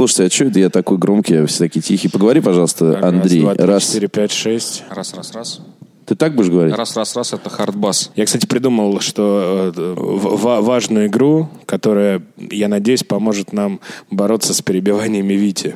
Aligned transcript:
Слушайте, 0.00 0.24
а 0.24 0.30
что 0.30 0.44
это 0.46 0.60
я 0.60 0.70
такой 0.70 0.96
громкий, 0.96 1.34
а 1.34 1.46
все 1.46 1.58
такие 1.58 1.82
тихие? 1.82 2.10
Поговори, 2.10 2.40
пожалуйста, 2.40 3.06
Андрей. 3.06 3.40
Раз, 3.40 3.42
два, 3.42 3.54
три, 3.54 3.64
Раз. 3.66 3.86
четыре, 3.86 4.08
пять, 4.08 4.32
шесть. 4.32 4.82
Раз, 4.88 5.12
раз, 5.12 5.32
раз. 5.34 5.60
Ты 6.06 6.14
так 6.14 6.34
будешь 6.34 6.48
говорить? 6.48 6.74
Раз, 6.74 6.96
раз, 6.96 7.14
раз, 7.14 7.34
это 7.34 7.50
хардбас. 7.50 8.10
Я, 8.16 8.24
кстати, 8.24 8.46
придумал, 8.46 9.00
что 9.00 9.70
э, 9.76 9.94
в- 9.98 10.40
ва- 10.40 10.62
важную 10.62 11.08
игру, 11.08 11.50
которая, 11.66 12.22
я 12.38 12.68
надеюсь, 12.68 13.04
поможет 13.04 13.52
нам 13.52 13.78
бороться 14.10 14.54
с 14.54 14.62
перебиваниями 14.62 15.34
Вити 15.34 15.74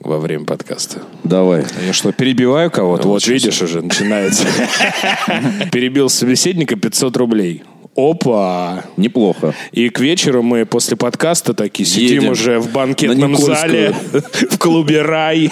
во 0.00 0.18
время 0.18 0.44
подкаста. 0.44 0.98
Давай. 1.24 1.64
Я 1.86 1.94
что, 1.94 2.12
перебиваю 2.12 2.70
кого-то? 2.70 3.08
Вот 3.08 3.26
видишь, 3.26 3.62
уже 3.62 3.80
начинается. 3.80 4.44
Перебил 5.72 6.10
собеседника 6.10 6.76
500 6.76 7.16
рублей. 7.16 7.62
Опа! 7.98 8.84
Неплохо. 8.96 9.54
И 9.72 9.88
к 9.88 9.98
вечеру 9.98 10.42
мы 10.44 10.64
после 10.64 10.96
подкаста 10.96 11.52
такие 11.52 11.84
сидим 11.84 12.18
Едем 12.20 12.28
уже 12.30 12.60
в 12.60 12.70
банкетном 12.70 13.36
зале 13.36 13.92
в 14.12 14.56
клубе 14.58 15.02
«Рай». 15.02 15.50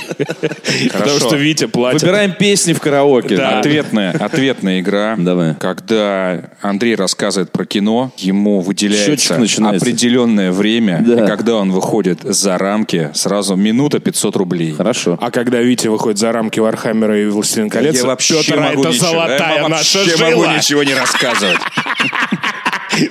Потому 0.93 1.19
что 1.19 1.35
Витя 1.35 1.67
платит. 1.67 2.03
Выбираем 2.03 2.33
песни 2.35 2.73
в 2.73 2.81
караоке. 2.81 3.37
Да. 3.37 3.59
Ответная, 3.59 4.13
ответная 4.13 4.79
игра. 4.81 5.17
Давай. 5.19 5.55
Когда 5.57 6.51
Андрей 6.63 6.95
рассказывает 6.95 7.51
про 7.51 7.67
кино, 7.67 8.13
ему 8.17 8.61
Счетчик 8.63 8.69
выделяется 8.69 9.39
начинается. 9.39 9.85
определенное 9.85 10.53
время. 10.53 11.03
Да. 11.05 11.25
И 11.25 11.27
когда 11.27 11.57
он 11.57 11.73
выходит 11.73 12.21
за 12.23 12.59
рамки, 12.59 13.11
сразу 13.15 13.57
минута 13.57 13.99
500 13.99 14.37
рублей. 14.37 14.73
Хорошо. 14.73 15.19
А 15.21 15.33
когда 15.33 15.61
Витя 15.61 15.89
выходит 15.89 16.19
за 16.19 16.31
рамки 16.31 16.61
Вархаммера 16.61 17.21
и 17.21 17.27
Властелин 17.27 17.69
колец, 17.71 17.97
Я 17.97 18.07
вообще 18.07 18.41
Петр, 18.41 18.61
могу 18.61 18.83
это 18.83 18.91
ничего- 18.91 19.07
золотая 19.07 19.57
я 19.63 19.69
наша 19.69 19.99
вообще 19.99 20.25
могу 20.25 20.43
жила. 20.45 20.57
ничего 20.57 20.83
не 20.85 20.95
рассказывать. 20.95 21.57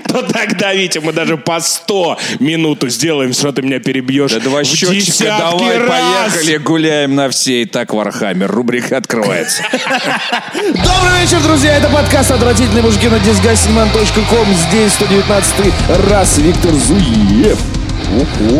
То 0.07 0.21
тогда, 0.23 0.73
Витя, 0.73 0.99
мы 0.99 1.13
даже 1.13 1.37
по 1.37 1.59
100 1.59 2.17
минуту 2.39 2.89
сделаем, 2.89 3.33
что 3.33 3.51
ты 3.51 3.61
меня 3.61 3.79
перебьешь. 3.79 4.31
Да 4.31 4.39
два 4.39 4.63
счетчика, 4.63 5.37
давай, 5.37 5.77
раз. 5.77 5.89
поехали, 5.89 6.57
гуляем 6.57 7.15
на 7.15 7.29
все. 7.29 7.61
И 7.63 7.65
так 7.65 7.93
Вархаммер, 7.93 8.51
рубрика 8.51 8.97
открывается. 8.97 9.63
Добрый 10.53 11.21
вечер, 11.21 11.39
друзья! 11.41 11.77
Это 11.77 11.89
подкаст 11.89 12.31
«Отвратительные 12.31 12.83
мужики» 12.83 13.07
на 13.07 13.15
disgustingmen.com. 13.15 14.47
Здесь 14.69 14.93
119 14.93 15.55
раз 16.09 16.37
Виктор 16.37 16.71
Зуев. 16.71 17.57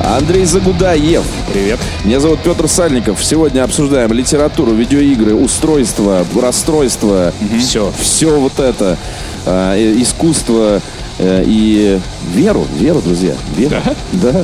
Андрей 0.04 0.46
Загудаев. 0.46 1.24
Привет. 1.54 1.80
Меня 2.04 2.20
зовут 2.20 2.40
Петр 2.44 2.68
Сальников. 2.68 3.24
Сегодня 3.24 3.64
обсуждаем 3.64 4.12
литературу, 4.12 4.72
видеоигры, 4.74 5.36
устройство, 5.36 6.26
расстройство. 6.42 7.32
Все. 7.60 7.94
Все 8.00 8.40
вот 8.40 8.60
это. 8.60 8.98
э, 9.46 9.96
искусство 10.00 10.82
и 11.20 12.00
веру. 12.34 12.66
Веру, 12.78 13.02
друзья. 13.02 13.34
Веру. 13.56 13.76
Да. 14.14 14.44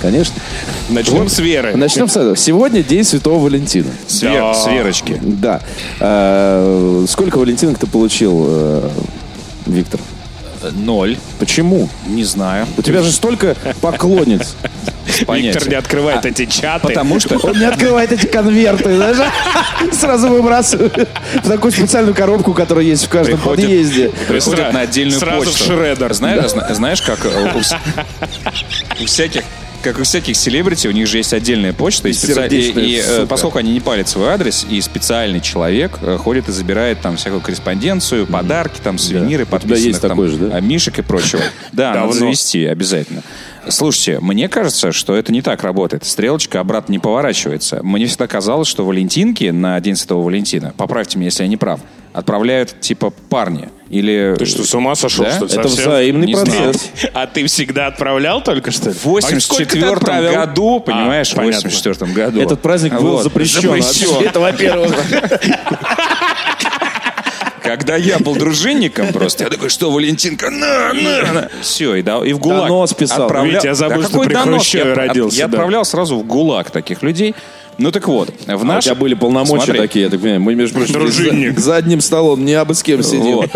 конечно. 0.00 0.34
Начнем 0.88 1.28
с 1.28 1.38
Веры. 1.38 1.76
Начнем 1.76 2.08
с 2.08 2.16
этого. 2.16 2.36
Сегодня 2.36 2.82
день 2.82 3.04
Святого 3.04 3.42
Валентина. 3.44 3.90
С, 4.06 4.22
Вер- 4.22 4.32
Да. 4.52 4.54
с 4.54 4.66
Верочки. 4.66 5.20
Да. 5.22 5.60
А, 6.00 7.04
сколько 7.08 7.38
валентинок 7.38 7.78
ты 7.78 7.86
получил, 7.86 8.44
э, 8.48 8.88
Виктор? 9.66 10.00
Ноль. 10.72 11.16
Почему? 11.38 11.88
Не 12.06 12.24
знаю. 12.24 12.66
У 12.76 12.82
тебя 12.82 13.02
же 13.02 13.12
столько 13.12 13.56
поклонниц. 13.80 14.54
Виктор 15.28 15.68
не 15.68 15.74
открывает 15.76 16.24
А, 16.24 16.28
эти 16.28 16.46
чаты. 16.46 16.88
Потому 16.88 17.20
что... 17.20 17.38
Он 17.38 17.58
не 17.58 17.64
открывает 17.64 18.12
эти 18.12 18.26
конверты, 18.26 18.98
даже 18.98 19.24
сразу 19.92 20.28
выбрасывает 20.28 21.08
в 21.42 21.48
такую 21.48 21.72
специальную 21.72 22.14
коробку, 22.14 22.52
которая 22.52 22.84
есть 22.84 23.04
в 23.06 23.08
каждом 23.08 23.36
Приходит- 23.38 23.64
подъезде. 23.64 24.10
Приходит 24.28 24.72
на 24.72 24.80
отдельную 24.80 25.18
сразу 25.18 25.44
почту. 25.46 25.64
в 25.64 25.66
шредер. 25.66 26.12
Знаешь, 26.12 26.50
зна- 26.50 26.74
знаешь, 26.74 27.00
как 27.02 27.24
э, 27.24 27.52
у, 27.54 29.02
у 29.02 29.06
всяких 29.06 29.42
как 29.86 30.00
у 30.00 30.02
всяких 30.04 30.36
селебрити, 30.36 30.88
у 30.88 30.90
них 30.92 31.06
же 31.06 31.18
есть 31.18 31.32
отдельная 31.32 31.72
почта, 31.72 32.08
и, 32.08 32.12
специ- 32.12 32.48
и- 32.48 32.94
и, 32.94 32.98
э, 32.98 33.02
сука. 33.02 33.26
поскольку 33.26 33.58
они 33.58 33.72
не 33.72 33.80
палят 33.80 34.08
свой 34.08 34.28
адрес, 34.28 34.66
и 34.68 34.80
специальный 34.80 35.40
человек 35.40 35.92
э, 36.02 36.16
ходит 36.16 36.48
и 36.48 36.52
забирает 36.52 37.00
там 37.00 37.16
всякую 37.16 37.40
корреспонденцию, 37.40 38.26
подарки, 38.26 38.80
там 38.82 38.98
сувениры, 38.98 39.44
тебя 39.44 39.50
подписанных 39.52 39.84
есть 39.86 40.00
там 40.00 40.10
такой 40.10 40.28
же, 40.28 40.36
да? 40.38 40.56
а, 40.56 40.60
мишек 40.60 40.98
и 40.98 41.02
прочего. 41.02 41.40
Да, 41.72 41.94
надо 41.94 42.12
завести 42.12 42.64
обязательно. 42.64 43.22
Слушайте, 43.68 44.20
мне 44.20 44.48
кажется, 44.48 44.92
что 44.92 45.16
это 45.16 45.32
не 45.32 45.42
так 45.42 45.62
работает. 45.62 46.04
Стрелочка 46.04 46.60
обратно 46.60 46.92
не 46.92 46.98
поворачивается. 46.98 47.80
Мне 47.82 48.06
всегда 48.06 48.26
казалось, 48.26 48.68
что 48.68 48.84
валентинки 48.84 49.44
на 49.50 49.80
День 49.80 49.96
Святого 49.96 50.24
Валентина, 50.24 50.72
поправьте 50.76 51.18
меня, 51.18 51.26
если 51.26 51.42
я 51.42 51.48
не 51.48 51.56
прав, 51.56 51.80
отправляют 52.12 52.80
типа 52.80 53.10
парни. 53.28 53.68
Или... 53.88 54.34
Ты 54.36 54.46
что, 54.46 54.64
с 54.64 54.74
ума 54.74 54.94
сошел, 54.96 55.24
Да? 55.24 55.30
что 55.32 55.44
ли, 55.46 55.52
Это 55.52 55.68
совсем? 55.68 55.84
взаимный 55.90 56.26
Не 56.26 56.32
процесс. 56.34 56.90
А 57.14 57.26
ты 57.28 57.46
всегда 57.46 57.86
отправлял 57.86 58.42
только 58.42 58.72
что 58.72 58.88
ли? 58.90 58.94
В 58.96 59.04
84 59.04 60.00
А 60.06 60.32
году, 60.46 60.80
понимаешь, 60.80 61.30
А, 61.30 61.34
в 61.34 61.36
понятно. 61.36 61.68
84 61.70 62.12
году. 62.12 62.40
Этот 62.40 62.60
праздник 62.62 62.94
был 62.94 63.12
Вот. 63.12 63.22
запрещен. 63.22 63.60
Запрещен. 63.62 64.24
Это, 64.26 64.40
во-первых. 64.40 64.92
Когда 67.62 67.96
я 67.96 68.18
был 68.20 68.36
дружинником 68.36 69.12
просто, 69.12 69.42
я 69.44 69.50
такой, 69.50 69.70
что, 69.70 69.90
Валентинка, 69.90 70.50
на, 70.50 70.92
на, 70.92 71.32
на. 71.32 71.48
Все, 71.62 71.96
и, 71.96 72.02
да, 72.02 72.24
и 72.24 72.32
в 72.32 72.38
ГУЛАГ. 72.38 72.68
Донос 72.68 72.94
писал. 72.94 73.26
Отправлял- 73.26 73.56
Витя, 73.56 73.66
я 73.66 73.74
забыл, 73.74 74.02
Да 74.02 74.08
что 74.08 74.20
при? 74.22 74.34
Хрущеве 74.34 74.90
Я 74.90 74.94
родился, 74.94 75.36
Я 75.36 75.48
да. 75.48 75.56
отправлял 75.56 75.84
сразу 75.84 76.16
в 76.16 76.24
ГУЛАГ 76.24 76.70
таких 76.70 77.02
людей. 77.02 77.34
Ну 77.78 77.90
так 77.90 78.08
вот, 78.08 78.30
в 78.30 78.50
А 78.50 78.56
У 78.56 78.64
наш... 78.64 78.84
тебя 78.84 78.94
были 78.94 79.14
полномочия 79.14 79.64
Смотри, 79.64 79.78
такие, 79.80 80.04
я 80.06 80.10
так 80.10 80.20
понимаю. 80.20 80.40
Мы, 80.40 80.54
между 80.54 80.76
прочим, 80.76 80.94
Дружинник. 80.94 81.58
за, 81.58 81.64
за 81.64 81.76
одним 81.76 82.00
столом 82.00 82.44
не 82.44 82.54
абы 82.54 82.74
с 82.74 82.82
кем 82.82 83.02
сидим. 83.02 83.36
Вот. 83.36 83.50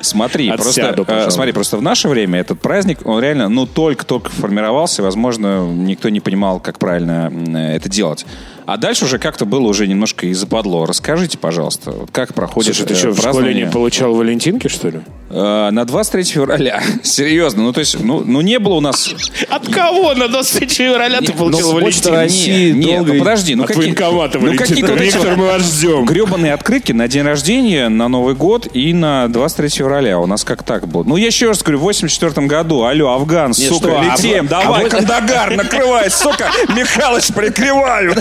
Смотри, 0.00 0.48
Отсяду, 0.48 1.04
просто, 1.04 1.28
э, 1.28 1.30
смотри, 1.30 1.52
просто 1.52 1.76
в 1.76 1.82
наше 1.82 2.08
время 2.08 2.40
этот 2.40 2.60
праздник, 2.60 2.98
он 3.04 3.20
реально, 3.22 3.48
ну, 3.48 3.66
только-только 3.66 4.30
формировался, 4.30 5.02
возможно, 5.02 5.64
никто 5.72 6.08
не 6.08 6.18
понимал, 6.18 6.58
как 6.58 6.78
правильно 6.78 7.32
э, 7.32 7.76
это 7.76 7.88
делать. 7.88 8.26
А 8.72 8.78
дальше 8.78 9.04
уже 9.04 9.18
как-то 9.18 9.44
было 9.44 9.68
уже 9.68 9.86
немножко 9.86 10.26
и 10.26 10.32
западло. 10.32 10.86
Расскажите, 10.86 11.36
пожалуйста, 11.36 11.90
вот 11.90 12.10
как 12.10 12.32
проходит 12.32 12.74
Слушай, 12.74 12.88
ты 12.88 12.94
что, 12.94 13.10
в 13.10 13.18
школе 13.18 13.52
не 13.52 13.66
получал 13.66 14.14
Валентинки, 14.14 14.68
что 14.68 14.88
ли? 14.88 15.00
Э, 15.28 15.70
На 15.70 15.84
23 15.84 16.24
февраля. 16.24 16.82
Серьезно. 17.02 17.64
Ну, 17.64 17.72
то 17.72 17.80
есть, 17.80 17.98
ну, 18.00 18.22
ну 18.24 18.40
не 18.40 18.58
было 18.58 18.74
у 18.74 18.80
нас... 18.80 19.14
От 19.50 19.68
кого 19.68 20.14
на 20.14 20.28
23 20.28 20.68
февраля 20.68 21.20
ты 21.20 21.32
получил 21.32 21.68
ну, 21.68 21.74
Валентинки? 21.76 22.08
России 22.08 22.70
Не, 22.70 22.78
не, 22.78 22.96
долго- 22.96 23.12
ну 23.12 23.18
подожди, 23.18 23.54
ну 23.54 23.64
От 23.64 23.76
военкомата 23.76 24.38
ну 24.38 24.56
какие-то 24.56 24.92
Виктор, 24.92 25.36
мы 25.36 25.46
вас 25.46 25.62
ждем. 25.62 26.04
гребаные 26.04 26.54
открытки 26.54 26.92
на 26.92 27.08
день 27.08 27.22
рождения, 27.22 27.88
на 27.88 28.08
Новый 28.08 28.34
год 28.34 28.68
и 28.74 28.94
на 28.94 29.28
23 29.28 29.68
февраля. 29.68 30.18
У 30.18 30.26
нас 30.26 30.44
как 30.44 30.62
так 30.62 30.86
было? 30.86 31.02
Ну, 31.04 31.16
я 31.16 31.26
еще 31.26 31.48
раз 31.48 31.62
говорю, 31.62 31.78
в 31.78 31.82
84 31.82 32.46
году, 32.46 32.84
алло, 32.84 33.14
Афган, 33.14 33.54
сука, 33.54 33.74
что, 33.74 34.00
а 34.00 34.04
летим, 34.04 34.46
давай, 34.46 34.80
а 34.80 34.84
вы- 34.84 34.90
Кандагар, 34.90 35.56
накрывай, 35.56 36.10
сука, 36.10 36.50
Михалыч, 36.74 37.28
прикрываю. 37.34 38.14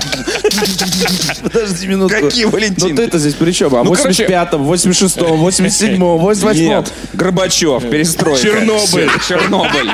Подожди 1.44 1.88
минутку. 1.88 2.20
Какие 2.22 2.46
Валентинки? 2.46 2.92
Ну 2.92 2.96
ты-то 2.98 3.18
здесь 3.20 3.34
при 3.36 3.52
чем? 3.52 3.76
А 3.76 3.84
в 3.84 3.86
Ну, 3.86 3.94
короче- 3.94 4.26
85-м, 4.26 4.64
86-м, 4.64 5.46
87-м, 5.46 6.02
88-м. 6.20 6.68
Нет, 6.68 6.94
Горбачев, 7.14 7.90
перестройка. 7.90 8.42
Чернобыль. 8.42 9.10
Чернобыль. 9.28 9.90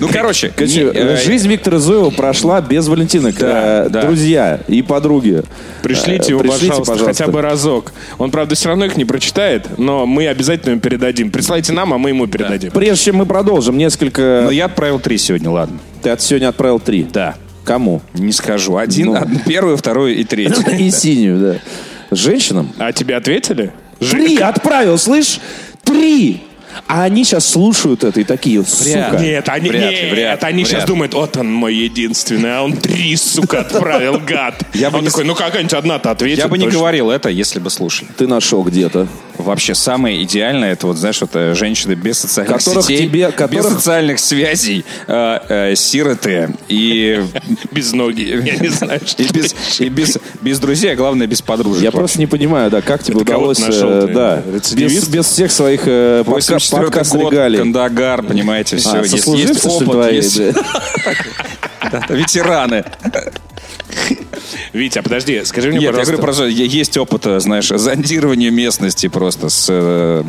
Ну, 0.00 0.08
короче, 0.10 0.50
Короче, 0.56 0.84
не, 0.84 0.90
э, 0.90 1.16
жизнь 1.22 1.46
Виктора 1.46 1.78
Зуева 1.78 2.08
прошла 2.08 2.62
без 2.62 2.88
валентинок. 2.88 3.36
Да, 3.38 3.84
Э, 3.84 3.88
да. 3.90 4.02
Друзья 4.02 4.60
и 4.66 4.80
подруги. 4.80 5.42
Пришлите 5.82 6.28
э, 6.28 6.30
его, 6.30 6.40
пришлите, 6.40 6.68
пожалуйста, 6.68 6.92
пожалуйста. 6.92 7.22
хотя 7.24 7.30
бы 7.32 7.42
разок. 7.42 7.92
Он, 8.18 8.30
правда, 8.30 8.54
все 8.54 8.70
равно 8.70 8.86
их 8.86 8.96
не 8.96 9.04
прочитает, 9.04 9.78
но 9.78 10.06
мы 10.06 10.26
обязательно 10.26 10.70
ему 10.72 10.80
передадим. 10.80 11.30
Присылайте 11.30 11.74
нам, 11.74 11.92
а 11.92 11.98
мы 11.98 12.08
ему 12.10 12.26
передадим. 12.26 12.70
Прежде 12.70 13.04
чем 13.04 13.16
мы 13.16 13.26
продолжим, 13.26 13.76
несколько... 13.76 14.40
Ну, 14.44 14.50
я 14.50 14.64
отправил 14.66 14.98
три 15.00 15.18
сегодня, 15.18 15.50
ладно. 15.50 15.78
Ты 16.02 16.10
от 16.10 16.22
сегодня 16.22 16.48
отправил 16.48 16.80
три. 16.80 17.04
Да. 17.12 17.34
Кому? 17.64 18.02
Не 18.14 18.32
скажу. 18.32 18.76
Один, 18.76 19.06
Ну. 19.06 19.14
одну- 19.16 19.40
первую, 19.46 19.76
вторую 19.76 20.14
и 20.16 20.24
третью. 20.24 20.64
И 20.78 20.90
синюю, 20.90 21.38
да. 21.40 21.58
Женщинам? 22.10 22.72
А 22.78 22.92
тебе 22.92 23.16
ответили? 23.16 23.72
Три 23.98 24.36
отправил, 24.38 24.98
слышь? 24.98 25.40
Три! 25.82 26.42
А 26.86 27.04
они 27.04 27.24
сейчас 27.24 27.46
слушают 27.48 28.04
это 28.04 28.20
и 28.20 28.24
такие, 28.24 28.64
сука. 28.64 29.18
Нет, 29.20 29.48
они, 29.48 29.68
Вряд 29.70 29.90
нет, 29.90 30.12
вряд 30.12 30.44
они 30.44 30.64
вряд 30.64 30.68
сейчас 30.68 30.84
думают, 30.88 31.14
вот 31.14 31.36
он 31.36 31.52
мой 31.52 31.74
единственный, 31.74 32.56
а 32.56 32.62
он 32.62 32.72
три, 32.76 33.16
сука, 33.16 33.60
отправил, 33.60 34.20
гад. 34.26 34.62
Я 34.74 34.90
бы 34.90 34.98
он 34.98 35.04
не 35.04 35.10
такой, 35.10 35.24
ну 35.24 35.34
какая-нибудь 35.34 35.74
одна-то 35.74 36.10
ответит. 36.10 36.38
Я 36.38 36.48
бы 36.48 36.58
не 36.58 36.64
точно». 36.64 36.78
говорил 36.80 37.10
это, 37.10 37.28
если 37.28 37.58
бы 37.58 37.70
слушали. 37.70 38.08
Ты 38.16 38.26
нашел 38.26 38.62
где-то. 38.62 39.06
Вообще, 39.36 39.74
самое 39.74 40.22
идеальное, 40.22 40.72
это 40.72 40.86
вот, 40.86 40.96
знаешь, 40.96 41.20
вот 41.20 41.30
э, 41.34 41.54
женщины 41.54 41.94
без 41.94 42.18
социальных 42.20 42.58
Которых 42.58 42.84
сетей, 42.84 43.08
тебе- 43.08 43.26
без 43.26 43.34
которых- 43.34 43.72
социальных 43.72 44.18
связей, 44.20 44.84
э, 45.08 45.38
э, 45.48 45.74
сироты 45.74 46.50
и, 46.68 47.20
Без 47.72 47.92
ноги, 47.92 48.22
я 48.22 48.56
не 48.56 48.68
знаю, 48.70 49.00
и, 49.18 49.24
без, 49.32 49.54
и 49.80 49.88
без, 49.88 50.18
без 50.40 50.60
друзей, 50.60 50.92
а 50.92 50.96
главное, 50.96 51.26
без 51.26 51.42
подружек. 51.42 51.82
Я 51.82 51.90
просто 51.90 52.20
не 52.20 52.26
понимаю, 52.26 52.70
да, 52.70 52.80
как 52.80 53.02
тебе 53.02 53.14
Это 53.22 53.22
удалось, 53.36 53.58
э, 53.60 54.08
да, 54.14 54.42
без, 54.76 55.08
без 55.08 55.26
всех 55.26 55.50
своих 55.50 55.82
э, 56.72 56.76
подка- 56.76 56.80
84 56.80 56.84
подкаст 56.84 57.12
год, 57.12 57.32
регалий. 57.32 57.58
Кандагар, 57.58 58.22
понимаете, 58.22 58.76
все. 58.76 58.92
А, 58.92 58.98
есть, 59.02 59.26
есть 59.26 59.66
опыт, 59.66 59.90
твои, 59.90 60.16
есть 60.16 60.38
да? 60.38 62.06
ветераны. 62.10 62.84
Витя, 64.72 65.00
подожди, 65.02 65.42
скажи 65.44 65.68
мне, 65.68 65.78
Нет, 65.78 65.82
я 65.84 65.88
пожалуйста. 65.90 66.12
говорю, 66.12 66.22
просто 66.24 66.44
е- 66.46 66.66
есть 66.66 66.96
опыт, 66.96 67.26
э, 67.26 67.40
знаешь, 67.40 67.68
зондирования 67.68 68.50
местности 68.50 69.06
просто 69.08 69.48
с, 69.48 69.66
э, 69.70 70.24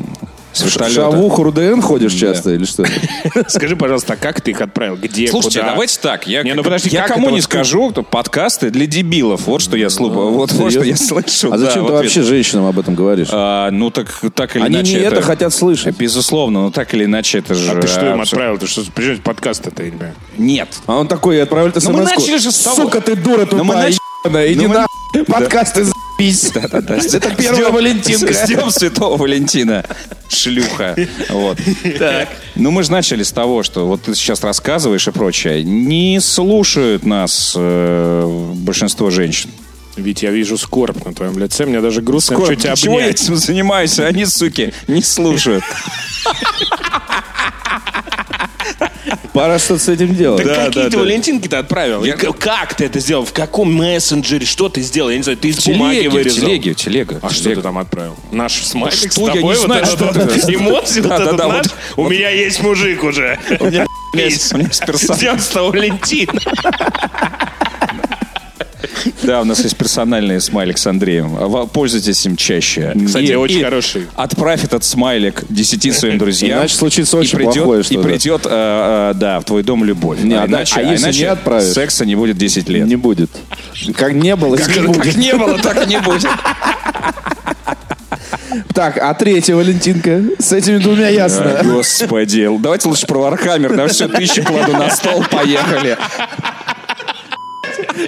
с 0.56 0.63
вертолета. 0.63 0.94
Шавуху 0.96 1.44
РУДН 1.44 1.81
ходишь 1.81 2.13
часто 2.13 2.52
или 2.52 2.66
что? 2.66 2.86
Скажи, 3.48 3.75
пожалуйста, 3.75 4.13
а 4.13 4.16
как 4.16 4.42
ты 4.42 4.52
их 4.52 4.62
отправил? 4.62 4.96
Где, 4.96 5.28
Слушайте, 5.28 5.60
куда? 5.60 5.72
давайте 5.72 6.00
так. 6.02 6.28
Я, 6.28 6.44
Не, 6.44 6.54
ну 6.54 6.63
подожди, 6.63 6.90
я 6.90 7.07
кому 7.07 7.30
не 7.30 7.42
скажу, 7.42 7.92
то 7.92 8.04
подкасты 8.04 8.69
для 8.69 8.86
дебилов. 8.88 9.48
Вот 9.48 9.62
что 9.62 9.78
я 9.78 9.90
слушаю. 9.90 10.31
Вот, 10.31 10.52
вот 10.54 10.72
что 10.72 10.84
я 10.84 10.96
слышу. 10.96 11.52
А 11.52 11.57
зачем 11.57 11.84
в 11.84 11.88
ты 11.88 11.94
вообще 11.94 12.22
женщинам 12.22 12.66
об 12.66 12.80
этом 12.80 12.96
говоришь? 12.96 13.28
А, 13.31 13.69
ну 13.72 13.90
так, 13.90 14.07
так 14.34 14.56
или 14.56 14.63
Они 14.63 14.75
иначе. 14.78 14.94
не 14.94 15.00
это 15.00 15.22
хотят 15.22 15.54
слышать. 15.54 15.98
Безусловно, 15.98 16.63
но 16.63 16.72
так 16.72 16.94
или 16.94 17.06
иначе 17.06 17.40
это 17.40 17.54
же... 17.56 17.72
А 17.72 17.81
ты 17.81 17.88
что 17.88 18.06
им 18.10 18.22
отправил? 18.22 18.58
Ты 18.58 18.68
что, 18.68 18.84
причем 18.94 19.22
подкаст 19.22 19.68
это, 19.68 19.84
я 19.84 19.90
не 19.90 19.98
понимаю. 19.98 20.16
Нет. 20.38 20.69
А 20.86 20.98
он 20.98 21.08
такой, 21.08 21.42
отправил 21.42 21.72
ты 21.72 21.80
Ну, 21.84 21.92
мы 21.92 22.04
начали 22.04 22.38
же 22.38 22.51
с 22.51 22.60
того. 22.60 22.75
Сука, 22.75 23.01
ты 23.01 23.16
дура 23.16 23.48
Ну, 23.51 23.63
мы 23.63 23.74
тупая, 23.74 23.90
нач- 23.90 23.98
ебаная, 24.25 24.54
иди 24.54 24.68
Ну, 24.68 24.74
на 24.74 24.86
подкасты 25.25 25.86
за***ись. 26.19 27.13
Это 27.13 27.35
первая 27.35 27.69
Валентинка. 27.71 28.33
С 28.33 28.47
Днем 28.47 28.69
Святого 28.71 29.17
Валентина. 29.17 29.83
Шлюха. 30.29 30.95
Вот. 31.29 31.57
Так. 32.00 32.29
Ну, 32.56 32.71
мы 32.71 32.83
же 32.83 32.91
начали 32.91 33.23
с 33.23 33.31
того, 33.31 33.63
что 33.63 33.88
вот 33.88 34.03
ты 34.03 34.15
сейчас 34.15 34.44
рассказываешь 34.44 35.07
и 35.07 35.12
прочее. 35.12 35.63
Не 35.63 36.19
слушают 36.19 37.06
нас 37.06 37.53
э, 37.56 38.51
большинство 38.56 39.09
женщин. 39.09 39.50
Ведь 39.95 40.23
я 40.23 40.31
вижу 40.31 40.57
скорбь 40.57 41.06
на 41.06 41.13
твоем 41.13 41.38
лице, 41.39 41.65
мне 41.65 41.79
даже 41.79 42.01
грустно 42.01 42.35
Скоро, 42.35 42.50
чуть 42.53 42.63
тебя 42.63 42.75
чего 42.75 43.00
я 43.00 43.06
обнять. 43.06 43.21
этим 43.21 43.35
занимаюсь? 43.38 43.97
Они, 44.00 44.25
суки, 44.25 44.73
не 44.88 45.01
слушают. 45.01 45.63
Пора 49.33 49.59
что-то 49.59 49.79
с 49.83 49.89
этим 49.89 50.15
делать. 50.15 50.45
Да, 50.45 50.65
какие 50.65 50.83
да, 50.83 50.89
ты 50.89 50.97
да. 50.97 51.03
Валентинки 51.03 51.47
ты 51.47 51.56
отправил? 51.57 52.01
К- 52.17 52.33
Как 52.38 52.73
ты 52.73 52.85
это 52.85 53.00
сделал? 53.00 53.25
В 53.25 53.33
каком 53.33 53.73
мессенджере? 53.73 54.45
Что 54.45 54.69
ты 54.69 54.81
сделал? 54.81 55.09
Я 55.09 55.17
не 55.17 55.23
знаю, 55.23 55.38
ты 55.38 55.50
из 55.50 55.63
бумаги 55.65 55.97
Телеги, 56.00 56.07
вырезал? 56.13 56.41
телеги, 56.47 56.73
телега. 56.73 57.19
А 57.21 57.29
что 57.29 57.53
ты 57.53 57.62
там 57.62 57.77
отправил? 57.77 58.15
Наш 58.31 58.63
смайлик 58.63 58.95
с 59.12 59.12
Что, 59.13 59.27
я 59.27 59.33
тобой? 59.35 59.53
не 59.56 59.59
вот 59.59 59.65
знаю, 59.67 59.83
этот 59.83 59.95
что 59.97 60.06
вот 60.06 60.17
это. 60.17 60.53
Эмоции 60.56 61.01
вот 61.01 61.09
Да, 61.09 61.15
этот 61.23 61.35
да, 61.38 61.47
наш? 61.47 61.65
вот- 61.95 62.07
У 62.07 62.09
меня 62.09 62.29
есть 62.29 62.62
мужик 62.62 63.03
уже. 63.03 63.38
У 63.59 63.65
меня 63.65 63.85
есть, 64.13 64.53
у 64.53 64.57
меня 64.57 64.67
есть 64.69 64.81
персон- 64.83 65.15
С 65.15 65.21
11 65.21 65.56
Валентина. 65.56 66.33
Да, 69.24 69.42
у 69.42 69.44
нас 69.46 69.60
есть 69.62 69.76
персональный 69.78 70.40
смайлик 70.42 70.78
с 70.78 70.88
Андреем. 70.88 71.36
А 71.40 71.66
Пользуйтесь 71.66 72.26
им 72.26 72.36
чаще. 72.36 72.94
Кстати, 73.06 73.34
очень 73.34 73.64
хороший. 73.64 74.08
Отправь 74.16 74.64
этот 74.64 74.84
смайлик 74.84 75.44
десяти 75.50 75.92
своим 75.92 76.18
друзьям. 76.18 76.60
Иначе 76.60 76.76
случится 76.76 77.18
и 77.18 77.20
очень 77.22 77.38
придет, 77.38 77.56
плохое 77.56 77.82
И 77.82 77.84
что-то. 77.84 78.02
придет, 78.04 78.42
э, 78.46 79.12
э, 79.12 79.14
да, 79.16 79.40
в 79.40 79.46
твой 79.46 79.64
дом 79.64 79.84
любовь. 79.84 80.20
Не, 80.22 80.36
а 80.36 80.44
а 80.44 80.48
иначе, 80.48 80.80
а 80.80 80.82
если 80.84 81.06
иначе 81.06 81.20
не 81.20 81.26
отправишь? 81.26 81.74
секса 81.74 82.06
не 82.06 82.16
будет 82.16 82.38
10 82.38 82.70
лет. 82.70 82.86
Не 82.88 82.96
будет. 82.96 83.30
Как 83.96 84.14
не 84.14 84.36
было, 84.36 84.58
Как, 84.58 84.68
не 84.68 84.74
как 84.76 84.88
будет. 84.88 85.18
не 85.18 85.34
было, 85.36 85.58
так 85.60 85.84
и 85.84 85.88
не 85.88 86.00
будет. 86.00 86.30
Так, 88.74 88.98
а 88.98 89.14
третья 89.14 89.56
Валентинка? 89.56 90.22
С 90.40 90.52
этими 90.52 90.78
двумя 90.78 91.08
А, 91.08 91.10
ясно. 91.10 91.62
Господи. 91.64 92.50
Давайте 92.60 92.88
лучше 92.90 93.06
про 93.08 93.20
Вархаммер. 93.20 93.76
Да 93.76 93.88
все, 93.88 94.08
тысячи 94.08 94.42
кладу 94.42 94.74
на 94.74 94.90
стол, 94.90 95.24
поехали. 95.32 95.98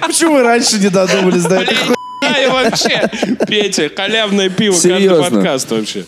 Почему 0.00 0.34
вы 0.34 0.42
раньше 0.42 0.78
не 0.78 0.88
додумались 0.88 1.44
до 1.44 1.56
этой 1.56 1.74
хуйни? 1.74 1.94
Да, 2.20 2.42
и 2.42 2.46
вообще, 2.46 3.08
Петя, 3.46 3.90
халявное 3.94 4.48
пиво, 4.48 4.74
Серьезно? 4.74 5.22
каждый 5.22 5.36
подкаст 5.36 5.70
вообще. 5.70 6.04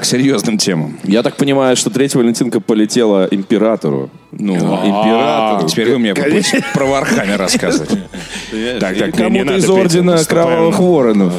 К 0.00 0.04
серьезным 0.04 0.58
темам. 0.58 0.98
Я 1.02 1.22
так 1.22 1.36
понимаю, 1.36 1.76
что 1.76 1.90
третья 1.90 2.18
Валентинка 2.18 2.60
полетела 2.60 3.26
императору. 3.30 4.10
Ну, 4.32 4.54
императору. 4.54 5.68
Теперь 5.68 5.90
вы 5.92 5.98
мне 5.98 6.14
будете 6.14 6.62
про 6.74 6.84
Вархаммер 6.84 7.38
рассказывать. 7.38 7.90
Так, 8.80 8.98
так, 8.98 9.16
Кому-то 9.16 9.56
из 9.56 9.68
ордена 9.68 10.22
кровавых 10.24 10.78
воронов. 10.78 11.32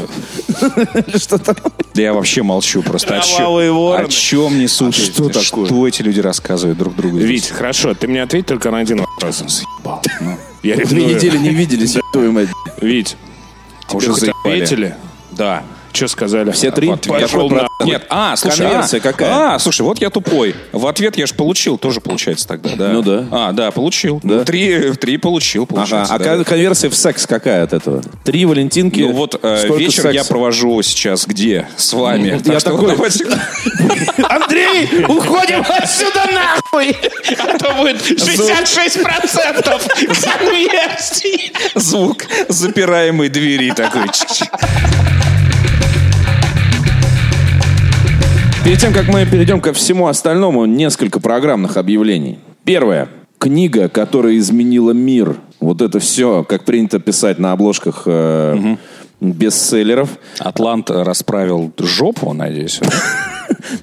Что 1.15 1.37
там? 1.37 1.55
Да 1.93 2.01
я 2.01 2.13
вообще 2.13 2.41
молчу 2.41 2.81
просто. 2.81 3.17
О 3.17 3.21
чем, 3.21 3.47
о 3.47 4.05
чем 4.07 4.59
несут? 4.59 4.89
А 4.89 4.97
что 4.97 5.29
такое? 5.29 5.65
Что 5.65 5.87
эти 5.87 6.01
люди 6.01 6.19
рассказывают 6.19 6.77
друг 6.77 6.95
другу? 6.95 7.17
Вить, 7.17 7.49
хорошо, 7.49 7.93
ты 7.93 8.07
мне 8.07 8.23
ответь 8.23 8.47
только 8.47 8.71
на 8.71 8.79
один 8.79 8.99
вопрос. 8.99 9.63
Я 10.63 10.75
Две 10.75 10.83
ревную. 10.85 11.15
недели 11.15 11.37
не 11.37 11.49
виделись, 11.49 11.97
твою 12.13 12.31
мать. 12.31 12.49
Вить, 12.81 13.17
Уже 13.91 14.11
ответили? 14.11 14.95
Да. 15.31 15.63
Что 15.97 16.07
сказали? 16.09 16.51
Все 16.51 16.69
три? 16.69 16.89
Вот, 16.89 17.07
Пошел 17.07 17.49
процент? 17.49 17.69
на... 17.79 17.85
Нет, 17.85 18.05
а, 18.09 18.35
слушай, 18.35 18.67
Конверсия 18.67 18.97
а, 18.97 19.01
какая? 19.01 19.53
А, 19.55 19.59
слушай, 19.59 19.81
вот 19.81 19.99
я 19.99 20.11
тупой. 20.11 20.55
В 20.71 20.85
ответ 20.85 21.17
я 21.17 21.25
же 21.25 21.33
получил, 21.33 21.79
тоже 21.79 22.01
получается 22.01 22.47
тогда, 22.47 22.69
да. 22.75 22.89
Ну 22.89 23.01
да. 23.01 23.25
А, 23.31 23.51
да, 23.51 23.71
получил. 23.71 24.19
Да. 24.21 24.35
Ну, 24.35 24.45
три, 24.45 24.91
три 24.93 25.17
получил, 25.17 25.63
Ага, 25.63 25.73
получается. 25.75 26.13
а 26.13 26.19
да. 26.19 26.25
кон- 26.35 26.43
конверсия 26.43 26.89
в 26.89 26.95
секс 26.95 27.25
какая 27.25 27.63
от 27.63 27.73
этого? 27.73 28.03
Три 28.23 28.45
Валентинки. 28.45 28.99
Ну 28.99 29.11
вот 29.13 29.39
э, 29.41 29.75
вечер 29.75 30.05
я 30.09 30.19
секса? 30.21 30.29
провожу 30.29 30.79
сейчас 30.83 31.25
где? 31.25 31.67
С 31.77 31.91
вами. 31.93 32.27
Я 32.29 32.39
Так 32.41 32.59
что 32.59 32.71
такой- 32.77 32.95
Андрей, 34.29 35.03
уходим 35.07 35.65
отсюда 35.67 36.25
нахуй! 36.31 36.95
А 37.39 37.57
то 37.57 37.73
будет 37.73 38.01
66% 38.01 39.81
конверсий. 40.37 41.51
Звук 41.75 42.23
запираемой 42.49 43.29
двери 43.29 43.71
такой. 43.71 44.03
Перед 48.67 48.81
тем, 48.81 48.91
как 48.91 49.07
мы 49.07 49.25
перейдем 49.25 49.61
ко 49.61 49.71
всему 49.71 50.07
остальному, 50.07 50.65
несколько 50.65 51.21
программных 51.21 51.77
объявлений. 51.77 52.37
Первое. 52.65 53.07
Книга, 53.37 53.87
которая 53.87 54.35
изменила 54.35 54.91
мир. 54.91 55.37
Вот 55.61 55.81
это 55.81 55.99
все, 55.99 56.43
как 56.43 56.65
принято 56.65 56.99
писать 56.99 57.39
на 57.39 57.53
обложках 57.53 58.03
э, 58.07 58.75
бестселлеров. 59.21 60.09
Атлант 60.39 60.89
расправил 60.89 61.71
жопу, 61.79 62.33
надеюсь. 62.33 62.81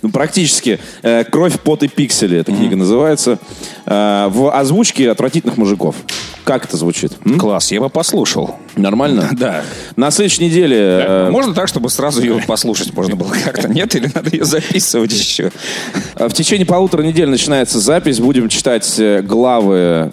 Ну, 0.03 0.11
практически. 0.11 0.79
Э, 1.03 1.25
«Кровь, 1.25 1.59
пот 1.59 1.83
и 1.83 1.89
пиксели» 1.89 2.37
эта 2.37 2.53
книга 2.53 2.77
называется. 2.77 3.39
Э, 3.87 4.29
в 4.29 4.55
озвучке 4.55 5.11
отвратительных 5.11 5.57
мужиков. 5.57 5.97
Как 6.45 6.67
это 6.67 6.77
звучит? 6.77 7.13
Класс, 7.39 7.73
я 7.73 7.81
бы 7.81 7.89
послушал. 7.89 8.57
Нормально? 8.77 9.31
Да. 9.45 9.63
На 9.97 10.11
следующей 10.11 10.45
неделе... 10.47 10.77
э, 10.79 11.31
Можно 11.31 11.55
так, 11.55 11.69
чтобы 11.69 11.91
сразу 11.91 12.23
ее 12.23 12.41
послушать 12.47 12.95
можно 12.95 13.17
было 13.17 13.35
как-то? 13.45 13.69
Нет? 13.69 13.95
Или 13.95 14.11
надо 14.15 14.31
ее 14.31 14.45
записывать 14.45 15.13
еще? 15.13 15.51
В 16.15 16.33
течение 16.33 16.67
полутора 16.67 17.03
недель 17.03 17.29
начинается 17.29 17.79
запись. 17.81 18.21
Будем 18.21 18.49
читать 18.49 18.95
э, 18.99 19.23
главы 19.23 20.11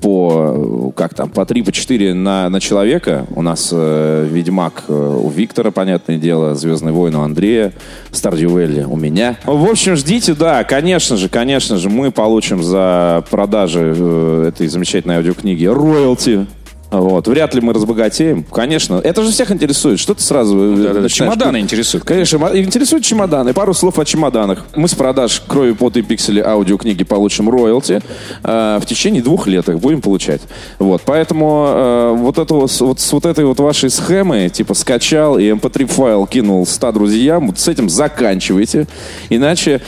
по, 0.00 0.90
э, 0.90 0.98
как 0.98 1.14
там, 1.14 1.30
по 1.30 1.44
три, 1.46 1.62
по 1.62 1.72
четыре 1.72 2.14
на, 2.14 2.48
на 2.48 2.60
человека. 2.60 3.26
У 3.34 3.42
нас 3.42 3.70
э, 3.72 4.28
Ведьмак 4.30 4.84
э, 4.88 4.92
у 4.92 5.28
Виктора, 5.30 5.70
понятное 5.70 6.18
дело, 6.18 6.54
Звездный 6.54 6.92
войн 6.92 7.14
у 7.16 7.22
Андрея, 7.22 7.72
Стардью 8.12 8.50
Вэлли 8.50 8.82
у 8.84 8.96
меня. 8.96 9.36
В 9.44 9.64
общем, 9.70 9.96
ждите, 9.96 10.34
да, 10.34 10.64
конечно 10.64 11.16
же, 11.16 11.28
конечно 11.28 11.76
же, 11.78 11.88
мы 11.88 12.10
получим 12.10 12.62
за 12.62 13.24
продажи 13.30 13.94
э, 13.96 14.44
этой 14.48 14.68
замечательной 14.68 15.16
аудиокниги 15.16 15.64
роялти. 15.66 16.46
Вот. 16.90 17.28
Вряд 17.28 17.54
ли 17.54 17.60
мы 17.60 17.74
разбогатеем. 17.74 18.44
Конечно. 18.44 19.00
Это 19.02 19.22
же 19.22 19.30
всех 19.30 19.50
интересует. 19.50 19.98
Что 20.00 20.14
ты 20.14 20.22
сразу... 20.22 20.58
э, 20.58 20.76
Да-да-да, 20.76 21.00
начинаешь- 21.00 21.12
чемоданы 21.34 21.60
интересуют. 21.60 22.04
Конечно, 22.04 22.36
интересуют 22.54 23.04
чемоданы. 23.04 23.52
Пару 23.52 23.74
слов 23.74 23.98
о 23.98 24.04
чемоданах. 24.04 24.64
Мы 24.74 24.88
с 24.88 24.94
продаж 24.94 25.42
«Крови, 25.46 25.72
пота 25.72 25.98
и 25.98 26.02
пиксели» 26.02 26.40
аудиокниги 26.40 27.04
получим 27.04 27.50
роялти. 27.50 28.00
Э, 28.42 28.78
в 28.80 28.86
течение 28.86 29.22
двух 29.22 29.46
лет 29.46 29.68
их 29.68 29.80
будем 29.80 30.00
получать. 30.00 30.40
Вот. 30.78 31.02
Поэтому 31.04 31.66
э, 31.68 32.14
вот, 32.16 32.38
это 32.38 32.54
вот, 32.54 32.80
вот 32.80 33.00
с 33.00 33.12
вот 33.12 33.26
этой 33.26 33.44
вот 33.44 33.60
вашей 33.60 33.90
схемой, 33.90 34.48
типа 34.48 34.72
скачал 34.74 35.38
и 35.38 35.44
mp3 35.44 35.86
файл 35.86 36.26
кинул 36.26 36.66
100 36.66 36.92
друзьям, 36.92 37.48
вот 37.48 37.58
с 37.58 37.68
этим 37.68 37.88
заканчивайте. 37.90 38.86
Иначе 39.28 39.82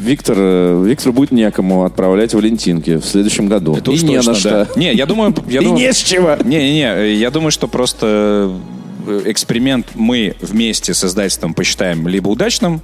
Виктор, 0.00 0.36
э, 0.38 0.84
Виктор 0.86 1.12
будет 1.12 1.30
некому 1.30 1.84
отправлять 1.84 2.34
Валентинки 2.34 2.96
в 2.96 3.04
следующем 3.04 3.48
году. 3.48 3.76
Это 3.76 3.90
и 3.92 3.94
не 4.02 4.16
точно, 4.16 4.32
на 4.32 4.38
что. 4.38 4.50
да. 4.50 4.80
Не, 4.80 4.92
я 4.92 5.06
думаю... 5.06 5.34
Я 5.48 5.60
И 5.60 5.64
думаю 5.64 5.80
не 5.80 5.92
с 5.92 5.98
чего. 5.98 6.36
Не-не-не, 6.42 7.14
я 7.14 7.30
думаю, 7.30 7.50
что 7.50 7.68
просто 7.68 8.52
э, 9.06 9.22
эксперимент 9.26 9.86
мы 9.94 10.34
вместе 10.40 10.94
с 10.94 11.04
издательством 11.04 11.54
посчитаем 11.54 12.08
либо 12.08 12.28
удачным, 12.28 12.80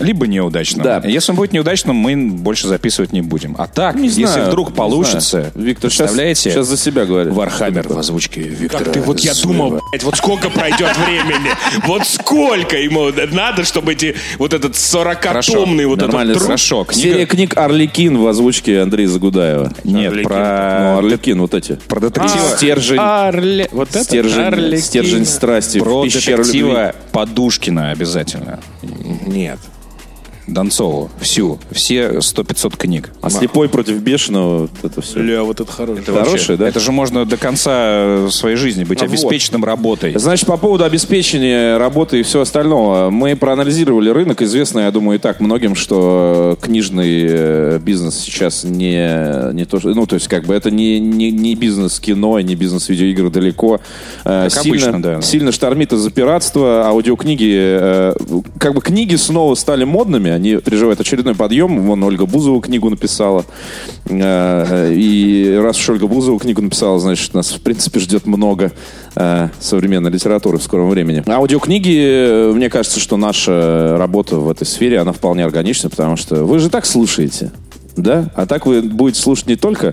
либо 0.00 0.26
неудачным. 0.26 0.82
Да. 0.84 1.02
Если 1.04 1.32
он 1.32 1.36
будет 1.36 1.52
неудачным, 1.52 1.96
мы 1.96 2.16
больше 2.16 2.68
записывать 2.68 3.12
не 3.12 3.22
будем. 3.22 3.54
А 3.58 3.66
так, 3.66 3.94
Не 3.96 4.08
если 4.08 4.24
знаю, 4.24 4.46
вдруг 4.48 4.74
получится. 4.74 5.52
Виктор, 5.54 5.90
сейчас- 5.90 5.98
представляете, 6.08 6.50
сейчас 6.50 6.66
за 6.66 6.76
себя 6.76 7.04
говорит. 7.04 7.32
Вархаммер 7.32 7.88
в 7.88 7.98
озвучке 7.98 8.40
Виктора 8.42 8.84
Ты 8.92 9.00
вот 9.00 9.20
я 9.20 9.34
Зуева. 9.34 9.52
думал, 9.52 9.82
блядь, 9.90 10.02
вот 10.04 10.16
сколько 10.16 10.50
пройдет 10.50 10.96
времени, 10.96 11.50
вот 11.86 12.06
сколько 12.06 12.76
ему 12.76 13.10
надо, 13.32 13.64
чтобы 13.64 13.92
эти 13.92 14.16
вот 14.38 14.52
этот 14.54 14.72
40-томный 14.74 15.86
вот 15.86 16.02
этот 16.02 16.10
труд... 16.10 16.42
Хорошо, 16.42 16.86
Серия 16.90 17.26
книг 17.26 17.56
«Орликин» 17.56 18.18
в 18.18 18.26
озвучке 18.26 18.80
Андрея 18.80 19.08
Загудаева. 19.08 19.72
Нет, 19.84 20.12
Орликин. 20.12 20.22
Ну, 20.22 20.28
про, 20.28 20.98
Орликин, 20.98 21.40
вот 21.40 21.54
эти. 21.54 21.78
про 21.88 22.00
детектива. 22.00 22.56
Стержень. 22.56 22.98
Орле... 22.98 23.68
Вот 23.72 23.90
это 23.90 24.04
Стержень, 24.04 25.26
страсти. 25.26 25.78
Про 25.78 26.04
детектива 26.04 26.94
Подушкина 27.12 27.90
обязательно. 27.90 28.60
Нет. 29.26 29.58
Донцову. 30.52 31.10
Всю. 31.20 31.58
Все 31.70 32.18
100-500 32.18 32.76
книг. 32.76 33.10
А 33.22 33.30
слепой 33.30 33.68
против 33.68 33.96
бешеного, 34.00 34.60
вот 34.62 34.70
это 34.82 35.00
все. 35.00 35.20
Ля, 35.22 35.42
вот 35.42 35.60
это 35.60 35.70
хороший. 35.70 36.00
Это 36.02 36.12
вообще- 36.12 36.30
Хороший, 36.30 36.56
да? 36.56 36.68
Это 36.68 36.80
же 36.80 36.92
можно 36.92 37.24
до 37.24 37.36
конца 37.36 38.28
своей 38.30 38.56
жизни 38.56 38.84
быть 38.84 39.00
А 39.02 39.04
вот. 39.06 39.10
обеспеченным 39.12 39.64
работой. 39.64 40.12
Значит, 40.18 40.46
по 40.46 40.56
поводу 40.56 40.84
обеспечения 40.84 41.76
работы 41.78 42.20
и 42.20 42.22
всего 42.22 42.42
остального, 42.42 43.10
мы 43.10 43.36
проанализировали 43.36 44.10
рынок. 44.10 44.42
Известно, 44.42 44.80
я 44.80 44.90
думаю, 44.90 45.18
и 45.18 45.20
так 45.20 45.40
многим, 45.40 45.74
что 45.74 46.56
книжный 46.60 47.26
э, 47.28 47.78
бизнес 47.82 48.18
сейчас 48.18 48.64
не, 48.64 49.52
не 49.54 49.64
то, 49.64 49.78
что... 49.80 49.90
Ну, 49.90 50.06
то 50.06 50.14
есть, 50.14 50.28
как 50.28 50.44
бы, 50.44 50.54
это 50.54 50.70
не, 50.70 50.98
не, 51.00 51.30
не 51.30 51.54
бизнес 51.54 52.00
кино, 52.00 52.38
не 52.40 52.54
бизнес 52.54 52.88
видеоигр 52.88 53.30
далеко. 53.30 53.80
Э, 54.24 54.48
Как 54.50 54.52
сильно, 54.62 54.70
обычно, 54.88 55.02
да. 55.02 55.22
Сильно 55.22 55.52
штормит 55.52 55.92
из-за 55.92 56.10
пиратства. 56.10 56.86
Аудиокниги... 56.86 57.56
э, 57.58 58.14
Как 58.58 58.74
бы 58.74 58.80
книги 58.80 59.16
снова 59.16 59.54
стали 59.54 59.84
модными. 59.84 60.30
Они 60.40 60.56
переживают 60.56 60.98
очередной 60.98 61.34
подъем. 61.34 61.82
Вон 61.82 62.02
Ольга 62.02 62.24
Бузова 62.24 62.62
книгу 62.62 62.88
написала. 62.88 63.44
Э, 64.06 64.90
И 64.90 65.54
раз 65.62 65.78
уж 65.78 65.90
Ольга 65.90 66.06
Бузова 66.06 66.40
книгу 66.40 66.62
написала, 66.62 66.98
значит, 66.98 67.34
нас, 67.34 67.52
в 67.52 67.60
принципе, 67.60 68.00
ждет 68.00 68.26
много 68.26 68.72
э, 69.16 69.48
современной 69.60 70.10
литературы 70.10 70.56
в 70.56 70.62
скором 70.62 70.88
времени. 70.88 71.22
Аудиокниги, 71.26 71.94
э, 72.02 72.52
мне 72.54 72.70
кажется, 72.70 73.00
что 73.00 73.18
наша 73.18 73.96
работа 73.98 74.36
в 74.36 74.50
этой 74.50 74.66
сфере, 74.66 74.98
она 74.98 75.12
вполне 75.12 75.44
органична, 75.44 75.90
потому 75.90 76.16
что 76.16 76.46
вы 76.46 76.58
же 76.58 76.70
так 76.70 76.86
слушаете. 76.86 77.52
Да? 77.96 78.30
А 78.34 78.46
так 78.46 78.64
вы 78.64 78.80
будете 78.80 79.20
слушать 79.20 79.46
не 79.46 79.56
только 79.56 79.92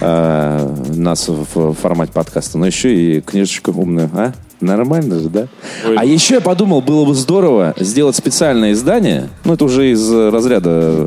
э, 0.00 0.74
нас 0.96 1.28
в 1.28 1.74
формате 1.74 2.10
подкаста, 2.12 2.58
но 2.58 2.66
еще 2.66 2.92
и 2.92 3.20
книжечку 3.20 3.70
умную. 3.70 4.10
А? 4.14 4.32
Нормально 4.60 5.20
же, 5.20 5.28
да? 5.28 5.48
А 5.96 6.04
еще 6.04 6.34
я 6.34 6.40
подумал, 6.40 6.80
было 6.80 7.04
бы 7.04 7.14
здорово 7.14 7.74
сделать 7.78 8.16
специальное 8.16 8.72
издание, 8.72 9.28
ну 9.44 9.54
это 9.54 9.64
уже 9.64 9.90
из 9.90 10.10
э, 10.10 10.30
разряда 10.30 11.06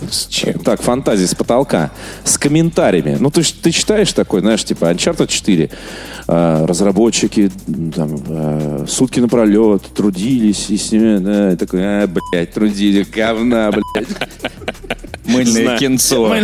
так, 0.63 0.81
фантазии 0.81 1.25
с 1.25 1.33
потолка, 1.33 1.91
с 2.23 2.37
комментариями. 2.37 3.17
Ну 3.19 3.31
ты, 3.31 3.41
ты 3.43 3.71
читаешь 3.71 4.13
такой, 4.13 4.41
знаешь, 4.41 4.63
типа 4.63 4.85
Uncharted 4.85 5.27
4, 5.27 5.69
э, 6.27 6.65
разработчики 6.65 7.51
там, 7.95 8.21
э, 8.27 8.85
сутки 8.87 9.19
напролет 9.19 9.81
трудились, 9.95 10.69
и 10.69 10.77
с 10.77 10.91
ними, 10.91 11.17
да, 11.17 11.53
и 11.53 11.55
такой, 11.55 11.79
а, 11.83 12.07
блядь, 12.07 12.53
трудили, 12.53 13.03
говна, 13.03 13.71
блядь. 13.71 14.07
Мыльное 15.25 15.63
Знаю. 15.63 15.79
кинцо. 15.79 16.35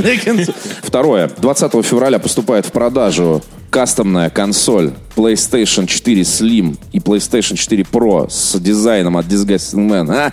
Второе. 0.84 1.30
20 1.38 1.84
февраля 1.84 2.20
поступает 2.20 2.66
в 2.66 2.72
продажу 2.72 3.42
кастомная 3.76 4.30
консоль 4.30 4.94
PlayStation 5.18 5.86
4 5.86 6.22
Slim 6.22 6.78
и 6.94 7.00
PlayStation 7.00 7.58
4 7.58 7.84
Pro 7.84 8.30
с 8.30 8.58
дизайном 8.58 9.18
от 9.18 9.26
Disgusting 9.26 9.90
Man. 9.90 10.10
А? 10.16 10.32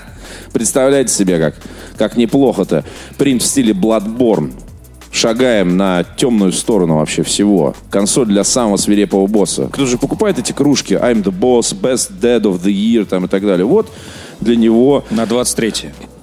Представляете 0.52 1.12
себе, 1.12 1.40
как, 1.40 1.56
как 1.99 2.16
неплохо-то. 2.16 2.84
Принт 3.18 3.42
в 3.42 3.44
стиле 3.44 3.72
Bloodborne. 3.72 4.52
Шагаем 5.11 5.76
на 5.76 6.04
темную 6.04 6.52
сторону 6.52 6.99
вообще 6.99 7.25
всего. 7.25 7.75
Консоль 7.90 8.26
для 8.26 8.44
самого 8.44 8.76
свирепого 8.76 9.26
босса. 9.26 9.68
Кто 9.72 9.87
же 9.87 9.99
покупает 9.99 10.38
эти 10.38 10.52
кружки? 10.52 10.94
I'm 10.94 11.25
the 11.25 11.37
boss, 11.37 11.75
best 11.75 12.12
dead 12.20 12.42
of 12.42 12.62
the 12.62 12.72
year 12.72 13.04
там 13.04 13.25
и 13.25 13.28
так 13.28 13.42
далее. 13.42 13.66
Вот 13.66 13.90
для 14.42 14.56
него 14.56 15.04
На 15.11 15.26
23 15.26 15.72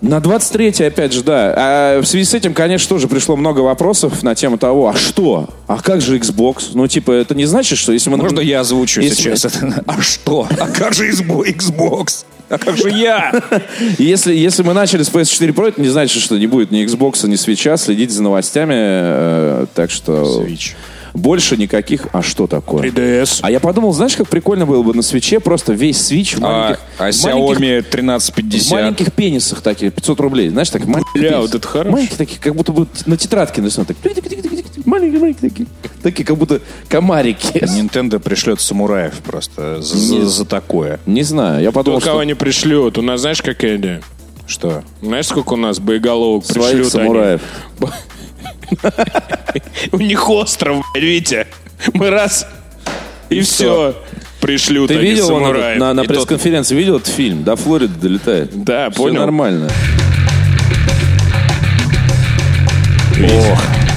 на 0.01 0.21
23 0.21 0.85
опять 0.85 1.11
же, 1.11 1.23
да. 1.23 1.53
А 1.57 2.01
в 2.01 2.05
связи 2.05 2.23
с 2.23 2.33
этим, 2.33 2.53
конечно, 2.53 2.87
тоже 2.87 3.09
пришло 3.09 3.35
много 3.35 3.59
вопросов 3.59 4.23
на 4.23 4.33
тему 4.33 4.57
того, 4.57 4.87
а 4.87 4.95
что? 4.95 5.49
А 5.67 5.81
как 5.81 5.99
же 5.99 6.17
Xbox? 6.17 6.69
Ну, 6.73 6.87
типа, 6.87 7.11
это 7.11 7.35
не 7.35 7.45
значит, 7.45 7.77
что 7.77 7.91
если 7.91 8.09
мы... 8.09 8.15
Можно 8.15 8.39
я 8.39 8.61
озвучу 8.61 9.01
Если- 9.01 9.23
сейчас 9.23 9.43
это? 9.43 9.83
А 9.85 10.01
что? 10.01 10.47
А 10.57 10.67
как 10.67 10.93
же 10.93 11.11
Xbox? 11.11 12.23
А 12.47 12.57
как 12.57 12.77
же 12.77 12.89
я? 12.89 13.43
Если, 13.99 14.33
если 14.33 14.63
мы 14.63 14.73
начали 14.73 15.03
с 15.03 15.09
PS4 15.09 15.53
Pro, 15.53 15.67
это 15.67 15.81
не 15.81 15.89
значит, 15.89 16.23
что 16.23 16.37
не 16.37 16.47
будет 16.47 16.71
ни 16.71 16.83
Xbox, 16.83 17.27
ни 17.27 17.35
свеча. 17.35 17.77
Следите 17.77 18.13
за 18.13 18.23
новостями. 18.23 18.73
э, 18.75 19.65
так 19.75 19.91
что... 19.91 20.23
Switch. 20.41 20.71
Больше 21.13 21.57
никаких... 21.57 22.07
А 22.11 22.21
что 22.21 22.47
такое? 22.47 22.83
3DS. 22.89 23.39
А 23.41 23.51
я 23.51 23.59
подумал, 23.59 23.93
знаешь, 23.93 24.15
как 24.15 24.27
прикольно 24.27 24.65
было 24.65 24.83
бы 24.83 24.93
на 24.93 25.01
свече 25.01 25.39
просто 25.39 25.73
весь 25.73 26.01
свич 26.01 26.35
в 26.35 26.45
А, 26.45 26.49
маленьких... 26.49 26.81
а 26.97 27.11
в 27.11 27.23
маленьких- 27.23 27.59
Xiaomi 27.59 27.81
В 27.83 27.87
1350. 27.89 28.71
маленьких 28.71 29.13
пенисах 29.13 29.61
таких, 29.61 29.93
500 29.93 30.19
рублей. 30.19 30.49
Знаешь, 30.49 30.69
так 30.69 30.85
маленькие 30.85 31.13
Бля, 31.21 31.29
пенисы. 31.31 31.41
вот 31.41 31.55
это 31.55 31.67
хорошо. 31.67 31.91
Маленькие 31.91 32.17
такие, 32.17 32.39
как 32.39 32.55
будто 32.55 32.71
бы 32.71 32.87
на 33.05 33.17
тетрадке 33.17 33.61
нарисованы. 33.61 33.95
Так, 34.01 34.13
маленькие, 34.85 35.19
маленькие 35.19 35.49
такие. 35.49 35.67
Такие, 36.03 36.23
как 36.25 36.37
будто 36.37 36.61
комарики. 36.87 37.57
Nintendo 37.59 38.19
пришлет 38.19 38.61
самураев 38.61 39.15
просто 39.19 39.81
за, 39.81 39.97
за- 39.97 40.25
за 40.27 40.45
такое. 40.45 40.99
Не 41.05 41.23
знаю, 41.23 41.61
я 41.63 41.69
Кто 41.71 41.79
подумал, 41.79 41.99
кого 42.01 42.17
что 42.19 42.23
не 42.23 42.35
пришлют. 42.35 42.97
У 42.97 43.01
нас 43.01 43.21
знаешь, 43.21 43.41
какая 43.41 43.77
идея? 43.77 44.01
Что? 44.47 44.83
Знаешь, 45.01 45.27
сколько 45.27 45.53
у 45.53 45.57
нас 45.57 45.79
боеголовок 45.79 46.45
своих 46.45 46.89
пришлют 46.91 46.95
они? 46.95 47.39
У 49.91 49.97
них 49.97 50.29
остров, 50.29 50.85
видите? 50.95 51.47
Мы 51.93 52.09
раз, 52.09 52.45
и, 53.29 53.41
все. 53.41 53.95
Пришлют 54.41 54.87
Ты 54.87 54.95
видел 54.95 55.37
на, 55.39 56.03
пресс-конференции, 56.03 56.75
видел 56.75 56.97
этот 56.97 57.13
фильм? 57.13 57.43
До 57.43 57.55
Флориды 57.55 57.99
долетает. 57.99 58.63
Да, 58.63 58.89
Все 58.89 59.03
понял. 59.03 59.19
нормально. 59.21 59.69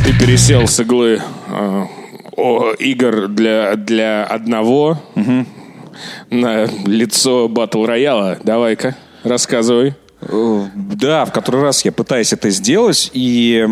Ты 0.04 0.18
пересел 0.18 0.66
с 0.66 0.80
иглы 0.80 1.22
а, 1.48 1.86
о, 2.36 2.72
игр 2.72 3.28
для, 3.28 3.76
для 3.76 4.24
одного 4.24 5.00
на 6.28 6.64
лицо 6.86 7.48
батл 7.48 7.84
рояла. 7.84 8.38
Давай-ка, 8.42 8.96
рассказывай. 9.22 9.94
Э, 10.22 10.66
Да, 10.74 11.24
в 11.24 11.32
который 11.32 11.62
раз 11.62 11.84
я 11.84 11.92
пытаюсь 11.92 12.32
это 12.32 12.50
сделать, 12.50 13.10
и 13.12 13.64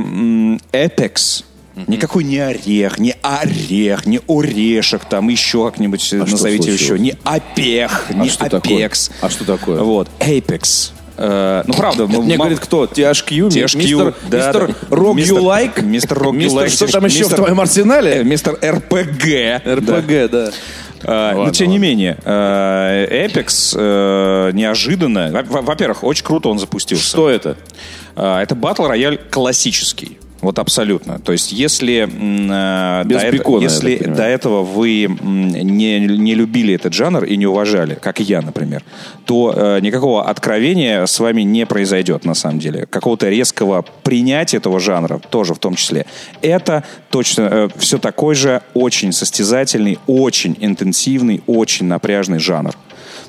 Apex, 0.72 1.44
никакой 1.86 2.24
не 2.24 2.38
орех, 2.38 2.98
не 2.98 3.14
орех, 3.22 4.06
не 4.06 4.20
орешек, 4.28 5.04
там 5.04 5.28
еще 5.28 5.64
как-нибудь 5.70 6.12
э, 6.12 6.20
А 6.22 6.26
назовите 6.26 6.72
еще, 6.72 6.98
не 6.98 7.14
опех, 7.24 8.06
не 8.14 8.28
что 8.28 8.48
такое? 8.48 8.90
А 9.20 9.30
что 9.30 9.44
такое? 9.44 9.80
Вот, 9.82 10.08
Apex. 10.20 10.92
Э, 11.22 11.64
ну, 11.66 11.74
правда, 11.74 12.06
ну, 12.06 12.22
Мне 12.22 12.36
говорит, 12.38 12.60
кто? 12.60 12.84
THQ? 12.86 13.48
THQ, 13.48 13.76
Мистер, 13.76 14.14
да, 14.28 14.38
мистер 14.38 14.66
да. 14.90 14.96
Rogue 14.96 15.14
Мистер- 15.14 15.36
You 15.36 15.42
Like? 15.42 15.82
Мистер 15.82 16.16
Rogue 16.18 16.38
You 16.38 16.48
Like, 16.48 16.68
что 16.70 16.86
там 16.90 17.04
еще 17.04 17.24
в 17.24 17.34
твоем 17.34 17.58
Э, 17.60 17.62
арсенале? 17.62 18.24
Мистер 18.24 18.54
РПГ. 18.62 19.62
РПГ, 19.66 20.30
да. 20.30 20.50
Но 21.02 21.12
Ладно, 21.38 21.52
тем 21.52 21.68
не 21.68 21.74
ладно. 21.74 21.82
менее, 21.82 22.18
э, 22.24 23.26
Apex 23.26 23.74
э, 23.78 24.50
неожиданно. 24.52 25.30
во- 25.32 25.42
во- 25.42 25.62
Во-первых, 25.62 26.04
очень 26.04 26.24
круто 26.24 26.48
он 26.48 26.58
запустился. 26.58 27.04
Что 27.04 27.30
это? 27.30 27.56
Это 28.16 28.54
батл 28.54 28.86
рояль 28.86 29.18
классический. 29.30 30.18
Вот 30.40 30.58
абсолютно. 30.58 31.18
То 31.18 31.32
есть, 31.32 31.52
если, 31.52 32.08
э, 32.08 33.04
Без 33.04 33.22
до, 33.22 33.30
бекона, 33.30 33.62
если 33.62 33.96
до 33.96 34.24
этого 34.24 34.62
вы 34.62 35.06
не, 35.22 36.00
не 36.00 36.34
любили 36.34 36.74
этот 36.74 36.94
жанр 36.94 37.24
и 37.24 37.36
не 37.36 37.46
уважали, 37.46 37.94
как 38.00 38.20
и 38.20 38.22
я, 38.22 38.40
например, 38.40 38.82
то 39.26 39.52
э, 39.54 39.80
никакого 39.80 40.28
откровения 40.28 41.04
с 41.04 41.20
вами 41.20 41.42
не 41.42 41.66
произойдет, 41.66 42.24
на 42.24 42.34
самом 42.34 42.58
деле. 42.58 42.86
Какого-то 42.86 43.28
резкого 43.28 43.84
принятия 44.02 44.56
этого 44.56 44.80
жанра, 44.80 45.20
тоже 45.30 45.54
в 45.54 45.58
том 45.58 45.74
числе. 45.74 46.06
Это 46.40 46.84
точно 47.10 47.68
все 47.76 47.98
такой 47.98 48.34
же 48.34 48.62
очень 48.74 49.12
состязательный, 49.12 49.98
очень 50.06 50.56
интенсивный, 50.60 51.42
очень 51.46 51.86
напряжный 51.86 52.38
жанр. 52.38 52.74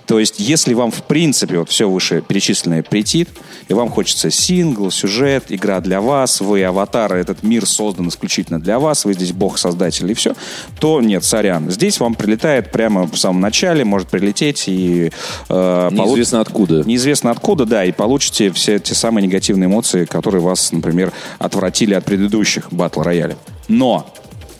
То 0.07 0.19
есть, 0.19 0.39
если 0.39 0.73
вам, 0.73 0.91
в 0.91 1.03
принципе, 1.03 1.59
вот 1.59 1.69
все 1.69 1.89
вышеперечисленное 1.89 2.83
претит, 2.83 3.29
и 3.67 3.73
вам 3.73 3.89
хочется 3.89 4.29
сингл, 4.29 4.91
сюжет, 4.91 5.45
игра 5.49 5.79
для 5.79 6.01
вас, 6.01 6.41
вы 6.41 6.63
аватары, 6.63 7.19
этот 7.19 7.43
мир 7.43 7.65
создан 7.65 8.09
исключительно 8.09 8.59
для 8.59 8.79
вас, 8.79 9.05
вы 9.05 9.13
здесь 9.13 9.31
бог-создатель 9.31 10.09
и 10.11 10.13
все, 10.13 10.33
то 10.79 10.99
нет, 11.01 11.23
сорян. 11.23 11.71
Здесь 11.71 11.99
вам 11.99 12.15
прилетает 12.15 12.71
прямо 12.71 13.07
в 13.07 13.15
самом 13.15 13.39
начале, 13.41 13.85
может 13.85 14.09
прилететь 14.09 14.65
и... 14.67 15.11
э, 15.49 15.89
получ- 15.91 15.91
Неизвестно 15.91 16.41
откуда. 16.41 16.83
Неизвестно 16.85 17.31
откуда, 17.31 17.65
да, 17.65 17.85
и 17.85 17.91
получите 17.91 18.51
все 18.51 18.79
те 18.79 18.93
самые 18.95 19.25
негативные 19.25 19.67
эмоции, 19.67 20.05
которые 20.05 20.41
вас, 20.41 20.71
например, 20.71 21.13
отвратили 21.39 21.93
от 21.93 22.03
предыдущих 22.03 22.73
батл 22.73 23.01
роялей. 23.01 23.35
Но 23.67 24.13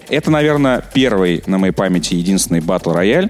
это, 0.08 0.32
наверное, 0.32 0.84
первый 0.94 1.44
на 1.46 1.58
моей 1.58 1.74
памяти 1.74 2.16
единственный 2.16 2.62
батл 2.62 2.92
рояль, 2.92 3.30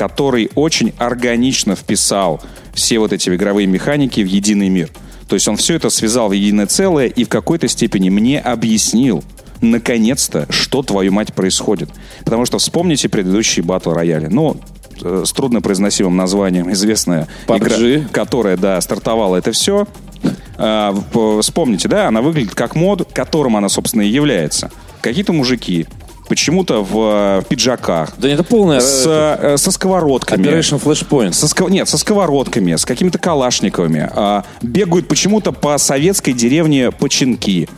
который 0.00 0.50
очень 0.54 0.94
органично 0.96 1.76
вписал 1.76 2.40
все 2.72 2.98
вот 2.98 3.12
эти 3.12 3.28
игровые 3.28 3.66
механики 3.66 4.22
в 4.22 4.26
единый 4.26 4.70
мир. 4.70 4.88
То 5.28 5.34
есть 5.34 5.46
он 5.46 5.58
все 5.58 5.74
это 5.74 5.90
связал 5.90 6.30
в 6.30 6.32
единое 6.32 6.66
целое 6.66 7.04
и 7.04 7.24
в 7.24 7.28
какой-то 7.28 7.68
степени 7.68 8.08
мне 8.08 8.40
объяснил, 8.40 9.22
наконец-то, 9.60 10.46
что, 10.48 10.82
твою 10.82 11.12
мать, 11.12 11.34
происходит. 11.34 11.90
Потому 12.24 12.46
что 12.46 12.56
вспомните 12.56 13.10
предыдущие 13.10 13.62
батл 13.62 13.92
рояли. 13.92 14.28
Ну, 14.28 14.56
э, 15.02 15.24
с 15.26 15.32
труднопроизносимым 15.32 16.16
названием 16.16 16.72
известная 16.72 17.28
PUBG. 17.46 17.58
игра, 17.98 18.08
которая, 18.10 18.56
да, 18.56 18.80
стартовала 18.80 19.36
это 19.36 19.52
все. 19.52 19.86
А, 20.56 20.94
Вспомните, 21.42 21.88
да, 21.88 22.08
она 22.08 22.22
выглядит 22.22 22.54
как 22.54 22.74
мод, 22.74 23.06
которым 23.12 23.54
она, 23.54 23.68
собственно, 23.68 24.00
и 24.00 24.08
является. 24.08 24.70
Какие-то 25.02 25.34
мужики 25.34 25.86
почему-то 26.30 26.84
в 26.84 27.40
э, 27.40 27.42
пиджаках, 27.48 28.12
Да 28.16 28.28
это 28.28 28.44
полная... 28.44 28.78
с, 28.80 29.04
э, 29.04 29.54
э, 29.54 29.56
со 29.56 29.72
сковородками. 29.72 30.46
Operation 30.46 30.80
Flashpoint. 30.80 31.32
Со 31.32 31.46
ско- 31.46 31.68
Нет, 31.68 31.88
со 31.88 31.98
сковородками, 31.98 32.76
с 32.76 32.84
какими-то 32.84 33.18
калашниковыми. 33.18 34.08
А, 34.14 34.44
бегают 34.62 35.08
почему-то 35.08 35.50
по 35.50 35.76
советской 35.76 36.32
деревне 36.32 36.92
Починки. 36.92 37.68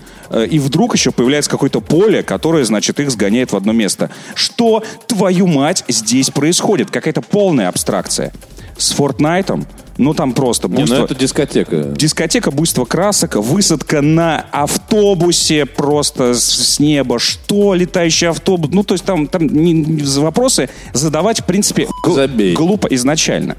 И 0.50 0.58
вдруг 0.58 0.94
еще 0.94 1.12
появляется 1.12 1.50
какое-то 1.50 1.80
поле, 1.80 2.22
которое, 2.22 2.64
значит, 2.64 3.00
их 3.00 3.10
сгоняет 3.10 3.52
в 3.52 3.56
одно 3.56 3.72
место. 3.72 4.10
Что, 4.34 4.82
твою 5.06 5.46
мать, 5.46 5.84
здесь 5.88 6.30
происходит? 6.30 6.90
Какая-то 6.90 7.20
полная 7.22 7.68
абстракция. 7.68 8.32
С 8.78 8.92
Фортнайтом, 8.92 9.66
ну 9.98 10.14
там 10.14 10.32
просто 10.32 10.68
Не, 10.68 10.76
буйство. 10.76 10.96
ну 10.96 11.04
это 11.04 11.14
дискотека. 11.14 11.76
Дискотека 11.96 12.50
буйство 12.50 12.84
красок, 12.84 13.36
высадка 13.36 14.00
на 14.00 14.46
автобусе 14.50 15.66
просто 15.66 16.34
с, 16.34 16.78
неба. 16.78 17.18
Что 17.18 17.74
летающий 17.74 18.28
автобус? 18.28 18.70
Ну, 18.72 18.82
то 18.84 18.94
есть 18.94 19.04
там, 19.04 19.26
там 19.26 19.46
не- 19.46 19.72
не- 19.72 20.02
вопросы 20.20 20.68
задавать, 20.92 21.40
в 21.40 21.44
принципе, 21.44 21.88
забей. 22.06 22.54
глупо 22.54 22.86
изначально. 22.88 23.56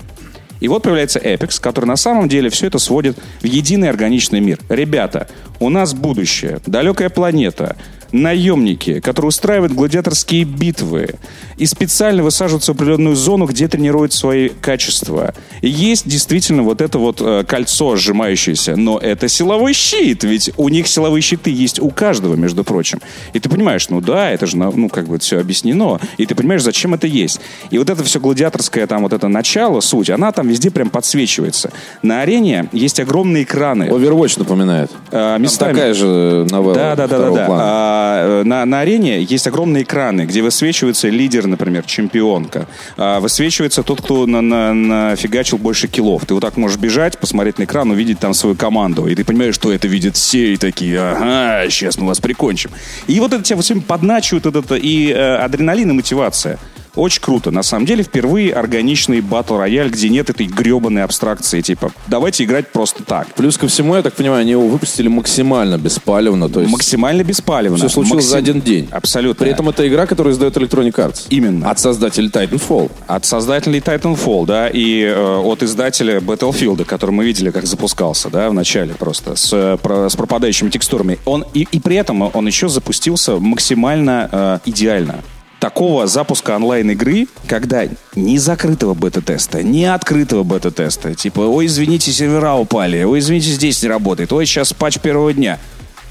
И 0.59 0.67
вот 0.67 0.83
появляется 0.83 1.19
Apex, 1.19 1.59
который 1.59 1.85
на 1.85 1.97
самом 1.97 2.29
деле 2.29 2.49
все 2.49 2.67
это 2.67 2.79
сводит 2.79 3.17
в 3.41 3.45
единый 3.45 3.89
органичный 3.89 4.39
мир. 4.39 4.59
Ребята, 4.69 5.27
у 5.59 5.69
нас 5.69 5.93
будущее, 5.93 6.59
далекая 6.65 7.09
планета, 7.09 7.75
наемники, 8.13 8.99
которые 8.99 9.29
устраивают 9.29 9.73
гладиаторские 9.73 10.45
битвы 10.45 11.15
и 11.57 11.65
специально 11.65 12.23
высаживаются 12.23 12.71
в 12.71 12.75
определенную 12.75 13.15
зону, 13.15 13.45
где 13.45 13.67
тренируют 13.67 14.13
свои 14.13 14.49
качества. 14.49 15.33
И 15.61 15.69
есть 15.69 16.07
действительно 16.07 16.63
вот 16.63 16.79
это 16.79 16.99
вот 16.99 17.21
э, 17.21 17.43
кольцо 17.45 17.95
сжимающееся, 17.95 18.75
но 18.75 18.99
это 18.99 19.27
силовой 19.27 19.73
щит, 19.73 20.23
ведь 20.23 20.51
у 20.57 20.69
них 20.69 20.87
силовые 20.87 21.21
щиты 21.21 21.49
есть 21.49 21.79
у 21.79 21.89
каждого, 21.89 22.35
между 22.35 22.63
прочим. 22.63 22.99
И 23.33 23.39
ты 23.39 23.49
понимаешь, 23.49 23.89
ну 23.89 23.99
да, 23.99 24.29
это 24.29 24.45
же, 24.45 24.57
ну 24.57 24.89
как 24.89 25.07
бы 25.07 25.17
все 25.17 25.39
объяснено, 25.39 25.99
и 26.17 26.25
ты 26.25 26.35
понимаешь, 26.35 26.61
зачем 26.61 26.93
это 26.93 27.07
есть. 27.07 27.41
И 27.71 27.77
вот 27.79 27.89
это 27.89 28.03
все 28.03 28.19
гладиаторское 28.19 28.85
там 28.85 29.03
вот 29.03 29.13
это 29.13 29.27
начало, 29.27 29.79
суть, 29.79 30.11
она 30.11 30.31
там 30.31 30.47
везде 30.47 30.69
прям 30.69 30.89
подсвечивается. 30.89 31.71
На 32.03 32.21
арене 32.21 32.69
есть 32.71 32.99
огромные 32.99 33.43
экраны. 33.43 33.85
Overwatch 33.85 34.37
напоминает. 34.37 34.91
Там 35.09 35.41
местами. 35.41 35.73
такая 35.73 35.93
же 35.95 36.45
новелла 36.51 36.75
Да, 36.75 36.95
да, 36.95 37.07
да, 37.07 37.17
да, 37.17 37.31
да. 37.31 38.02
Э, 38.17 38.43
на, 38.43 38.65
на 38.65 38.81
арене 38.81 39.21
есть 39.21 39.47
огромные 39.47 39.83
экраны, 39.83 40.21
где 40.21 40.41
высвечивается 40.41 41.09
лидер, 41.09 41.47
например, 41.47 41.83
чемпионка. 41.83 42.67
А, 42.97 43.19
высвечивается 43.19 43.83
тот, 43.83 44.01
кто 44.01 44.25
на, 44.25 44.41
на, 44.41 44.73
нафигачил 44.73 45.57
больше 45.57 45.87
килов. 45.87 46.25
Ты 46.25 46.33
вот 46.33 46.41
так 46.41 46.57
можешь 46.57 46.77
бежать, 46.77 47.17
посмотреть 47.17 47.59
на 47.59 47.63
экран, 47.63 47.89
увидеть 47.91 48.19
там 48.19 48.33
свою 48.33 48.55
команду. 48.55 49.07
И 49.07 49.15
ты 49.15 49.23
понимаешь, 49.23 49.55
что 49.55 49.71
это 49.71 49.87
видят 49.87 50.15
все, 50.15 50.53
и 50.53 50.57
такие, 50.57 50.99
ага, 50.99 51.69
сейчас 51.69 51.97
мы 51.97 52.07
вас 52.07 52.19
прикончим. 52.19 52.71
И 53.07 53.19
вот 53.19 53.33
это 53.33 53.43
тебя 53.43 53.59
все 53.61 53.73
время 53.73 53.85
подначивают, 53.87 54.45
вот 54.45 54.55
это, 54.55 54.75
и 54.75 55.11
э, 55.11 55.35
адреналин, 55.37 55.89
и 55.91 55.93
мотивация. 55.93 56.59
Очень 56.95 57.21
круто. 57.21 57.49
На 57.51 57.63
самом 57.63 57.85
деле, 57.87 58.03
впервые 58.03 58.53
органичный 58.53 59.21
батл 59.21 59.57
рояль, 59.57 59.89
где 59.89 60.09
нет 60.09 60.29
этой 60.29 60.45
гребаной 60.45 61.03
абстракции, 61.03 61.61
типа, 61.61 61.91
давайте 62.07 62.43
играть 62.43 62.71
просто 62.71 63.03
так. 63.03 63.27
Плюс 63.33 63.57
ко 63.57 63.67
всему, 63.67 63.95
я 63.95 64.03
так 64.03 64.13
понимаю, 64.13 64.41
они 64.41 64.51
его 64.51 64.67
выпустили 64.67 65.07
максимально 65.07 65.77
беспалевно. 65.77 66.49
То 66.49 66.59
есть 66.61 66.71
Максимально 66.71 67.23
беспалевно. 67.23 67.77
все 67.77 67.89
случилось 67.89 68.25
Максим- 68.25 68.29
за 68.31 68.37
один 68.37 68.61
день. 68.61 68.87
Абсолютно. 68.91 69.43
При 69.43 69.51
этом 69.51 69.69
это 69.69 69.87
игра, 69.87 70.05
которую 70.05 70.33
издает 70.33 70.55
Electronic 70.55 70.93
Arts. 70.93 71.25
Именно. 71.29 71.69
От 71.69 71.79
создателей 71.79 72.29
Titanfall. 72.29 72.91
От 73.07 73.25
создателей 73.25 73.79
Titanfall, 73.79 74.45
да, 74.45 74.69
и 74.69 75.01
э, 75.01 75.37
от 75.37 75.63
издателя 75.63 76.19
Battlefield, 76.19 76.85
который 76.85 77.11
мы 77.11 77.25
видели, 77.25 77.49
как 77.49 77.65
запускался, 77.65 78.29
да, 78.29 78.49
в 78.49 78.53
начале 78.53 78.93
просто, 78.93 79.35
с, 79.35 79.49
э, 79.51 79.77
про- 79.81 80.09
с 80.09 80.15
пропадающими 80.15 80.69
текстурами. 80.69 81.17
Он, 81.25 81.43
и, 81.55 81.67
и 81.71 81.79
при 81.79 81.95
этом 81.95 82.21
он 82.33 82.45
еще 82.47 82.69
запустился 82.69 83.37
максимально 83.39 84.29
э, 84.31 84.59
идеально. 84.65 85.21
Такого 85.63 86.07
запуска 86.07 86.57
онлайн-игры, 86.57 87.27
когда 87.47 87.85
ни 88.17 88.35
закрытого 88.35 88.93
бета-теста, 88.93 89.63
ни 89.63 89.85
открытого 89.85 90.43
бета-теста, 90.43 91.15
типа, 91.15 91.39
ой, 91.39 91.67
извините, 91.67 92.11
сервера 92.11 92.55
упали, 92.55 93.01
ой, 93.03 93.19
извините, 93.19 93.51
здесь 93.51 93.81
не 93.81 93.87
работает, 93.87 94.33
ой, 94.33 94.45
сейчас 94.45 94.73
патч 94.73 94.99
первого 94.99 95.31
дня. 95.31 95.59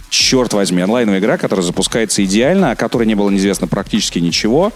Черт 0.08 0.54
возьми, 0.54 0.80
онлайновая 0.80 1.20
игра, 1.20 1.36
которая 1.36 1.66
запускается 1.66 2.24
идеально, 2.24 2.70
о 2.70 2.76
которой 2.76 3.06
не 3.06 3.14
было 3.14 3.28
неизвестно 3.28 3.66
практически 3.66 4.20
ничего. 4.20 4.72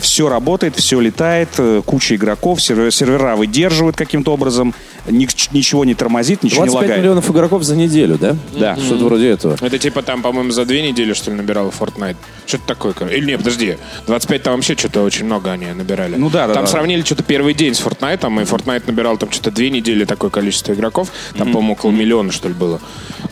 Все 0.00 0.28
работает, 0.28 0.76
все 0.76 1.00
летает, 1.00 1.48
э, 1.58 1.82
куча 1.84 2.16
игроков, 2.16 2.60
сервера, 2.60 2.90
сервера 2.90 3.36
выдерживают 3.36 3.96
каким-то 3.96 4.32
образом, 4.32 4.74
ни- 5.08 5.28
ничего 5.52 5.84
не 5.84 5.94
тормозит, 5.94 6.42
ничего 6.42 6.64
не 6.64 6.70
25 6.70 6.74
лагает. 6.82 7.00
миллионов 7.02 7.30
игроков 7.30 7.62
за 7.62 7.76
неделю, 7.76 8.18
да? 8.18 8.36
Да. 8.58 8.76
Что-то 8.76 9.04
вроде 9.04 9.30
этого. 9.30 9.56
Это 9.60 9.78
типа 9.78 10.02
там, 10.02 10.22
по-моему, 10.22 10.50
за 10.50 10.64
две 10.64 10.82
недели, 10.82 11.12
что 11.12 11.30
ли, 11.30 11.36
набирал 11.36 11.72
Fortnite. 11.78 12.16
Что-то 12.46 12.66
такое. 12.66 12.94
Или 13.10 13.26
нет, 13.26 13.38
подожди. 13.38 13.76
25 14.06 14.42
там 14.42 14.54
вообще 14.56 14.74
что-то 14.76 15.02
очень 15.02 15.26
много 15.26 15.52
они 15.52 15.66
набирали. 15.66 16.16
Ну 16.16 16.30
да, 16.30 16.46
да, 16.48 16.54
Там 16.54 16.64
да. 16.64 16.70
сравнили 16.70 17.02
что-то 17.02 17.22
первый 17.22 17.54
день 17.54 17.74
с 17.74 17.80
Fortnite, 17.80 18.20
и 18.42 18.44
Fortnite 18.44 18.82
набирал 18.86 19.16
там 19.18 19.30
что-то 19.30 19.50
две 19.50 19.70
недели 19.70 20.04
такое 20.04 20.30
количество 20.30 20.72
игроков. 20.72 21.12
Там, 21.38 21.52
по-моему, 21.52 21.74
около 21.74 21.90
миллиона, 21.92 22.32
что 22.32 22.48
ли, 22.48 22.54
было. 22.54 22.80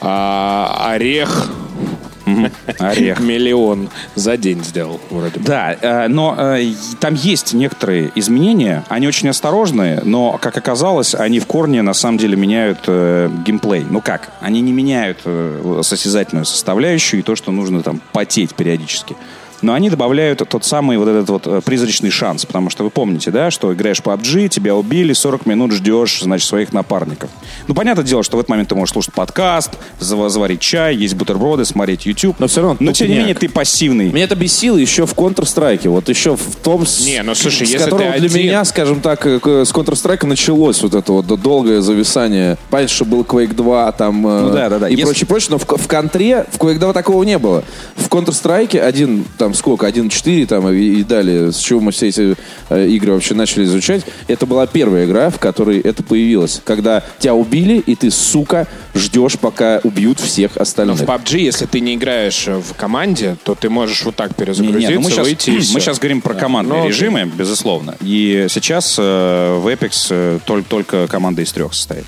А 0.01 0.87
Орех... 0.93 1.51
Орех. 2.79 3.21
Миллион 3.21 3.91
за 4.15 4.37
день 4.37 4.63
сделал, 4.65 5.01
вроде 5.11 5.39
бы. 5.39 5.47
Да, 5.47 5.77
э, 5.81 6.09
но 6.09 6.35
э, 6.39 6.73
там 7.01 7.15
есть 7.15 7.55
некоторые 7.55 8.11
изменения. 8.15 8.85
Они 8.89 9.07
очень 9.07 9.29
осторожные, 9.29 10.01
но, 10.05 10.39
как 10.41 10.57
оказалось, 10.57 11.15
они 11.15 11.41
в 11.41 11.47
корне 11.47 11.83
на 11.83 11.95
самом 11.95 12.19
деле 12.19 12.37
меняют 12.37 12.81
э, 12.87 13.31
геймплей. 13.45 13.85
Ну 13.89 14.01
как? 14.01 14.31
Они 14.41 14.61
не 14.61 14.73
меняют 14.73 15.21
состязательную 15.83 16.45
составляющую 16.45 17.21
и 17.21 17.23
то, 17.23 17.37
что 17.37 17.53
нужно 17.53 17.83
там 17.83 18.01
потеть 18.13 18.55
периодически. 18.55 19.17
Но 19.65 19.73
они 19.73 19.89
добавляют 19.89 20.47
тот 20.47 20.63
самый 20.65 20.99
вот 20.99 21.09
этот 21.09 21.29
вот 21.31 21.47
э, 21.47 21.61
призрачный 21.65 22.11
шанс. 22.11 22.45
Потому 22.45 22.69
что 22.69 22.85
вы 22.85 22.91
помните, 22.91 23.31
да, 23.31 23.51
что 23.51 23.73
играешь 23.73 24.03
по 24.03 24.11
PUBG, 24.11 24.49
тебя 24.49 24.75
убили, 24.77 25.15
40 25.15 25.47
минут 25.47 25.73
ждешь, 25.73 26.21
значит, 26.21 26.47
своих 26.47 26.75
напарников. 26.75 27.31
Ну, 27.67 27.75
понятное 27.75 28.05
дело, 28.05 28.23
что 28.23 28.37
в 28.37 28.41
этот 28.41 28.51
момент 28.51 28.69
ты 28.69 28.75
можешь 28.75 28.93
слушать 28.93 29.15
подкаст, 29.15 29.71
зав- 30.01 30.29
заварить 30.29 30.61
чай, 30.61 30.95
есть 30.95 31.15
бутерброды, 31.15 31.65
смотреть 31.65 32.05
YouTube. 32.05 32.37
Но 32.39 32.47
всё 32.47 32.61
равно 32.61 32.77
Но, 32.79 32.93
тем 32.93 33.09
не 33.09 33.15
менее, 33.17 33.35
ты 33.35 33.49
пассивный. 33.49 34.11
Меня 34.13 34.25
это 34.25 34.37
бесило 34.37 34.77
еще 34.77 35.07
в 35.07 35.15
Counter-Strike. 35.15 35.89
Вот 35.89 36.11
еще 36.11 36.37
в 36.37 36.57
том, 36.63 36.85
с, 36.87 37.07
Не, 37.07 37.23
ну, 37.23 37.35
слушай, 37.35 37.67
с 37.67 37.71
если 37.71 37.85
которого 37.85 38.13
ты 38.13 38.19
для 38.19 38.27
один- 38.29 38.39
меня, 38.47 38.65
скажем 38.67 39.01
так, 39.01 39.25
э, 39.27 39.39
с 39.65 39.73
Counter-Strike 39.73 40.27
началось 40.27 40.83
вот 40.83 40.95
это 40.95 41.11
вот 41.13 41.27
долгое 41.41 41.81
зависание. 41.81 42.59
Понятно, 42.69 42.95
что 42.95 43.05
был 43.07 43.23
Quake 43.23 43.55
2, 43.55 43.93
там 43.93 44.27
э, 44.27 44.41
Ну 44.43 44.51
да, 44.51 44.69
да, 44.69 44.79
да. 44.79 44.89
и 44.89 44.93
Если- 44.93 45.05
прочее, 45.05 45.27
прочее, 45.27 45.49
но 45.53 45.59
в, 45.59 45.65
в 45.67 45.89
контре, 45.89 46.45
в 46.53 46.59
Quake 46.59 46.79
2 46.79 46.93
такого 46.93 47.23
не 47.25 47.39
было. 47.39 47.65
В 47.97 48.09
Counter-Strike 48.09 48.79
один, 48.79 49.25
там 49.39 49.54
сколько, 49.55 49.87
1.4 49.87 50.47
там 50.47 50.69
и, 50.69 51.01
и 51.01 51.05
далее, 51.05 51.53
с 51.53 51.59
чего 51.59 51.81
мы 51.81 51.93
все 51.93 52.09
эти 52.09 52.37
э, 52.71 52.87
игры 52.89 53.13
вообще 53.13 53.35
начали 53.35 53.65
изучать, 53.65 54.03
это 54.29 54.47
была 54.47 54.67
первая 54.67 55.07
игра, 55.07 55.31
в 55.31 55.39
которой 55.39 55.81
это 55.81 56.03
появилось. 56.03 56.61
Когда 56.65 57.03
тебя 57.19 57.35
убили, 57.35 57.79
и 57.79 57.95
ты, 57.95 58.11
сука, 58.11 58.67
ждешь, 58.95 59.39
пока 59.39 59.81
убьют 59.85 60.21
всех 60.21 60.57
Но 60.57 60.63
остальных. 60.63 60.99
в 60.99 61.03
PUBG, 61.05 61.39
если 61.39 61.67
ты 61.67 61.81
не 61.81 61.95
играешь 61.95 62.47
в 62.47 62.75
команде, 62.75 63.37
то 63.45 63.55
ты 63.55 63.69
можешь 63.71 64.05
вот 64.05 64.17
так 64.17 64.31
Не, 64.31 64.35
перезагрузиться, 64.35 64.89
не, 64.91 64.95
ну 64.97 65.01
мы 65.03 65.11
сейчас, 65.11 65.27
выйти 65.27 65.51
мы 65.75 65.81
сейчас 65.81 65.99
говорим 65.99 66.21
про 66.21 66.35
командные 66.35 66.79
Ну, 66.81 66.85
окей. 66.87 66.91
режимы, 66.93 67.31
безусловно. 67.37 67.97
И 68.01 68.47
сейчас 68.49 68.97
э, 68.99 69.59
в 69.59 69.67
Apex 69.69 70.07
э, 70.11 70.39
только, 70.45 70.69
только 70.69 71.07
команда 71.09 71.43
из 71.43 71.53
трех 71.53 71.75
состоит. 71.75 72.05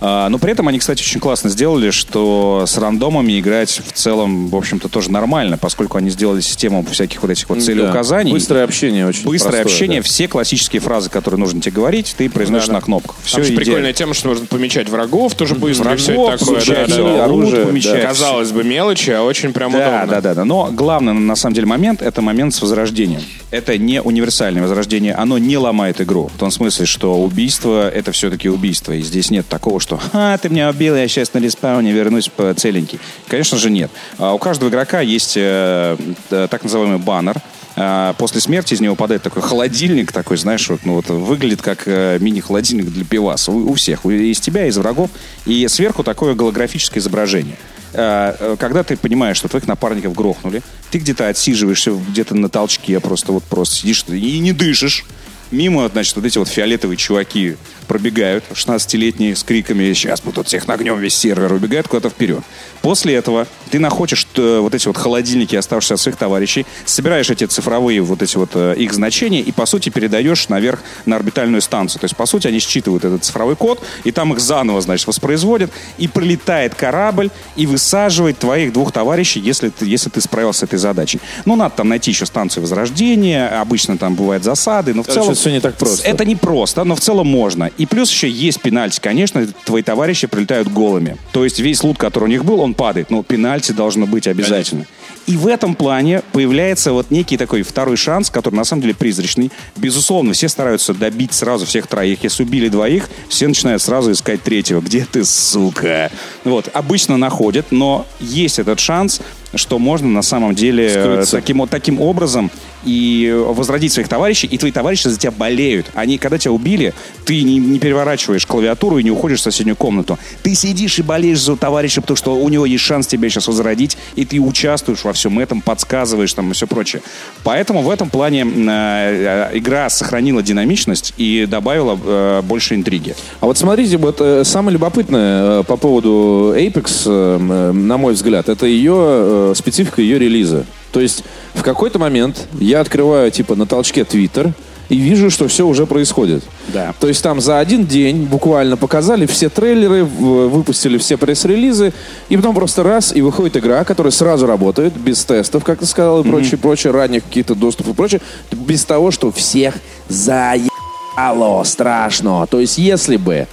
А, 0.00 0.28
но 0.28 0.38
при 0.38 0.52
этом 0.52 0.66
они, 0.68 0.78
кстати, 0.78 1.02
очень 1.02 1.20
классно 1.20 1.50
сделали, 1.50 1.90
что 1.90 2.64
с 2.66 2.78
рандомами 2.78 3.38
играть 3.38 3.82
в 3.86 3.92
целом, 3.92 4.48
в 4.48 4.56
общем-то, 4.56 4.88
тоже 4.88 5.10
нормально, 5.10 5.58
поскольку 5.58 5.98
они 5.98 6.10
сделали 6.10 6.40
систему 6.40 6.84
всяких 6.90 7.22
вот 7.22 7.30
этих 7.30 7.48
вот 7.48 7.62
целеуказаний. 7.62 8.30
Да. 8.32 8.36
Быстрое 8.36 8.64
общение 8.64 9.06
очень 9.06 9.24
Быстрое 9.24 9.52
простое, 9.62 9.72
общение, 9.74 10.00
да. 10.00 10.06
все 10.06 10.28
классические 10.28 10.80
фразы, 10.80 11.10
которые 11.10 11.38
нужно 11.38 11.60
тебе 11.60 11.72
говорить, 11.72 12.14
ты 12.16 12.30
произносишь 12.30 12.68
Да-да. 12.68 12.78
на 12.78 12.84
кнопках. 12.84 13.16
Все 13.24 13.36
Там 13.36 13.44
идеально. 13.44 13.60
прикольная 13.64 13.92
тема, 13.92 14.14
что 14.14 14.28
можно 14.28 14.46
помечать 14.46 14.88
врагов 14.88 15.34
тоже 15.34 15.54
быстро, 15.54 15.92
и 15.92 15.96
все 15.96 16.12
Врагов, 16.12 16.30
это 16.34 16.38
такое. 16.44 16.54
помечать, 16.60 16.88
да, 16.88 16.96
да, 16.96 17.02
да. 17.16 17.24
оружие, 17.24 17.66
помечать, 17.66 18.02
да. 18.02 18.08
Казалось 18.08 18.50
бы, 18.52 18.64
мелочи, 18.64 19.10
а 19.10 19.22
очень 19.22 19.52
прям 19.52 19.72
Да, 19.72 19.78
удобно. 19.78 20.06
да, 20.06 20.20
да, 20.20 20.34
да. 20.34 20.44
Но 20.44 20.70
главный 20.72 21.12
на 21.12 21.36
самом 21.36 21.54
деле 21.54 21.66
момент 21.66 22.00
это 22.02 22.22
момент 22.22 22.54
с 22.54 22.62
возрождением. 22.62 23.22
Это 23.50 23.76
не 23.76 24.00
универсальное 24.00 24.62
возрождение, 24.62 25.12
оно 25.14 25.36
не 25.38 25.56
ломает 25.58 26.00
игру. 26.00 26.30
В 26.34 26.38
том 26.38 26.50
смысле, 26.50 26.86
что 26.86 27.20
убийство 27.20 27.88
это 27.90 28.12
все-таки 28.12 28.48
убийство. 28.48 28.92
И 28.92 29.02
здесь 29.02 29.30
нет 29.30 29.46
такого, 29.48 29.80
что 29.80 29.89
«Ха, 29.98 30.36
ты 30.38 30.48
меня 30.48 30.70
убил, 30.70 30.96
я 30.96 31.06
сейчас 31.08 31.32
на 31.34 31.38
респауне 31.38 31.92
вернусь 31.92 32.28
по 32.28 32.52
целенький. 32.54 33.00
Конечно 33.28 33.58
же, 33.58 33.70
нет. 33.70 33.90
А 34.18 34.32
у 34.32 34.38
каждого 34.38 34.68
игрока 34.68 35.00
есть 35.00 35.34
э, 35.36 35.96
э, 36.30 36.48
так 36.50 36.62
называемый 36.62 36.98
баннер. 36.98 37.36
А, 37.76 38.14
После 38.14 38.40
смерти 38.40 38.74
из 38.74 38.80
него 38.80 38.94
падает 38.96 39.22
такой 39.22 39.42
холодильник, 39.42 40.12
такой, 40.12 40.36
знаешь, 40.36 40.68
вот, 40.68 40.80
ну, 40.84 40.94
вот, 40.94 41.08
выглядит 41.08 41.62
как 41.62 41.84
э, 41.86 42.18
мини-холодильник 42.20 42.86
для 42.86 43.04
пиваса. 43.04 43.52
У, 43.52 43.70
у 43.70 43.74
всех, 43.74 44.04
из 44.06 44.40
тебя, 44.40 44.66
из 44.66 44.76
врагов. 44.76 45.10
И 45.46 45.66
сверху 45.68 46.02
такое 46.02 46.34
голографическое 46.34 47.00
изображение. 47.00 47.56
А, 47.94 48.56
Когда 48.56 48.82
ты 48.82 48.96
понимаешь, 48.96 49.36
что 49.36 49.48
твоих 49.48 49.66
напарников 49.66 50.14
грохнули, 50.14 50.62
ты 50.90 50.98
где-то 50.98 51.28
отсиживаешься, 51.28 51.92
где-то 51.92 52.34
на 52.34 52.48
толчке, 52.48 53.00
просто 53.00 53.32
вот 53.32 53.44
просто 53.44 53.76
сидишь 53.76 54.04
и 54.08 54.38
не 54.38 54.52
дышишь. 54.52 55.04
Мимо, 55.50 55.88
значит, 55.88 56.14
вот 56.14 56.24
эти 56.24 56.38
вот 56.38 56.48
фиолетовые 56.48 56.96
чуваки 56.96 57.56
пробегают, 57.90 58.44
16-летние, 58.52 59.34
с 59.34 59.42
криками 59.42 59.92
«Сейчас 59.94 60.22
мы 60.24 60.30
тут 60.30 60.46
всех 60.46 60.68
нагнем, 60.68 60.96
весь 61.00 61.16
сервер», 61.16 61.52
убегают 61.52 61.88
куда-то 61.88 62.08
вперед. 62.08 62.44
После 62.82 63.16
этого 63.16 63.48
ты 63.72 63.80
находишь 63.80 64.28
э, 64.36 64.60
вот 64.60 64.76
эти 64.76 64.86
вот 64.86 64.96
холодильники, 64.96 65.56
оставшиеся 65.56 65.94
от 65.94 66.00
своих 66.00 66.16
товарищей, 66.16 66.66
собираешь 66.84 67.28
эти 67.30 67.46
цифровые 67.46 68.00
вот 68.00 68.22
эти 68.22 68.36
вот 68.36 68.50
э, 68.54 68.76
их 68.76 68.92
значения 68.92 69.40
и, 69.40 69.50
по 69.50 69.66
сути, 69.66 69.90
передаешь 69.90 70.48
наверх 70.48 70.80
на 71.04 71.16
орбитальную 71.16 71.62
станцию. 71.62 72.00
То 72.00 72.04
есть, 72.04 72.14
по 72.14 72.26
сути, 72.26 72.46
они 72.46 72.60
считывают 72.60 73.04
этот 73.04 73.24
цифровой 73.24 73.56
код, 73.56 73.82
и 74.04 74.12
там 74.12 74.32
их 74.32 74.38
заново, 74.38 74.80
значит, 74.80 75.08
воспроизводят, 75.08 75.72
и 75.98 76.06
прилетает 76.06 76.76
корабль 76.76 77.30
и 77.56 77.66
высаживает 77.66 78.38
твоих 78.38 78.72
двух 78.72 78.92
товарищей, 78.92 79.40
если 79.40 79.68
ты, 79.68 79.84
если 79.84 80.10
ты 80.10 80.20
справился 80.20 80.60
с 80.60 80.62
этой 80.62 80.78
задачей. 80.78 81.20
Ну, 81.44 81.56
надо 81.56 81.74
там 81.74 81.88
найти 81.88 82.12
еще 82.12 82.24
станцию 82.24 82.62
возрождения, 82.62 83.48
обычно 83.48 83.98
там 83.98 84.14
бывают 84.14 84.44
засады, 84.44 84.94
но 84.94 85.02
в 85.02 85.08
целом... 85.08 85.34
всё 85.34 85.50
не 85.50 85.60
так 85.60 85.74
просто. 85.74 86.08
Это 86.08 86.24
не 86.24 86.36
просто, 86.36 86.84
но 86.84 86.94
в 86.94 87.00
целом 87.00 87.26
можно. 87.26 87.68
И 87.80 87.86
плюс 87.86 88.10
еще 88.10 88.28
есть 88.28 88.60
пенальти. 88.60 89.00
Конечно, 89.00 89.46
твои 89.64 89.82
товарищи 89.82 90.26
прилетают 90.26 90.68
голыми. 90.68 91.16
То 91.32 91.44
есть 91.44 91.60
весь 91.60 91.82
лут, 91.82 91.96
который 91.96 92.24
у 92.24 92.26
них 92.26 92.44
был, 92.44 92.60
он 92.60 92.74
падает. 92.74 93.10
Но 93.10 93.22
пенальти 93.22 93.72
должно 93.72 94.06
быть 94.06 94.26
обязательно. 94.26 94.84
И 95.26 95.34
в 95.34 95.46
этом 95.46 95.74
плане 95.74 96.20
появляется 96.32 96.92
вот 96.92 97.10
некий 97.10 97.38
такой 97.38 97.62
второй 97.62 97.96
шанс, 97.96 98.28
который 98.28 98.56
на 98.56 98.64
самом 98.64 98.82
деле 98.82 98.94
призрачный. 98.94 99.50
Безусловно, 99.76 100.34
все 100.34 100.50
стараются 100.50 100.92
добить 100.92 101.32
сразу 101.32 101.64
всех 101.64 101.86
троих. 101.86 102.22
Если 102.22 102.42
убили 102.42 102.68
двоих, 102.68 103.08
все 103.30 103.48
начинают 103.48 103.80
сразу 103.80 104.12
искать 104.12 104.42
третьего. 104.42 104.82
Где 104.82 105.06
ты, 105.10 105.24
сука? 105.24 106.10
Вот. 106.44 106.68
Обычно 106.74 107.16
находят, 107.16 107.68
но 107.70 108.06
есть 108.20 108.58
этот 108.58 108.78
шанс, 108.78 109.22
что 109.54 109.78
можно 109.78 110.08
на 110.08 110.22
самом 110.22 110.54
деле 110.54 110.90
Скрыться. 110.90 111.36
таким, 111.36 111.60
вот 111.60 111.70
таким 111.70 111.98
образом 111.98 112.50
и 112.84 113.32
возродить 113.34 113.92
своих 113.92 114.08
товарищей, 114.08 114.46
и 114.46 114.58
твои 114.58 114.72
товарищи 114.72 115.08
за 115.08 115.18
тебя 115.18 115.32
болеют. 115.32 115.86
Они, 115.94 116.18
когда 116.18 116.38
тебя 116.38 116.52
убили, 116.52 116.94
ты 117.24 117.42
не, 117.42 117.58
не 117.58 117.78
переворачиваешь 117.78 118.46
клавиатуру 118.46 118.98
и 118.98 119.02
не 119.02 119.10
уходишь 119.10 119.40
в 119.40 119.42
соседнюю 119.42 119.76
комнату. 119.76 120.18
Ты 120.42 120.54
сидишь 120.54 120.98
и 120.98 121.02
болеешь 121.02 121.40
за 121.40 121.56
товарища, 121.56 122.00
потому 122.00 122.16
что 122.16 122.36
у 122.36 122.48
него 122.48 122.66
есть 122.66 122.84
шанс 122.84 123.06
тебя 123.06 123.28
сейчас 123.28 123.48
возродить, 123.48 123.96
и 124.16 124.24
ты 124.24 124.40
участвуешь 124.40 125.04
во 125.04 125.12
всем 125.12 125.38
этом, 125.38 125.60
подсказываешь 125.60 126.32
там 126.32 126.50
и 126.50 126.54
все 126.54 126.66
прочее. 126.66 127.02
Поэтому 127.44 127.82
в 127.82 127.90
этом 127.90 128.10
плане 128.10 128.44
э, 128.44 129.50
э, 129.52 129.58
игра 129.58 129.88
сохранила 129.90 130.42
динамичность 130.42 131.14
и 131.16 131.46
добавила 131.48 131.98
э, 132.02 132.42
больше 132.42 132.74
интриги. 132.74 133.14
А 133.40 133.46
вот 133.46 133.58
смотрите, 133.58 133.96
вот 133.96 134.20
э, 134.20 134.44
самое 134.44 134.74
любопытное 134.74 135.60
э, 135.60 135.64
по 135.64 135.76
поводу 135.76 136.54
Apex, 136.56 137.02
э, 137.06 137.38
э, 137.40 137.72
на 137.72 137.98
мой 137.98 138.14
взгляд, 138.14 138.48
это 138.48 138.66
ее 138.66 138.94
э, 138.96 139.52
специфика 139.56 140.00
ее 140.02 140.18
релиза. 140.18 140.66
То 140.92 141.00
есть 141.00 141.24
в 141.54 141.62
какой-то 141.62 141.98
момент 141.98 142.46
я 142.58 142.80
открываю 142.80 143.30
типа 143.30 143.54
на 143.54 143.66
толчке 143.66 144.02
Twitter 144.02 144.52
и 144.90 144.96
вижу, 144.96 145.30
что 145.30 145.46
все 145.48 145.66
уже 145.66 145.86
происходит. 145.86 146.42
Да. 146.68 146.92
То 146.98 147.06
есть 147.06 147.22
там 147.22 147.40
за 147.40 147.60
один 147.60 147.86
день 147.86 148.24
буквально 148.24 148.76
показали 148.76 149.24
все 149.24 149.48
трейлеры, 149.48 150.04
выпустили 150.04 150.98
все 150.98 151.16
пресс-релизы, 151.16 151.92
и 152.28 152.36
потом 152.36 152.54
просто 152.54 152.82
раз, 152.82 153.14
и 153.14 153.22
выходит 153.22 153.56
игра, 153.56 153.84
которая 153.84 154.10
сразу 154.10 154.46
работает, 154.46 154.94
без 154.96 155.24
тестов, 155.24 155.64
как 155.64 155.78
ты 155.78 155.86
сказал, 155.86 156.22
и 156.22 156.28
прочее, 156.28 156.58
прочее, 156.58 156.92
ранних 156.92 157.24
каких-то 157.24 157.54
доступов 157.54 157.92
и 157.92 157.96
прочее, 157.96 158.20
без 158.50 158.84
того, 158.84 159.12
что 159.12 159.30
всех 159.30 159.74
заебало 160.08 161.62
страшно. 161.62 162.46
То 162.48 162.58
есть 162.58 162.76
если 162.76 163.16
бы 163.16 163.46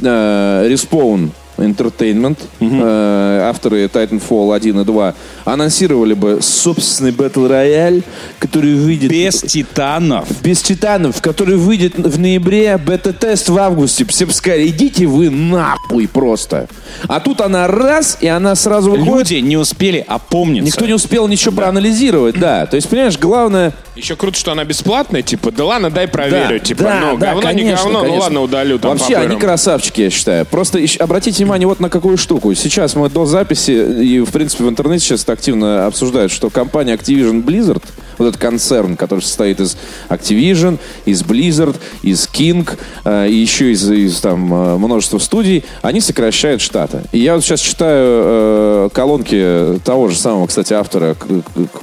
э, 0.00 0.68
Respawn 0.70 1.32
Entertainment, 1.58 2.38
э, 2.60 3.40
авторы 3.48 3.84
Titanfall 3.84 4.54
1 4.54 4.80
и 4.80 4.84
2, 4.84 5.14
анонсировали 5.44 6.14
бы 6.14 6.38
собственный 6.40 7.10
Battle 7.10 7.48
Royale, 7.48 8.02
который 8.38 8.74
выйдет... 8.74 9.10
Без 9.10 9.42
титанов. 9.42 10.28
Без 10.42 10.62
титанов, 10.62 11.20
который 11.20 11.56
выйдет 11.56 11.98
в 11.98 12.18
ноябре, 12.18 12.78
бета-тест 12.78 13.48
в 13.48 13.58
августе. 13.58 14.04
Все 14.06 14.26
бы 14.26 14.32
сказали, 14.32 14.68
идите 14.68 15.06
вы 15.06 15.30
нахуй 15.30 16.08
просто. 16.08 16.68
А 17.06 17.20
тут 17.20 17.40
она 17.40 17.66
раз, 17.66 18.18
и 18.20 18.26
она 18.26 18.54
сразу 18.54 18.90
выходит. 18.92 19.30
Люди 19.30 19.34
не 19.40 19.56
успели 19.56 20.04
опомниться. 20.06 20.66
Никто 20.66 20.86
не 20.86 20.94
успел 20.94 21.28
ничего 21.28 21.54
проанализировать, 21.54 22.38
да. 22.38 22.66
То 22.66 22.76
есть, 22.76 22.88
понимаешь, 22.88 23.18
главное... 23.18 23.72
Еще 23.96 24.14
круто, 24.14 24.38
что 24.38 24.52
она 24.52 24.64
бесплатная, 24.64 25.22
типа, 25.22 25.50
да 25.50 25.64
ладно, 25.64 25.90
дай 25.90 26.06
проверю. 26.06 26.58
Да, 26.58 26.58
типа, 26.60 26.82
да, 26.84 27.00
ну, 27.00 27.18
да, 27.18 27.32
говно, 27.34 27.50
не 27.50 27.58
конечно, 27.62 27.84
говно, 27.84 27.98
ну 27.98 28.04
конечно. 28.04 28.22
ладно, 28.22 28.40
удалю 28.42 28.78
там 28.78 28.96
Вообще, 28.96 29.16
они 29.16 29.36
красавчики, 29.36 30.02
я 30.02 30.10
считаю. 30.10 30.46
Просто 30.46 30.78
ищ- 30.78 30.98
обратите 30.98 31.44
внимание 31.48 31.66
вот 31.66 31.80
на 31.80 31.88
какую 31.88 32.18
штуку. 32.18 32.52
Сейчас 32.52 32.94
мы 32.94 33.08
до 33.08 33.24
записи, 33.24 33.70
и, 33.70 34.20
в 34.20 34.30
принципе, 34.32 34.64
в 34.64 34.68
интернете 34.68 35.02
сейчас 35.02 35.26
активно 35.26 35.86
обсуждают, 35.86 36.30
что 36.30 36.50
компания 36.50 36.94
Activision 36.94 37.42
Blizzard, 37.42 37.82
вот 38.18 38.28
этот 38.28 38.40
концерн, 38.40 38.96
который 38.96 39.20
состоит 39.20 39.60
из 39.60 39.76
Activision, 40.08 40.78
из 41.04 41.22
Blizzard, 41.22 41.76
из 42.02 42.28
King, 42.32 42.68
э, 43.04 43.28
и 43.28 43.34
еще 43.34 43.72
из, 43.72 43.90
из 43.90 44.20
там 44.20 44.52
э, 44.52 44.76
множества 44.76 45.18
студий, 45.18 45.64
они 45.82 46.00
сокращают 46.00 46.60
штаты. 46.60 47.02
И 47.12 47.18
я 47.18 47.34
вот 47.34 47.44
сейчас 47.44 47.60
читаю 47.60 48.22
э, 48.24 48.88
колонки 48.92 49.80
того 49.84 50.08
же 50.08 50.16
самого, 50.16 50.46
кстати, 50.46 50.72
автора, 50.72 51.16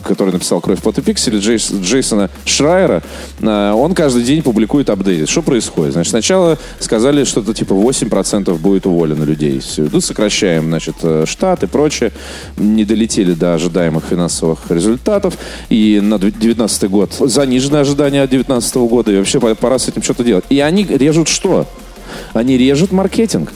который 0.04 0.34
написал 0.34 0.62
«Кровь, 0.62 0.82
пот 0.82 0.98
и 0.98 1.02
пиксели», 1.02 1.40
Джейс- 1.40 1.72
Джейсона 1.72 2.30
Шрайера. 2.46 3.02
Он 3.42 3.94
каждый 3.94 4.24
день 4.24 4.42
публикует 4.42 4.90
апдейты. 4.90 5.30
Что 5.30 5.42
происходит? 5.42 5.94
Значит, 5.94 6.12
сначала 6.12 6.58
сказали, 6.80 7.24
что-то 7.24 7.54
типа 7.54 7.74
8% 7.74 8.58
будет 8.58 8.86
уволено 8.86 9.24
людей. 9.24 9.62
Тут 9.92 10.04
сокращаем, 10.04 10.66
значит, 10.66 10.96
штат 11.26 11.64
и 11.64 11.68
прочее. 11.68 12.12
Не 12.58 12.86
долетели 12.86 13.34
до 13.34 13.54
ожидаемых 13.54 14.04
финансовых 14.10 14.60
результатов. 14.70 15.38
И 15.70 16.00
на 16.02 16.18
2019 16.34 16.90
год 16.90 17.14
занижены 17.20 17.78
ожидания 17.78 18.22
от 18.24 18.30
2019 18.30 18.76
года. 18.90 19.12
И 19.12 19.18
вообще 19.18 19.40
пора- 19.40 19.56
пора 19.56 19.80
с 19.80 19.88
этим 19.88 20.02
что-то 20.02 20.24
делать. 20.24 20.46
И 20.50 20.60
они 20.60 20.84
режут 20.84 21.28
что? 21.28 21.68
Они 22.34 22.58
режут 22.58 22.92
маркетинг. 22.92 23.54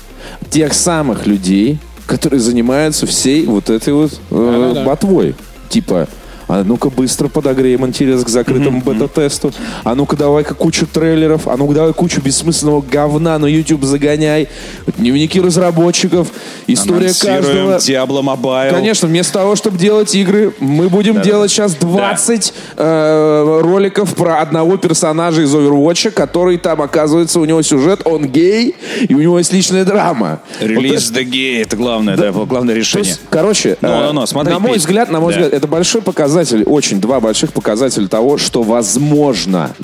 Тех 0.49 0.73
самых 0.73 1.27
людей, 1.27 1.79
которые 2.05 2.39
занимаются 2.39 3.05
всей 3.05 3.45
вот 3.45 3.69
этой 3.69 3.93
вот 3.93 4.19
э, 4.31 4.83
ботвой. 4.85 5.35
Типа, 5.69 6.07
а 6.49 6.63
ну-ка 6.63 6.89
быстро 6.89 7.27
подогреем 7.27 7.85
интерес 7.85 8.23
к 8.23 8.27
закрытому 8.27 8.81
бета-тесту. 8.81 9.53
А 9.83 9.93
ну-ка 9.93 10.17
давай-ка 10.17 10.55
кучу 10.55 10.87
трейлеров. 10.87 11.47
А 11.47 11.55
ну-ка 11.57 11.75
давай 11.75 11.93
кучу 11.93 12.21
бессмысленного 12.21 12.81
говна 12.81 13.37
на 13.37 13.45
YouTube 13.45 13.83
загоняй. 13.83 14.49
Дневники 14.97 15.39
разработчиков. 15.39 16.29
История 16.65 17.13
каждого. 17.13 17.77
Diablo 17.77 18.23
Mobile. 18.23 18.71
Конечно, 18.71 19.07
вместо 19.07 19.33
того, 19.33 19.55
чтобы 19.55 19.77
делать 19.77 20.13
игры, 20.15 20.51
мы 20.59 20.89
будем 20.89 21.21
делать 21.21 21.51
сейчас 21.51 21.75
20 21.75 22.53
э, 22.77 23.59
роликов 23.61 24.15
про 24.15 24.41
одного 24.41 24.77
персонажа 24.77 25.43
из 25.43 25.53
Overwatch, 25.53 26.09
который 26.11 26.57
там, 26.57 26.81
оказывается, 26.81 27.39
у 27.39 27.45
него 27.45 27.61
сюжет, 27.61 28.01
он 28.05 28.25
гей, 28.27 28.75
и 29.07 29.13
у 29.13 29.19
него 29.19 29.37
есть 29.37 29.53
личная 29.53 29.85
драма. 29.85 30.39
Релиз 30.59 31.11
The 31.11 31.23
Gay, 31.23 31.61
это 31.61 31.75
главное, 31.75 32.17
да, 32.17 32.31
главное 32.31 32.73
То 32.73 32.79
решение. 32.79 33.09
есть, 33.09 33.21
короче, 33.29 33.77
э, 33.81 33.87
ну, 33.87 34.13
ну, 34.13 34.25
смотри, 34.25 34.51
на 34.51 34.59
мой 34.59 34.71
Петь. 34.73 34.81
взгляд, 34.81 35.11
на 35.11 35.19
мой 35.19 35.33
Да. 35.33 35.39
взгляд, 35.39 35.53
это 35.53 35.67
большой 35.67 36.01
показатель, 36.01 36.38
очень 36.65 37.01
два 37.01 37.19
больших 37.19 37.53
показателя 37.53 38.07
того, 38.07 38.37
что 38.37 38.63
возможно 38.63 39.75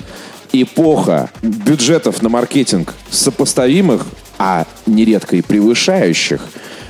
эпоха 0.51 1.29
бюджетов 1.41 2.21
на 2.21 2.29
маркетинг 2.29 2.93
сопоставимых, 3.09 4.05
а 4.37 4.65
нередко 4.85 5.35
и 5.35 5.41
превышающих 5.41 6.41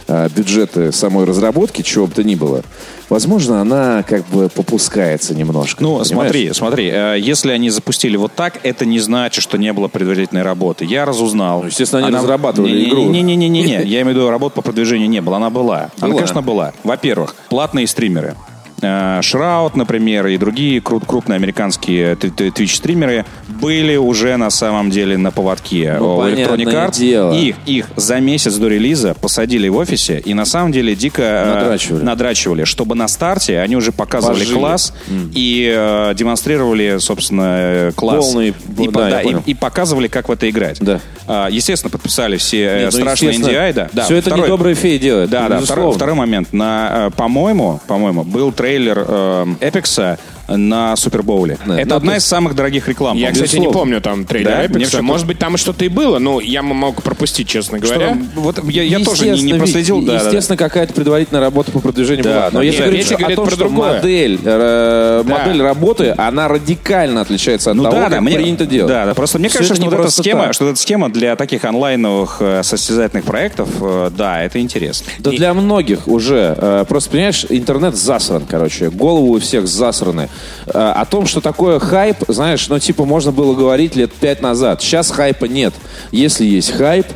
э, 0.08 0.30
бюджеты 0.36 0.92
самой 0.92 1.26
разработки, 1.26 1.82
чего 1.82 2.08
бы 2.08 2.14
то 2.14 2.24
ни 2.24 2.36
было, 2.36 2.64
возможно, 3.10 3.62
она 3.62 4.04
как 4.04 4.26
бы 4.28 4.50
попускается 4.50 5.36
немножко. 5.36 5.84
Ну, 5.84 6.00
понимаешь? 6.00 6.08
смотри, 6.08 6.54
смотри, 6.54 6.90
э, 6.92 7.18
если 7.20 7.52
они 7.52 7.70
запустили 7.70 8.18
вот 8.18 8.34
так, 8.34 8.60
это 8.64 8.86
не 8.86 9.00
значит, 9.00 9.44
что 9.44 9.58
не 9.58 9.72
было 9.74 9.88
предварительной 9.88 10.44
работы. 10.44 10.86
Я 10.86 11.06
разузнал. 11.06 11.62
Ну, 11.62 11.68
естественно, 11.68 12.06
они 12.06 12.16
разрабатывали 12.16 12.90
игру. 12.90 13.10
Не-не-не, 13.10 13.84
я 13.84 14.02
имею 14.02 14.06
в 14.06 14.10
виду, 14.10 14.30
работа 14.30 14.56
по 14.56 14.62
продвижению 14.62 15.10
не 15.10 15.22
было, 15.22 15.38
она 15.38 15.50
была. 15.50 15.90
Она, 16.00 16.10
Была. 16.10 16.16
конечно, 16.16 16.42
была. 16.42 16.74
Во-первых, 16.84 17.36
платные 17.50 17.88
стримеры. 17.88 18.36
Э, 18.82 19.20
Шраут, 19.22 19.76
например, 19.76 20.28
и 20.28 20.38
другие 20.38 20.80
кру- 20.80 21.04
крупные 21.06 21.38
американские 21.38 22.16
твич-стримеры 22.16 23.26
были 23.48 23.96
уже 23.96 24.36
на 24.38 24.50
самом 24.50 24.90
деле 24.92 25.18
на 25.18 25.32
поводке 25.32 25.96
Ну, 25.98 26.18
у 26.18 26.22
Electronic 26.24 26.66
Arts. 26.66 26.98
дело. 27.00 27.34
Их, 27.34 27.56
их 27.66 27.88
за 27.96 28.20
месяц 28.20 28.56
до 28.56 28.68
релиза 28.68 29.14
посадили 29.14 29.70
в 29.70 29.78
офисе 29.78 30.20
и 30.24 30.34
на 30.34 30.46
самом 30.46 30.72
деле 30.74 30.94
дико 30.96 31.22
э, 31.22 31.54
Надрачивали. 31.56 32.04
надрачивали, 32.04 32.64
чтобы 32.66 32.96
на 32.96 33.08
старте 33.08 33.60
они 33.60 33.76
уже 33.78 33.92
показывали 33.94 34.40
Пожили. 34.40 34.58
класс 34.60 34.94
и 35.34 35.74
э, 35.74 36.14
демонстрировали, 36.16 36.98
собственно, 37.00 37.56
э, 37.58 37.92
класс. 37.96 38.26
Полный- 38.26 38.50
и, 38.78 38.88
да, 38.90 39.10
да, 39.10 39.22
и- 39.22 39.36
и 39.46 39.54
показывали, 39.54 40.08
как 40.08 40.28
в 40.28 40.32
это 40.32 40.50
играть. 40.50 40.80
Да. 40.82 41.00
А, 41.28 41.48
естественно, 41.50 41.90
подписали 41.90 42.38
все 42.38 42.58
Нет, 42.82 42.86
ну, 42.94 43.00
страшные 43.00 43.30
естественно, 43.32 43.58
NDI, 43.58 43.74
да. 43.74 43.90
да. 43.94 44.04
Все 44.04 44.16
это 44.18 44.30
Второй- 44.30 44.44
не 44.44 44.48
добрые 44.50 44.76
феи 44.76 44.98
делают. 44.98 45.32
да, 45.32 45.48
да. 45.50 45.60
Второй, 45.62 45.94
второй 45.94 46.16
момент. 46.16 46.52
На, 46.54 47.10
по-моему, 47.16 47.80
по-моему, 47.88 48.24
был 48.24 48.52
трейлер 48.66 49.06
э, 49.08 49.46
Эпикса 49.62 50.18
на 50.48 50.96
Супербоуле. 50.96 51.58
Да, 51.66 51.80
Это 51.80 51.90
ну, 51.90 51.96
одна 51.96 52.12
то 52.14 52.18
из 52.18 52.26
самых 52.26 52.56
дорогих 52.56 52.88
реклам. 52.88 53.18
Я, 53.18 53.32
кстати, 53.32 53.54
не 53.56 53.62
безусловно. 53.62 53.80
помню 53.80 54.02
там 54.02 54.26
трейлер 54.26 54.50
Да? 54.50 54.66
Apex. 54.66 55.02
Может 55.02 55.28
быть, 55.28 55.40
там 55.40 55.58
что-то 55.58 55.86
и 55.86 55.88
было, 55.88 56.20
но 56.20 56.40
я 56.40 56.62
мог 56.62 57.02
пропустить, 57.04 57.48
честно 57.48 57.78
Что 57.80 57.88
говоря. 57.88 58.08
там? 58.10 58.30
вот 58.36 58.64
я, 58.70 58.84
я 58.84 59.00
тоже 59.00 59.24
не, 59.24 59.30
не 59.30 59.36
Естественно, 59.36 59.58
проследил. 59.60 59.98
ведь, 59.98 60.06
да, 60.08 60.14
да, 60.14 60.20
да. 60.20 60.26
естественно, 60.28 60.58
какая-то 60.58 60.94
предварительная 60.94 61.42
работа 61.42 61.72
по 61.72 61.80
продвижению 61.80 62.24
Да, 62.24 62.30
была. 62.36 62.50
Но 62.52 62.62
если 62.62 62.80
Нет, 62.82 62.90
говорить 62.90 63.12
о 63.12 63.36
том, 63.36 63.46
про 63.46 63.52
что 63.56 63.60
другое. 63.60 63.94
модель, 63.96 64.40
э, 64.44 65.24
Да. 65.26 65.38
модель 65.38 65.62
работы, 65.62 66.14
она 66.18 66.48
радикально 66.48 67.22
отличается 67.22 67.72
от 67.72 67.78
Ну 67.78 67.84
того, 67.84 67.96
да, 67.96 68.02
как 68.04 68.12
да, 68.12 68.22
мне, 68.22 68.36
принято 68.36 68.66
делать. 68.66 68.92
Да, 68.92 69.06
да, 69.06 69.14
просто 69.14 69.40
мне 69.40 69.50
Всё 69.50 69.60
кажется, 69.60 69.76
что 69.76 69.84
не 69.84 69.90
вот, 69.90 70.00
эта 70.00 70.12
схема, 70.12 70.44
так. 70.46 70.54
что 70.54 70.70
эта 70.70 70.80
схема 70.80 71.10
для 71.10 71.36
таких 71.36 71.66
онлайновых 71.66 72.38
э, 72.40 72.64
состязательных 72.64 73.26
проектов, 73.26 73.70
э, 73.82 74.12
да, 74.16 74.44
это 74.44 74.60
интересно. 74.60 75.08
Да 75.20 75.32
для 75.32 75.54
многих 75.54 76.08
уже. 76.08 76.56
э, 76.58 76.86
Просто, 76.88 77.10
понимаешь, 77.12 77.46
интернет 77.50 77.96
засран, 77.96 78.46
короче. 78.50 78.90
Голову 78.90 79.34
у 79.34 79.40
всех 79.40 79.68
засраны. 79.68 80.30
Э, 80.68 80.94
О 80.96 81.06
том, 81.06 81.26
что 81.26 81.42
такое 81.42 81.80
хайп, 81.80 82.18
знаешь, 82.28 82.68
ну, 82.70 82.80
типа, 82.80 83.06
можно 83.06 83.32
было 83.32 83.56
говорить 83.56 83.96
лет 83.96 84.14
пять 84.14 84.42
назад. 84.42 84.82
Сейчас 84.82 85.12
хайпа 85.12 85.46
нет. 85.46 85.74
Если 86.12 86.46
есть 86.46 86.72
хайп, 86.72 87.08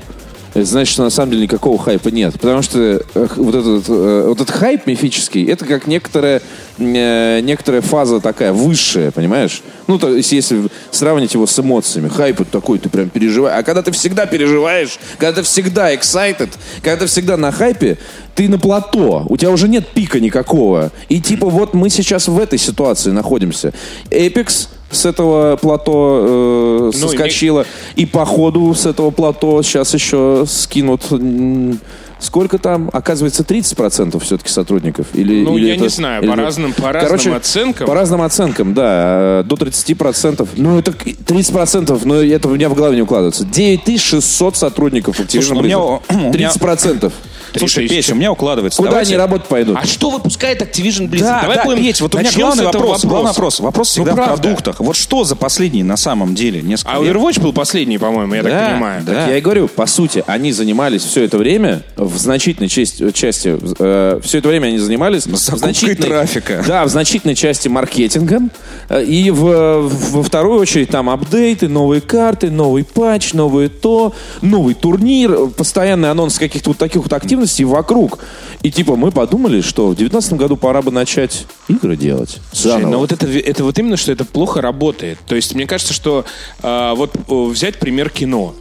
значит, 0.56 0.94
что 0.94 1.04
на 1.04 1.10
самом 1.10 1.32
деле 1.32 1.44
никакого 1.44 1.78
хайпа 1.78 2.10
нет. 2.10 2.34
Потому 2.34 2.62
что 2.62 2.80
э, 2.80 3.02
вот 3.14 3.56
этот, 3.56 3.86
э, 3.88 4.26
вот 4.28 4.42
этот 4.42 4.52
хайп 4.52 4.88
мифический, 4.88 5.46
это 5.46 5.66
как 5.66 5.88
некоторая, 5.88 6.38
э, 6.38 6.42
некоторая 6.80 7.82
фаза 7.82 8.20
такая 8.20 8.54
высшая, 8.54 9.12
понимаешь? 9.12 9.62
Ну, 9.88 10.00
то 10.00 10.16
есть, 10.16 10.32
если 10.32 10.70
сравнить 10.92 11.34
его 11.34 11.46
с 11.46 11.60
эмоциями. 11.60 12.10
Хайп 12.10 12.42
это 12.42 12.52
такой, 12.52 12.80
ты 12.80 12.90
прям 12.90 13.10
переживаешь. 13.10 13.60
А 13.60 13.64
когда 13.64 13.82
ты 13.82 13.92
всегда 13.92 14.26
переживаешь, 14.26 15.00
когда 15.18 15.42
ты 15.42 15.44
всегда 15.44 15.94
excited, 15.94 16.50
когда 16.82 16.98
ты 16.98 17.06
всегда 17.08 17.38
на 17.38 17.52
хайпе, 17.52 17.98
ты 18.36 18.48
на 18.48 18.58
плато, 18.58 19.26
у 19.28 19.38
тебя 19.38 19.52
уже 19.52 19.68
нет 19.68 19.88
пика 19.88 20.20
никакого. 20.20 20.92
И 21.10 21.20
типа 21.20 21.50
вот 21.50 21.74
мы 21.74 21.90
сейчас 21.90 22.28
в 22.28 22.40
этой 22.40 22.60
ситуации 22.60 23.12
находимся. 23.12 23.74
Apex 24.10 24.70
с 24.92 25.06
этого 25.06 25.56
плато 25.58 26.20
э, 26.24 26.80
Ну, 26.84 26.90
и 26.90 26.94
соскочила. 26.94 27.66
И 27.96 28.06
по 28.06 28.26
ходу 28.26 28.74
с 28.74 28.86
этого 28.86 29.12
плато 29.12 29.62
сейчас 29.62 29.94
еще 29.94 30.46
скинут... 30.48 31.04
Сколько 32.22 32.58
там? 32.58 32.90
Оказывается, 32.92 33.44
30% 33.44 34.20
все-таки 34.20 34.50
сотрудников? 34.50 35.08
Или, 35.14 35.42
Ну, 35.42 35.58
или 35.58 35.68
я 35.68 35.74
это- 35.76 35.84
не 35.84 35.88
знаю, 35.88 36.22
или- 36.22 36.30
по 36.30 36.36
разным- 36.36 36.74
по 36.74 36.92
разным 36.92 37.06
Короче, 37.12 37.34
оценкам. 37.34 37.88
По 37.88 37.94
разным 37.94 38.22
оценкам, 38.22 38.74
да. 38.74 39.40
э, 39.40 39.44
До 39.46 39.56
30%. 39.56 40.50
Ну, 40.58 40.78
это 40.78 40.92
к- 40.92 41.06
30%, 41.26 42.02
но 42.04 42.16
это 42.16 42.50
у 42.50 42.56
меня 42.56 42.68
в 42.68 42.74
голове 42.74 42.98
не 42.98 43.04
укладывается. 43.04 43.46
9600 43.46 44.58
сотрудников 44.58 45.18
Activision 45.18 45.60
у 45.60 45.62
меня- 45.64 45.78
Blizzard. 45.78 46.02
у 46.10 46.14
меня- 46.16 46.32
30%. 46.32 47.14
Слушай, 47.58 47.88
тысячи. 47.88 47.96
Петя, 48.02 48.14
у 48.14 48.18
меня 48.18 48.32
укладывается. 48.32 48.78
Куда 48.78 48.90
Давайте- 48.92 49.14
они 49.14 49.18
работать 49.18 49.48
пойдут? 49.48 49.78
А 49.82 49.86
что 49.86 50.10
выпускает 50.10 50.62
Activision 50.62 51.10
Blizzard? 51.10 51.20
Да, 51.22 51.42
Давай 51.42 51.58
да, 51.58 51.64
будем- 51.66 51.84
Петь, 51.84 52.02
вот 52.02 52.16
у 52.16 52.18
меня 52.18 52.28
начнем 52.30 52.46
главный 52.46 52.66
вопрос, 52.66 53.04
вопрос. 53.04 53.60
Вопрос 53.60 53.88
Ну, 53.98 54.04
всегда 54.04 54.12
в 54.12 54.16
правда. 54.16 54.42
продуктах. 54.44 54.80
Вот 54.80 54.96
что 54.96 55.24
за 55.24 55.36
последние 55.36 55.84
на 55.84 55.98
самом 55.98 56.36
деле 56.36 56.62
несколько 56.62 56.96
А 56.98 57.02
лет? 57.02 57.16
Overwatch 57.16 57.42
был 57.42 57.54
последний, 57.54 57.98
по-моему, 57.98 58.34
я 58.36 58.44
Да, 58.44 58.50
так 58.50 58.70
понимаю. 58.72 59.04
да. 59.06 59.14
Так 59.14 59.30
я 59.30 59.38
и 59.38 59.42
говорю, 59.42 59.68
по 59.68 59.86
сути, 59.86 60.24
они 60.28 60.52
занимались 60.52 61.04
все 61.04 61.24
это 61.24 61.38
время, 61.38 61.82
в 61.96 62.18
значительной 62.18 62.70
части, 62.70 63.12
части 63.12 63.58
все 64.22 64.38
это 64.38 64.48
время 64.48 64.68
они 64.68 64.78
занимались... 64.78 65.26
в 65.26 65.36
значительной- 65.36 65.96
трафика. 65.96 66.64
Да, 66.68 66.86
в 66.86 66.90
значительной 66.90 67.36
части 67.36 67.68
маркетингом. 67.68 68.52
э, 68.90 69.04
И 69.04 69.32
в, 69.32 69.90
во 69.90 70.24
вторую 70.24 70.60
очередь 70.60 70.90
там 70.90 71.10
апдейты, 71.10 71.68
новые 71.68 72.02
карты, 72.02 72.50
новый 72.52 72.84
патч, 72.84 73.34
новое 73.34 73.70
то, 73.70 74.14
новый 74.42 74.74
турнир, 74.76 75.32
э, 75.32 75.48
постоянный 75.48 76.12
анонс 76.12 76.38
каких-то 76.38 76.72
вот 76.72 76.78
таких 76.78 77.02
вот 77.04 77.14
активностей 77.14 77.39
вокруг. 77.66 78.20
И 78.62 78.72
типа 78.72 78.96
мы 78.96 79.12
подумали, 79.12 79.62
что 79.62 79.88
в 79.88 79.96
2019 79.96 80.34
году 80.34 80.58
пора 80.58 80.82
бы 80.82 80.92
начать 80.92 81.46
игры 81.68 81.96
делать. 81.96 82.40
Слушай, 82.52 82.86
но 82.86 83.00
вот 83.00 83.12
это, 83.12 83.28
это 83.28 83.64
вот 83.64 83.78
именно, 83.80 83.98
что 83.98 84.12
это 84.12 84.26
плохо 84.26 84.62
работает. 84.62 85.18
То 85.28 85.36
есть, 85.36 85.56
мне 85.56 85.66
кажется, 85.66 85.94
что 85.94 86.26
а, 86.62 86.96
вот 86.96 87.12
взять 87.28 87.80
пример 87.80 88.10
кино. 88.10 88.56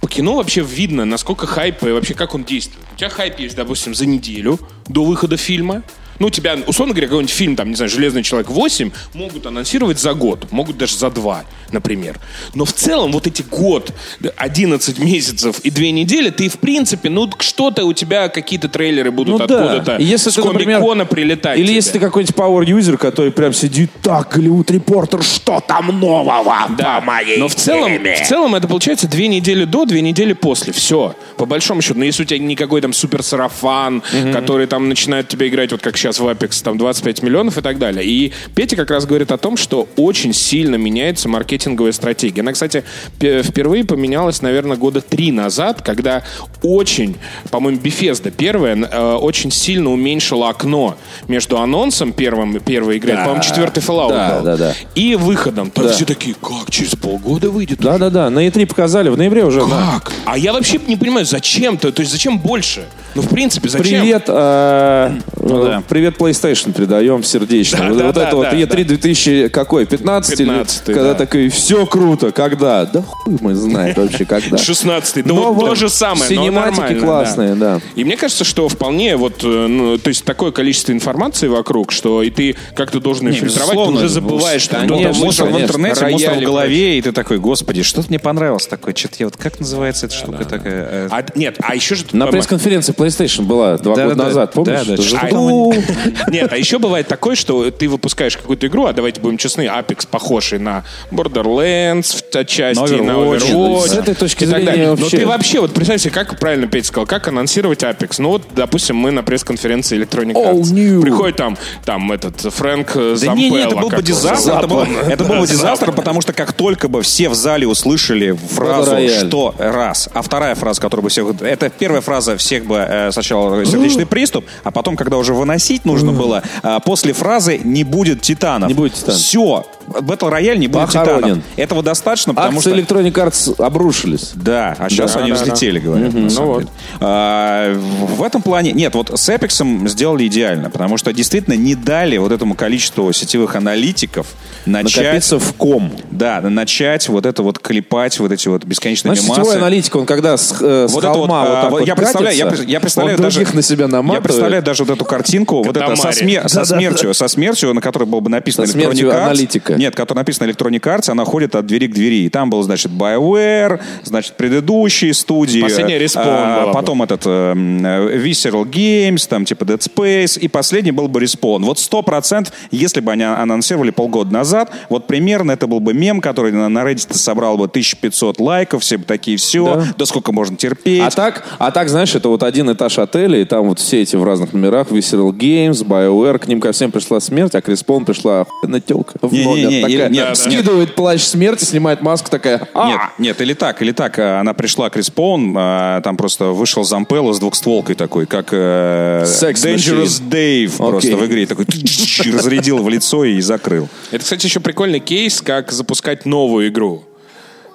По 0.00 0.08
кино 0.08 0.36
вообще 0.36 0.60
видно, 0.60 1.04
насколько 1.04 1.46
хайп 1.46 1.82
и 1.82 1.90
вообще 1.90 2.14
как 2.14 2.34
он 2.34 2.44
действует. 2.44 2.84
У 2.92 2.96
тебя 2.96 3.08
хайп 3.08 3.38
есть, 3.40 3.56
допустим, 3.56 3.94
за 3.94 4.06
неделю 4.06 4.58
до 4.86 5.04
выхода 5.04 5.36
фильма. 5.36 5.82
Ну, 6.18 6.30
тебя, 6.30 6.56
условно 6.66 6.94
говоря, 6.94 7.08
какой-нибудь 7.08 7.34
фильм, 7.34 7.56
там, 7.56 7.70
не 7.70 7.74
знаю, 7.74 7.90
«Железный 7.90 8.22
человек 8.22 8.48
8» 8.50 8.92
могут 9.14 9.46
анонсировать 9.46 9.98
за 9.98 10.14
год, 10.14 10.50
могут 10.50 10.76
даже 10.78 10.96
за 10.96 11.10
два, 11.10 11.44
например. 11.72 12.18
Но 12.54 12.64
в 12.64 12.72
целом 12.72 13.12
вот 13.12 13.26
эти 13.26 13.42
год, 13.42 13.92
11 14.36 14.98
месяцев 14.98 15.60
и 15.60 15.70
две 15.70 15.90
недели, 15.90 16.30
ты, 16.30 16.48
в 16.48 16.58
принципе, 16.58 17.10
ну, 17.10 17.30
что-то 17.38 17.84
у 17.84 17.92
тебя, 17.92 18.28
какие-то 18.28 18.68
трейлеры 18.68 19.10
будут 19.10 19.40
Ну 19.40 19.46
да. 19.46 19.74
откуда-то 19.74 19.96
И 20.02 20.04
если 20.04 20.30
с 20.30 20.34
ты, 20.34 20.44
например, 20.44 20.80
комик-кона 20.80 21.06
прилетать. 21.06 21.58
Или 21.58 21.66
тебе. 21.66 21.74
если 21.76 21.92
ты 21.92 22.00
какой-нибудь 22.00 22.36
power 22.36 22.64
user, 22.64 22.96
который 22.96 23.32
прям 23.32 23.52
сидит 23.52 23.90
так, 24.02 24.34
Голливуд 24.34 24.70
репортер, 24.70 25.22
что 25.22 25.60
там 25.60 25.98
нового 26.00 26.56
Да, 26.76 27.00
по 27.00 27.06
моей 27.06 27.38
но 27.38 27.48
в 27.48 27.54
целом, 27.54 27.92
теме?» 27.92 28.16
в 28.16 28.26
целом 28.26 28.54
это 28.54 28.66
получается 28.66 29.06
две 29.08 29.28
недели 29.28 29.64
до, 29.64 29.84
две 29.84 30.00
недели 30.00 30.32
после. 30.32 30.72
Все. 30.72 31.14
По 31.36 31.46
большому 31.46 31.82
счету. 31.82 31.98
Но 31.98 32.04
если 32.04 32.22
у 32.22 32.26
тебя 32.26 32.38
никакой 32.38 32.80
там 32.80 32.92
супер 32.92 33.22
сарафан, 33.22 34.02
который 34.32 34.66
там 34.66 34.88
начинает 34.88 35.28
тебе 35.28 35.48
играть, 35.48 35.72
вот 35.72 35.80
как 35.80 35.96
сейчас 36.04 36.20
в 36.20 36.28
Apex, 36.28 36.62
там 36.62 36.76
25 36.76 37.22
миллионов 37.22 37.56
и 37.56 37.62
так 37.62 37.78
далее. 37.78 38.04
И 38.04 38.32
Петя 38.54 38.76
как 38.76 38.90
раз 38.90 39.06
говорит 39.06 39.32
о 39.32 39.38
том, 39.38 39.56
что 39.56 39.88
очень 39.96 40.34
сильно 40.34 40.74
меняется 40.74 41.30
маркетинговая 41.30 41.92
стратегия. 41.92 42.42
Она, 42.42 42.52
кстати, 42.52 42.84
впервые 43.18 43.84
поменялась, 43.84 44.42
наверное, 44.42 44.76
года 44.76 45.00
три 45.00 45.32
назад, 45.32 45.80
когда 45.80 46.22
очень, 46.62 47.16
по-моему, 47.50 47.80
Bethesda 47.80 48.30
первая 48.30 48.76
э, 48.76 49.14
очень 49.14 49.50
сильно 49.50 49.90
уменьшила 49.90 50.50
окно 50.50 50.96
между 51.26 51.58
анонсом 51.58 52.12
первым, 52.12 52.60
первой 52.60 52.96
игры, 52.96 53.12
это, 53.12 53.22
по-моему, 53.22 53.42
четвертый 53.42 53.82
Fallout 53.82 54.08
Да, 54.10 54.34
был, 54.36 54.44
да, 54.44 54.56
да. 54.56 54.74
и 54.94 55.14
выходом. 55.14 55.70
Там 55.70 55.86
Да. 55.86 55.92
все 55.92 56.04
такие, 56.04 56.34
как, 56.34 56.70
через 56.70 56.94
полгода 56.96 57.50
выйдет? 57.50 57.78
Да-да-да, 57.78 58.28
на 58.28 58.46
E3 58.46 58.66
показали, 58.66 59.08
в 59.08 59.16
ноябре 59.16 59.44
уже. 59.44 59.60
да. 59.60 60.00
Как? 60.00 60.12
А 60.26 60.36
я 60.36 60.52
вообще 60.52 60.78
не 60.86 60.96
понимаю, 60.96 61.24
зачем-то? 61.24 61.92
То 61.92 62.00
есть 62.00 62.12
зачем 62.12 62.38
больше? 62.38 62.84
Ну, 63.14 63.22
в 63.22 63.28
принципе, 63.28 63.68
зачем? 63.68 64.00
Привет, 64.00 64.24
э, 64.28 65.12
э, 65.36 65.48
да. 65.48 65.82
Привет 65.94 66.16
PlayStation 66.16 66.72
передаем 66.72 67.22
сердечно. 67.22 67.78
Да, 67.78 67.88
вот 67.88 67.98
да, 67.98 68.04
вот 68.06 68.14
да, 68.16 68.26
это 68.26 68.36
вот 68.36 68.50
да, 68.50 68.56
E3 68.56 68.84
2000 68.84 69.48
какой? 69.50 69.86
15 69.86 70.40
или 70.40 70.50
15-й, 70.50 70.92
когда 70.92 71.12
да. 71.12 71.14
такой, 71.14 71.48
все 71.50 71.86
круто, 71.86 72.32
когда? 72.32 72.84
Да 72.84 73.00
хуй 73.02 73.36
мы 73.40 73.54
знаем 73.54 73.94
вообще, 73.96 74.24
когда. 74.24 74.56
16-й. 74.56 75.22
Да 75.22 75.28
Но 75.28 75.34
вот 75.36 75.54
вот 75.54 75.68
то 75.68 75.74
же 75.76 75.88
самое, 75.88 76.28
Синематики 76.28 76.98
классные, 76.98 77.54
да. 77.54 77.80
И 77.94 78.02
мне 78.02 78.16
кажется, 78.16 78.42
что 78.42 78.68
вполне 78.68 79.16
вот, 79.16 79.44
э, 79.44 79.46
ну, 79.46 79.96
то 79.96 80.08
есть 80.08 80.24
такое 80.24 80.50
количество 80.50 80.90
информации 80.90 81.46
вокруг, 81.46 81.92
что 81.92 82.24
и 82.24 82.30
ты 82.30 82.56
как-то 82.74 82.98
должен 82.98 83.28
ее 83.28 83.34
Не, 83.34 83.46
фильтровать, 83.46 83.74
ты 83.76 83.92
уже 83.92 84.08
забываешь, 84.08 84.62
что 84.62 84.74
кто-то 84.74 85.12
мусор 85.12 85.46
в 85.48 85.60
интернете, 85.60 86.08
мусор 86.08 86.34
в 86.34 86.40
голове, 86.40 86.98
и 86.98 87.02
ты 87.02 87.12
такой, 87.12 87.38
господи, 87.38 87.84
что-то 87.84 88.08
мне 88.08 88.18
понравилось 88.18 88.66
такое, 88.66 88.96
что-то 88.96 89.14
я 89.20 89.26
вот, 89.26 89.36
как 89.36 89.60
называется 89.60 90.06
эта 90.06 90.16
штука 90.16 90.44
такая? 90.44 90.88
э, 90.90 91.08
А, 91.12 91.24
нет, 91.36 91.54
а 91.62 91.76
еще 91.76 91.94
же... 91.94 92.04
На 92.10 92.26
пресс-конференции 92.26 92.92
PlayStation 92.92 93.42
была 93.42 93.78
два 93.78 93.94
Да, 93.94 94.02
года 94.06 94.16
да, 94.16 94.22
да. 94.22 94.28
назад, 94.28 94.52
помнишь? 94.54 94.86
Да, 94.86 94.96
да, 94.96 95.02
Что 95.02 95.83
ну, 95.88 96.12
Нет, 96.32 96.52
а 96.52 96.56
еще 96.56 96.78
бывает 96.78 97.08
такое, 97.08 97.34
что 97.36 97.70
ты 97.70 97.88
выпускаешь 97.88 98.36
какую-то 98.36 98.66
игру, 98.66 98.86
а 98.86 98.92
давайте 98.92 99.20
будем 99.20 99.38
честны, 99.38 99.62
Apex 99.62 100.06
похожий 100.10 100.58
на 100.58 100.84
Borderlands 101.10 102.22
в 102.30 102.36
отчасти, 102.36 102.94
На 103.00 103.12
Overwatch. 103.12 103.52
Overwatch. 103.52 103.88
С 103.88 103.92
этой 103.96 104.14
точки 104.14 104.44
зрения. 104.44 104.88
Но 104.88 104.96
вообще- 104.96 105.18
ты 105.18 105.26
вообще, 105.26 105.60
вот 105.60 105.72
представь 105.72 106.00
себе, 106.00 106.12
как 106.12 106.38
правильно 106.38 106.66
Петя 106.66 106.88
сказал, 106.88 107.06
как 107.06 107.28
анонсировать 107.28 107.82
Apex? 107.82 108.16
Ну 108.18 108.30
вот, 108.30 108.42
допустим, 108.54 108.96
мы 108.96 109.10
на 109.10 109.22
пресс-конференции 109.22 109.98
Electronic 109.98 110.34
Oh, 110.34 110.60
Arts. 110.60 111.00
Приходит 111.02 111.36
там, 111.36 111.56
там 111.84 112.12
этот 112.12 112.40
Фрэнк 112.40 112.90
э, 112.96 113.16
Да 113.20 113.34
не, 113.34 113.50
не, 113.50 113.58
это 113.60 113.76
был 113.76 113.90
бы 113.90 114.02
дизастр. 114.02 114.52
Это 114.52 114.66
был, 114.66 114.80
это 115.08 115.24
был 115.24 115.36
бы 115.40 115.46
дизастр, 115.46 115.92
потому 115.92 116.20
что 116.20 116.32
как 116.32 116.52
только 116.52 116.88
бы 116.88 117.02
все 117.02 117.28
в 117.28 117.34
зале 117.34 117.66
услышали 117.66 118.32
фразу, 118.32 118.96
что 119.26 119.54
раз, 119.58 120.08
а 120.12 120.22
вторая 120.22 120.54
фраза, 120.54 120.80
которая 120.80 121.02
бы 121.02 121.08
всех... 121.10 121.26
Это 121.40 121.70
первая 121.70 122.00
фраза 122.00 122.36
всех 122.36 122.66
бы 122.66 122.76
э, 122.76 123.12
сначала 123.12 123.64
сердечный 123.64 124.06
приступ, 124.06 124.44
а 124.62 124.70
потом, 124.70 124.96
когда 124.96 125.16
уже 125.16 125.32
выносить 125.74 125.84
нужно 125.84 126.12
было, 126.12 126.42
э, 126.62 126.78
после 126.84 127.12
фразы 127.12 127.60
«не 127.62 127.84
будет 127.84 128.22
титанов». 128.22 128.68
Не 128.68 128.74
будет 128.74 128.94
титанов. 128.94 129.20
Все. 129.20 129.66
Battle 129.86 130.32
Royale 130.32 130.56
не 130.56 130.68
будет 130.68 130.86
Похоронен. 130.86 131.20
титанов. 131.20 131.44
Этого 131.56 131.82
достаточно, 131.82 132.34
потому 132.34 132.58
Акции 132.58 132.70
что... 132.70 132.80
Electronic 132.80 133.12
Arts 133.12 133.62
обрушились. 133.62 134.32
Да, 134.34 134.74
а 134.78 134.88
сейчас 134.88 135.12
Да, 135.12 135.20
они 135.20 135.30
да, 135.32 135.36
да. 135.36 135.42
взлетели, 135.42 135.78
говорят. 135.78 136.14
на 136.14 136.30
самом 136.30 136.48
ну 136.48 136.58
деле. 136.60 136.70
А, 137.00 137.74
в 138.16 138.22
этом 138.22 138.42
плане, 138.42 138.72
нет, 138.72 138.94
вот 138.94 139.10
с 139.14 139.28
Эпиксом 139.28 139.86
сделали 139.88 140.26
идеально, 140.26 140.70
потому 140.70 140.96
что 140.96 141.12
действительно 141.12 141.54
не 141.54 141.74
дали 141.74 142.16
вот 142.16 142.32
этому 142.32 142.54
количеству 142.54 143.12
сетевых 143.12 143.56
аналитиков 143.56 144.26
начать... 144.64 144.96
Накопиться 145.04 145.38
в 145.38 145.52
ком. 145.54 145.92
Да, 146.10 146.40
начать 146.40 147.08
вот 147.08 147.26
это 147.26 147.42
вот 147.42 147.58
клепать, 147.58 148.18
вот 148.20 148.32
эти 148.32 148.48
вот 148.48 148.64
бесконечные 148.64 149.14
Значит, 149.14 149.24
мемасы. 149.24 149.40
сетевой 149.42 149.58
аналитик, 149.58 149.96
он 149.96 150.06
когда 150.06 150.36
с, 150.36 150.54
э, 150.60 150.86
с 150.88 150.92
Вот 150.92 151.04
это 151.04 151.12
вот, 151.12 151.28
холма 151.28 151.40
вот 151.42 151.48
а, 151.50 151.62
так 151.62 151.70
вот 151.70 151.80
вот 151.80 151.88
я 151.88 151.94
представляю, 151.94 152.36
я, 152.36 152.52
я 152.66 152.80
представляю 152.80 153.18
даже 153.18 153.44
на 153.52 153.62
себя 153.62 153.84
я 153.84 153.88
наматывает. 153.88 154.22
представляю 154.22 154.62
даже 154.62 154.84
вот 154.84 154.96
эту 154.96 155.04
картинку, 155.04 155.62
вот 155.66 155.76
это 155.76 155.96
со, 155.96 156.08
Катамари. 156.08 156.26
сме- 156.38 156.48
со 156.48 156.64
смертью, 156.64 157.14
со 157.14 157.28
смертью, 157.28 157.74
на 157.74 157.80
которой 157.80 158.04
было 158.04 158.20
бы 158.20 158.30
написано 158.30 158.66
Со 158.66 158.76
Electronic 158.78 159.02
Arts. 159.10 159.22
аналитика. 159.24 159.74
Нет, 159.74 159.94
которая 159.94 160.22
написано 160.22 160.48
Electronic 160.50 160.80
Arts, 160.80 161.10
она 161.10 161.24
ходит 161.24 161.54
от 161.54 161.66
двери 161.66 161.86
к 161.86 161.92
двери. 161.94 162.24
И 162.24 162.28
там 162.28 162.50
был, 162.50 162.62
значит, 162.62 162.92
BioWare, 162.92 163.80
значит, 164.02 164.34
предыдущие 164.36 165.14
студии. 165.14 165.60
Последняя 165.60 165.98
Respawn 165.98 166.22
а, 166.26 166.56
была 166.62 166.66
бы. 166.68 166.72
Потом 166.72 167.02
этот 167.02 167.22
э, 167.26 167.52
м, 167.52 167.84
э, 167.84 168.16
Visceral 168.18 168.64
Games, 168.64 169.26
там 169.28 169.44
типа 169.44 169.64
Dead 169.64 169.78
Space. 169.80 170.38
И 170.38 170.48
последний 170.48 170.92
был 170.92 171.08
бы 171.08 171.20
Respawn. 171.20 171.62
Вот 171.64 171.78
сто 171.78 172.02
процентов, 172.02 172.52
если 172.70 173.00
бы 173.00 173.12
они 173.12 173.24
анонсировали 173.24 173.90
полгода 173.90 174.32
назад, 174.32 174.70
вот 174.88 175.06
примерно 175.06 175.52
это 175.52 175.66
был 175.66 175.80
бы 175.80 175.94
мем, 175.94 176.20
который 176.20 176.52
на, 176.52 176.68
на 176.68 176.80
Reddit 176.80 177.14
собрал 177.14 177.56
бы 177.56 177.64
1500 177.64 178.40
лайков, 178.40 178.82
все 178.82 178.96
бы 178.98 179.04
такие, 179.04 179.36
все, 179.36 179.64
Да. 179.74 179.86
да, 179.98 180.06
сколько 180.06 180.32
можно 180.32 180.56
терпеть. 180.56 181.02
А 181.02 181.10
так, 181.10 181.44
а 181.58 181.70
так, 181.70 181.88
знаешь, 181.88 182.14
это 182.14 182.28
вот 182.28 182.42
один 182.42 182.70
этаж 182.72 182.98
отеля, 182.98 183.40
и 183.40 183.44
там 183.44 183.68
вот 183.68 183.78
все 183.78 184.02
эти 184.02 184.16
в 184.16 184.24
разных 184.24 184.52
номерах, 184.52 184.88
Visceral 184.88 185.30
Games, 185.32 185.38
BioWare, 185.62 186.38
к 186.38 186.46
ним 186.48 186.60
ко 186.60 186.72
всем 186.72 186.90
пришла 186.90 187.20
смерть, 187.20 187.54
а 187.54 187.60
к 187.60 187.68
Respawn 187.68 188.04
пришла 188.04 188.42
охуенная 188.42 188.80
телка 188.80 189.14
в 189.20 189.32
Не-не-не, 189.32 189.64
номер. 189.64 189.88
или- 189.88 189.96
такая, 190.02 190.08
нет, 190.10 190.36
скидывает 190.36 190.94
плащ 190.94 191.22
смерти, 191.22 191.64
снимает 191.64 192.02
маску, 192.02 192.30
такая... 192.30 192.68
«А!» 192.74 192.88
Нет, 192.88 193.00
нет, 193.18 193.40
или 193.40 193.54
так, 193.54 193.80
или 193.82 193.92
так. 193.92 194.18
а, 194.18 194.40
Она 194.40 194.54
пришла 194.54 194.90
к 194.90 194.96
Respawn, 194.96 195.54
а, 195.56 196.00
там 196.02 196.16
просто 196.16 196.46
вышел 196.46 196.84
Зампелла 196.84 197.32
с 197.32 197.38
двухстволкой 197.38 197.94
такой, 197.94 198.26
как 198.26 198.48
э, 198.52 199.24
Sex 199.26 199.54
Dangerous 199.54 200.22
Dave 200.28 200.76
просто 200.76 201.16
в 201.16 201.26
игре. 201.26 201.46
Такой 201.46 201.66
разрядил 202.32 202.78
в 202.82 202.88
лицо 202.88 203.24
и 203.24 203.40
закрыл. 203.40 203.88
Это, 204.10 204.22
кстати, 204.24 204.46
еще 204.46 204.60
прикольный 204.60 205.00
кейс, 205.00 205.40
как 205.40 205.72
запускать 205.72 206.26
новую 206.26 206.68
игру. 206.68 207.04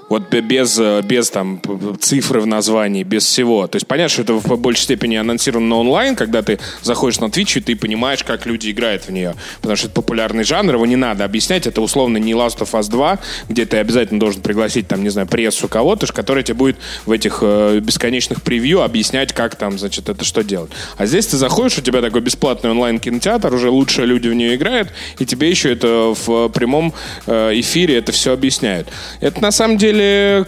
Вот 0.10 0.34
без, 0.34 0.78
э, 0.80 1.02
без 1.04 1.30
там 1.30 1.62
цифры 2.00 2.42
в 2.42 2.48
названии, 2.48 3.04
без 3.04 3.26
всего. 3.26 3.68
То 3.68 3.76
есть 3.76 3.88
понятно, 3.88 4.10
что 4.10 4.22
это 4.24 4.34
в 4.34 4.60
большей 4.60 4.84
степени 4.84 5.16
анонсировано 5.16 5.76
онлайн, 5.76 6.16
когда 6.16 6.42
ты 6.42 6.60
заходишь 6.82 7.20
на 7.20 7.26
Twitch, 7.26 7.60
и 7.60 7.62
ты 7.62 7.76
понимаешь, 7.76 8.24
как 8.24 8.46
люди 8.46 8.72
играют 8.72 9.04
в 9.04 9.12
нее. 9.12 9.36
Потому 9.62 9.78
что 9.78 9.88
это 9.88 9.96
популярный 9.96 10.44
жанр, 10.44 10.74
его 10.74 10.86
не 10.86 10.96
надо 10.96 11.26
объяснять. 11.26 11.68
Это 11.68 11.82
условно 11.82 12.18
не 12.18 12.34
Last 12.34 12.60
of 12.60 12.72
Us 12.72 12.90
2, 12.90 13.20
где 13.50 13.66
ты 13.66 13.78
обязательно 13.78 14.20
должен 14.20 14.42
пригласить, 14.42 14.88
там, 14.88 15.04
не 15.04 15.10
знаю, 15.10 15.28
прессу 15.28 15.68
кого-то, 15.68 16.12
который 16.12 16.44
тебе 16.44 16.56
будет 16.56 16.78
в 17.06 17.12
этих 17.12 17.40
э, 17.42 17.80
бесконечных 17.80 18.42
превью 18.42 18.82
объяснять, 18.82 19.34
как 19.34 19.56
там, 19.56 19.78
значит, 19.78 20.10
это 20.10 20.26
что 20.26 20.44
делать. 20.44 20.72
А 20.98 21.06
здесь 21.06 21.28
ты 21.28 21.38
заходишь, 21.38 21.78
у 21.78 21.82
тебя 21.82 22.02
такой 22.02 22.22
бесплатный 22.22 22.72
онлайн-кинотеатр, 22.72 23.54
уже 23.54 23.70
лучшие 23.70 24.08
люди 24.08 24.28
в 24.28 24.34
нее 24.34 24.56
играют, 24.56 24.90
и 25.20 25.26
тебе 25.26 25.50
еще 25.50 25.72
это 25.72 26.16
в 26.16 26.50
прямом 26.50 26.94
э, 27.28 27.52
эфире 27.60 27.98
это 27.98 28.12
все 28.12 28.34
объясняют. 28.34 28.88
Это 29.22 29.42
на 29.42 29.52
самом 29.52 29.78
деле 29.78 29.99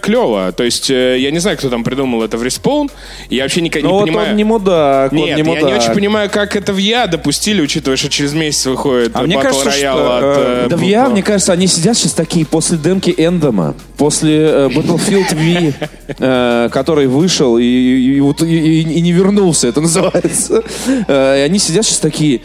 клево. 0.01 0.51
То 0.51 0.63
есть 0.63 0.89
э, 0.89 1.17
я 1.19 1.31
не 1.31 1.39
знаю, 1.39 1.57
кто 1.57 1.69
там 1.69 1.83
придумал 1.83 2.23
это 2.23 2.37
в 2.37 2.43
респаун. 2.43 2.89
Я 3.29 3.43
вообще 3.43 3.61
никак 3.61 3.83
Ну 3.83 3.89
не 3.89 3.93
вот 3.93 4.05
понимаю. 4.07 4.29
он 4.31 4.35
не 4.35 4.43
мудак, 4.43 5.11
он 5.11 5.17
Нет, 5.17 5.37
не 5.37 5.37
я 5.39 5.43
мудак. 5.43 5.63
не 5.63 5.73
очень 5.73 5.93
понимаю, 5.93 6.29
как 6.29 6.55
это 6.55 6.73
в 6.73 6.77
Я 6.77 7.07
допустили, 7.07 7.61
учитывая, 7.61 7.97
что 7.97 8.09
через 8.09 8.33
месяц 8.33 8.65
выходит 8.65 9.11
А 9.13 9.21
мне 9.23 9.37
кажется, 9.39 9.69
Royale 9.69 9.73
что, 9.93 10.17
от... 10.17 10.23
э, 10.23 10.63
э, 10.65 10.67
Да 10.69 10.77
в 10.77 10.81
я, 10.81 11.09
мне 11.09 11.23
кажется, 11.23 11.53
они 11.53 11.67
сидят 11.67 11.97
сейчас 11.97 12.13
такие 12.13 12.45
после 12.45 12.77
демки 12.77 13.13
Эндома, 13.17 13.75
после 13.97 14.37
э, 14.37 14.67
Battlefield 14.69 15.35
V, 15.35 15.73
э, 16.19 16.69
который 16.71 17.07
вышел 17.07 17.57
и, 17.57 17.63
и- 17.63 18.17
и 18.17 18.19
и- 18.19 18.81
и- 18.81 18.93
и 18.97 19.01
не 19.01 19.11
вернулся, 19.11 19.67
это 19.67 19.81
называется. 19.81 20.63
Э, 21.07 21.37
и 21.39 21.41
они 21.41 21.59
сидят 21.59 21.85
сейчас 21.85 21.99
такие, 21.99 22.41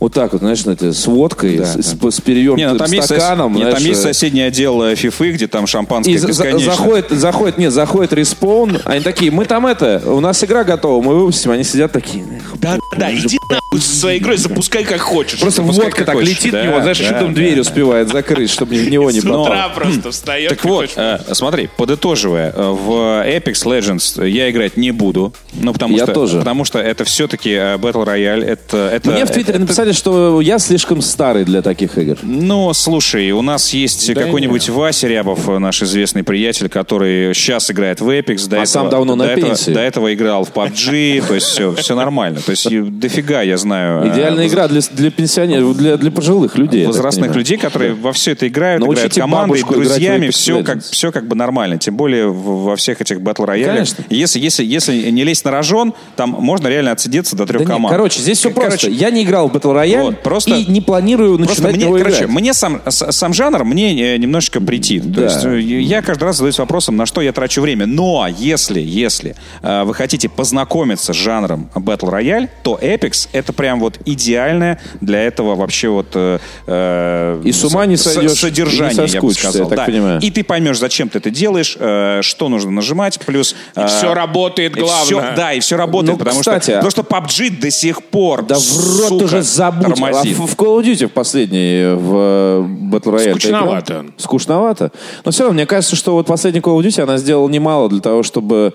вот 0.00 0.12
так 0.14 0.32
вот, 0.32 0.40
знаешь, 0.40 0.62
знаете, 0.62 0.92
с 0.92 1.06
водкой, 1.06 1.58
с, 1.58 1.76
с- 1.76 2.10
с 2.16 2.20
перевернутым 2.20 2.66
Не, 2.66 2.72
ну, 2.72 2.78
там, 2.78 2.90
есть, 2.90 3.04
стаканом. 3.04 3.52
нет, 3.54 3.70
там 3.70 3.78
знаешь, 3.78 3.86
есть 3.86 4.00
э, 4.00 4.08
соседний 4.08 4.40
отдел 4.40 4.96
фифы, 4.96 5.32
где 5.32 5.46
там 5.46 5.66
шампанское 5.66 6.12
и 6.12 6.16
бесконечно. 6.26 6.72
заходит, 6.72 7.10
заходит, 7.10 7.58
нет, 7.58 7.72
заходит 7.72 8.12
респаун, 8.14 8.78
они 8.86 9.02
такие, 9.04 9.30
мы 9.30 9.44
там 9.44 9.66
это, 9.66 10.02
у 10.06 10.20
нас 10.20 10.42
игра 10.42 10.64
готова, 10.64 11.02
мы 11.02 11.14
выпустим, 11.20 11.50
они 11.50 11.64
сидят 11.64 11.92
такие, 11.92 12.24
Да, 12.60 12.78
да, 12.96 13.12
иди 13.14 13.38
нахуй 13.50 13.80
со 13.80 13.96
своей 13.96 14.18
игрой, 14.20 14.36
запускай 14.36 14.84
как 14.84 15.00
хочешь. 15.00 15.38
просто 15.40 15.62
Запускай 15.62 15.84
водка 15.86 16.04
так 16.04 16.14
хочешь. 16.16 16.28
летит 16.30 16.52
Да, 16.52 16.62
в 16.62 16.64
него, 16.66 16.80
знаешь, 16.80 16.98
да, 16.98 17.04
еще 17.04 17.14
там 17.14 17.28
да. 17.28 17.34
дверь 17.34 17.60
успевает 17.60 18.08
закрыть, 18.08 18.50
чтобы 18.50 18.74
в 18.76 18.90
него 18.90 19.10
не 19.10 19.20
попало. 19.20 19.42
утра 19.44 19.68
просто 19.70 20.10
встаешь. 20.10 20.48
Так 20.48 20.64
вот, 20.64 20.90
э, 20.96 21.18
смотри, 21.32 21.68
подытоживая, 21.76 22.52
э, 22.54 22.70
в 22.70 22.90
Apex 23.26 23.64
Legends 23.64 24.26
я 24.28 24.50
играть 24.50 24.76
не 24.76 24.90
буду. 24.90 25.32
Ну, 25.54 25.72
потому 25.72 25.96
Я 25.96 26.04
что, 26.04 26.12
тоже. 26.14 26.38
Потому 26.38 26.64
что 26.64 26.78
это 26.78 27.04
все-таки 27.04 27.50
э, 27.50 27.76
Battle 27.76 28.04
Royale. 28.06 28.44
Это, 28.44 28.90
это, 28.92 29.10
Мне 29.10 29.24
в 29.24 29.30
Твиттере 29.30 29.54
это- 29.54 29.60
написали, 29.60 29.92
что 29.92 30.40
я 30.40 30.58
слишком 30.58 31.00
старый 31.02 31.44
для 31.44 31.62
таких 31.62 31.96
игр. 31.98 32.18
Ну, 32.22 32.72
слушай, 32.74 33.30
у 33.32 33.42
нас 33.42 33.72
есть 33.72 34.12
Да 34.14 34.22
какой-нибудь 34.24 34.68
Вася 34.68 35.06
Рябов, 35.08 35.46
наш 35.60 35.82
известный 35.82 36.22
приятель, 36.24 36.68
который 36.68 37.34
сейчас 37.34 37.70
играет 37.70 38.00
в 38.00 38.08
Apex. 38.08 38.48
До 38.48 38.56
А 38.56 38.58
этого, 38.60 38.64
сам 38.66 38.88
давно 38.90 39.16
до 39.16 39.24
на 39.24 39.30
этого- 39.30 39.46
пенсии. 39.48 39.70
До 39.72 39.80
этого 39.80 40.12
играл 40.12 40.44
в 40.44 40.52
PUBG, 40.52 41.24
то 41.26 41.34
есть 41.34 41.46
все, 41.46 41.72
все 41.74 41.94
нормально. 41.94 42.40
То 42.40 42.50
есть 42.50 42.66
и 42.86 42.90
дофига 42.90 43.42
я 43.42 43.56
знаю. 43.56 44.04
э, 44.06 44.12
Идеальная 44.12 44.46
игра 44.48 44.68
для, 44.68 44.80
для 44.92 45.10
пенсионеров, 45.10 45.76
для, 45.76 45.96
для 45.96 46.10
пожилых 46.10 46.56
людей. 46.58 46.86
возрастных 46.86 47.34
людей, 47.34 47.56
которые 47.56 47.94
во 47.94 48.12
все 48.12 48.32
это 48.32 48.48
играют, 48.48 48.80
Научите 48.80 49.06
играют 49.06 49.14
командой, 49.30 49.62
друзьями, 49.62 50.28
все 50.30 50.62
как, 50.62 50.82
все 50.82 51.12
как 51.12 51.26
бы 51.26 51.36
нормально. 51.36 51.78
Тем 51.78 51.96
более 51.96 52.28
во 52.28 52.76
всех 52.76 53.00
этих 53.00 53.20
батл 53.20 53.44
роялях. 53.44 53.74
Конечно. 53.74 54.04
Если, 54.10 54.38
если, 54.40 54.64
если 54.64 55.10
не 55.10 55.24
лезть 55.24 55.44
на 55.44 55.50
рожон, 55.50 55.94
там 56.16 56.30
можно 56.30 56.68
реально 56.68 56.92
отсидеться 56.92 57.36
до 57.36 57.46
трех 57.46 57.58
Да 57.60 57.64
нет, 57.64 57.72
команд. 57.72 57.92
короче, 57.94 58.20
здесь 58.20 58.38
все 58.38 58.50
Короче, 58.50 58.70
просто. 58.70 58.90
Я 58.90 59.10
не 59.10 59.22
играл 59.22 59.48
в 59.48 59.54
Battle 59.56 59.74
Royale 59.74 60.02
Вот, 60.02 60.22
просто- 60.22 60.54
и 60.54 60.66
не 60.70 60.80
планирую 60.80 61.38
начинать 61.38 61.74
мне, 61.76 61.84
него 61.86 61.96
короче, 61.98 62.24
играть. 62.24 62.30
мне 62.30 62.54
сам, 62.54 62.80
сам 62.88 63.32
жанр 63.34 63.64
мне 63.64 64.14
э, 64.14 64.16
немножечко 64.16 64.60
претит. 64.60 65.02
То 65.14 65.20
Да. 65.20 65.24
есть 65.24 65.44
э, 65.44 65.60
я 65.60 66.02
каждый 66.02 66.24
раз 66.24 66.36
задаюсь 66.36 66.58
вопросом, 66.58 66.96
на 66.96 67.06
что 67.06 67.20
я 67.20 67.32
трачу 67.32 67.60
время. 67.60 67.86
Но 67.86 68.26
если, 68.38 68.80
если 68.80 69.34
э, 69.62 69.82
вы 69.84 69.94
хотите 69.94 70.28
познакомиться 70.28 71.12
с 71.12 71.16
жанром 71.16 71.68
Battle 71.74 72.10
Royale, 72.10 72.48
то 72.62 72.69
Apex 72.80 73.28
это 73.32 73.52
прям 73.52 73.80
вот 73.80 73.98
идеальное 74.04 74.80
для 75.00 75.22
этого 75.22 75.54
вообще 75.54 75.88
вот 75.88 76.08
э, 76.14 76.38
э, 76.66 77.42
И 77.44 77.52
с 77.52 77.64
ума 77.64 77.86
не 77.86 77.96
сойдешь, 77.96 78.32
содержание, 78.38 79.04
и 79.04 79.08
не 79.08 79.14
я 79.14 79.20
бы 79.20 79.32
сказал. 79.32 79.62
я 79.62 79.68
так 79.68 79.78
Да. 79.78 79.84
понимаю. 79.86 80.20
И 80.20 80.30
ты 80.30 80.44
поймешь, 80.44 80.78
зачем 80.78 81.08
ты 81.08 81.18
это 81.18 81.30
делаешь, 81.30 81.76
э, 81.78 82.20
что 82.22 82.48
нужно 82.48 82.70
нажимать, 82.70 83.18
плюс... 83.20 83.54
э, 83.74 83.86
всё 83.86 84.14
работает, 84.14 84.76
и 84.76 84.80
главное. 84.80 85.04
всё- 85.04 85.22
да, 85.36 85.52
и 85.52 85.60
все 85.60 85.76
работает, 85.76 86.18
Ну, 86.18 86.24
потому, 86.24 86.40
кстати, 86.40 86.64
что, 86.64 86.72
а- 86.78 86.82
потому 86.82 86.90
что 86.90 87.02
PUBG 87.02 87.60
до 87.60 87.70
сих 87.70 88.02
пор, 88.04 88.44
Да 88.46 88.56
в 88.56 88.98
рот 89.00 89.08
сука, 89.08 89.24
уже 89.24 89.42
забудь. 89.42 89.98
А 90.00 90.12
в, 90.22 90.46
в 90.46 90.54
Call 90.56 90.80
of 90.80 90.84
Duty 90.84 91.06
в 91.06 91.12
последней, 91.12 91.94
в 91.94 92.14
э, 92.16 92.66
Battle 92.92 93.14
Royale. 93.14 93.34
ты 93.38 93.48
играл? 93.48 93.62
Скучновато. 93.64 94.04
Скучновато. 94.16 94.92
Но 95.24 95.30
все 95.30 95.42
равно, 95.44 95.54
мне 95.54 95.66
кажется, 95.66 95.96
что 95.96 96.12
вот 96.14 96.26
последний 96.26 96.60
Call 96.60 96.78
of 96.78 96.82
Duty 96.86 97.02
она 97.02 97.16
сделала 97.18 97.48
немало 97.48 97.88
для 97.88 98.00
того, 98.00 98.22
чтобы 98.22 98.72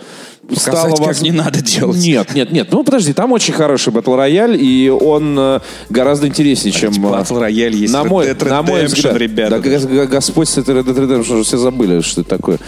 стало 0.56 0.76
Показать, 0.92 0.98
как 1.00 1.08
воз- 1.08 1.22
не 1.22 1.32
надо 1.32 1.62
делать. 1.62 1.98
Нет, 1.98 2.34
нет, 2.36 2.52
нет. 2.52 2.68
Ну, 2.72 2.84
подожди, 2.84 3.14
там 3.14 3.32
очень 3.32 3.54
хороший 3.54 3.92
Battle 3.92 4.16
Royale, 4.18 4.56
и 4.58 4.90
он 4.90 5.36
э, 5.38 5.60
гораздо 5.90 6.28
интереснее, 6.28 6.72
чем... 6.72 6.92
э, 6.94 6.96
Battle 6.98 7.42
Royale 7.48 7.76
есть 7.76 7.94
на 7.94 8.02
Red 8.04 8.08
мой, 8.10 8.28
Dead 8.28 8.50
на 8.50 8.62
мой 8.62 8.86
взгляд. 8.86 9.16
ребята. 9.18 9.60
Да, 9.60 10.06
Господь 10.06 10.48
с 10.50 10.58
этой 10.58 10.76
Red 10.76 10.84
Dead 10.86 10.96
Redemption 10.98 11.34
уже 11.34 11.44
все 11.44 11.58
забыли, 11.58 12.02
что 12.02 12.22
это 12.22 12.30
такое. 12.30 12.60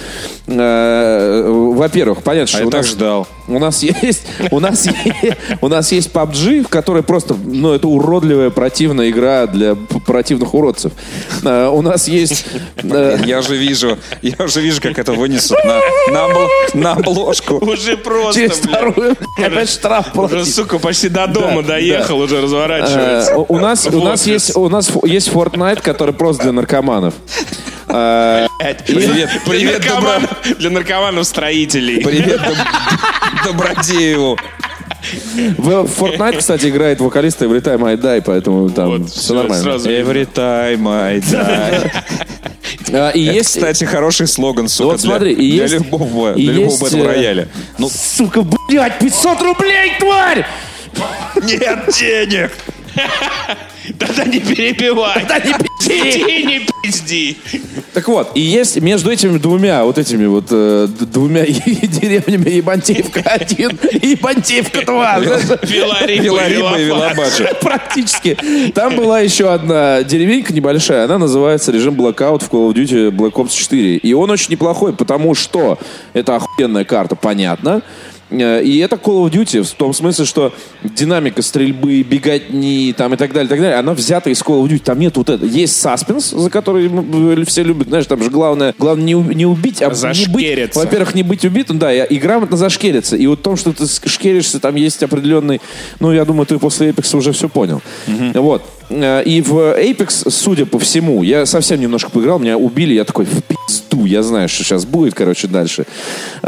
Э, 0.48 1.44
Во-первых, 1.48 2.24
понятно, 2.24 2.48
что 2.48 2.58
А 2.58 2.62
я 2.62 2.68
у 2.68 2.70
так 2.72 2.82
нас... 2.82 2.90
ждал. 2.92 3.28
У 3.48 3.60
нас 3.60 3.82
есть, 3.84 4.24
у 4.52 4.60
нас 4.60 4.86
есть, 4.86 5.38
у 5.62 5.68
нас 5.70 5.92
есть 5.92 6.12
PUBG, 6.12 6.64
в 6.66 6.68
которой 6.68 7.02
просто, 7.04 7.36
ну, 7.46 7.72
это 7.74 7.88
уродливая, 7.88 8.50
противная 8.50 9.10
игра 9.10 9.48
для 9.48 9.76
противных 9.76 10.54
уродцев. 10.54 10.92
Э, 11.44 11.70
У 11.70 11.82
нас 11.82 12.08
есть... 12.08 12.46
э, 12.84 13.20
Я 13.26 13.40
уже 13.40 13.56
вижу, 13.56 13.98
я 14.22 14.44
уже 14.44 14.62
вижу, 14.62 14.82
как 14.82 14.98
это 15.00 15.14
вынесут 15.14 15.58
на, 15.64 15.80
на, 16.12 16.28
на 16.74 16.92
обложку. 16.94 17.60
Уже 17.68 17.98
просто, 17.98 18.40
Через 18.42 18.58
вторую 18.58 19.16
опять 19.38 19.70
штраф 19.70 20.16
Уже, 20.18 20.46
сука, 20.46 20.80
почти 20.80 21.10
до 21.10 21.28
дома 21.28 21.62
доехал, 21.64 22.20
уже 22.20 22.42
разворачивается. 22.42 23.34
Э, 23.34 23.46
У 23.48 23.58
нас, 23.60 23.86
есть, 24.28 24.56
у 24.56 24.70
нас 24.70 24.92
есть 25.04 25.30
Fortnite, 25.30 25.82
который 25.82 26.14
просто 26.14 26.44
для 26.44 26.52
наркоманов. 26.54 27.14
Э, 27.88 28.48
Привет, 28.60 28.84
Для 28.88 29.30
привет, 29.46 30.58
Для 30.60 30.70
наркоманов-строителей. 30.70 32.04
привет, 32.04 32.40
Доб- 32.42 32.58
Добродееву. 33.46 34.38
В 35.58 35.70
Fortnite, 35.86 36.38
кстати, 36.38 36.68
играет 36.68 37.00
вокалист 37.00 37.42
Every 37.42 37.62
Time 37.62 37.86
I 37.88 37.96
Die, 37.96 38.22
поэтому 38.26 38.70
там 38.70 38.90
Вот, 38.90 39.10
все 39.10 39.20
всё, 39.20 39.34
нормально. 39.36 39.64
сразу 39.64 39.90
Every 39.90 40.28
time 40.34 40.88
I 40.90 41.18
die. 41.20 41.92
А, 42.94 43.10
и 43.10 43.26
Это, 43.26 43.34
есть, 43.36 43.50
кстати, 43.50 43.84
хороший 43.84 44.28
слоган, 44.28 44.70
сука, 44.70 44.88
Вот 44.88 45.02
для- 45.02 45.10
смотри, 45.10 45.34
и 45.34 45.52
для 45.52 45.64
есть- 45.64 45.74
любого, 45.74 46.34
и 46.34 46.44
для 46.44 46.54
любого 46.54 46.86
есть, 46.86 46.94
э, 46.96 47.04
рояля. 47.06 47.48
Ну, 47.78 47.90
сука, 47.90 48.44
блядь, 48.70 48.98
500 49.00 49.42
рублей, 49.42 49.92
тварь! 50.00 50.46
нет 51.44 51.80
денег! 52.00 52.52
Тогда 54.00 54.26
не 54.26 54.40
перебивай. 54.40 55.26
Тогда 55.26 55.40
не 55.40 55.54
пизди. 55.54 56.44
не 56.46 56.68
пизди. 56.84 57.38
Так 57.94 58.08
вот, 58.08 58.32
и 58.36 58.42
есть 58.42 58.80
между 58.82 59.12
этими 59.12 59.38
двумя, 59.38 59.84
вот 59.84 59.98
этими 59.98 60.26
вот 60.26 60.46
э, 60.52 60.88
двумя 60.88 61.46
деревнями 61.46 62.50
Ебантеевка 62.50 63.22
1 63.22 63.80
и 64.02 64.08
Ебантеевка 64.10 64.86
2. 64.86 65.22
Филарипа, 65.22 65.66
Филарипа 65.66 66.76
и. 66.80 66.84
Вилобаджи. 66.86 67.50
Практически. 67.62 68.38
Там 68.74 68.96
была 68.96 69.22
еще 69.22 69.52
одна 69.52 70.04
деревенька 70.04 70.54
небольшая, 70.54 71.06
она 71.06 71.18
называется 71.18 71.72
режим 71.72 71.96
Blackout 71.96 72.44
в 72.44 72.52
Call 72.52 72.72
of 72.72 72.74
Duty 72.74 73.12
Black 73.12 73.34
Ops 73.34 73.56
4. 73.56 73.98
И 73.98 74.14
он 74.14 74.30
очень 74.30 74.52
неплохой, 74.52 74.94
потому 74.94 75.34
что 75.36 75.80
это 76.14 76.36
охуенная 76.36 76.86
карта, 76.86 77.16
понятно. 77.16 77.82
Э, 78.30 78.62
И 78.64 78.78
это 78.80 78.96
Call 78.96 79.26
of 79.26 79.32
Duty 79.32 79.64
в 79.64 79.72
том 79.72 79.94
смысле, 79.94 80.26
что 80.26 80.54
динамика 80.84 81.42
стрельбы, 81.42 82.02
беготни 82.04 82.94
там, 82.98 83.14
и 83.14 83.18
так 83.18 83.32
далее, 83.32 83.48
и 83.48 83.50
так 83.50 83.60
далее, 83.60 83.78
она 83.78 83.94
взята 83.94 84.30
из 84.30 84.42
Call 84.42 84.64
of 84.64 84.68
Duty. 84.68 84.82
Там 84.84 85.00
нет 85.00 85.18
вот 85.18 85.30
этого. 85.30 85.48
Есть 85.48 85.78
саспенс, 85.78 86.32
за 86.32 86.50
который 86.50 86.90
все 87.46 87.64
любят. 87.64 87.88
Знаешь, 87.88 88.06
там 88.06 88.22
же 88.22 88.30
главное, 88.30 88.74
главное 88.78 89.06
не, 89.06 89.14
не 89.14 89.46
убить, 89.46 89.82
а 89.82 89.90
не 90.26 90.34
быть, 90.34 90.44
во-первых, 90.76 91.16
не 91.16 91.24
быть 91.24 91.46
убитым, 91.46 91.80
да, 91.80 91.94
и, 91.94 92.16
и 92.16 92.18
грамотно 92.20 92.58
зашкериться. 92.58 93.16
И 93.16 93.28
вот 93.28 93.40
в 93.40 93.42
том, 93.42 93.56
что 93.56 93.74
ты 93.74 93.86
шкеришься, 93.88 94.60
там 94.60 94.76
есть 94.76 95.02
определенный... 95.04 95.62
Ну, 96.00 96.12
я 96.12 96.26
думаю, 96.26 96.46
ты 96.46 96.58
после 96.58 96.90
Apex 96.90 97.16
уже 97.16 97.32
все 97.32 97.50
понял. 97.50 97.82
Вот. 98.34 98.64
Э, 98.90 99.24
И 99.24 99.42
в 99.42 99.54
Apex, 99.78 100.30
судя 100.30 100.66
по 100.66 100.80
всему, 100.80 101.24
я 101.24 101.46
совсем 101.46 101.80
немножко 101.80 102.10
поиграл, 102.10 102.40
меня 102.40 102.58
убили, 102.58 102.94
я 102.94 103.04
такой, 103.04 103.26
в 103.26 103.42
пизду, 103.44 104.06
я 104.06 104.24
знаю, 104.24 104.48
что 104.50 104.64
сейчас 104.64 104.86
будет, 104.86 105.14
короче, 105.14 105.48
дальше. 105.48 105.86
Э, 106.42 106.48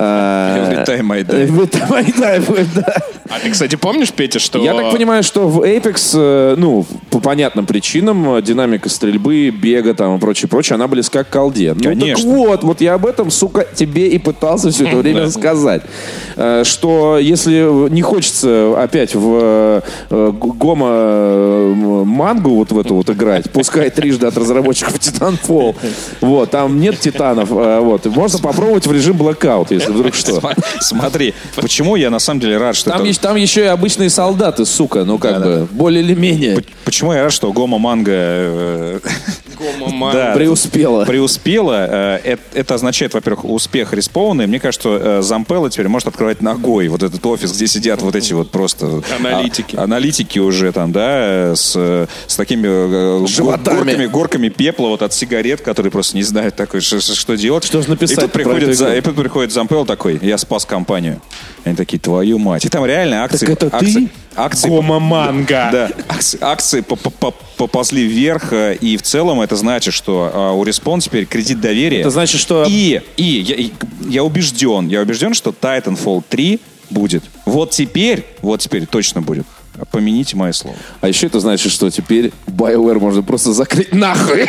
I 1.91 2.05
die 2.05 2.45
будет, 2.45 2.67
да. 2.75 2.95
А 3.29 3.39
ты, 3.39 3.51
кстати, 3.51 3.75
помнишь, 3.75 4.11
Петя, 4.11 4.39
что... 4.39 4.59
Я 4.59 4.73
так 4.73 4.91
понимаю, 4.91 5.21
что 5.21 5.47
в 5.47 5.61
Apex, 5.61 6.11
э, 6.15 6.55
ну, 6.57 6.85
по 7.11 7.19
понятным 7.19 7.65
причинам, 7.65 8.41
динамика 8.41 8.89
стрельбы, 8.89 9.49
бега 9.51 9.93
там 9.93 10.17
и 10.17 10.19
прочее, 10.19 10.49
прочее, 10.49 10.75
она 10.75 10.87
близка 10.87 11.23
к 11.23 11.29
колде. 11.29 11.73
Ну, 11.75 11.83
Конечно. 11.83 12.15
так 12.15 12.25
вот, 12.25 12.63
вот 12.63 12.81
я 12.81 12.95
об 12.95 13.05
этом, 13.05 13.29
сука, 13.29 13.67
тебе 13.75 14.07
и 14.07 14.17
пытался 14.17 14.71
все 14.71 14.87
это 14.87 14.97
время 14.97 15.23
рассказать. 15.23 15.83
Э, 16.35 16.63
Что 16.65 17.19
если 17.19 17.89
не 17.89 18.01
хочется 18.01 18.73
опять 18.81 19.13
в 19.13 19.83
гомо 20.09 22.03
мангу 22.29 22.55
вот 22.55 22.71
в 22.71 22.79
эту 22.79 22.95
вот 22.95 23.09
играть, 23.09 23.49
пускай 23.51 23.89
трижды 23.89 24.27
от 24.27 24.37
разработчиков 24.37 24.95
Titanfall, 24.95 25.75
вот, 26.21 26.51
там 26.51 26.79
нет 26.79 26.99
титанов, 26.99 27.51
э, 27.51 27.79
вот, 27.79 28.05
можно 28.05 28.39
попробовать 28.39 28.85
в 28.85 28.91
режим 28.91 29.17
Blackout, 29.17 29.67
если 29.71 29.91
вдруг 29.91 30.13
что. 30.13 30.39
Смотри, 30.79 31.33
почему 31.55 31.95
я 31.95 32.09
на 32.09 32.19
самом 32.19 32.39
деле 32.41 32.57
рад, 32.57 32.75
что 32.75 32.91
Там, 32.91 32.99
это- 32.99 33.07
есть- 33.07 33.21
там 33.21 33.35
еще 33.35 33.61
и 33.61 33.67
обычные 33.67 34.09
солдаты, 34.09 34.65
сука, 34.65 35.03
ну 35.03 35.17
как 35.17 35.41
бы, 35.43 35.67
более 35.71 36.03
или 36.03 36.13
менее. 36.13 36.63
Почему 36.85 37.13
я 37.13 37.23
рад, 37.23 37.33
что 37.33 37.51
Гома 37.51 37.77
Манга 37.79 38.11
э, 38.13 38.99
Гома-ман. 39.57 40.13
да, 40.13 40.31
Преуспела. 40.33 41.05
преуспела? 41.05 41.87
Э, 41.89 42.19
Это, 42.23 42.41
это 42.53 42.75
означает, 42.75 43.13
во-первых, 43.13 43.45
успех 43.45 43.93
респауна. 43.93 44.43
И 44.43 44.45
мне 44.47 44.59
кажется, 44.59 44.79
что 44.99 45.21
Зампелла 45.21 45.69
теперь 45.69 45.87
может 45.87 46.07
открывать 46.07 46.41
ногой 46.41 46.87
вот 46.87 47.03
этот 47.03 47.25
офис, 47.25 47.51
где 47.53 47.67
сидят 47.67 48.01
вот 48.01 48.15
эти 48.15 48.33
вот 48.33 48.51
просто... 48.51 49.01
Аналитики. 49.17 49.75
а- 49.75 49.83
аналитики 49.83 50.39
уже 50.39 50.71
там, 50.71 50.91
да, 50.91 51.55
с, 51.55 52.07
с 52.27 52.35
такими 52.35 52.67
э, 53.23 53.27
Животами. 53.27 53.75
горками, 53.77 54.05
горками 54.07 54.49
пепла 54.49 54.87
вот 54.89 55.01
от 55.01 55.13
сигарет, 55.13 55.61
которые 55.61 55.91
просто 55.91 56.15
не 56.17 56.23
знают 56.23 56.55
такой, 56.55 56.81
что, 56.81 56.99
что 57.01 57.35
делать. 57.35 57.63
Что 57.63 57.81
же 57.81 57.89
написать 57.89 58.17
И 58.17 58.21
тут 58.21 58.31
приходит, 58.31 58.77
за- 58.77 58.95
и 58.95 59.01
тут 59.01 59.15
приходит 59.15 59.51
Зампелл 59.51 59.85
такой, 59.85 60.19
я 60.21 60.37
спас 60.37 60.65
компанию. 60.65 61.21
Они 61.65 61.75
такие, 61.75 61.99
твою 61.99 62.37
мать. 62.39 62.65
И 62.65 62.69
там 62.69 62.85
реально 62.85 63.23
акции... 63.23 63.51
это 63.51 63.69
ты? 63.69 63.75
акции, 63.75 64.09
акции 64.35 64.69
Гома-манга. 64.69 65.69
да, 65.71 65.89
акции, 66.07 66.37
акции 66.41 66.81
по- 66.81 66.95
по- 66.95 67.09
по- 67.09 67.31
поползли 67.57 68.07
вверх, 68.07 68.53
э, 68.53 68.75
и 68.75 68.97
в 68.97 69.01
целом 69.01 69.41
это 69.41 69.55
значит, 69.55 69.93
что 69.93 70.31
а, 70.33 70.51
у 70.53 70.63
Respawn 70.63 70.99
теперь 71.01 71.25
кредит 71.25 71.59
доверия. 71.61 72.01
Это 72.01 72.09
значит, 72.11 72.39
что- 72.39 72.65
И, 72.67 73.01
и 73.17 73.23
я, 73.23 73.55
и 73.55 73.71
я 74.07 74.23
убежден, 74.23 74.87
я 74.87 75.01
убежден, 75.01 75.33
что 75.33 75.49
Titanfall 75.59 76.23
3 76.29 76.59
будет. 76.89 77.23
Вот 77.45 77.71
теперь, 77.71 78.25
вот 78.41 78.61
теперь 78.61 78.85
точно 78.85 79.21
будет. 79.21 79.45
Помяните 79.91 80.35
мое 80.35 80.51
слово. 80.51 80.75
А 81.01 81.07
еще 81.07 81.27
это 81.27 81.39
значит, 81.39 81.71
что 81.71 81.89
теперь 81.89 82.31
BioWare 82.47 82.99
можно 82.99 83.21
просто 83.23 83.53
закрыть 83.53 83.93
нахуй. 83.93 84.47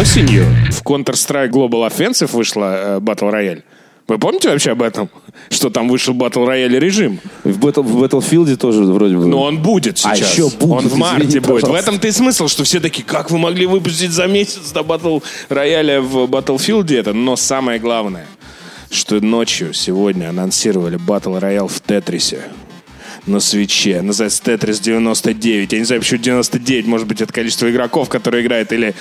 Осенью 0.00 0.44
в 0.70 0.82
Counter-Strike 0.82 1.50
Global 1.50 1.88
Offensive 1.90 2.30
вышла 2.32 2.96
э, 2.96 3.00
Battle 3.00 3.32
Royale. 3.32 3.62
Вы 4.06 4.18
помните 4.18 4.48
вообще 4.50 4.72
об 4.72 4.82
этом? 4.82 5.08
Что 5.50 5.70
там 5.70 5.88
вышел 5.88 6.14
Battle 6.14 6.46
Royale 6.46 6.78
режим? 6.78 7.20
В, 7.44 7.58
Battle- 7.58 7.82
в 7.82 8.02
Battlefield 8.02 8.54
тоже 8.56 8.82
вроде 8.84 9.16
бы. 9.16 9.26
Но 9.26 9.42
он 9.42 9.58
будет 9.62 9.98
А 10.04 10.14
сейчас. 10.16 10.32
еще 10.32 10.48
будет, 10.50 10.70
Он 10.70 10.88
в 10.88 10.96
марте 10.96 11.26
извини, 11.26 11.40
будет. 11.40 11.44
В 11.46 11.52
пожалуйста. 11.66 11.78
этом-то 11.82 12.08
и 12.08 12.10
смысл, 12.10 12.48
что 12.48 12.64
все 12.64 12.80
такие, 12.80 13.02
как 13.04 13.30
вы 13.30 13.38
могли 13.38 13.66
выпустить 13.66 14.10
за 14.10 14.26
месяц 14.26 14.72
до 14.72 14.80
Battle 14.80 15.22
Royale 15.48 16.00
в 16.00 16.16
Battlefield 16.24 16.94
это? 16.94 17.12
Но 17.14 17.36
самое 17.36 17.78
главное, 17.78 18.26
что 18.90 19.20
ночью 19.20 19.72
сегодня 19.72 20.28
анонсировали 20.28 20.98
Battle 20.98 21.40
Royale 21.40 21.68
в 21.68 21.80
Тетрисе. 21.80 22.44
На 23.28 23.40
свече. 23.40 24.00
Называется 24.02 24.42
Тетрис 24.42 24.80
99. 24.80 25.72
Я 25.72 25.78
не 25.78 25.84
знаю, 25.84 26.00
почему 26.00 26.18
99. 26.20 26.86
Может 26.86 27.06
быть, 27.06 27.20
это 27.20 27.32
количество 27.32 27.70
игроков, 27.70 28.08
которые 28.08 28.42
играют. 28.42 28.72
Или, 28.72 28.94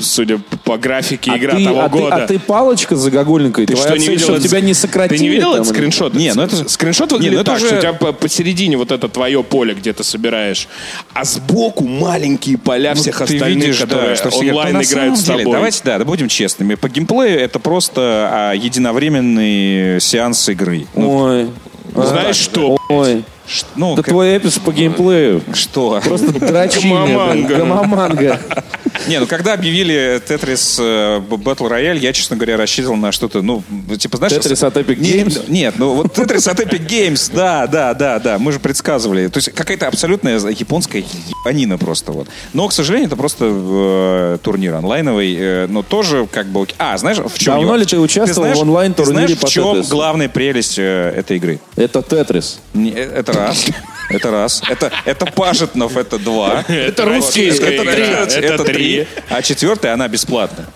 судя 0.00 0.38
по 0.64 0.78
графике, 0.78 1.30
а 1.32 1.36
игра 1.38 1.54
ты, 1.56 1.64
того 1.64 1.80
а 1.80 1.88
ты- 1.88 1.98
года. 1.98 2.14
а 2.16 2.26
ты 2.26 2.38
палочка 2.38 2.96
загогульненькой. 2.96 3.66
Ты 3.66 3.74
Твоя 3.74 3.88
что, 3.90 3.98
не 3.98 4.06
цель, 4.06 4.14
видел? 4.16 4.34
этот- 4.34 4.44
тебя 4.48 4.60
не 4.60 4.74
сократили? 4.74 5.18
Ты 5.18 5.22
не 5.24 5.28
видел 5.28 5.54
этот 5.54 5.66
скриншот? 5.68 6.14
Не, 6.14 6.32
ну 6.34 6.42
это- 6.42 6.68
Скриншот 6.68 7.10
Не, 7.10 7.16
выглядит 7.16 7.34
ну 7.36 7.40
это 7.42 7.50
так, 7.52 7.60
же- 7.60 7.66
что 7.66 7.76
у 7.76 7.80
тебя 7.80 7.92
по- 7.92 8.12
посередине 8.12 8.76
вот 8.78 8.90
это 8.90 9.08
твое 9.08 9.42
поле, 9.44 9.74
где 9.74 9.92
ты 9.92 10.02
собираешь, 10.02 10.66
а 11.12 11.24
сбоку 11.24 11.84
маленькие 11.86 12.56
поля 12.58 12.94
всех 12.94 13.20
Ну, 13.20 13.26
Ты 13.26 13.34
остальных, 13.36 13.64
видишь, 13.64 13.78
да, 13.80 13.86
которые 13.86 14.16
что 14.16 14.30
все 14.30 14.48
онлайн 14.48 14.72
«Ну, 14.72 14.78
на 14.78 14.82
играют 14.84 15.18
с 15.18 15.20
самом 15.20 15.26
деле, 15.38 15.38
тобой. 15.44 15.52
Давайте, 15.54 15.80
да, 15.84 15.98
да, 15.98 16.04
будем 16.04 16.28
честными. 16.28 16.74
По 16.74 16.88
геймплею 16.88 17.38
это 17.38 17.58
просто 17.58 18.28
а, 18.32 18.52
единовременный 18.54 20.00
сеанс 20.00 20.48
игры. 20.48 20.86
Ну, 20.94 21.10
Ой. 21.10 21.50
Знаешь 21.94 22.36
что? 22.36 22.76
Ой. 22.88 23.24
ш- 23.46 23.66
ну, 23.76 23.94
Это 23.94 24.02
как- 24.02 24.12
твой 24.12 24.36
эпис 24.36 24.58
по 24.58 24.72
геймплею. 24.72 25.42
что? 25.54 26.00
Просто 26.04 26.32
дрочильня. 26.38 26.94
Гомоманга. 27.06 27.32
блин, 27.46 27.58
Гомоманга. 27.58 28.40
Не, 29.06 29.20
ну 29.20 29.26
когда 29.26 29.54
объявили 29.54 30.20
Tetris 30.26 30.78
э, 30.80 31.20
Battle 31.20 31.70
Royale, 31.70 31.98
я, 31.98 32.12
честно 32.12 32.36
говоря, 32.36 32.56
рассчитывал 32.56 32.96
на 32.96 33.12
что-то, 33.12 33.42
ну, 33.42 33.62
типа, 33.98 34.16
знаешь... 34.18 34.32
Tetris 34.34 34.66
от 34.66 34.76
Epic 34.76 34.98
Games? 34.98 35.44
Нет, 35.48 35.74
ну 35.78 35.94
вот 35.94 36.18
Tetris 36.18 36.50
от 36.50 36.60
Epic 36.60 36.86
Games, 36.86 37.30
да, 37.34 37.66
да, 37.66 37.94
да, 37.94 38.18
да, 38.18 38.38
мы 38.38 38.52
же 38.52 38.60
предсказывали. 38.60 39.28
То 39.28 39.38
есть 39.38 39.52
какая-то 39.52 39.86
абсолютная 39.86 40.38
японская 40.38 41.02
ебанина 41.02 41.78
просто 41.78 42.12
вот. 42.12 42.28
Но, 42.52 42.68
к 42.68 42.72
сожалению, 42.72 43.06
это 43.08 43.16
просто 43.16 43.46
э, 43.48 44.38
турнир 44.42 44.74
онлайновый, 44.74 45.36
э, 45.38 45.66
но 45.68 45.82
тоже 45.82 46.26
как 46.30 46.46
бы... 46.46 46.66
А, 46.78 46.96
знаешь, 46.98 47.18
в 47.18 47.38
чем... 47.38 47.54
Давно 47.54 47.68
его- 47.68 47.76
ли 47.76 47.84
ты 47.84 47.98
участвовал 47.98 48.52
в 48.52 48.58
онлайн-турнире 48.58 49.20
Ты 49.20 49.26
знаешь, 49.26 49.38
по 49.40 49.46
в 49.46 49.50
чем 49.50 49.76
Tetris? 49.76 49.88
главная 49.88 50.28
прелесть 50.28 50.78
э, 50.78 51.12
этой 51.16 51.36
игры? 51.36 51.60
Это 51.76 52.02
Тетрис. 52.02 52.60
Это 52.74 53.32
раз. 53.32 53.66
Это 54.10 54.30
раз. 54.30 54.62
Это, 54.68 54.90
это 55.04 55.26
Пажетнов, 55.26 55.96
это 55.96 56.18
два. 56.18 56.64
Это 56.68 57.04
Вот, 57.04 57.14
русские 57.16 57.48
это, 57.48 57.84
три. 57.92 58.44
Это 58.44 58.64
три. 58.64 58.87
Три. 58.96 59.06
А 59.28 59.42
четвертая, 59.42 59.94
она 59.94 60.08
бесплатная. 60.08 60.66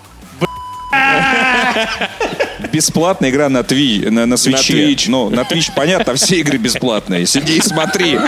Бесплатная 2.72 3.30
игра 3.30 3.48
на 3.48 3.62
Тви, 3.64 4.06
на, 4.08 4.24
на 4.24 4.36
свече. 4.36 4.72
Twitch. 4.74 5.04
Ну, 5.08 5.28
на 5.30 5.40
Twitch, 5.40 5.70
понятно, 5.74 6.14
все 6.14 6.36
игры 6.40 6.58
бесплатные. 6.58 7.26
Сиди 7.26 7.58
и 7.58 7.60
смотри. 7.60 8.18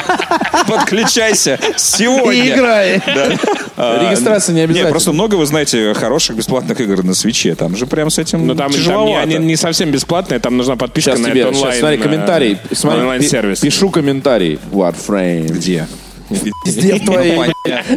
Подключайся 0.66 1.58
сегодня. 1.76 2.44
И 2.44 2.50
играй. 2.50 3.00
А, 3.76 4.02
Регистрация 4.02 4.54
не 4.54 4.60
обязательно. 4.60 4.84
Нет, 4.86 4.90
просто 4.90 5.12
много, 5.12 5.36
вы 5.36 5.46
знаете, 5.46 5.94
хороших 5.94 6.36
бесплатных 6.36 6.80
игр 6.80 7.02
на 7.02 7.14
свече. 7.14 7.54
Там 7.54 7.76
же 7.76 7.86
прям 7.86 8.10
с 8.10 8.18
этим 8.18 8.46
Но 8.46 8.52
Ну, 8.52 8.58
там, 8.58 8.72
там 8.72 9.06
не, 9.06 9.16
они 9.16 9.36
не 9.36 9.56
совсем 9.56 9.90
бесплатные, 9.90 10.40
там 10.40 10.56
нужна 10.56 10.76
подписка 10.76 11.12
Сейчас 11.12 11.20
на 11.20 11.30
тебе, 11.30 11.42
сейчас, 11.44 11.56
онлайн. 11.56 11.78
смотри, 11.80 11.98
э, 11.98 12.02
комментарий. 12.02 12.58
Смотри, 12.72 13.00
онлайн-сервис. 13.00 13.60
Пишу 13.60 13.90
комментарий. 13.90 14.58
Warframe. 14.70 15.48
Где? 15.48 15.86
Везде 16.64 16.96
в 16.96 17.04
твоей, 17.04 17.52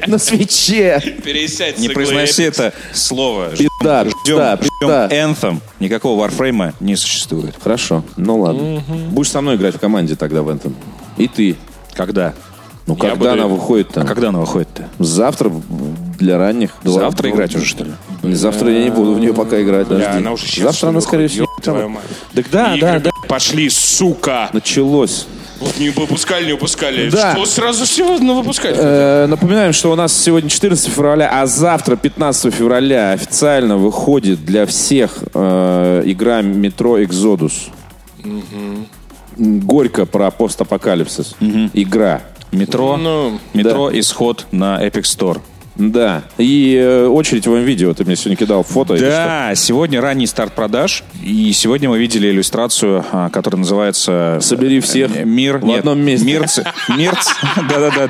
на 0.07 0.17
свече. 0.17 1.01
Пересядь 1.23 1.77
Не 1.79 1.89
произноси 1.89 2.43
это 2.43 2.73
слово. 2.93 3.49
Пизда, 3.49 4.05
Ждем, 4.05 4.13
пизда, 4.23 4.55
ждем 4.57 4.69
пизда. 4.79 5.07
Anthem. 5.11 5.59
Никакого 5.79 6.27
Warframe 6.27 6.73
не 6.79 6.95
существует. 6.95 7.55
Хорошо, 7.61 8.03
ну 8.15 8.39
ладно. 8.39 8.83
Будешь 9.11 9.31
со 9.31 9.41
мной 9.41 9.55
играть 9.55 9.75
в 9.75 9.79
команде 9.79 10.15
тогда 10.15 10.41
в 10.41 10.49
этом. 10.49 10.75
И 11.17 11.27
ты. 11.27 11.55
Когда? 11.93 12.33
Ну, 12.85 12.93
Я 12.95 12.99
когда 13.01 13.15
буду- 13.15 13.31
она 13.31 13.47
выходит 13.47 13.89
там? 13.89 14.03
А 14.03 14.07
когда 14.07 14.29
она 14.29 14.39
выходит-то? 14.39 14.87
Завтра 14.99 15.51
для 16.17 16.37
ранних. 16.37 16.71
Завтра 16.83 17.29
играть 17.29 17.53
уже, 17.53 17.65
что 17.65 17.83
ли? 17.83 17.91
Завтра 18.33 18.71
я 18.71 18.83
не 18.85 18.89
буду 18.91 19.13
в 19.13 19.19
нее 19.19 19.33
пока 19.33 19.61
играть. 19.61 19.87
Бля, 19.87 20.13
она 20.13 20.31
уже 20.31 20.45
сейчас, 20.45 20.63
Завтра 20.63 20.87
она, 20.89 21.01
скорее 21.01 21.27
всего, 21.27 21.47
там. 21.61 21.99
Так 22.33 22.45
да, 22.49 22.77
да, 22.79 22.99
да. 22.99 23.09
Пошли, 23.27 23.69
сука! 23.69 24.49
Началось. 24.53 25.27
Вот 25.59 25.77
не 25.79 25.89
выпускали, 25.89 26.45
не 26.45 26.51
выпускали. 26.53 27.09
Да. 27.09 27.33
Что 27.33 27.45
сразу 27.45 27.85
сегодня 27.85 28.33
выпускать? 28.33 28.75
Э, 28.77 29.25
Напоминаем, 29.27 29.73
что 29.73 29.91
у 29.91 29.95
нас 29.95 30.13
сегодня 30.13 30.49
14 30.49 30.87
февраля, 30.91 31.29
а 31.41 31.45
завтра, 31.47 31.95
15 31.95 32.53
февраля, 32.53 33.11
официально 33.13 33.77
выходит 33.77 34.45
для 34.45 34.65
всех 34.65 35.23
э, 35.33 36.03
игра 36.05 36.41
Метро 36.41 36.99
Exodus. 36.99 37.69
м, 38.23 38.87
горько 39.37 40.05
про 40.05 40.31
постапокалипсис. 40.31 41.35
Игра. 41.73 42.21
Метро, 42.51 42.95
Ну, 42.97 43.39
метро, 43.53 43.89
исход 43.99 44.45
на 44.51 44.81
Epic 44.85 45.01
Store. 45.03 45.41
Да. 45.77 46.23
И 46.37 46.75
э, 46.75 47.07
очередь 47.07 47.45
в 47.47 47.55
видео. 47.57 47.93
Ты 47.93 48.03
мне 48.03 48.15
сегодня 48.15 48.35
кидал 48.35 48.63
фото. 48.63 48.97
Да, 48.97 49.53
сегодня 49.55 50.01
ранний 50.01 50.27
старт 50.27 50.53
продаж, 50.53 51.03
и 51.23 51.51
сегодня 51.53 51.89
мы 51.89 51.99
видели 51.99 52.29
иллюстрацию, 52.29 53.05
а, 53.11 53.29
которая 53.29 53.59
называется... 53.59 54.39
Собери 54.41 54.79
всех 54.79 55.15
э, 55.15 55.23
Мир 55.23 55.57
в 55.57 55.65
нет, 55.65 55.79
одном 55.79 55.99
месте. 55.99 56.25
Мир, 56.25 56.47
ц- 56.47 56.63
мир, 56.97 57.15
ц- 57.15 57.31
да-да-да. 57.69 58.09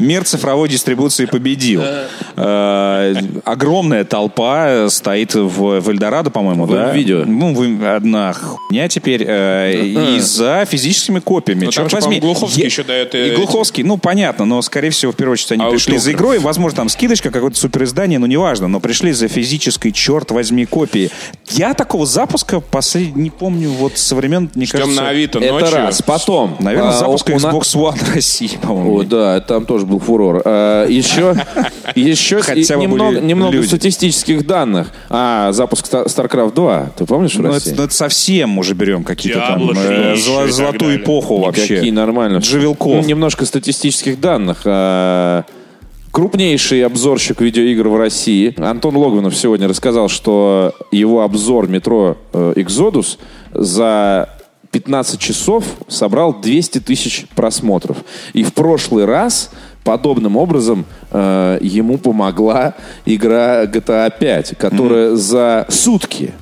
Мир 0.00 0.24
цифровой 0.24 0.68
дистрибуции 0.68 1.26
победил. 1.26 1.82
Э, 2.36 3.14
огромная 3.44 4.04
толпа 4.04 4.88
стоит 4.88 5.34
в, 5.34 5.88
Эльдорадо, 5.88 6.30
по-моему, 6.30 6.66
да? 6.66 6.90
видео. 6.92 7.24
Ну, 7.26 7.54
вы- 7.54 7.86
одна 7.86 8.32
хуйня 8.32 8.88
теперь. 8.88 9.24
э, 9.26 9.82
и 9.82 10.18
за 10.20 10.64
физическими 10.68 11.20
копиями. 11.20 11.66
Ну, 11.66 11.70
Черт 11.70 11.92
возьми. 11.92 12.18
Глуховский 12.20 12.64
еще 12.64 12.82
дает, 12.82 13.14
И 13.14 13.34
Глуховский, 13.36 13.82
ну, 13.84 13.98
понятно, 13.98 14.44
но, 14.44 14.62
скорее 14.62 14.90
всего, 14.90 15.12
в 15.12 15.16
первую 15.16 15.34
очередь, 15.34 15.52
они 15.52 15.70
пришли 15.70 15.98
за 15.98 16.12
игрой. 16.12 16.38
Возможно, 16.38 16.76
там 16.76 16.88
скидочка, 16.88 17.30
какое-то 17.30 17.58
супериздание, 17.58 18.18
ну, 18.18 18.26
неважно. 18.26 18.68
Но 18.68 18.80
пришли 18.80 19.12
за 19.12 19.28
физической, 19.28 19.90
черт 19.92 20.30
возьми, 20.30 20.64
копии. 20.64 21.10
Я 21.50 21.74
такого 21.74 22.06
запуска 22.06 22.60
послед... 22.60 23.14
не 23.16 23.30
помню 23.30 23.70
вот 23.70 23.98
со 23.98 24.14
времен, 24.16 24.50
мне 24.54 24.66
Ждем 24.66 24.80
кажется... 24.80 25.02
на 25.02 25.08
Авито 25.10 25.38
Это 25.38 25.52
ночью. 25.52 25.76
раз. 25.76 26.02
Потом. 26.02 26.56
Наверное, 26.60 26.90
а, 26.90 26.92
запуск 26.92 27.28
у- 27.28 27.32
Xbox 27.32 27.62
One 27.74 28.14
России, 28.14 28.58
по-моему. 28.62 28.96
О, 28.98 29.02
да, 29.02 29.40
там 29.40 29.66
тоже 29.66 29.86
был 29.90 29.98
фурор. 29.98 30.42
А, 30.44 30.86
еще 30.86 31.34
еще 31.94 32.40
Хотя 32.40 32.76
немного, 32.76 33.20
немного 33.20 33.52
люди. 33.56 33.66
статистических 33.66 34.46
данных. 34.46 34.88
А, 35.10 35.52
запуск 35.52 35.86
StarCraft 35.92 36.54
2, 36.54 36.90
ты 36.96 37.04
помнишь 37.04 37.34
в 37.34 37.40
Ну, 37.42 37.48
России? 37.52 37.72
это, 37.72 37.80
ну, 37.80 37.86
это 37.86 37.94
совсем 37.94 38.58
уже 38.58 38.74
берем 38.74 39.04
какие-то 39.04 39.40
там 39.40 39.70
э, 39.70 39.74
3 39.74 39.76
золо- 39.82 40.14
еще 40.14 40.30
и 40.32 40.36
так 40.46 40.50
золотую 40.52 40.96
эпоху 40.96 41.38
вообще. 41.38 41.76
Какие 41.76 41.90
нормально. 41.90 42.38
Джавелков. 42.38 43.02
Ну, 43.02 43.08
немножко 43.08 43.44
статистических 43.44 44.20
данных. 44.20 44.62
А, 44.64 45.44
Крупнейший 46.12 46.84
обзорщик 46.84 47.40
видеоигр 47.40 47.86
в 47.88 47.96
России 47.96 48.52
Антон 48.60 48.96
Логвинов 48.96 49.36
сегодня 49.36 49.68
рассказал, 49.68 50.08
что 50.08 50.74
его 50.90 51.22
обзор 51.22 51.68
метро 51.68 52.16
э, 52.32 52.54
Exodus 52.56 53.16
за 53.54 54.28
15 54.72 55.20
часов 55.20 55.64
собрал 55.86 56.34
200 56.40 56.80
тысяч 56.80 57.26
просмотров. 57.36 57.98
И 58.32 58.42
в 58.42 58.52
прошлый 58.54 59.04
раз 59.04 59.50
подобным 59.84 60.36
образом 60.36 60.84
э, 61.10 61.58
ему 61.60 61.98
помогла 61.98 62.74
игра 63.06 63.64
GTA 63.64 64.12
5, 64.18 64.56
которая 64.58 65.16
за 65.16 65.66
сутки 65.68 66.32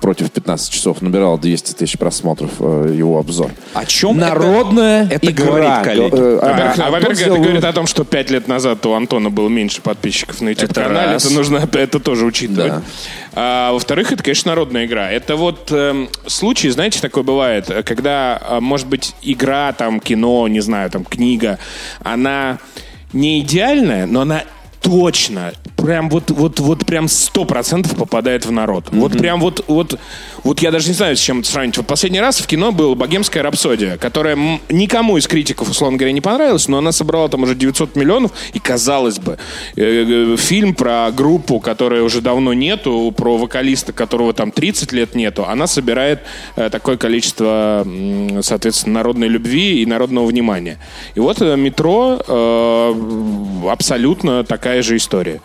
против 0.00 0.30
15 0.30 0.70
часов 0.72 1.02
набирал 1.02 1.38
200 1.38 1.72
тысяч 1.72 1.98
просмотров 1.98 2.50
э, 2.60 2.94
его 2.96 3.18
обзор. 3.18 3.50
О 3.74 3.84
чем 3.84 4.18
Народная 4.18 5.04
это, 5.04 5.14
это 5.16 5.30
игра. 5.30 5.46
говорит, 5.46 5.84
коллеги? 5.84 6.14
Э, 6.14 6.38
а- 6.42 6.46
Во-первых, 6.52 6.78
а- 6.78 6.90
во-первых, 6.90 7.18
Антон 7.20 7.32
это 7.34 7.42
говорит 7.42 7.64
о 7.64 7.72
том, 7.72 7.86
что 7.86 8.04
пять 8.04 8.30
лет 8.30 8.48
назад 8.48 8.84
у 8.86 8.92
Антона 8.92 9.30
было 9.30 9.48
меньше 9.48 9.80
подписчиков 9.82 10.40
на 10.40 10.50
Это 10.50 10.62
YouTube-канале. 10.62 11.12
раз. 11.12 11.24
Это 11.24 11.34
нужно 11.34 11.68
это 11.72 11.98
тоже 12.00 12.24
учитывать. 12.24 12.72
Да. 12.72 12.82
А, 13.34 13.72
во-вторых, 13.72 14.12
это, 14.12 14.22
конечно, 14.22 14.50
народная 14.50 14.84
игра. 14.86 15.10
Это 15.10 15.36
вот 15.36 15.70
эм, 15.70 16.08
случай, 16.26 16.68
знаете, 16.70 17.00
такой 17.00 17.22
бывает, 17.22 17.70
э, 17.70 17.82
когда, 17.82 18.40
а, 18.42 18.60
может 18.60 18.86
быть, 18.86 19.14
игра, 19.22 19.72
там, 19.72 20.00
кино, 20.00 20.46
не 20.48 20.60
знаю, 20.60 20.90
там, 20.90 21.04
книга, 21.04 21.58
она 22.02 22.58
не 23.12 23.40
идеальная, 23.40 24.06
но 24.06 24.22
она 24.22 24.44
точно, 24.82 25.52
прям 25.82 26.08
вот, 26.08 26.30
вот, 26.30 26.60
вот 26.60 26.86
прям 26.86 27.08
сто 27.08 27.44
процентов 27.44 27.96
попадает 27.96 28.46
в 28.46 28.52
народ. 28.52 28.86
Вот 28.92 29.12
прям 29.12 29.40
вот, 29.40 29.64
вот, 29.66 29.98
вот 30.44 30.60
я 30.60 30.70
даже 30.70 30.88
не 30.88 30.94
знаю, 30.94 31.16
с 31.16 31.20
чем 31.20 31.40
это 31.40 31.48
сравнить. 31.48 31.76
Вот 31.76 31.86
последний 31.86 32.20
раз 32.20 32.38
в 32.38 32.46
кино 32.46 32.70
был 32.72 32.94
«Богемская 32.94 33.42
рапсодия», 33.42 33.96
которая 33.96 34.38
никому 34.68 35.16
из 35.16 35.26
критиков, 35.26 35.68
условно 35.68 35.98
говоря, 35.98 36.12
не 36.12 36.20
понравилась, 36.20 36.68
но 36.68 36.78
она 36.78 36.92
собрала 36.92 37.28
там 37.28 37.42
уже 37.42 37.54
900 37.54 37.96
миллионов, 37.96 38.30
и 38.52 38.60
казалось 38.60 39.18
бы, 39.18 39.38
э, 39.76 40.34
э, 40.34 40.36
фильм 40.36 40.74
про 40.74 41.10
группу, 41.10 41.58
которой 41.58 42.02
уже 42.02 42.20
давно 42.20 42.52
нету, 42.52 43.12
про 43.16 43.36
вокалиста, 43.36 43.92
которого 43.92 44.32
там 44.32 44.52
30 44.52 44.92
лет 44.92 45.14
нету, 45.14 45.44
она 45.46 45.66
собирает 45.66 46.20
э, 46.54 46.70
такое 46.70 46.96
количество, 46.96 47.86
соответственно, 48.40 48.94
народной 48.94 49.28
любви 49.28 49.82
и 49.82 49.86
народного 49.86 50.26
внимания. 50.26 50.78
И 51.16 51.20
вот 51.20 51.40
«Метро» 51.40 52.20
абсолютно 53.68 54.44
такая 54.44 54.82
же 54.82 54.96
история. 54.96 55.40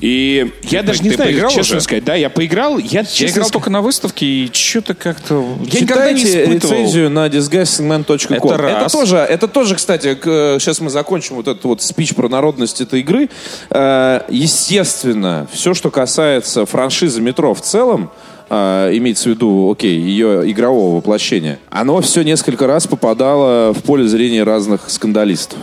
И 0.00 0.52
я 0.64 0.82
даже 0.82 1.02
не 1.02 1.08
ты 1.08 1.16
знаю, 1.16 1.30
поиграл 1.32 1.50
честно 1.50 1.76
уже? 1.76 1.80
сказать, 1.80 2.04
да, 2.04 2.14
я 2.14 2.28
поиграл, 2.28 2.76
я, 2.78 3.00
Я 3.00 3.04
честно 3.04 3.24
играл 3.24 3.30
сказать, 3.30 3.52
только 3.52 3.70
на 3.70 3.80
выставке, 3.80 4.26
и 4.26 4.50
что-то 4.52 4.94
как-то... 4.94 5.42
Я 5.72 5.80
никогда 5.80 6.12
не 6.12 6.22
испытывал. 6.22 6.74
рецензию 6.74 7.08
на 7.10 7.26
disguisegman.com. 7.28 8.36
Это 8.36 8.56
раз. 8.58 8.92
тоже, 8.92 9.16
это 9.16 9.48
тоже, 9.48 9.74
кстати, 9.74 10.14
к- 10.14 10.58
сейчас 10.60 10.80
мы 10.80 10.90
закончим 10.90 11.36
вот 11.36 11.48
этот 11.48 11.64
вот 11.64 11.80
спич 11.82 12.14
про 12.14 12.28
народность 12.28 12.80
этой 12.82 13.00
игры. 13.00 13.30
Э, 13.70 14.20
Естественно, 14.28 15.46
все, 15.52 15.72
что 15.74 15.90
касается 15.90 16.66
франшизы 16.66 17.20
метро 17.22 17.54
в 17.54 17.60
целом, 17.62 18.10
э, 18.50 18.90
имеется 18.94 19.24
в 19.24 19.32
виду, 19.32 19.70
окей, 19.72 19.98
ее 19.98 20.50
игрового 20.50 20.96
воплощения, 20.96 21.58
оно 21.70 22.00
все 22.02 22.22
несколько 22.22 22.66
раз 22.66 22.86
попадало 22.86 23.72
в 23.72 23.82
поле 23.82 24.06
зрения 24.06 24.42
разных 24.42 24.82
скандалистов. 24.88 25.58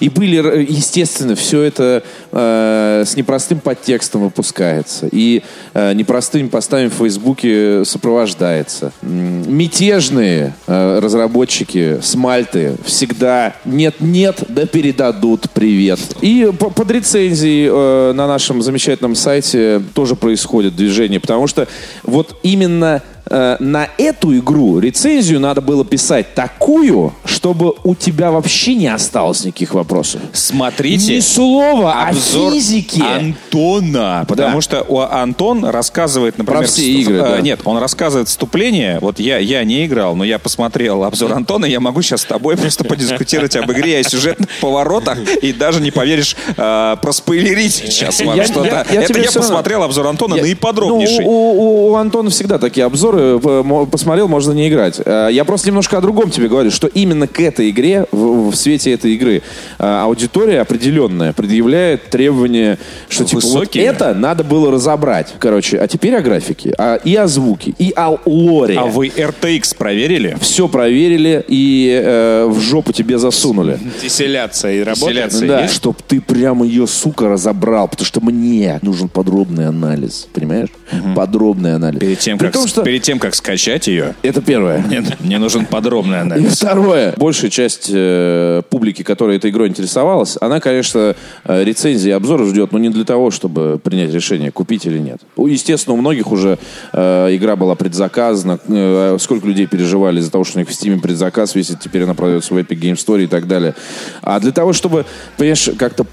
И 0.00 0.08
были, 0.08 0.38
р- 0.38 0.58
естественно, 0.60 1.34
все 1.34 1.62
это 1.62 2.02
э, 2.32 3.04
с 3.06 3.16
непростым 3.16 3.60
подтекстом 3.60 4.22
выпускается. 4.22 5.08
И 5.12 5.42
э, 5.74 5.92
непростыми 5.92 6.48
постами 6.48 6.88
в 6.88 6.94
Фейсбуке 6.94 7.84
сопровождается. 7.84 8.92
Мятежные 9.02 10.54
э, 10.66 10.98
разработчики 11.00 11.98
с 12.00 12.14
Мальты 12.14 12.76
всегда 12.84 13.54
нет-нет, 13.64 14.38
да 14.48 14.66
передадут 14.66 15.50
привет. 15.52 16.00
И 16.20 16.50
по- 16.58 16.70
под 16.70 16.90
рецензией 16.90 17.68
э, 17.70 18.12
на 18.12 18.26
нашем 18.26 18.62
замечательном 18.62 19.14
сайте 19.14 19.82
тоже 19.94 20.16
происходит 20.16 20.76
движение, 20.76 21.20
потому 21.20 21.46
что 21.46 21.68
вот 22.02 22.38
именно 22.42 23.02
э, 23.26 23.56
на 23.60 23.88
эту 23.98 24.36
игру 24.38 24.78
рецензию 24.78 25.40
надо 25.40 25.60
было 25.60 25.84
писать 25.84 26.34
такую, 26.34 27.12
чтобы 27.24 27.74
у 27.84 27.94
тебя 27.94 28.30
вообще 28.30 28.74
не 28.74 28.88
осталось 28.88 29.44
никаких 29.44 29.74
вопросов. 29.74 30.20
Смотрите. 30.32 31.16
Ни 31.16 31.20
слова 31.20 32.08
обзор 32.08 32.52
о 32.52 32.54
физике. 32.54 33.02
Антона. 33.02 34.24
Потому 34.28 34.56
Да. 34.56 34.60
что 34.62 34.84
у 34.88 35.00
Антон 35.00 35.64
рассказывает, 35.64 36.38
например... 36.38 36.62
Про 36.62 36.68
все 36.68 36.82
игры, 36.82 37.16
э, 37.16 37.20
да. 37.36 37.40
Нет, 37.40 37.60
он 37.64 37.78
рассказывает 37.78 38.28
вступление. 38.28 38.98
Вот 39.00 39.18
я, 39.20 39.38
я 39.38 39.64
не 39.64 39.86
играл, 39.86 40.16
но 40.16 40.24
я 40.24 40.38
посмотрел 40.38 41.04
обзор 41.04 41.32
Антона, 41.32 41.66
я 41.66 41.80
могу 41.80 42.02
сейчас 42.02 42.22
с 42.22 42.24
тобой 42.24 42.56
просто 42.56 42.84
подискутировать 42.84 43.56
об 43.56 43.70
игре, 43.72 43.98
о 43.98 44.02
сюжетных 44.02 44.48
поворотах, 44.60 45.18
и 45.42 45.52
даже 45.52 45.80
не 45.80 45.90
поверишь, 45.90 46.36
э, 46.56 46.96
проспойлерить 47.00 47.74
сейчас 47.74 48.20
вам 48.20 48.42
что-то. 48.44 48.86
Это 48.90 49.18
я 49.20 49.30
посмотрел 49.30 49.82
обзор 49.82 50.06
Антона 50.06 50.36
наиподробнейший. 50.36 51.24
Ну, 51.24 51.90
у 51.90 51.94
Антона 51.94 52.30
всегда 52.30 52.58
такие 52.58 52.84
обзоры. 52.86 53.09
П- 53.12 53.62
мо- 53.62 53.86
Посмотрел, 53.86 54.28
можно 54.28 54.52
не 54.52 54.68
играть. 54.68 55.00
Э, 55.04 55.28
Я 55.30 55.44
просто 55.44 55.68
немножко 55.68 55.98
о 55.98 56.00
другом 56.00 56.30
тебе 56.30 56.48
говорю, 56.48 56.70
что 56.70 56.86
именно 56.86 57.26
к 57.26 57.40
этой 57.40 57.70
игре, 57.70 58.06
в, 58.12 58.50
в 58.50 58.54
свете 58.56 58.92
этой 58.92 59.14
игры, 59.14 59.42
э, 59.78 59.84
аудитория 59.84 60.60
определенная 60.60 61.32
предъявляет 61.32 62.10
требования, 62.10 62.78
что 63.08 63.24
типа 63.24 63.40
вот 63.42 63.52
Высокие. 63.52 63.84
это 63.84 64.14
надо 64.14 64.44
было 64.44 64.70
разобрать. 64.70 65.34
Короче, 65.38 65.78
а 65.78 65.86
теперь 65.88 66.14
о 66.16 66.20
графике, 66.22 66.74
а, 66.78 66.96
и 66.96 67.14
о 67.16 67.26
звуке, 67.26 67.74
и 67.78 67.92
о 67.96 68.16
лоре. 68.26 68.78
А 68.78 68.86
вы 68.86 69.08
RTX 69.08 69.76
проверили? 69.76 70.36
Все 70.40 70.68
проверили 70.68 71.44
и 71.48 72.00
э, 72.02 72.46
в 72.48 72.60
жопу 72.60 72.92
тебе 72.92 73.18
засунули. 73.18 73.78
Диселляция 74.02 74.72
и 74.74 74.82
работает. 74.82 75.38
Да, 75.46 75.62
есть? 75.62 75.74
чтоб 75.74 76.00
ты 76.02 76.20
прямо 76.20 76.66
ее, 76.66 76.86
сука, 76.86 77.28
разобрал, 77.28 77.88
потому 77.88 78.06
что 78.06 78.20
мне 78.20 78.78
нужен 78.82 79.08
подробный 79.08 79.66
анализ, 79.66 80.28
понимаешь? 80.32 80.68
Подробный 81.14 81.74
анализ. 81.74 81.98
Перед 82.00 82.18
тем, 82.18 82.38
При 82.38 82.46
как, 82.46 82.54
том, 82.54 82.66
что 82.66 82.82
перед 82.82 82.99
тем, 83.00 83.18
как 83.18 83.34
скачать 83.34 83.86
ее, 83.88 84.14
это 84.22 84.40
первое. 84.42 84.78
мне, 84.78 85.02
мне 85.20 85.38
нужен 85.38 85.66
подробный 85.66 86.18
И 86.18 86.20
анализ. 86.20 86.56
второе. 86.56 87.14
Большая 87.16 87.50
часть 87.50 87.90
э, 87.92 88.62
публики, 88.70 89.02
которая 89.02 89.36
этой 89.36 89.50
игрой 89.50 89.68
интересовалась, 89.68 90.36
она, 90.40 90.60
конечно, 90.60 91.14
э, 91.44 91.64
рецензии 91.64 92.08
и 92.08 92.12
обзоры 92.12 92.46
ждет, 92.48 92.72
но 92.72 92.78
не 92.78 92.88
для 92.90 93.04
того, 93.04 93.30
чтобы 93.30 93.78
принять 93.82 94.12
решение, 94.12 94.50
купить 94.50 94.86
или 94.86 94.98
нет. 94.98 95.20
У- 95.36 95.46
Естественно, 95.46 95.94
у 95.94 95.96
многих 95.98 96.30
уже 96.32 96.58
э, 96.92 97.28
игра 97.36 97.56
была 97.56 97.74
предзаказана. 97.74 98.58
Э, 98.68 99.16
сколько 99.20 99.46
людей 99.46 99.66
переживали 99.66 100.20
из-за 100.20 100.30
того, 100.30 100.44
что 100.44 100.58
у 100.58 100.60
них 100.60 100.68
в 100.68 100.72
Steam 100.72 101.00
предзаказ 101.00 101.54
висит, 101.54 101.80
теперь 101.80 102.04
она 102.04 102.14
продается 102.14 102.54
в 102.54 102.58
Epic 102.58 102.78
Game 102.80 102.94
Store 102.96 103.22
и 103.22 103.26
так 103.26 103.46
далее. 103.46 103.74
А 104.22 104.38
для 104.40 104.52
того, 104.52 104.72
чтобы, 104.72 105.04
понимаешь, 105.36 105.70
как-то 105.78 106.04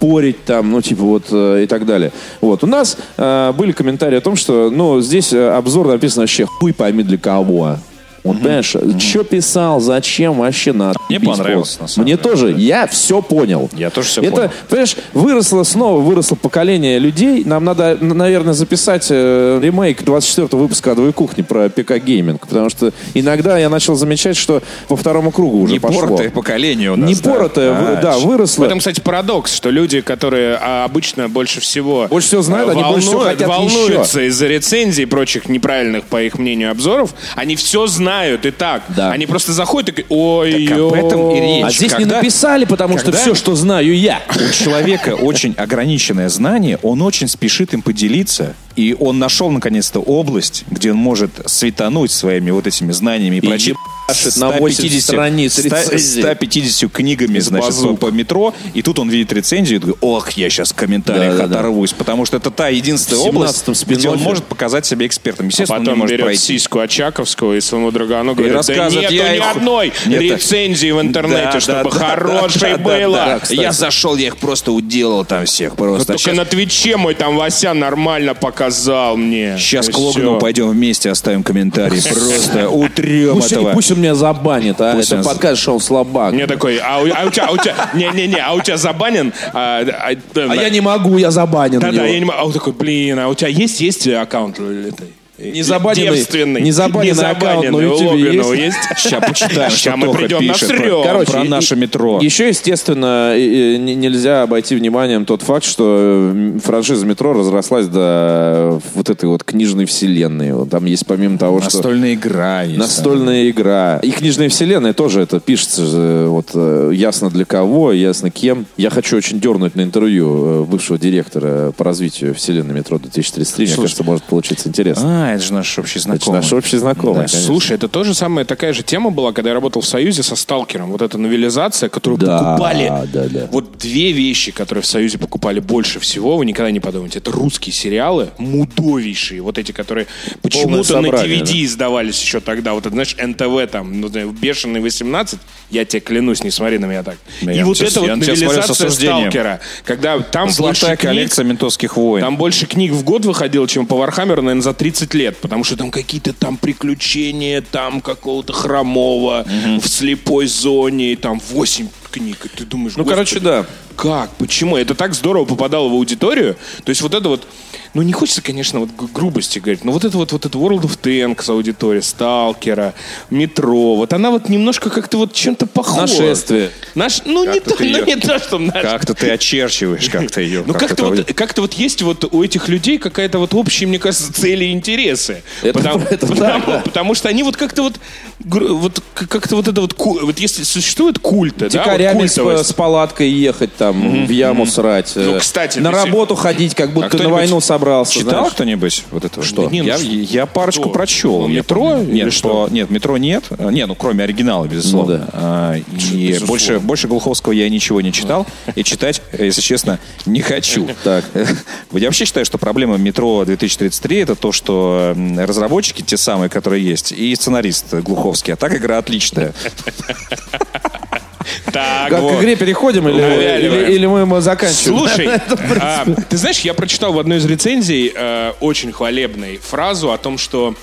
поспорить 0.00 0.44
там, 0.44 0.70
ну, 0.70 0.80
типа 0.80 1.02
вот 1.02 1.24
э, 1.30 1.64
и 1.64 1.66
так 1.66 1.84
далее. 1.84 2.10
Вот. 2.40 2.64
У 2.64 2.66
нас 2.66 2.96
э, 3.16 3.52
были 3.56 3.72
комментарии 3.72 4.16
о 4.16 4.20
том, 4.20 4.34
что, 4.34 4.70
ну, 4.70 5.00
здесь 5.00 5.32
э, 5.32 5.50
обзор 5.50 5.88
написан 5.88 6.22
вообще 6.22 6.46
хуй 6.46 6.72
пойми 6.72 7.02
для 7.02 7.18
кого. 7.18 7.76
Вот, 8.22 8.38
понимаешь, 8.38 8.66
что 8.66 9.24
писал, 9.24 9.80
зачем 9.80 10.34
вообще 10.38 10.72
надо? 10.72 10.98
Мне 11.08 11.18
понравилось, 11.20 11.78
на 11.80 11.88
самом 11.88 12.04
Мне 12.04 12.16
деле. 12.16 12.22
тоже. 12.22 12.54
Я 12.56 12.86
все 12.86 13.22
понял. 13.22 13.70
Я 13.74 13.88
тоже 13.90 14.08
всё 14.08 14.20
Это, 14.22 14.30
понял. 14.32 14.50
понимаешь, 14.68 14.96
выросло 15.14 15.62
снова, 15.62 16.00
выросло 16.00 16.34
поколение 16.36 16.98
людей. 16.98 17.44
Нам 17.44 17.64
надо, 17.64 17.96
наверное, 18.00 18.52
записать 18.52 19.06
э, 19.10 19.58
ремейк 19.62 20.04
24 20.04 20.48
выпуска 20.60 20.92
«Адовой 20.92 21.12
кухни» 21.14 21.42
про 21.42 21.70
ПК 21.70 21.96
гейминг. 21.96 22.46
Потому 22.46 22.68
что 22.68 22.92
иногда 23.14 23.58
я 23.58 23.70
начал 23.70 23.94
замечать, 23.94 24.36
что 24.36 24.62
по 24.88 24.96
второму 24.96 25.30
кругу 25.30 25.62
уже 25.62 25.80
пошло. 25.80 26.02
Непоротое 26.02 26.30
поколение 26.30 26.92
у 26.92 26.96
нас. 26.96 27.08
Непоротое, 27.10 27.72
да. 27.72 27.80
вы- 27.80 27.86
А, 27.96 28.02
да, 28.02 28.18
В 28.18 28.26
выросло. 28.26 28.64
этом, 28.66 28.80
кстати, 28.80 29.00
парадокс, 29.00 29.52
что 29.54 29.70
люди, 29.70 30.02
которые 30.02 30.58
а, 30.60 30.84
обычно 30.84 31.28
больше 31.30 31.60
всего... 31.60 32.06
Больше 32.10 32.28
всего 32.28 32.42
знают, 32.42 32.68
э, 32.68 32.72
они 32.72 32.82
больше 32.82 33.06
всего 33.06 33.20
волнуют- 33.20 33.38
хотят 33.38 33.48
волнуются 33.48 34.20
из-за 34.28 34.46
рецензий 34.46 35.04
и 35.04 35.06
прочих 35.06 35.48
неправильных, 35.48 36.04
по 36.04 36.22
их 36.22 36.38
мнению, 36.38 36.70
обзоров. 36.70 37.14
Они 37.34 37.56
все 37.56 37.86
знают 37.86 38.09
и 38.44 38.50
так. 38.50 38.82
Да. 38.88 39.10
Они 39.12 39.26
просто 39.26 39.52
заходят 39.52 39.88
и 39.90 39.92
говорят, 39.92 40.06
ой 40.10 40.66
Так 40.66 40.78
об 40.78 40.92
этом 40.94 41.30
и 41.30 41.40
речь. 41.40 41.64
А 41.64 41.70
здесь 41.70 41.92
не 41.92 41.98
Когда- 41.98 42.16
написали, 42.16 42.64
потому 42.64 42.96
что 42.98 43.06
когда- 43.06 43.18
все, 43.18 43.34
что 43.34 43.54
знаю 43.54 43.96
я. 43.96 44.20
У 44.34 44.52
человека 44.52 45.14
очень 45.14 45.54
ограниченное 45.56 46.28
знание, 46.28 46.78
он 46.82 47.02
очень 47.02 47.28
спешит 47.28 47.72
им 47.74 47.82
поделиться, 47.82 48.54
и 48.76 48.96
он 48.98 49.18
нашел 49.18 49.50
наконец-то 49.50 50.00
область, 50.00 50.64
где 50.70 50.92
он 50.92 50.96
может 50.98 51.30
светануть 51.46 52.10
своими 52.10 52.50
вот 52.50 52.66
этими 52.66 52.92
знаниями 52.92 53.36
и 53.36 53.40
прочитать 53.40 53.76
ебашит 54.08 54.36
на 54.38 54.50
80 54.52 55.02
страниц 55.02 55.58
рецензий. 55.58 56.22
150 56.22 56.90
книгами, 56.92 57.38
значит, 57.38 57.68
по, 57.70 57.74
базук. 57.74 58.00
по 58.00 58.06
метро, 58.10 58.54
и 58.74 58.82
тут 58.82 58.98
он 58.98 59.08
видит 59.10 59.32
рецензию 59.32 59.76
и 59.78 59.80
думает, 59.80 59.98
ох, 60.00 60.30
я 60.32 60.48
сейчас 60.50 60.72
в 60.72 60.74
комментариях 60.76 61.36
Да-да-да. 61.36 61.60
оторвусь, 61.60 61.92
потому 61.92 62.24
что 62.26 62.36
это 62.38 62.50
та 62.50 62.68
единственная 62.68 63.22
область, 63.22 63.64
17-м 63.68 63.94
где 63.94 64.08
он 64.08 64.18
может 64.18 64.44
показать 64.44 64.86
себя 64.86 65.06
экспертом. 65.06 65.46
А 65.46 65.48
Естественно, 65.48 65.76
он 65.78 65.82
не 65.82 65.86
потом 65.86 65.98
может 66.00 66.12
берет 66.14 66.24
пройти. 66.26 66.42
сиську 66.58 66.78
Очаковского 66.80 67.54
и 67.56 67.60
своему 67.60 67.90
другану 68.00 68.34
говорит, 68.34 68.52
да 68.52 68.58
рассказывает, 68.58 69.10
нету 69.10 69.14
я 69.14 69.32
ни 69.32 69.36
их- 69.36 69.50
одной 69.56 69.92
Нет, 70.06 70.20
рецензии 70.20 70.90
в 70.90 71.00
интернете, 71.00 71.50
Да, 71.54 71.60
чтобы 71.60 71.90
да, 71.90 71.98
да, 71.98 72.06
хорошей 72.06 72.60
да, 72.72 72.76
да, 72.76 72.84
было. 72.84 73.16
да, 73.16 73.38
кстати. 73.40 73.60
Я 73.60 73.72
зашел, 73.72 74.16
я 74.16 74.26
их 74.28 74.36
просто 74.36 74.72
уделал 74.72 75.24
там 75.24 75.44
всех 75.44 75.76
просто. 75.76 76.06
Только 76.08 76.22
Щас- 76.22 76.36
на 76.36 76.44
Твиче 76.44 76.96
мой 76.96 77.14
там 77.14 77.36
Вася 77.36 77.74
нормально 77.74 78.34
показал 78.34 79.16
мне. 79.16 79.56
Сейчас 79.58 79.88
И 79.88 79.92
к 79.92 79.96
всё. 79.96 80.38
пойдем 80.38 80.68
вместе, 80.70 81.10
оставим 81.10 81.42
комментарий. 81.42 82.00
Просто 82.10 82.68
утрем 82.68 83.34
Пусть, 83.34 83.52
этого. 83.52 83.72
пусть 83.72 83.90
он 83.92 83.98
меня 84.00 84.14
забанит, 84.14 84.80
а? 84.80 84.94
Пусть 84.94 85.08
Это 85.08 85.18
он- 85.18 85.24
подкаст 85.24 85.60
шоу 85.62 85.80
слабак. 85.80 86.32
Мне 86.32 86.46
такой, 86.46 86.78
а 86.78 86.98
у, 86.98 87.06
а 87.12 87.26
у 87.26 87.30
тебя, 87.30 87.46
а 87.46 87.52
у 87.52 87.56
тебя, 87.56 87.74
не-не-не, 87.94 88.36
а 88.40 88.52
у 88.54 88.60
тебя 88.60 88.76
забанен? 88.76 89.32
А, 89.52 89.80
а, 89.82 90.14
А 90.50 90.54
я 90.54 90.68
не 90.70 90.80
могу, 90.80 91.18
я 91.18 91.30
забанен. 91.30 91.80
Да-да, 91.80 92.04
я 92.06 92.18
не 92.18 92.24
могу. 92.24 92.38
А 92.38 92.44
он 92.44 92.52
такой, 92.52 92.72
блин, 92.72 93.18
а 93.18 93.28
у 93.28 93.34
тебя 93.34 93.48
есть, 93.48 93.80
есть 93.80 94.06
аккаунт 94.08 94.58
этой? 94.58 95.08
Не 95.40 95.62
забаненный- 95.62 96.16
девственный, 96.16 96.60
не 96.60 96.70
забаненный 96.72 97.24
аккаунт 97.30 97.70
на 97.70 97.76
Логанова 97.76 98.52
есть? 98.52 98.58
есть? 98.58 98.76
Сейчас 98.98 99.24
почитаем, 99.26 99.70
Ща 99.70 99.96
мы 99.96 100.12
придем 100.12 100.38
пишет 100.40 100.68
про, 100.76 101.02
Короче, 101.02 101.32
про 101.32 101.44
и- 101.44 101.48
наше 101.48 101.76
метро. 101.76 102.18
Еще, 102.20 102.48
естественно, 102.48 103.34
и- 103.36 103.74
и 103.74 103.78
не- 103.78 103.94
нельзя 103.94 104.42
обойти 104.42 104.74
вниманием 104.76 105.24
тот 105.24 105.42
факт, 105.42 105.64
что 105.64 106.32
э, 106.34 106.58
франшиза 106.62 107.06
метро 107.06 107.32
разрослась 107.32 107.86
до 107.86 108.80
вот 108.94 109.10
этой 109.10 109.28
вот 109.28 109.44
книжной 109.44 109.84
вселенной. 109.86 110.52
Вот 110.52 110.70
Там 110.70 110.84
есть 110.84 111.06
помимо 111.06 111.38
того, 111.38 111.60
что... 111.60 111.76
Настольная 111.76 112.14
игра 112.14 112.62
есть. 112.62 112.78
Настольная 112.78 113.50
игра. 113.50 113.98
И 114.02 114.10
книжная 114.10 114.48
вселенная 114.48 114.92
тоже 114.92 115.22
это 115.22 115.40
пишется 115.40 115.84
же, 115.86 116.26
вот 116.28 116.50
э, 116.54 116.90
ясно 116.94 117.30
для 117.30 117.44
кого, 117.44 117.92
ясно 117.92 118.30
кем. 118.30 118.66
Я 118.76 118.90
хочу 118.90 119.16
очень 119.16 119.40
дернуть 119.40 119.74
на 119.74 119.82
интервью 119.82 120.62
э, 120.62 120.64
бывшего 120.64 120.98
директора 120.98 121.72
по 121.72 121.84
развитию 121.84 122.34
вселенной 122.34 122.74
метро 122.74 122.98
2033. 122.98 123.64
Мне 123.64 123.74
Слушай. 123.74 123.82
кажется, 123.86 124.04
может 124.04 124.24
получиться 124.24 124.68
интересно. 124.68 125.29
А, 125.29 125.29
это 125.34 125.44
же 125.44 125.52
наш 125.52 125.78
общий 125.78 125.98
Это 125.98 126.08
знакомый. 126.08 126.40
наш 126.40 126.52
общий 126.52 126.76
знакомый. 126.78 127.22
Да. 127.22 127.28
Слушай, 127.28 127.76
это 127.76 127.88
тоже 127.88 128.14
самая 128.14 128.44
такая 128.44 128.72
же 128.72 128.82
тема 128.82 129.10
была, 129.10 129.32
когда 129.32 129.50
я 129.50 129.54
работал 129.54 129.82
в 129.82 129.86
Союзе 129.86 130.22
со 130.22 130.36
Сталкером. 130.36 130.90
Вот 130.90 131.02
эта 131.02 131.18
новелизация, 131.18 131.88
которую 131.88 132.18
Да, 132.18 132.38
покупали. 132.38 132.88
да, 133.12 133.26
да. 133.28 133.48
Вот 133.50 133.78
две 133.78 134.12
вещи, 134.12 134.52
которые 134.52 134.82
в 134.82 134.86
Союзе 134.86 135.18
покупали 135.18 135.60
больше 135.60 136.00
всего, 136.00 136.36
вы 136.36 136.46
никогда 136.46 136.70
не 136.70 136.80
подумаете. 136.80 137.18
Это 137.18 137.30
русские 137.32 137.72
сериалы, 137.72 138.30
мудовейшие. 138.38 139.42
Вот 139.42 139.58
эти, 139.58 139.72
которые 139.72 140.06
почему-то 140.42 141.00
на 141.00 141.06
DVD 141.08 141.64
издавались 141.64 142.20
еще 142.22 142.40
тогда. 142.40 142.74
Вот 142.74 142.86
это, 142.86 142.94
знаешь, 142.94 143.16
НТВ 143.20 143.70
там, 143.70 144.00
ну, 144.00 144.08
бешеный 144.30 144.80
18. 144.80 145.38
Я 145.70 145.84
тебе 145.84 146.00
клянусь, 146.00 146.42
не 146.44 146.50
смотри 146.50 146.78
на 146.78 146.86
меня 146.86 147.02
так. 147.02 147.16
Да 147.42 147.52
И 147.52 147.62
вот 147.62 147.80
это 147.80 148.00
вот 148.00 148.16
новелизация. 148.16 148.90
Сталкера. 148.90 149.60
Когда 149.84 150.18
там 150.20 150.50
Золотая 150.50 150.70
больше 150.72 150.86
книг, 150.86 151.00
коллекция 151.00 151.44
ментовских 151.44 151.96
войн. 151.96 152.24
там 152.24 152.36
больше 152.36 152.66
книг 152.66 152.92
в 152.92 153.04
год 153.04 153.24
выходило, 153.24 153.66
чем 153.68 153.86
по 153.86 153.96
Вархаммеру, 153.96 154.42
наверное, 154.42 154.62
за 154.62 154.74
30 154.74 155.14
лет. 155.14 155.19
Потому 155.40 155.64
что 155.64 155.76
там 155.76 155.90
какие-то 155.90 156.32
там 156.32 156.56
приключения, 156.56 157.60
там 157.62 158.00
какого-то 158.00 158.52
хромого 158.52 159.44
в 159.80 159.86
слепой 159.88 160.46
зоне, 160.46 161.16
там 161.16 161.40
8 161.50 161.88
книг. 162.10 162.44
И 162.44 162.48
ты 162.48 162.64
думаешь, 162.64 162.94
Ну, 162.96 163.04
«Господи, 163.04 163.14
короче, 163.14 163.40
да. 163.40 163.66
как? 163.96 164.30
Почему? 164.36 164.76
Это 164.76 164.94
так 164.94 165.14
здорово 165.14 165.44
попадало 165.44 165.88
в 165.88 165.92
аудиторию. 165.92 166.56
То 166.84 166.90
есть 166.90 167.02
вот 167.02 167.14
это 167.14 167.28
вот... 167.28 167.46
Ну, 167.92 168.02
не 168.02 168.12
хочется, 168.12 168.40
конечно, 168.40 168.78
вот 168.80 168.90
грубости 169.12 169.58
говорить, 169.58 169.84
но 169.84 169.90
вот 169.90 170.04
это 170.04 170.16
вот, 170.16 170.30
вот 170.30 170.46
это 170.46 170.56
World 170.56 170.82
of 170.82 170.98
Tanks 171.00 171.50
аудитория, 171.50 172.02
Сталкера, 172.02 172.94
Метро, 173.30 173.96
вот 173.96 174.12
она 174.12 174.30
вот 174.30 174.48
немножко 174.48 174.90
как-то 174.90 175.18
вот 175.18 175.32
чем-то 175.32 175.66
похожа. 175.66 176.02
Нашествие. 176.02 176.70
Наш, 176.94 177.22
ну, 177.24 177.42
не 177.44 177.54
Как-то 177.54 177.70
то, 177.70 177.76
ты 177.78 177.88
ну, 177.90 178.04
не 178.04 178.16
то, 178.16 178.38
что 178.38 178.58
наш- 178.58 178.82
Как-то 178.82 179.14
ты 179.14 179.30
очерчиваешь 179.30 180.08
как-то 180.08 180.40
ее. 180.40 180.62
ну, 180.64 180.74
как-то 180.74 181.06
вот, 181.06 181.32
как-то 181.34 181.62
вот 181.62 181.74
есть 181.74 182.02
вот 182.02 182.32
у 182.32 182.44
этих 182.44 182.68
людей 182.68 182.98
какая-то 182.98 183.38
вот 183.40 183.54
общая, 183.54 183.86
мне 183.86 183.98
кажется, 183.98 184.32
цели 184.32 184.66
и 184.66 184.72
интересы. 184.72 185.42
Это- 185.62 185.78
потому, 185.78 186.04
это 186.10 186.26
потому- 186.28 186.40
так, 186.40 186.66
да. 186.66 186.80
потому 186.84 187.14
что 187.14 187.28
они 187.28 187.42
вот 187.42 187.56
как-то 187.56 187.82
вот, 187.82 187.94
вот 188.38 189.02
как-то 189.14 189.56
вот 189.56 189.66
это 189.66 189.80
вот, 189.80 189.94
вот 189.98 190.38
если 190.38 190.62
существует 190.62 191.18
культы, 191.18 191.58
да, 191.58 191.64
вот 191.64 191.72
Дикарями 191.72 192.26
с, 192.26 192.38
с 192.68 192.72
палаткой 192.72 193.30
ехать 193.30 193.74
там, 193.76 194.26
в 194.26 194.30
яму 194.30 194.64
срать. 194.66 195.12
Ну, 195.16 195.36
э, 195.36 195.40
кстати, 195.40 195.80
на 195.80 195.90
работу 195.90 196.36
ходить, 196.36 196.76
как 196.76 196.92
будто 196.92 197.16
А 197.16 197.22
на 197.22 197.28
войну 197.30 197.60
собрался. 197.60 197.79
Читал 198.10 198.30
знаешь. 198.40 198.52
кто-нибь 198.52 198.84
вот 199.10 199.24
это? 199.24 199.42
Что? 199.42 199.68
Не, 199.70 199.78
Я- 199.78 199.96
я, 199.96 200.22
я 200.22 200.46
парочку 200.46 200.84
что? 200.84 200.90
прочел. 200.92 201.40
Ну, 201.42 201.48
метро 201.48 201.80
помню. 201.90 202.02
или 202.04 202.24
Нет, 202.24 202.32
что? 202.32 202.66
по- 202.66 202.72
нет, 202.72 202.90
метро 202.90 203.16
нет. 203.18 203.44
А, 203.50 203.70
Не, 203.70 203.86
ну 203.86 203.94
кроме 203.94 204.24
оригинала, 204.24 204.66
безусловно. 204.66 205.18
Ну, 205.18 205.24
да. 205.24 205.28
А, 205.32 205.74
и 205.76 205.82
безусловно? 206.28 206.46
больше, 206.46 206.78
больше 206.80 207.08
Глуховского 207.08 207.52
я 207.52 207.68
ничего 207.68 208.00
не 208.00 208.12
читал. 208.12 208.46
И 208.74 208.84
читать, 208.84 209.22
если 209.38 209.60
честно, 209.60 209.98
не 210.26 210.40
хочу. 210.40 210.88
Так. 211.04 211.24
Я 211.92 212.06
вообще 212.06 212.24
считаю, 212.24 212.44
что 212.46 212.58
проблема 212.58 212.96
метро 212.96 213.44
2033 213.44 214.16
это 214.18 214.34
то, 214.36 214.52
что 214.52 215.14
разработчики, 215.38 216.02
те 216.02 216.16
самые, 216.16 216.48
которые 216.48 216.84
есть, 216.84 217.12
и 217.12 217.34
сценарист 217.34 217.94
Глуховский. 217.94 218.52
А 218.54 218.56
так 218.56 218.74
игра 218.74 218.98
отличная. 218.98 219.52
Так, 221.72 222.10
Как 222.10 222.20
вот. 222.20 222.36
к 222.36 222.40
игре 222.40 222.56
переходим 222.56 223.08
или, 223.08 223.18
или, 223.18 223.94
или 223.94 224.06
мы, 224.06 224.26
мы 224.26 224.40
заканчиваем? 224.40 224.98
Слушай, 224.98 225.28
а, 225.80 226.04
ты 226.28 226.36
знаешь, 226.36 226.60
я 226.60 226.74
прочитал 226.74 227.12
в 227.12 227.18
одной 227.18 227.38
из 227.38 227.46
рецензий 227.46 228.12
э, 228.14 228.52
очень 228.60 228.92
хвалебной 228.92 229.56
фразу 229.58 230.12
о 230.12 230.18
том, 230.18 230.36
что 230.36 230.74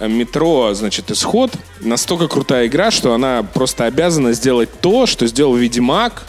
метро, 0.00 0.74
значит, 0.74 1.10
исход 1.10 1.52
настолько 1.80 2.28
крутая 2.28 2.66
игра, 2.66 2.90
что 2.90 3.14
она 3.14 3.42
просто 3.42 3.84
обязана 3.86 4.32
сделать 4.32 4.68
то, 4.80 5.06
что 5.06 5.26
сделал 5.26 5.56
Ведьмак 5.56 6.26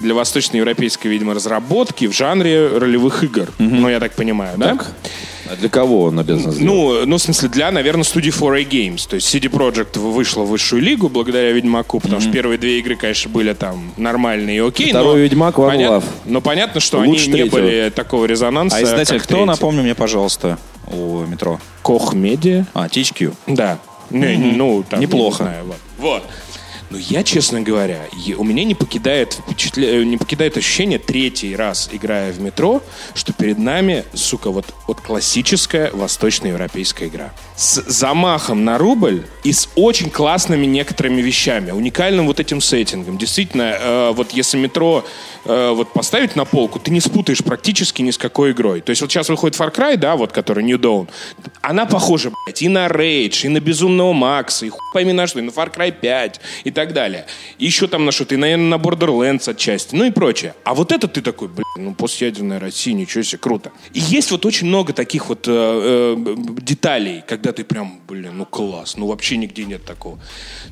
для 0.00 0.14
восточноевропейской, 0.14 1.10
видимо, 1.10 1.34
разработки 1.34 2.06
в 2.06 2.12
жанре 2.12 2.68
ролевых 2.68 3.24
игр. 3.24 3.48
Ну, 3.58 3.88
я 3.88 4.00
так 4.00 4.12
понимаю, 4.12 4.58
да? 4.58 4.76
А 5.50 5.56
для 5.56 5.68
кого 5.68 6.04
он 6.04 6.18
обязан 6.18 6.52
сделать? 6.52 6.60
Ну, 6.60 7.06
ну, 7.06 7.16
в 7.16 7.20
смысле, 7.22 7.48
для, 7.48 7.70
наверное, 7.70 8.04
студии 8.04 8.30
4A 8.32 8.68
Games. 8.68 9.08
То 9.08 9.16
есть 9.16 9.32
CD 9.34 9.50
Projekt 9.50 9.98
вышла 9.98 10.42
в 10.42 10.48
высшую 10.48 10.82
лигу 10.82 11.08
благодаря 11.08 11.52
Ведьмаку, 11.52 12.00
потому 12.00 12.20
что 12.20 12.30
первые 12.30 12.58
две 12.58 12.78
игры, 12.78 12.96
конечно, 12.96 13.30
были 13.30 13.52
там 13.52 13.92
нормальные 13.96 14.56
и 14.56 14.60
окей. 14.60 14.90
Второй 14.90 15.14
но 15.14 15.18
Ведьмак 15.18 15.56
One 15.56 15.66
понят- 15.68 15.90
Love. 15.92 16.04
Но 16.24 16.40
понятно, 16.40 16.80
что 16.80 16.98
Лучше 16.98 17.24
они 17.24 17.26
не 17.28 17.32
третьего. 17.32 17.54
были 17.56 17.92
такого 17.94 18.24
резонанса. 18.26 18.76
А 18.76 18.82
издатель 18.82 19.20
кто, 19.20 19.28
третий. 19.34 19.44
напомни 19.46 19.80
мне, 19.82 19.94
пожалуйста, 19.94 20.58
у 20.90 21.24
метро? 21.24 21.60
Кох 21.82 22.14
Медиа. 22.14 22.66
А, 22.74 22.86
THQ. 22.86 23.34
Да. 23.46 23.78
Не, 24.10 24.36
ну, 24.36 24.84
там, 24.88 25.00
Неплохо. 25.00 25.42
не 25.44 25.48
знаю, 25.50 25.64
вот. 25.66 25.76
Вот. 25.98 26.22
Но 26.90 26.98
я, 26.98 27.24
честно 27.24 27.62
говоря, 27.62 28.00
у 28.36 28.44
меня 28.44 28.64
не 28.64 28.74
покидает, 28.74 29.40
впечатля- 29.46 30.00
э, 30.00 30.04
не 30.04 30.16
покидает 30.16 30.56
ощущение 30.56 30.98
третий 30.98 31.56
раз, 31.56 31.88
играя 31.92 32.32
в 32.32 32.40
метро, 32.40 32.82
что 33.14 33.32
перед 33.32 33.58
нами, 33.58 34.04
сука, 34.14 34.50
вот, 34.50 34.66
вот 34.86 35.00
классическая 35.00 35.90
восточноевропейская 35.92 37.08
игра. 37.08 37.32
С 37.56 37.82
замахом 37.86 38.64
на 38.64 38.76
рубль 38.76 39.24
и 39.42 39.52
с 39.52 39.68
очень 39.76 40.10
классными 40.10 40.66
некоторыми 40.66 41.22
вещами, 41.22 41.70
уникальным 41.70 42.26
вот 42.26 42.38
этим 42.38 42.60
сеттингом. 42.60 43.16
Действительно, 43.16 43.76
э, 43.80 44.12
вот 44.12 44.32
если 44.32 44.58
метро 44.58 45.04
э, 45.46 45.70
вот 45.70 45.92
поставить 45.92 46.36
на 46.36 46.44
полку, 46.44 46.78
ты 46.78 46.90
не 46.90 47.00
спутаешь 47.00 47.42
практически 47.42 48.02
ни 48.02 48.10
с 48.10 48.18
какой 48.18 48.50
игрой. 48.50 48.80
То 48.80 48.90
есть 48.90 49.02
вот 49.02 49.10
сейчас 49.10 49.28
выходит 49.28 49.58
Far 49.58 49.74
Cry, 49.74 49.96
да, 49.96 50.16
вот, 50.16 50.32
который 50.32 50.64
New 50.64 50.78
Dawn, 50.78 51.08
она 51.62 51.86
похожа, 51.86 52.32
блядь, 52.44 52.62
и 52.62 52.68
на 52.68 52.86
Rage, 52.88 53.46
и 53.46 53.48
на 53.48 53.60
Безумного 53.60 54.12
Макса, 54.12 54.66
и 54.66 54.68
хуй 54.68 54.80
пойми 54.92 55.12
на 55.12 55.26
что, 55.26 55.38
и 55.38 55.42
на 55.42 55.50
Far 55.50 55.74
Cry 55.74 55.92
5, 55.92 56.40
и 56.64 56.70
так 56.70 56.92
далее. 56.92 57.26
И 57.58 57.66
еще 57.66 57.86
там 57.86 58.04
на 58.04 58.12
что 58.12 58.24
ты, 58.24 58.36
наверное, 58.36 58.78
на 58.78 58.82
Borderlands 58.82 59.48
отчасти, 59.50 59.94
ну 59.94 60.04
и 60.04 60.10
прочее. 60.10 60.54
А 60.64 60.74
вот 60.74 60.92
это 60.92 61.08
ты 61.08 61.22
такой, 61.22 61.48
блин, 61.48 61.64
ну 61.76 61.94
постядерная 61.94 62.60
Россия, 62.60 62.94
ничего 62.94 63.22
себе, 63.22 63.38
круто. 63.38 63.72
И 63.92 64.00
есть 64.00 64.30
вот 64.30 64.44
очень 64.44 64.66
много 64.66 64.92
таких 64.92 65.28
вот 65.28 65.46
э, 65.46 66.16
э, 66.16 66.34
деталей, 66.60 67.22
когда 67.26 67.45
ты 67.52 67.64
прям, 67.64 68.00
блин, 68.08 68.38
ну 68.38 68.44
класс, 68.44 68.96
ну 68.96 69.06
вообще 69.06 69.36
нигде 69.36 69.64
нет 69.64 69.84
такого. 69.84 70.18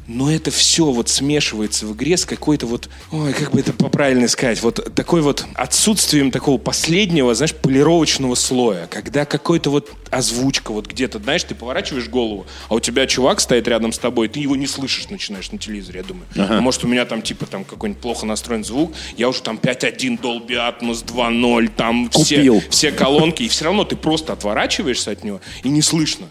Но 0.07 0.31
это 0.31 0.51
все 0.51 0.87
вот 0.91 1.09
смешивается 1.09 1.87
в 1.87 1.95
игре 1.95 2.17
с 2.17 2.25
какой-то 2.25 2.67
вот, 2.67 2.89
ой, 3.13 3.33
как 3.33 3.53
бы 3.53 3.61
это 3.61 3.73
по-правильно 3.73 4.29
сказать, 4.29 4.63
вот 4.63 4.95
такой 4.95 5.23
вот 5.23 5.47
отсутствием 5.55 6.31
такого 6.31 6.59
последнего, 6.59 7.35
знаешь, 7.35 7.55
полировочного 7.55 8.35
слоя, 8.35 8.87
когда 8.87 9.25
какой-то 9.25 9.71
вот 9.71 9.91
озвучка 10.11 10.73
вот 10.73 10.87
где-то, 10.87 11.19
знаешь, 11.19 11.45
ты 11.45 11.55
поворачиваешь 11.55 12.09
голову, 12.09 12.47
а 12.69 12.75
у 12.75 12.81
тебя 12.81 13.07
чувак 13.07 13.41
стоит 13.41 13.67
рядом 13.69 13.93
с 13.93 13.99
тобой, 13.99 14.29
ты 14.29 14.41
его 14.41 14.57
не 14.57 14.67
слышишь, 14.67 15.09
начинаешь 15.11 15.51
на 15.51 15.59
телевизоре, 15.59 16.01
я 16.01 16.05
думаю. 16.05 16.27
А 16.37 16.61
может, 16.61 16.85
у 16.85 16.89
меня 16.89 17.05
там 17.05 17.23
типа 17.23 17.47
там 17.47 17.65
какой-нибудь 17.65 18.01
плохо 18.03 18.27
настроен 18.27 18.65
звук, 18.65 18.93
я 19.17 19.29
уже 19.29 19.43
там 19.43 19.57
5.1 19.57 20.21
Dolby 20.21 20.51
Atmos 20.51 21.05
2.0, 21.05 21.71
там 21.77 22.11
все, 22.11 22.61
все 22.71 22.93
колонки, 22.93 23.43
и 23.43 23.49
все 23.49 23.65
равно 23.65 23.85
ты 23.85 23.97
просто 23.97 24.33
отворачиваешься 24.33 25.11
от 25.11 25.25
него, 25.25 25.41
и 25.63 25.69
не 25.69 25.83
слышно. 25.83 26.29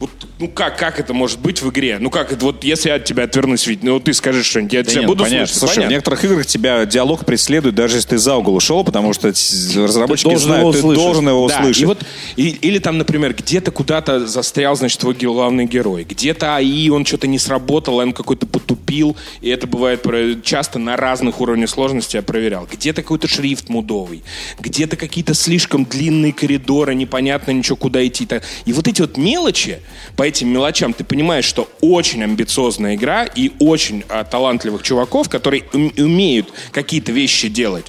Вот, 0.00 0.08
ну 0.38 0.48
как, 0.48 0.78
как 0.78 0.98
это 0.98 1.12
может 1.12 1.40
быть 1.40 1.60
в 1.60 1.68
игре? 1.68 1.98
Ну 2.00 2.08
как 2.08 2.32
это, 2.32 2.42
вот 2.42 2.64
если 2.64 2.88
я 2.88 2.94
от 2.94 3.04
тебя 3.04 3.24
отвернусь, 3.24 3.66
ведь, 3.66 3.82
ну 3.82 4.00
ты 4.00 4.14
скажешь 4.14 4.46
что-нибудь, 4.46 4.72
я 4.72 4.82
Да 4.82 4.90
тебя 4.90 5.00
нет, 5.02 5.08
буду 5.08 5.24
понятно. 5.24 5.46
слушать. 5.46 5.58
Слушай, 5.58 5.74
понятно. 5.74 5.88
в 5.88 5.92
некоторых 5.92 6.24
играх 6.24 6.46
тебя 6.46 6.86
диалог 6.86 7.26
преследует, 7.26 7.74
даже 7.74 7.96
если 7.98 8.08
ты 8.08 8.18
за 8.18 8.34
угол 8.36 8.54
ушел, 8.56 8.82
потому 8.82 9.12
что 9.12 9.28
разработчики 9.28 10.24
должен 10.28 10.46
знают, 10.46 10.62
его 10.62 10.72
ты 10.72 10.78
услышать. 10.78 11.02
должен 11.04 11.28
его 11.28 11.48
Да, 11.48 11.58
услышать. 11.58 11.82
и 11.82 11.84
вот, 11.84 12.02
и- 12.36 12.48
или 12.48 12.78
там, 12.78 12.96
например, 12.96 13.34
где-то 13.34 13.70
куда-то 13.72 14.26
застрял, 14.26 14.74
значит, 14.74 14.98
твой 15.00 15.12
главный 15.12 15.66
герой. 15.66 16.04
Где-то 16.08 16.56
АИ, 16.56 16.88
он 16.88 17.04
что-то 17.04 17.26
не 17.26 17.38
сработал, 17.38 17.96
он 17.98 18.14
какой-то 18.14 18.46
потупил. 18.46 19.18
И 19.42 19.50
это 19.50 19.66
бывает 19.66 20.02
часто 20.42 20.78
на 20.78 20.96
разных 20.96 21.42
уровнях 21.42 21.68
сложности 21.68 22.16
я 22.16 22.22
проверял. 22.22 22.66
Где-то 22.72 23.02
какой-то 23.02 23.28
шрифт 23.28 23.68
мудовый. 23.68 24.22
Где-то 24.60 24.96
какие-то 24.96 25.34
слишком 25.34 25.84
длинные 25.84 26.32
коридоры, 26.32 26.94
непонятно 26.94 27.50
ничего, 27.50 27.76
куда 27.76 28.06
идти. 28.06 28.26
И 28.64 28.72
вот 28.72 28.88
эти 28.88 29.02
вот 29.02 29.16
мелочи, 29.18 29.80
по 30.16 30.22
этим 30.22 30.48
мелочам 30.48 30.92
ты 30.92 31.04
понимаешь, 31.04 31.44
что 31.44 31.68
очень 31.80 32.22
амбициозная 32.24 32.94
игра 32.94 33.24
и 33.24 33.52
очень 33.58 34.04
а, 34.08 34.24
талантливых 34.24 34.82
чуваков, 34.82 35.28
которые 35.28 35.64
ум- 35.72 35.92
умеют 35.98 36.48
какие-то 36.72 37.12
вещи 37.12 37.48
делать. 37.48 37.86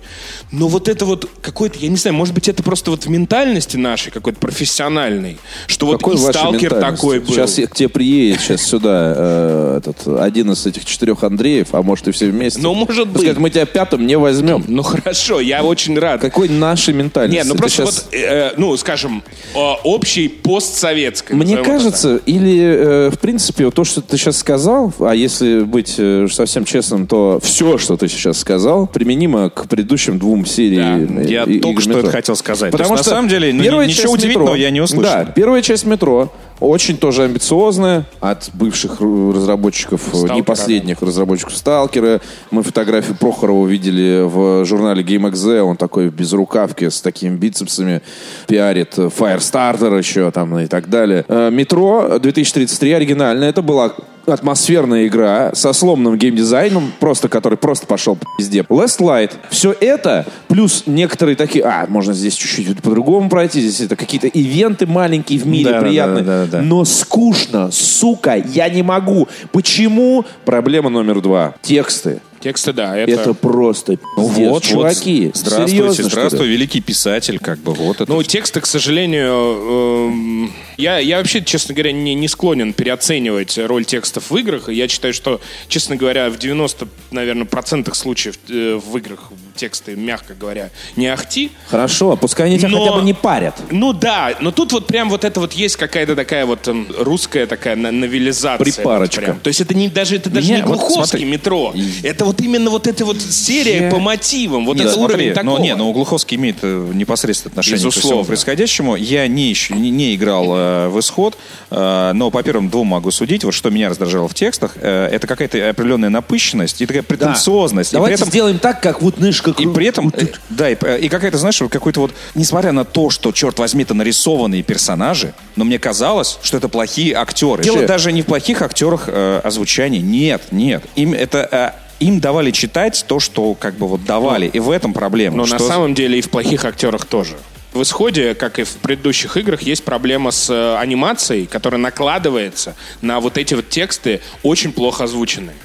Но 0.51 0.67
вот 0.67 0.87
это 0.89 1.05
вот 1.05 1.29
какой-то, 1.41 1.79
я 1.79 1.87
не 1.89 1.95
знаю, 1.97 2.15
может 2.15 2.33
быть, 2.33 2.47
это 2.47 2.61
просто 2.63 2.91
вот 2.91 3.05
в 3.05 3.09
ментальности 3.09 3.77
нашей 3.77 4.11
какой-то 4.11 4.39
профессиональной, 4.39 5.37
что 5.67 5.85
вот 5.85 5.97
Какой 5.97 6.15
и 6.15 6.17
ваша 6.19 6.39
сталкер 6.39 6.73
ментальность? 6.73 7.01
такой 7.01 7.19
был. 7.19 7.27
Сейчас 7.33 7.57
я- 7.57 7.67
к 7.67 7.75
тебе 7.75 7.89
приедет 7.89 8.41
сейчас 8.41 8.61
сюда 8.63 9.13
э, 9.15 9.77
этот, 9.79 10.07
один 10.19 10.51
из 10.51 10.65
этих 10.65 10.85
четырех 10.85 11.23
Андреев, 11.23 11.69
а 11.73 11.81
может 11.81 12.07
и 12.07 12.11
все 12.11 12.27
вместе. 12.27 12.59
Ну, 12.61 12.73
может 12.73 13.07
быть. 13.07 13.21
Скажет, 13.21 13.39
мы 13.39 13.49
тебя 13.49 13.65
пятым 13.65 14.05
не 14.05 14.17
возьмем. 14.17 14.63
Ну 14.67 14.83
хорошо, 14.83 15.39
я 15.39 15.63
очень 15.63 15.97
рад. 15.97 16.21
Какой 16.21 16.49
нашей 16.49 16.93
ментальности? 16.93 17.37
Нет, 17.37 17.47
ну 17.47 17.55
просто 17.55 17.85
вот, 17.85 18.05
э, 18.11 18.51
ну, 18.57 18.75
скажем, 18.77 19.23
э, 19.55 19.57
общий 19.83 20.27
постсоветской. 20.27 21.35
Мне 21.35 21.53
это 21.55 21.63
кажется, 21.91 22.21
или 22.25 22.59
э, 22.61 23.09
в 23.09 23.19
принципе 23.19 23.69
то, 23.71 23.83
что 23.83 24.01
ты 24.01 24.17
сейчас 24.17 24.37
сказал, 24.37 24.93
а 24.99 25.13
если 25.13 25.61
быть 25.61 25.95
э, 25.97 26.27
совсем 26.31 26.65
честным, 26.65 27.07
то 27.07 27.39
все, 27.41 27.77
что 27.77 27.97
ты 27.97 28.07
сейчас 28.07 28.39
сказал, 28.39 28.87
применимо 28.87 29.49
к 29.49 29.67
предыдущим 29.67 30.19
двум 30.19 30.45
сериям. 30.45 31.07
Да, 31.15 31.21
э, 31.21 31.25
я 31.27 31.43
и- 31.43 31.59
только 31.59 31.81
игр 31.81 31.81
что 31.81 31.99
это 31.99 32.11
хотел 32.11 32.35
сказать. 32.35 32.71
Потому 32.71 32.89
То 32.89 32.93
есть, 32.95 33.03
что 33.03 33.11
на 33.11 33.17
самом 33.17 33.29
деле, 33.29 33.53
ну, 33.53 33.81
ничего 33.83 34.13
удивительного 34.13 34.49
«Метро», 34.53 34.55
я 34.55 34.69
не 34.69 34.81
услышал. 34.81 35.03
Да, 35.03 35.25
первая 35.25 35.61
часть 35.61 35.85
метро 35.85 36.31
очень 36.61 36.97
тоже 36.97 37.23
амбициозная 37.23 38.05
от 38.19 38.49
бывших 38.53 39.01
разработчиков, 39.01 40.01
э, 40.13 40.17
«Сталкера», 40.17 40.35
не 40.35 40.43
последних 40.43 41.01
разработчиков 41.01 41.55
Сталкера. 41.57 42.21
Мы 42.51 42.63
фотографию 42.63 43.17
Прохорова 43.17 43.67
видели 43.67 44.21
в 44.23 44.63
журнале 44.63 45.03
GameXZ. 45.03 45.61
Он 45.61 45.75
такой 45.75 46.09
без 46.09 46.31
рукавки 46.33 46.87
с 46.87 47.01
такими 47.01 47.35
бицепсами 47.35 48.01
пиарит 48.47 48.97
э, 48.97 49.09
Firestarter 49.09 49.97
еще 49.97 50.29
там 50.31 50.57
и 50.59 50.67
так 50.67 50.87
далее. 50.87 51.25
Э, 51.27 51.49
Метро 51.49 52.19
2033 52.19 52.93
оригинальная. 52.93 53.49
Это 53.49 53.61
была 53.61 53.93
атмосферная 54.25 55.07
игра 55.07 55.51
со 55.53 55.73
сломанным 55.73 56.17
геймдизайном, 56.17 56.91
просто 56.99 57.27
который 57.29 57.57
просто 57.57 57.87
пошел 57.87 58.15
по 58.15 58.25
пизде. 58.37 58.61
Last 58.69 58.99
Light. 58.99 59.31
Все 59.49 59.73
это, 59.79 60.25
плюс 60.47 60.83
некоторые 60.85 61.35
такие, 61.35 61.63
а, 61.63 61.85
можно 61.87 62.13
здесь 62.13 62.35
чуть-чуть 62.35 62.81
по-другому 62.81 63.29
пройти, 63.29 63.61
здесь 63.61 63.81
это 63.81 63.95
какие-то 63.95 64.27
ивенты 64.27 64.85
маленькие 64.85 65.39
в 65.39 65.47
мире, 65.47 65.65
Да, 65.71 65.79
да, 65.79 65.81
приятные. 65.81 66.23
да, 66.23 66.45
да, 66.45 66.51
да. 66.57 66.61
Но 66.61 66.85
скучно, 66.85 67.71
сука, 67.71 68.35
я 68.35 68.69
не 68.69 68.83
могу. 68.83 69.27
Почему? 69.51 70.25
Проблема 70.45 70.89
номер 70.89 71.21
два. 71.21 71.53
Тексты. 71.61 72.19
Тексты, 72.41 72.73
да, 72.73 72.97
это... 72.97 73.11
Это 73.11 73.33
просто 73.33 73.97
Ну 74.17 74.27
пиздец. 74.29 74.49
вот, 74.49 74.63
чуваки. 74.63 75.27
вот, 75.27 75.37
здравствуйте, 75.37 75.71
серьезно, 75.77 76.03
здравствуй, 76.09 76.47
великий 76.47 76.81
писатель, 76.81 77.37
как 77.39 77.59
бы 77.59 77.73
вот 77.73 78.01
это. 78.01 78.11
Ну, 78.11 78.23
тексты, 78.23 78.61
к 78.61 78.65
сожалению, 78.65 80.09
эм, 80.09 80.53
я, 80.77 80.97
я 80.97 81.17
вообще, 81.17 81.43
честно 81.43 81.75
говоря, 81.75 81.91
не, 81.91 82.15
не 82.15 82.27
склонен 82.27 82.73
переоценивать 82.73 83.57
роль 83.59 83.85
текстов 83.85 84.31
в 84.31 84.37
играх. 84.37 84.69
И 84.69 84.73
я 84.73 84.87
считаю, 84.87 85.13
что, 85.13 85.39
честно 85.67 85.95
говоря, 85.95 86.29
в 86.31 86.39
90, 86.39 86.87
наверное, 87.11 87.45
процентах 87.45 87.93
случаев 87.95 88.39
э, 88.49 88.79
в 88.83 88.97
играх 88.97 89.31
тексты, 89.55 89.95
мягко 89.95 90.33
говоря, 90.33 90.71
не 90.95 91.07
ахти. 91.07 91.51
Хорошо, 91.67 92.15
пускай 92.15 92.47
они 92.47 92.57
тебя 92.57 92.69
Но- 92.69 92.83
хотя 92.83 92.95
бы 92.97 93.03
не 93.03 93.13
парят. 93.13 93.55
Ну 93.69 93.93
да, 93.93 94.35
но 94.41 94.51
тут 94.51 94.71
вот 94.71 94.87
прям 94.87 95.09
вот 95.11 95.23
это 95.25 95.39
вот 95.39 95.53
есть 95.53 95.75
какая-то 95.75 96.15
такая 96.15 96.47
вот 96.47 96.67
эм, 96.67 96.87
русская 96.97 97.45
такая 97.45 97.75
новелизация. 97.75 98.63
Припарочка. 98.63 99.19
Вот 99.19 99.25
прям. 99.25 99.39
То 99.41 99.47
есть 99.49 99.61
это 99.61 99.75
не 99.75 99.89
даже 99.89 100.15
это 100.15 100.31
даже 100.31 100.47
Не, 100.49 100.55
не 100.57 100.63
вот 100.63 100.79
глуховский 100.79 101.19
смотри. 101.19 101.25
метро. 101.25 101.73
Это 102.01 102.25
вот 102.31 102.41
именно 102.41 102.69
вот 102.69 102.87
эта 102.87 103.03
вот 103.05 103.21
серия 103.21 103.83
Я- 103.83 103.89
по 103.89 103.99
мотивам. 103.99 104.65
Вот 104.65 104.77
Нет, 104.77 104.85
это 104.87 104.95
смотри, 104.95 105.15
уровень 105.15 105.33
такого. 105.33 105.57
но, 105.57 105.63
не, 105.63 105.75
но 105.75 105.91
Глуховский 105.91 106.37
имеет 106.37 106.57
э, 106.61 106.91
непосредственное 106.93 107.51
отношение 107.51 107.79
к 107.79 107.85
Безусловно. 107.85 108.09
всему 108.09 108.25
происходящему. 108.25 108.95
Я 108.95 109.27
не, 109.27 109.49
еще, 109.49 109.73
не, 109.75 109.89
не 109.89 110.15
играл 110.15 110.45
э, 110.49 110.87
в 110.87 110.99
исход, 110.99 111.37
э, 111.69 112.11
но 112.13 112.31
по 112.31 112.41
первым 112.43 112.69
двум 112.69 112.87
могу 112.87 113.11
судить. 113.11 113.43
Вот 113.43 113.53
что 113.53 113.69
меня 113.69 113.89
раздражало 113.89 114.27
в 114.27 114.33
текстах, 114.33 114.73
э, 114.75 115.07
это 115.11 115.27
какая-то 115.27 115.69
определенная 115.69 116.09
напыщенность 116.09 116.81
и 116.81 116.85
такая 116.85 117.03
претенциозность. 117.03 117.93
И 117.93 117.97
при 117.97 118.13
этом 118.13 118.27
сделаем 118.29 118.59
так, 118.59 118.81
как 118.81 119.01
вот 119.01 119.17
нышка. 119.19 119.51
И 119.57 119.67
при 119.67 119.87
этом, 119.87 120.13
э, 120.15 120.27
да, 120.49 120.69
и, 120.69 120.77
э, 120.79 120.99
и 120.99 121.09
какая-то, 121.09 121.37
знаешь, 121.37 121.59
вот 121.59 121.71
какой-то 121.71 121.99
вот, 122.01 122.11
несмотря 122.35 122.71
на 122.71 122.85
то, 122.85 123.09
что, 123.09 123.31
черт 123.31 123.59
возьми, 123.59 123.83
это 123.83 123.93
нарисованные 123.93 124.63
персонажи, 124.63 125.33
но 125.55 125.65
мне 125.65 125.79
казалось, 125.79 126.39
что 126.41 126.57
это 126.57 126.69
плохие 126.69 127.13
актеры. 127.15 127.63
Дело 127.63 127.85
даже 127.85 128.11
не 128.11 128.21
в 128.21 128.25
плохих 128.25 128.61
актерах 128.61 129.03
э, 129.07 129.41
озвучания. 129.43 129.99
Нет, 130.01 130.43
нет. 130.51 130.83
Им 130.95 131.13
это... 131.13 131.75
им 132.01 132.19
давали 132.19 132.51
читать 132.51 133.05
то, 133.07 133.19
что 133.19 133.53
как 133.53 133.75
бы 133.75 133.87
вот 133.87 134.03
давали. 134.03 134.47
и 134.47 134.59
в 134.59 134.69
этом 134.71 134.93
проблема. 134.93 135.37
Но 135.37 135.45
что- 135.45 135.59
на 135.59 135.67
самом 135.67 135.93
деле 135.93 136.19
и 136.19 136.21
в 136.21 136.29
плохих 136.29 136.65
актерах 136.65 137.05
тоже. 137.05 137.37
В 137.73 137.83
исходе, 137.83 138.35
как 138.35 138.59
и 138.59 138.63
в 138.63 138.69
предыдущих 138.77 139.37
играх, 139.37 139.61
есть 139.61 139.85
проблема 139.85 140.31
с 140.31 140.49
э, 140.49 140.75
анимацией, 140.77 141.45
которая 141.45 141.79
накладывается 141.79 142.75
на 143.01 143.21
вот 143.21 143.37
эти 143.37 143.53
вот 143.53 143.69
тексты, 143.69 144.19
очень 144.43 144.73
плохо 144.73 145.05
озвученные. 145.05 145.55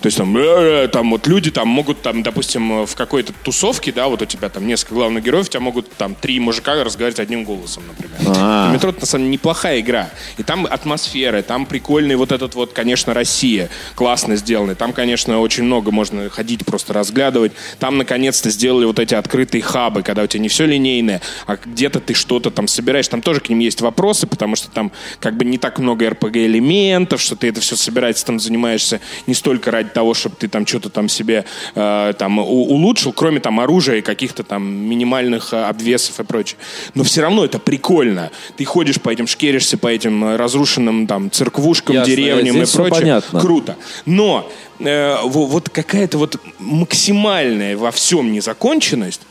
То 0.00 0.06
есть 0.06 0.16
там, 0.16 0.34
«Э-э», 0.36 0.88
там 0.88 1.10
вот 1.10 1.26
люди 1.26 1.50
там 1.50 1.68
могут 1.68 2.00
там, 2.00 2.22
допустим, 2.22 2.82
э, 2.82 2.86
в 2.86 2.94
какой-то 2.94 3.34
тусовке, 3.44 3.92
да, 3.92 4.08
вот 4.08 4.22
у 4.22 4.24
тебя 4.24 4.48
там 4.48 4.66
несколько 4.66 4.94
главных 4.94 5.22
героев, 5.22 5.46
у 5.46 5.48
тебя 5.50 5.60
могут 5.60 5.92
там 5.92 6.14
три 6.14 6.40
мужика 6.40 6.82
разговаривать 6.82 7.20
одним 7.20 7.44
голосом, 7.44 7.82
например. 7.86 8.16
А. 8.36 8.70
И 8.70 8.74
Метро 8.74 8.94
на 8.98 9.06
самом 9.06 9.24
деле 9.24 9.34
неплохая 9.34 9.80
игра. 9.80 10.08
И 10.38 10.42
там 10.42 10.66
атмосфера, 10.66 11.42
там 11.42 11.66
прикольный 11.66 12.16
вот 12.16 12.32
этот 12.32 12.54
вот, 12.54 12.72
конечно, 12.72 13.12
Россия 13.12 13.68
классно 13.94 14.36
сделанный. 14.36 14.74
Там, 14.74 14.94
конечно, 14.94 15.38
очень 15.40 15.64
много 15.64 15.90
можно 15.90 16.30
ходить, 16.30 16.64
просто 16.64 16.94
разглядывать. 16.94 17.52
Там, 17.78 17.98
наконец-то, 17.98 18.48
сделали 18.48 18.86
вот 18.86 18.98
эти 18.98 19.14
открытые 19.14 19.60
хабы, 19.60 20.02
когда 20.02 20.22
у 20.22 20.26
тебя 20.26 20.40
не 20.40 20.48
все 20.48 20.64
линейное, 20.64 21.20
а 21.46 21.56
где-то 21.56 22.00
ты 22.00 22.14
что-то 22.14 22.50
там 22.50 22.68
собираешь. 22.68 23.08
Там 23.08 23.20
тоже 23.20 23.40
к 23.40 23.50
ним 23.50 23.58
есть 23.58 23.82
вопросы, 23.82 24.26
потому 24.26 24.56
что 24.56 24.70
там 24.70 24.92
как 25.20 25.36
бы 25.36 25.44
не 25.44 25.58
так 25.58 25.78
много 25.78 26.06
RPG-элементов, 26.06 27.20
что 27.20 27.36
ты 27.36 27.48
это 27.48 27.60
все 27.60 27.76
собираешься, 27.76 28.24
там 28.24 28.40
занимаешься 28.40 29.00
не 29.26 29.34
столько 29.34 29.70
ради 29.70 29.89
того, 29.90 30.14
чтобы 30.14 30.36
ты 30.36 30.48
там 30.48 30.66
что-то 30.66 30.88
там 30.88 31.08
себе 31.08 31.44
э, 31.74 32.12
там 32.18 32.38
улучшил, 32.38 33.12
кроме 33.12 33.40
там 33.40 33.60
оружия 33.60 33.96
и 33.96 34.00
каких-то 34.00 34.42
там 34.42 34.62
минимальных 34.64 35.52
э, 35.52 35.62
обвесов 35.64 36.18
и 36.20 36.24
прочее. 36.24 36.58
Но 36.94 37.04
все 37.04 37.22
равно 37.22 37.44
это 37.44 37.58
прикольно. 37.58 38.30
Ты 38.56 38.64
ходишь 38.64 39.00
по 39.00 39.10
этим, 39.10 39.26
шкеришься 39.26 39.76
по 39.78 39.88
этим 39.88 40.24
э, 40.24 40.36
разрушенным 40.36 41.06
там 41.06 41.30
церквушкам, 41.30 41.96
Ясно, 41.96 42.14
деревням 42.14 42.56
и 42.62 42.66
прочее. 42.66 42.90
понятно. 42.90 43.40
Круто. 43.40 43.76
Но 44.06 44.50
э, 44.78 45.16
во- 45.24 45.46
вот 45.46 45.68
какая-то 45.68 46.18
вот 46.18 46.36
максимальная 46.58 47.76
во 47.76 47.90
всем 47.90 48.32
незаконченность, 48.32 49.22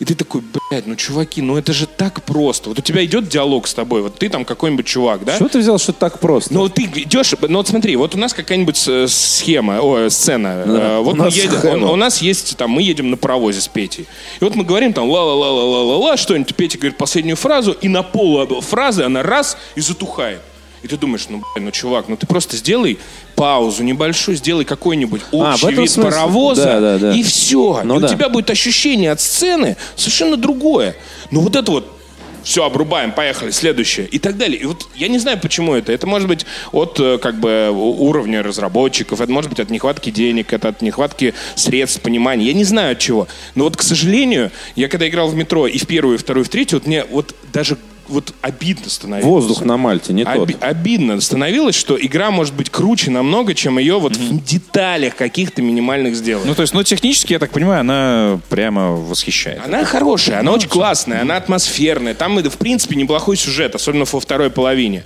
и 0.00 0.04
ты 0.04 0.14
такой, 0.14 0.42
блядь, 0.70 0.86
ну, 0.86 0.96
чуваки, 0.96 1.42
ну 1.42 1.56
это 1.58 1.72
же 1.72 1.86
так 1.86 2.22
просто. 2.24 2.70
Вот 2.70 2.78
у 2.78 2.82
тебя 2.82 3.04
идет 3.04 3.28
диалог 3.28 3.68
с 3.68 3.74
тобой, 3.74 4.00
вот 4.02 4.16
ты 4.18 4.28
там 4.30 4.44
какой-нибудь 4.46 4.86
чувак, 4.86 5.24
да? 5.24 5.36
Что 5.36 5.48
ты 5.48 5.58
взял, 5.58 5.78
что 5.78 5.92
так 5.92 6.18
просто? 6.18 6.52
Ну, 6.54 6.68
ты 6.70 6.84
идешь, 6.84 7.34
ну 7.40 7.58
вот 7.58 7.68
смотри, 7.68 7.94
вот 7.96 8.14
у 8.14 8.18
нас 8.18 8.32
какая-нибудь 8.32 8.82
э, 8.88 9.06
схема, 9.08 9.78
о, 9.80 10.08
сцена. 10.08 10.64
Э, 10.66 10.98
у 10.98 11.04
вот 11.04 11.16
мы 11.16 11.24
нас 11.24 11.34
едем, 11.34 11.58
он- 11.70 11.84
у 11.84 11.96
нас 11.96 12.22
есть, 12.22 12.56
там, 12.56 12.70
мы 12.70 12.82
едем 12.82 13.10
на 13.10 13.16
паровозе 13.18 13.60
с 13.60 13.68
Петей. 13.68 14.06
И 14.40 14.44
вот 14.44 14.54
мы 14.54 14.64
говорим 14.64 14.92
там 14.94 15.08
ла-ла-ла-ла-ла-ла, 15.10 16.16
что-нибудь, 16.16 16.54
Петя 16.54 16.78
говорит 16.78 16.96
последнюю 16.96 17.36
фразу, 17.36 17.72
и 17.72 17.88
на 17.88 18.02
пол 18.02 18.60
фразы 18.62 19.02
она 19.02 19.22
раз 19.22 19.56
и 19.74 19.80
затухает. 19.80 20.40
И 20.82 20.88
ты 20.88 20.96
думаешь, 20.96 21.26
ну, 21.28 21.42
блин, 21.54 21.66
ну, 21.66 21.70
чувак, 21.70 22.06
ну 22.08 22.16
ты 22.16 22.26
просто 22.26 22.56
сделай 22.56 22.98
паузу 23.36 23.82
небольшую, 23.82 24.36
сделай 24.36 24.64
какой-нибудь 24.64 25.20
А, 25.32 25.52
общий 25.54 25.66
этом 25.66 25.82
вид 25.82 25.90
смысле. 25.90 26.10
паровоза, 26.10 26.64
Да, 26.64 26.80
да, 26.80 26.98
да. 26.98 27.14
и 27.14 27.22
все. 27.22 27.82
Ну 27.84 27.98
и 27.98 28.00
да. 28.00 28.06
у 28.06 28.10
тебя 28.10 28.28
будет 28.28 28.50
ощущение 28.50 29.10
от 29.12 29.20
сцены 29.20 29.76
совершенно 29.96 30.36
другое. 30.36 30.96
Ну 31.30 31.40
вот 31.40 31.56
это 31.56 31.70
вот 31.70 31.96
все, 32.42 32.64
обрубаем, 32.64 33.12
поехали, 33.12 33.50
следующее. 33.50 34.06
И 34.06 34.18
так 34.18 34.38
далее. 34.38 34.58
И 34.58 34.64
вот 34.64 34.88
я 34.94 35.08
не 35.08 35.18
знаю, 35.18 35.38
почему 35.38 35.74
это. 35.74 35.92
Это 35.92 36.06
может 36.06 36.26
быть 36.26 36.46
от 36.72 36.98
э, 36.98 37.18
как 37.18 37.38
бы 37.38 37.68
уровня 37.70 38.42
разработчиков, 38.42 39.20
это 39.20 39.30
может 39.30 39.50
быть 39.50 39.60
от 39.60 39.68
нехватки 39.68 40.10
денег, 40.10 40.52
это 40.54 40.68
от 40.68 40.80
нехватки 40.80 41.34
средств, 41.54 42.00
понимания. 42.00 42.46
Я 42.46 42.54
не 42.54 42.64
знаю 42.64 42.92
от 42.92 42.98
чего. 42.98 43.28
Но 43.54 43.64
вот, 43.64 43.76
к 43.76 43.82
сожалению, 43.82 44.50
я 44.74 44.88
когда 44.88 45.06
играл 45.06 45.28
в 45.28 45.34
метро 45.34 45.66
и 45.66 45.76
в 45.76 45.86
первую, 45.86 46.14
и 46.14 46.18
вторую, 46.18 46.44
и 46.44 46.48
в 46.48 46.50
третью, 46.50 46.78
вот 46.78 46.86
мне 46.86 47.04
вот 47.04 47.34
даже 47.52 47.76
вот 48.10 48.34
обидно 48.42 48.90
становилось. 48.90 49.24
Воздух 49.24 49.62
на 49.64 49.76
Мальте 49.76 50.12
не 50.12 50.24
тот. 50.24 50.36
Оби- 50.36 50.56
обидно 50.60 51.20
становилось, 51.20 51.74
что 51.74 51.96
игра 52.00 52.30
может 52.30 52.54
быть 52.54 52.68
круче 52.70 53.10
намного, 53.10 53.54
чем 53.54 53.78
ее 53.78 53.98
вот 53.98 54.16
в 54.16 54.44
деталях 54.44 55.16
каких-то 55.16 55.62
минимальных 55.62 56.14
сделать. 56.16 56.44
Ну, 56.44 56.54
то 56.54 56.62
есть, 56.62 56.74
ну, 56.74 56.82
технически, 56.82 57.32
я 57.32 57.38
так 57.38 57.50
понимаю, 57.50 57.80
она 57.80 58.40
прямо 58.48 58.90
восхищает. 58.92 59.60
Она 59.64 59.84
хорошая, 59.84 60.40
она 60.40 60.52
очень 60.52 60.68
классная, 60.68 61.22
она 61.22 61.36
атмосферная. 61.36 62.14
Там, 62.14 62.36
в 62.38 62.56
принципе, 62.58 62.96
неплохой 62.96 63.36
сюжет, 63.36 63.74
особенно 63.74 64.04
во 64.04 64.20
второй 64.20 64.50
половине. 64.50 65.04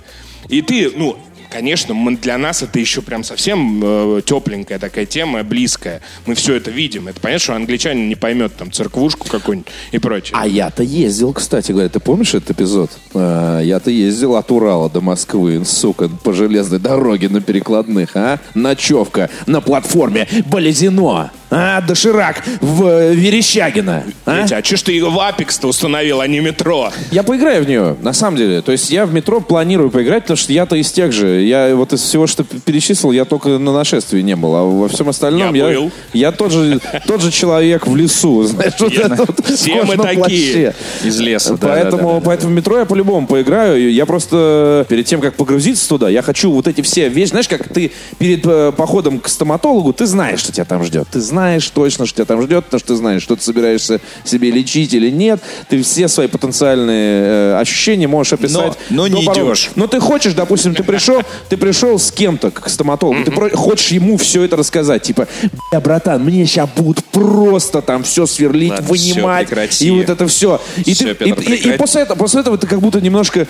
И 0.49 0.61
ты, 0.61 0.91
ну, 0.95 1.17
конечно, 1.55 1.93
мы- 1.93 2.17
для 2.17 2.37
нас 2.37 2.63
это 2.63 2.79
еще 2.79 3.01
прям 3.01 3.23
совсем 3.23 3.81
э, 3.81 4.21
тепленькая 4.25 4.77
такая 4.77 5.05
тема, 5.05 5.41
близкая. 5.41 6.01
Мы 6.25 6.35
все 6.35 6.55
это 6.55 6.69
видим. 6.69 7.07
Это 7.07 7.21
понятно, 7.21 7.39
что 7.43 7.55
англичанин 7.55 8.09
не 8.09 8.15
поймет 8.15 8.57
там 8.57 8.73
церквушку 8.73 9.29
какую-нибудь 9.29 9.71
и 9.93 9.97
прочее. 9.99 10.33
А 10.37 10.45
я-то 10.45 10.83
ездил, 10.83 11.31
кстати 11.31 11.71
говоря, 11.71 11.87
ты 11.87 12.01
помнишь 12.01 12.33
этот 12.33 12.51
эпизод? 12.51 12.91
А, 13.13 13.61
я-то 13.61 13.89
ездил 13.89 14.35
от 14.35 14.51
Урала 14.51 14.89
до 14.89 14.99
Москвы, 14.99 15.63
сука, 15.63 16.09
по 16.09 16.33
железной 16.33 16.79
дороге 16.79 17.29
на 17.29 17.39
перекладных, 17.39 18.17
а? 18.17 18.39
Ночевка 18.53 19.29
на 19.47 19.61
платформе 19.61 20.27
Болезино, 20.51 21.31
а? 21.57 21.81
Доширак 21.81 22.43
в 22.61 22.85
э, 22.85 23.15
Верещагино, 23.15 24.03
а? 24.25 24.41
Витя, 24.41 24.55
а 24.55 24.61
че 24.61 24.75
ж 24.75 24.81
ты 24.83 24.91
его 24.91 25.09
в 25.09 25.17
Apex-то 25.17 25.67
установил, 25.67 26.19
а 26.19 26.27
не 26.27 26.39
метро? 26.41 26.91
Я 27.11 27.23
поиграю 27.23 27.63
в 27.63 27.67
нее, 27.67 27.95
на 28.01 28.11
самом 28.13 28.37
деле. 28.37 28.61
То 28.61 28.71
есть 28.73 28.89
я 28.89 29.05
в 29.05 29.13
метро 29.13 29.39
планирую 29.39 29.89
поиграть, 29.89 30.23
потому 30.23 30.37
что 30.37 30.51
я-то 30.51 30.75
из 30.75 30.91
тех 30.91 31.13
же. 31.13 31.41
Я 31.43 31.73
вот 31.75 31.93
из 31.93 32.01
всего, 32.01 32.27
что 32.27 32.43
перечислил, 32.43 33.11
я 33.13 33.23
только 33.25 33.57
на 33.57 33.71
нашествии 33.71 34.21
не 34.21 34.35
был. 34.35 34.53
А 34.55 34.63
во 34.63 34.87
всем 34.89 35.07
остальном 35.07 35.53
Я 35.53 35.69
я, 35.69 35.79
был. 35.79 35.91
я 36.13 36.31
тот, 36.33 36.51
же, 36.51 36.79
тот 37.07 37.21
же 37.21 37.31
человек 37.31 37.87
в 37.87 37.95
лесу. 37.95 38.43
Знаешь, 38.47 38.73
вот 38.79 38.91
Я- 38.91 39.03
это 39.03 39.15
вот 39.15 39.45
все 39.55 39.83
мы 39.83 39.95
такие. 39.95 40.15
плаще. 40.17 40.75
Из 41.03 41.19
леса, 41.19 41.53
да, 41.57 41.67
Поэтому, 41.69 42.03
да, 42.03 42.13
да, 42.15 42.19
да. 42.19 42.25
поэтому 42.25 42.51
в 42.51 42.55
метро 42.55 42.79
я 42.79 42.85
по-любому 42.85 43.27
поиграю. 43.27 43.91
Я 43.91 44.05
просто 44.05 44.85
перед 44.89 45.05
тем, 45.05 45.21
как 45.21 45.35
погрузиться 45.35 45.87
туда, 45.87 46.09
я 46.09 46.21
хочу 46.21 46.51
вот 46.51 46.67
эти 46.67 46.81
все 46.81 47.07
вещи. 47.07 47.29
Знаешь, 47.29 47.47
как 47.47 47.69
ты 47.69 47.91
перед 48.19 48.45
э, 48.45 48.73
походом 48.75 49.19
к 49.19 49.29
стоматологу, 49.29 49.93
ты 49.93 50.05
знаешь, 50.05 50.39
что 50.39 50.51
тебя 50.51 50.65
там 50.65 50.83
ждет. 50.83 51.07
Ты 51.11 51.21
знаешь 51.21 51.44
точно, 51.73 52.05
что 52.05 52.15
тебя 52.17 52.25
там 52.25 52.41
ждет, 52.41 52.65
потому 52.65 52.79
что 52.79 52.87
ты 52.89 52.95
знаешь, 52.95 53.21
что 53.21 53.35
ты 53.35 53.41
собираешься 53.43 53.99
себе 54.23 54.51
лечить 54.51 54.93
или 54.93 55.09
нет. 55.09 55.39
Ты 55.69 55.81
все 55.83 56.07
свои 56.07 56.27
потенциальные 56.27 57.23
э, 57.53 57.57
ощущения 57.59 58.07
можешь 58.07 58.33
описать. 58.33 58.73
но 58.89 59.07
до 59.07 59.09
не 59.17 59.25
порога. 59.25 59.41
идешь. 59.51 59.69
Но 59.75 59.87
ты 59.87 59.99
хочешь, 59.99 60.33
допустим, 60.33 60.73
ты 60.75 60.83
пришел, 60.83 61.21
ты 61.49 61.57
пришел 61.57 61.97
с 61.99 62.11
кем-то 62.11 62.51
к 62.51 62.69
стоматологу, 62.69 63.23
ты 63.23 63.31
хочешь 63.55 63.89
ему 63.91 64.17
все 64.17 64.43
это 64.43 64.55
рассказать, 64.55 65.03
типа, 65.03 65.27
бля, 65.71 65.79
братан, 65.81 66.23
мне 66.23 66.45
сейчас 66.45 66.69
будут 66.75 67.03
просто 67.05 67.81
там 67.81 68.03
все 68.03 68.25
сверлить, 68.25 68.71
Ладно, 68.71 68.87
вынимать, 68.87 69.47
прекрати. 69.47 69.87
и 69.87 69.91
вот 69.91 70.09
это 70.09 70.27
все. 70.27 70.61
И, 70.85 70.93
Всё, 70.93 71.13
ты- 71.13 71.15
Петр, 71.15 71.41
и- 71.41 71.55
и- 71.55 71.69
и 71.73 71.77
после, 71.77 72.01
этого, 72.01 72.17
после 72.17 72.41
этого 72.41 72.57
ты 72.57 72.67
как 72.67 72.79
будто 72.79 72.99
немножко 73.01 73.47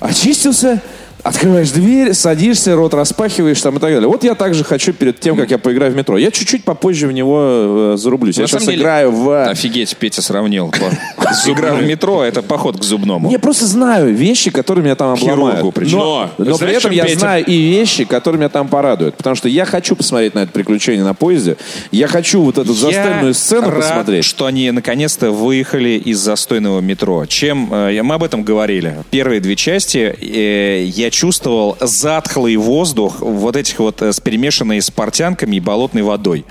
очистился, 0.00 0.80
открываешь 1.22 1.70
дверь, 1.70 2.14
садишься, 2.14 2.74
рот 2.76 2.94
распахиваешь 2.94 3.60
там 3.60 3.76
и 3.76 3.80
так 3.80 3.92
далее. 3.92 4.08
Вот 4.08 4.24
я 4.24 4.34
также 4.34 4.64
хочу 4.64 4.92
перед 4.92 5.20
тем, 5.20 5.36
как 5.36 5.50
я 5.50 5.58
поиграю 5.58 5.92
в 5.92 5.96
метро. 5.96 6.16
Я 6.18 6.30
чуть-чуть 6.30 6.64
попозже 6.64 7.06
в 7.08 7.12
него 7.12 7.94
э, 7.94 7.96
зарублюсь. 7.98 8.36
я 8.36 8.42
На 8.42 8.48
сейчас 8.48 8.60
самом 8.62 8.70
деле- 8.72 8.82
играю 8.82 9.12
в... 9.12 9.44
Офигеть, 9.50 9.96
Петя 9.96 10.22
сравнил. 10.22 10.72
Игра 11.46 11.74
в 11.74 11.82
метро— 11.84 12.22
это 12.24 12.42
поход 12.42 12.78
к 12.78 12.82
зубному. 12.82 13.30
Я 13.30 13.38
просто 13.38 13.66
знаю 13.66 14.14
вещи, 14.14 14.50
которые 14.50 14.84
меня 14.84 14.94
там 14.94 15.12
обломают. 15.12 15.62
Но, 15.92 16.30
при 16.36 16.72
этом 16.74 16.90
я 16.92 17.06
знаю 17.08 17.44
и 17.44 17.52
вещи, 17.52 18.04
которые 18.04 18.38
меня 18.38 18.48
там 18.48 18.68
порадуют. 18.68 19.16
Потому 19.16 19.36
что 19.36 19.48
я 19.48 19.64
хочу 19.64 19.96
посмотреть 19.96 20.34
на 20.34 20.40
это 20.40 20.52
приключение 20.52 21.04
на 21.04 21.14
поезде. 21.14 21.56
Я 21.90 22.06
хочу 22.06 22.40
вот 22.42 22.58
эту 22.58 22.72
застойную 22.72 23.34
сцену 23.34 23.70
посмотреть. 23.72 24.24
что 24.24 24.46
они 24.46 24.70
наконец-то 24.70 25.30
выехали 25.30 25.90
из 26.02 26.18
застойного 26.18 26.80
метро. 26.80 27.26
Чем 27.26 27.68
э, 27.72 27.90
я- 27.94 28.02
мы 28.02 28.14
об 28.14 28.22
этом 28.24 28.42
говорили. 28.42 29.04
Первые 29.10 29.40
две 29.40 29.56
части 29.56 29.98
э, 30.20 30.84
чувствовал 31.10 31.76
затхлый 31.80 32.56
воздух 32.56 33.20
вот 33.20 33.56
этих 33.56 33.78
вот 33.78 34.02
э, 34.02 34.12
с 34.12 34.20
перемешанной 34.20 34.80
с 34.80 34.90
портянками 34.90 35.56
и 35.56 35.60
болотной 35.60 36.02
водой. 36.02 36.44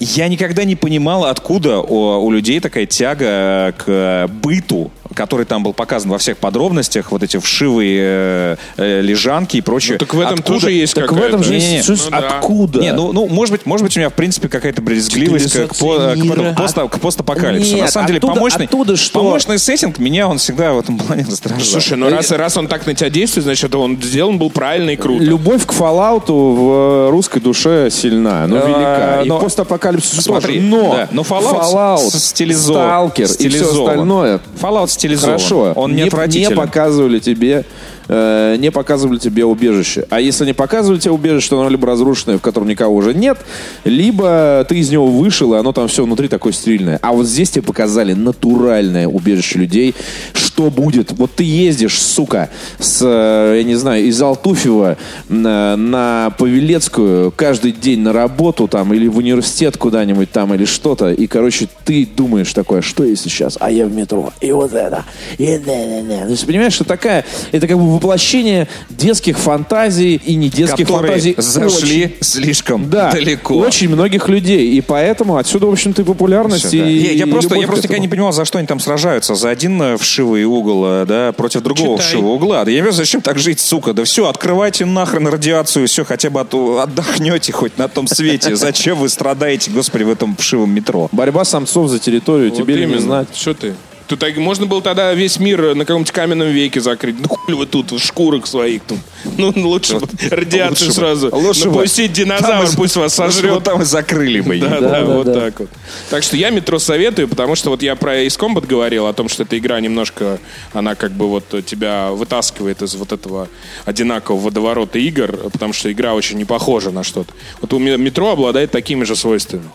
Я 0.00 0.28
никогда 0.28 0.64
не 0.64 0.74
понимал, 0.74 1.24
откуда 1.26 1.78
у, 1.78 2.24
у 2.24 2.30
людей 2.30 2.58
такая 2.60 2.86
тяга 2.86 3.24
э, 3.26 3.72
к 3.76 4.30
быту, 4.42 4.90
который 5.14 5.46
там 5.46 5.62
был 5.62 5.72
показан 5.72 6.10
во 6.10 6.18
всех 6.18 6.38
подробностях, 6.38 7.10
вот 7.12 7.22
эти 7.22 7.38
вшивые 7.38 8.00
э, 8.02 8.56
э, 8.76 9.00
лежанки 9.02 9.56
и 9.56 9.60
прочее. 9.60 9.98
Так 9.98 10.14
в 10.14 10.20
этом 10.20 10.34
Откуда- 10.34 10.60
тоже 10.60 10.72
есть 10.72 10.94
Так 10.94 11.04
в 11.04 11.08
какая-то... 11.08 11.28
этом 11.28 11.44
же 11.44 11.54
есть- 11.54 11.84
что 11.84 11.94
ж- 11.96 12.00
Ну 12.04 12.10
да. 12.10 12.28
откуда? 12.38 12.80
Не, 12.80 12.92
ну, 12.92 13.12
ну, 13.12 13.26
может 13.28 13.52
быть, 13.52 13.66
может 13.66 13.84
быть, 13.86 13.96
у 13.96 14.00
меня, 14.00 14.10
в 14.10 14.14
принципе, 14.14 14.48
какая-то 14.48 14.82
брезгливость 14.82 15.52
к, 15.52 15.74
по- 15.76 16.14
к, 16.14 16.56
пост- 16.56 16.76
к 16.90 17.00
постапокалипсису. 17.00 17.74
Нет, 17.76 17.84
На 17.86 17.90
самом 17.90 18.06
деле, 18.06 18.18
оттуда- 18.18 18.34
помощный, 18.34 18.66
оттуда 18.66 18.96
что? 18.96 19.20
помощный 19.20 19.58
сеттинг 19.58 19.98
меня 19.98 20.28
он 20.28 20.38
всегда 20.38 20.72
в 20.72 20.78
этом 20.80 20.98
плане 20.98 21.24
раздражал. 21.28 21.64
Слушай, 21.64 21.96
ну 21.96 22.08
раз, 22.10 22.30
раз 22.30 22.56
он 22.56 22.66
так 22.68 22.86
на 22.86 22.94
тебя 22.94 23.10
действует, 23.10 23.44
значит, 23.44 23.74
он 23.74 24.00
сделан 24.02 24.38
был 24.38 24.50
правильно 24.50 24.90
и 24.90 24.96
круто. 24.96 25.22
Любовь 25.22 25.66
к 25.66 25.72
Fallout 25.72 26.24
в 26.28 27.10
русской 27.10 27.40
душе 27.40 27.88
сильна, 27.90 28.46
но 28.46 28.56
А, 28.56 28.66
велика. 28.66 29.22
но- 29.26 29.38
И 29.38 29.40
постапокалипсис 29.42 30.22
Смотри, 30.24 30.56
тоже. 30.56 30.66
Но, 30.66 30.92
да, 30.94 31.08
но 31.10 31.22
Fallout, 31.22 31.98
с- 32.10 32.24
стилизован. 32.28 32.82
Сталкер 32.82 33.26
и 33.38 33.48
все 33.48 33.70
остальное 33.70 34.40
Fallout 34.60 34.88
стилизован. 35.02 35.38
Хорошо. 35.38 35.72
Он 35.74 35.94
не, 35.94 36.02
не, 36.02 36.38
не 36.38 36.50
показывали 36.50 37.18
тебе 37.18 37.64
э, 38.08 38.56
не 38.58 38.70
показывали 38.70 39.18
тебе 39.18 39.44
убежище. 39.44 40.06
А 40.10 40.20
если 40.20 40.44
не 40.44 40.52
показывали 40.52 40.98
тебе 40.98 41.12
убежище, 41.12 41.50
то 41.50 41.60
оно 41.60 41.68
либо 41.68 41.86
разрушенное, 41.86 42.38
в 42.38 42.40
котором 42.40 42.68
никого 42.68 42.94
уже 42.94 43.14
нет, 43.14 43.38
либо 43.84 44.64
ты 44.68 44.78
из 44.78 44.90
него 44.90 45.06
вышел, 45.06 45.54
и 45.54 45.58
оно 45.58 45.72
там 45.72 45.88
все 45.88 46.04
внутри 46.04 46.28
такое 46.28 46.52
стерильное. 46.52 46.98
А 47.02 47.12
вот 47.12 47.26
здесь 47.26 47.50
тебе 47.50 47.62
показали 47.62 48.12
натуральное 48.12 49.08
убежище 49.08 49.58
людей. 49.58 49.94
Что 50.32 50.70
будет? 50.70 51.12
Вот 51.12 51.32
ты 51.34 51.44
ездишь, 51.44 52.00
сука, 52.00 52.50
с, 52.78 53.00
э, 53.02 53.58
я 53.58 53.64
не 53.64 53.74
знаю, 53.74 54.04
из 54.04 54.20
Алтуфьева 54.20 54.96
на, 55.28 55.76
на 55.76 56.34
Павелецкую 56.38 57.32
каждый 57.32 57.72
день 57.72 58.00
на 58.00 58.12
работу 58.12 58.68
там 58.68 58.92
или 58.92 59.08
в 59.08 59.16
университет 59.16 59.76
куда-нибудь 59.76 60.30
там 60.30 60.52
или 60.54 60.64
что-то. 60.64 61.12
И, 61.12 61.26
короче, 61.26 61.68
ты 61.84 62.06
думаешь 62.06 62.52
такое, 62.52 62.82
что 62.82 63.04
если 63.04 63.28
сейчас, 63.28 63.56
а 63.60 63.70
я 63.70 63.86
в 63.86 63.92
метро, 63.92 64.32
и 64.40 64.52
вот 64.52 64.72
это, 64.72 64.91
и 65.38 65.58
да-да-да. 65.58 66.24
То 66.24 66.30
есть, 66.30 66.46
понимаешь, 66.46 66.72
что 66.74 66.84
такая, 66.84 67.24
это 67.52 67.66
как 67.66 67.76
бы 67.78 67.94
воплощение 67.94 68.68
детских 68.90 69.38
фантазий 69.38 70.16
и 70.24 70.34
не 70.34 70.48
детских 70.48 70.86
которые 70.86 71.12
фантазий. 71.12 71.34
зашли 71.38 72.04
очень- 72.04 72.16
слишком 72.20 72.90
да, 72.90 73.12
далеко. 73.12 73.54
очень 73.56 73.88
многих 73.88 74.28
людей. 74.28 74.72
И 74.72 74.80
поэтому 74.80 75.36
отсюда, 75.36 75.66
в 75.66 75.72
общем-то, 75.72 76.02
и 76.02 76.04
популярность. 76.04 76.66
Всё, 76.66 76.78
да. 76.82 76.88
и, 76.88 76.94
я, 76.94 77.12
я 77.12 77.24
и 77.26 77.30
просто, 77.30 77.54
я 77.56 77.66
просто 77.66 77.84
никогда 77.84 78.00
не 78.00 78.08
понимал, 78.08 78.32
за 78.32 78.44
что 78.44 78.58
они 78.58 78.66
там 78.66 78.80
сражаются. 78.80 79.34
За 79.34 79.50
один 79.50 79.80
э, 79.80 79.96
вшивый 79.96 80.44
угол, 80.44 80.84
э, 80.86 81.04
да, 81.06 81.32
против 81.32 81.62
другого 81.62 81.96
Читай. 81.98 82.08
вшивого 82.08 82.32
угла. 82.32 82.64
Да 82.64 82.70
я 82.70 82.76
не 82.78 82.82
знаю, 82.82 82.92
зачем 82.94 83.20
так 83.20 83.38
жить, 83.38 83.60
сука? 83.60 83.92
Да 83.92 84.04
все, 84.04 84.28
открывайте 84.28 84.84
нахрен 84.84 85.26
радиацию, 85.26 85.86
все, 85.88 86.04
хотя 86.04 86.30
бы 86.30 86.40
от- 86.40 86.52
отдохнете 86.54 87.52
хоть 87.52 87.78
на 87.78 87.88
том 87.88 88.06
свете. 88.06 88.54
Зачем 88.62 88.98
вы 88.98 89.08
страдаете, 89.08 89.70
господи, 89.70 90.02
в 90.04 90.10
этом 90.10 90.36
вшивом 90.36 90.70
метро? 90.70 91.08
Борьба 91.12 91.44
самцов 91.44 91.88
за 91.88 91.98
территорию, 91.98 92.50
Вот 92.50 92.58
тебе 92.58 92.74
ли 92.74 92.80
не 92.86 92.92
именно. 92.92 93.00
знать. 93.00 93.28
Что 93.34 93.54
ты? 93.54 93.74
Тут 94.12 94.18
так- 94.18 94.36
можно 94.36 94.66
было 94.66 94.82
тогда 94.82 95.14
весь 95.14 95.38
мир 95.38 95.74
на 95.74 95.86
каком-нибудь 95.86 96.12
каменном 96.12 96.48
веке 96.48 96.82
закрыть. 96.82 97.16
Ну 97.18 97.28
хули 97.28 97.54
вы 97.56 97.64
тут, 97.64 97.98
шкурок 97.98 98.46
своих 98.46 98.82
тут. 98.82 98.98
Ну 99.38 99.50
лучше 99.56 100.00
бы 100.00 100.06
радиацию 100.30 100.88
лучше 100.88 100.92
сразу. 100.92 101.30
лучше. 101.34 101.68
Напустить 101.68 102.12
динозавр, 102.12 102.64
Там 102.66 102.74
и- 102.74 102.76
пусть 102.76 102.96
вас 102.96 103.14
сожрет. 103.14 103.64
там 103.64 103.80
и 103.80 103.84
закрыли 103.86 104.40
бы. 104.42 104.58
Да, 104.58 104.66
её. 104.66 104.80
да, 104.80 104.90
да, 104.90 105.04
вот 105.04 105.26
да. 105.26 105.34
так 105.40 105.60
вот. 105.60 105.70
Так 106.10 106.22
что 106.24 106.36
я 106.36 106.50
метро 106.50 106.78
советую, 106.78 107.26
потому 107.26 107.54
что 107.54 107.70
вот 107.70 107.80
я 107.82 107.96
про 107.96 108.22
Ace 108.22 108.38
Combat 108.38 108.66
говорил, 108.66 109.06
о 109.06 109.14
том, 109.14 109.30
что 109.30 109.44
эта 109.44 109.56
игра 109.56 109.80
немножко, 109.80 110.38
она 110.74 110.94
как 110.94 111.12
бы 111.12 111.26
вот 111.28 111.46
тебя 111.64 112.10
вытаскивает 112.10 112.82
из 112.82 112.94
вот 112.96 113.12
этого 113.12 113.48
одинакового 113.86 114.42
водоворота 114.42 114.98
игр, 114.98 115.38
потому 115.50 115.72
что 115.72 115.90
игра 115.90 116.12
очень 116.12 116.36
не 116.36 116.44
похожа 116.44 116.90
на 116.90 117.02
что-то. 117.02 117.32
Вот 117.62 117.72
у 117.72 117.78
ме- 117.78 117.96
метро 117.96 118.30
обладает 118.30 118.72
такими 118.72 119.04
же 119.04 119.16
свойствами. 119.16 119.70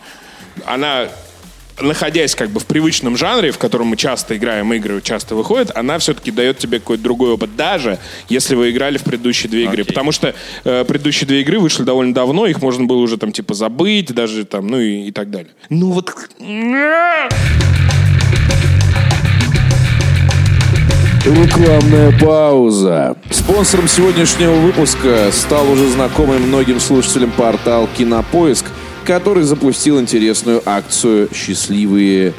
Она 0.64 1.08
находясь 1.80 2.34
как 2.34 2.50
бы 2.50 2.60
в 2.60 2.66
привычном 2.66 3.16
жанре, 3.16 3.50
в 3.50 3.58
котором 3.58 3.88
мы 3.88 3.96
часто 3.96 4.36
играем 4.36 4.72
игры, 4.72 5.00
часто 5.02 5.34
выходит, 5.34 5.70
она 5.74 5.98
все-таки 5.98 6.30
дает 6.30 6.58
тебе 6.58 6.78
какой-то 6.78 7.02
другой 7.02 7.32
опыт, 7.32 7.56
даже 7.56 7.98
если 8.28 8.54
вы 8.54 8.70
играли 8.70 8.98
в 8.98 9.04
предыдущие 9.04 9.50
две 9.50 9.64
игры. 9.64 9.82
Окей. 9.82 9.86
Потому 9.86 10.12
что 10.12 10.34
э, 10.64 10.84
предыдущие 10.84 11.26
две 11.26 11.42
игры 11.42 11.58
вышли 11.58 11.82
довольно 11.82 12.14
давно, 12.14 12.46
их 12.46 12.60
можно 12.62 12.84
было 12.84 12.98
уже 12.98 13.16
там 13.16 13.32
типа 13.32 13.54
забыть, 13.54 14.12
даже 14.12 14.44
там, 14.44 14.66
ну 14.66 14.80
и, 14.80 15.08
и 15.08 15.12
так 15.12 15.30
далее. 15.30 15.52
Ну 15.68 15.92
вот... 15.92 16.12
Рекламная 21.24 22.18
пауза. 22.18 23.16
Спонсором 23.30 23.86
сегодняшнего 23.86 24.54
выпуска 24.54 25.30
стал 25.30 25.70
уже 25.70 25.86
знакомый 25.88 26.38
многим 26.38 26.80
слушателям 26.80 27.30
портал 27.32 27.86
Кинопоиск, 27.98 28.64
который 29.08 29.42
запустил 29.42 29.98
интересную 29.98 30.60
акцию 30.66 31.30
«Счастливые 31.32 32.34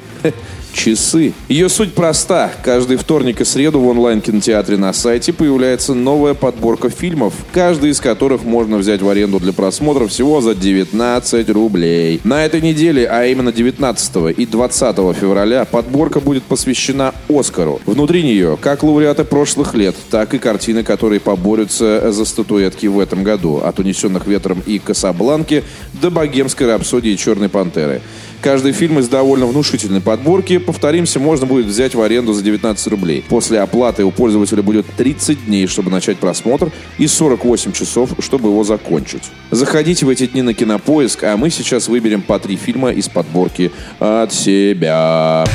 часы. 0.80 1.34
Ее 1.50 1.68
суть 1.68 1.94
проста. 1.94 2.52
Каждый 2.64 2.96
вторник 2.96 3.42
и 3.42 3.46
среду 3.46 3.82
в 3.82 3.88
онлайн-кинотеатре 3.88 4.78
на 4.78 4.94
сайте 4.94 5.34
появляется 5.34 5.94
новая 5.94 6.34
подборка 6.34 6.90
фильмов, 6.90 7.34
каждый 7.52 7.90
из 7.90 8.00
которых 8.00 8.44
можно 8.46 8.78
взять 8.78 9.02
в 9.02 9.10
аренду 9.10 9.40
для 9.40 9.52
просмотра 9.52 10.08
всего 10.08 10.40
за 10.40 10.56
19 10.56 11.50
рублей. 11.50 12.22
На 12.24 12.46
этой 12.46 12.62
неделе, 12.62 13.08
а 13.08 13.26
именно 13.26 13.52
19 13.52 14.38
и 14.38 14.46
20 14.46 14.96
февраля, 15.18 15.66
подборка 15.66 16.22
будет 16.22 16.44
посвящена 16.44 17.14
Оскару. 17.28 17.82
Внутри 17.86 18.24
нее 18.24 18.58
как 18.60 18.82
лауреаты 18.82 19.26
прошлых 19.26 19.76
лет, 19.76 19.96
так 20.10 20.34
и 20.34 20.38
картины, 20.38 20.84
которые 20.84 21.20
поборются 21.20 22.10
за 22.12 22.24
статуэтки 22.24 22.88
в 22.88 23.00
этом 23.00 23.24
году. 23.24 23.58
От 23.58 23.80
«Унесенных 23.80 24.28
ветром» 24.28 24.64
и 24.66 24.80
«Касабланки» 24.80 25.66
до 26.02 26.10
«Богемской 26.10 26.68
рапсодии» 26.68 27.12
и 27.12 27.18
«Черной 27.18 27.50
пантеры». 27.50 28.02
Каждый 28.42 28.72
фильм 28.72 29.00
из 29.00 29.10
довольно 29.10 29.46
внушительной 29.46 30.00
подборки, 30.00 30.60
повторимся, 30.60 31.20
можно 31.20 31.46
будет 31.46 31.66
взять 31.66 31.94
в 31.94 32.02
аренду 32.02 32.32
за 32.32 32.42
19 32.42 32.88
рублей. 32.88 33.24
После 33.28 33.60
оплаты 33.60 34.06
у 34.06 34.12
пользователя 34.12 34.64
будет 34.64 34.86
30 34.96 35.46
дней, 35.46 35.68
чтобы 35.68 35.92
начать 35.92 36.18
просмотр, 36.18 36.72
и 36.98 37.08
48 37.08 37.74
часов, 37.74 38.12
чтобы 38.20 38.50
его 38.50 38.64
закончить. 38.64 39.24
Заходите 39.52 40.06
в 40.06 40.10
эти 40.10 40.26
дни 40.26 40.42
на 40.42 40.54
Кинопоиск, 40.54 41.24
а 41.26 41.36
мы 41.36 41.50
сейчас 41.50 41.90
выберем 41.90 42.22
по 42.22 42.40
три 42.40 42.56
фильма 42.56 42.92
из 42.92 43.10
подборки 43.10 43.72
от 44.00 44.34
себя. 44.34 45.46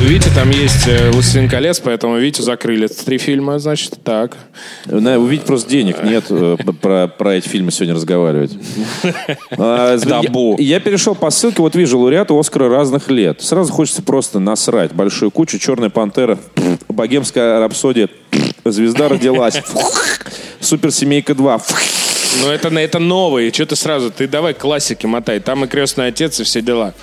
Видите, 0.00 0.30
там 0.34 0.50
есть 0.50 0.86
э, 0.86 1.10
«Властелин 1.10 1.48
колец», 1.48 1.80
поэтому 1.80 2.18
Витю 2.18 2.42
закрыли. 2.42 2.86
Три 2.86 3.16
фильма, 3.16 3.58
значит, 3.58 3.94
так. 4.04 4.36
На, 4.84 5.18
увидеть 5.18 5.46
просто 5.46 5.70
денег 5.70 6.02
нет 6.02 6.26
э, 6.28 6.56
про, 6.82 7.08
про 7.08 7.34
эти 7.34 7.48
фильмы 7.48 7.70
сегодня 7.70 7.94
разговаривать. 7.94 8.52
А. 9.58 9.96
Я, 9.96 10.22
я 10.58 10.80
перешел 10.80 11.14
по 11.14 11.30
ссылке, 11.30 11.62
вот 11.62 11.74
вижу 11.74 11.98
лауреаты 11.98 12.38
Оскара 12.38 12.68
разных 12.68 13.08
лет. 13.10 13.40
Сразу 13.40 13.72
хочется 13.72 14.02
просто 14.02 14.38
насрать. 14.38 14.92
Большую 14.92 15.30
кучу. 15.30 15.58
«Черная 15.58 15.88
пантера», 15.88 16.38
«Богемская 16.88 17.58
рапсодия», 17.60 18.08
«Звезда 18.64 19.08
родилась», 19.08 19.62
«Суперсемейка 20.60 21.32
2», 21.32 21.62
Ну, 22.42 22.50
это, 22.50 22.68
это 22.68 22.98
новые. 22.98 23.52
Что 23.52 23.66
ты 23.66 23.76
сразу? 23.76 24.10
Ты 24.10 24.28
давай 24.28 24.54
классики 24.54 25.06
мотай. 25.06 25.40
Там 25.40 25.64
и 25.64 25.68
«Крестный 25.68 26.08
отец», 26.08 26.40
и 26.40 26.44
все 26.44 26.60
дела. 26.60 26.94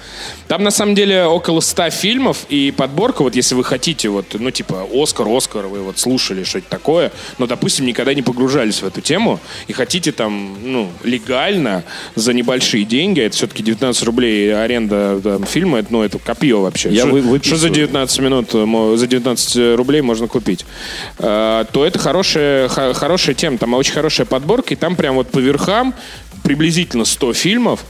Там, 0.47 0.63
на 0.63 0.71
самом 0.71 0.95
деле, 0.95 1.25
около 1.25 1.59
ста 1.61 1.89
фильмов, 1.89 2.45
и 2.49 2.73
подборка, 2.75 3.23
вот 3.23 3.35
если 3.35 3.55
вы 3.55 3.63
хотите, 3.63 4.09
вот, 4.09 4.25
ну, 4.33 4.51
типа, 4.51 4.87
«Оскар», 4.93 5.27
«Оскар», 5.27 5.67
вы 5.67 5.79
вот 5.81 5.97
слушали 5.97 6.43
что-то 6.43 6.69
такое, 6.69 7.11
но, 7.39 7.47
допустим, 7.47 7.85
никогда 7.85 8.13
не 8.13 8.21
погружались 8.21 8.81
в 8.81 8.85
эту 8.85 9.01
тему, 9.01 9.39
и 9.67 9.73
хотите 9.73 10.11
там, 10.11 10.57
ну, 10.61 10.89
легально, 11.03 11.83
за 12.15 12.33
небольшие 12.33 12.83
деньги, 12.83 13.21
это 13.21 13.35
все-таки 13.35 13.63
19 13.63 14.03
рублей 14.03 14.53
аренда 14.55 15.19
там, 15.23 15.45
фильма, 15.45 15.79
это, 15.79 15.87
ну, 15.91 16.03
это 16.03 16.19
копье 16.19 16.61
вообще. 16.61 16.89
Я 16.89 17.05
что, 17.43 17.55
за 17.57 17.69
19 17.69 18.19
минут, 18.19 18.51
за 18.99 19.07
19 19.07 19.77
рублей 19.77 20.01
можно 20.01 20.27
купить? 20.27 20.65
А, 21.17 21.63
то 21.65 21.85
это 21.85 21.97
хорошая, 21.99 22.67
х- 22.67 22.93
хорошая 22.93 23.33
тема, 23.35 23.57
там 23.57 23.73
очень 23.73 23.93
хорошая 23.93 24.25
подборка, 24.27 24.73
и 24.73 24.77
там 24.77 24.95
прям 24.95 25.15
вот 25.15 25.22
по 25.23 25.39
верхам 25.39 25.93
приблизительно 26.43 27.05
100 27.05 27.33
фильмов, 27.33 27.85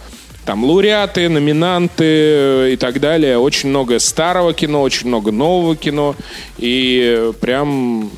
там 0.46 0.66
лауреаты, 0.66 1.30
номинанты 1.30 2.04
э, 2.04 2.70
и 2.74 2.76
так 2.76 3.00
далее. 3.00 3.38
Очень 3.38 3.70
много 3.70 4.00
старого 4.00 4.54
кино, 4.54 4.82
очень 4.82 5.08
много 5.08 5.32
нового 5.32 5.76
кино. 5.76 6.16
И 6.58 7.16
э, 7.18 7.34
прям... 7.40 8.12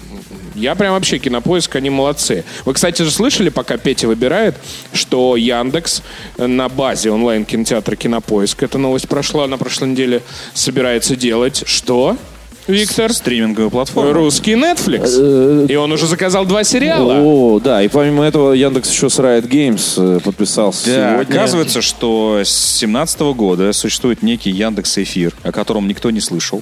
Я 0.56 0.74
прям 0.76 0.94
вообще 0.94 1.20
кинопоиск, 1.20 1.76
они 1.76 1.90
молодцы. 1.90 2.46
Вы, 2.64 2.74
кстати 2.74 3.02
же, 3.02 3.12
слышали, 3.12 3.50
пока 3.50 3.78
Петя 3.78 4.08
выбирает, 4.08 4.56
что 4.94 5.36
Яндекс 5.36 6.02
на 6.38 6.70
базе 6.70 7.12
онлайн-кинотеатра 7.12 7.98
Кинопоиск, 7.98 8.64
эта 8.64 8.78
новость 8.78 9.10
прошла 9.10 9.48
на 9.48 9.58
прошлой 9.58 9.90
неделе, 9.90 10.22
собирается 10.54 11.18
делать 11.18 11.64
что? 11.66 12.18
Виктор? 12.68 13.14
Стриминговую 13.14 13.70
платформу. 13.72 14.14
Русский 14.14 14.54
Netflix. 14.54 15.68
И 15.72 15.76
он 15.76 15.92
уже 15.92 16.08
заказал 16.08 16.46
два 16.46 16.64
сериала. 16.64 17.18
О, 17.22 17.60
да, 17.60 17.82
и 17.84 17.88
помимо 17.88 18.24
этого 18.24 18.54
Яндекс 18.54 18.92
еще 18.92 19.10
с 19.10 19.20
Riot 19.20 19.48
Games 19.48 20.18
э, 20.18 20.20
подписался 20.20 20.86
Да, 20.88 21.16
сегодня. 21.16 21.34
оказывается, 21.34 21.82
что 21.82 22.40
с 22.44 22.80
2017 22.80 23.20
года 23.36 23.72
существует 23.74 24.24
некий 24.24 24.50
Яндекс 24.52 24.98
Эфир, 24.98 25.34
о 25.44 25.52
котором 25.52 25.88
никто 25.88 26.10
не 26.12 26.20
слышал. 26.22 26.62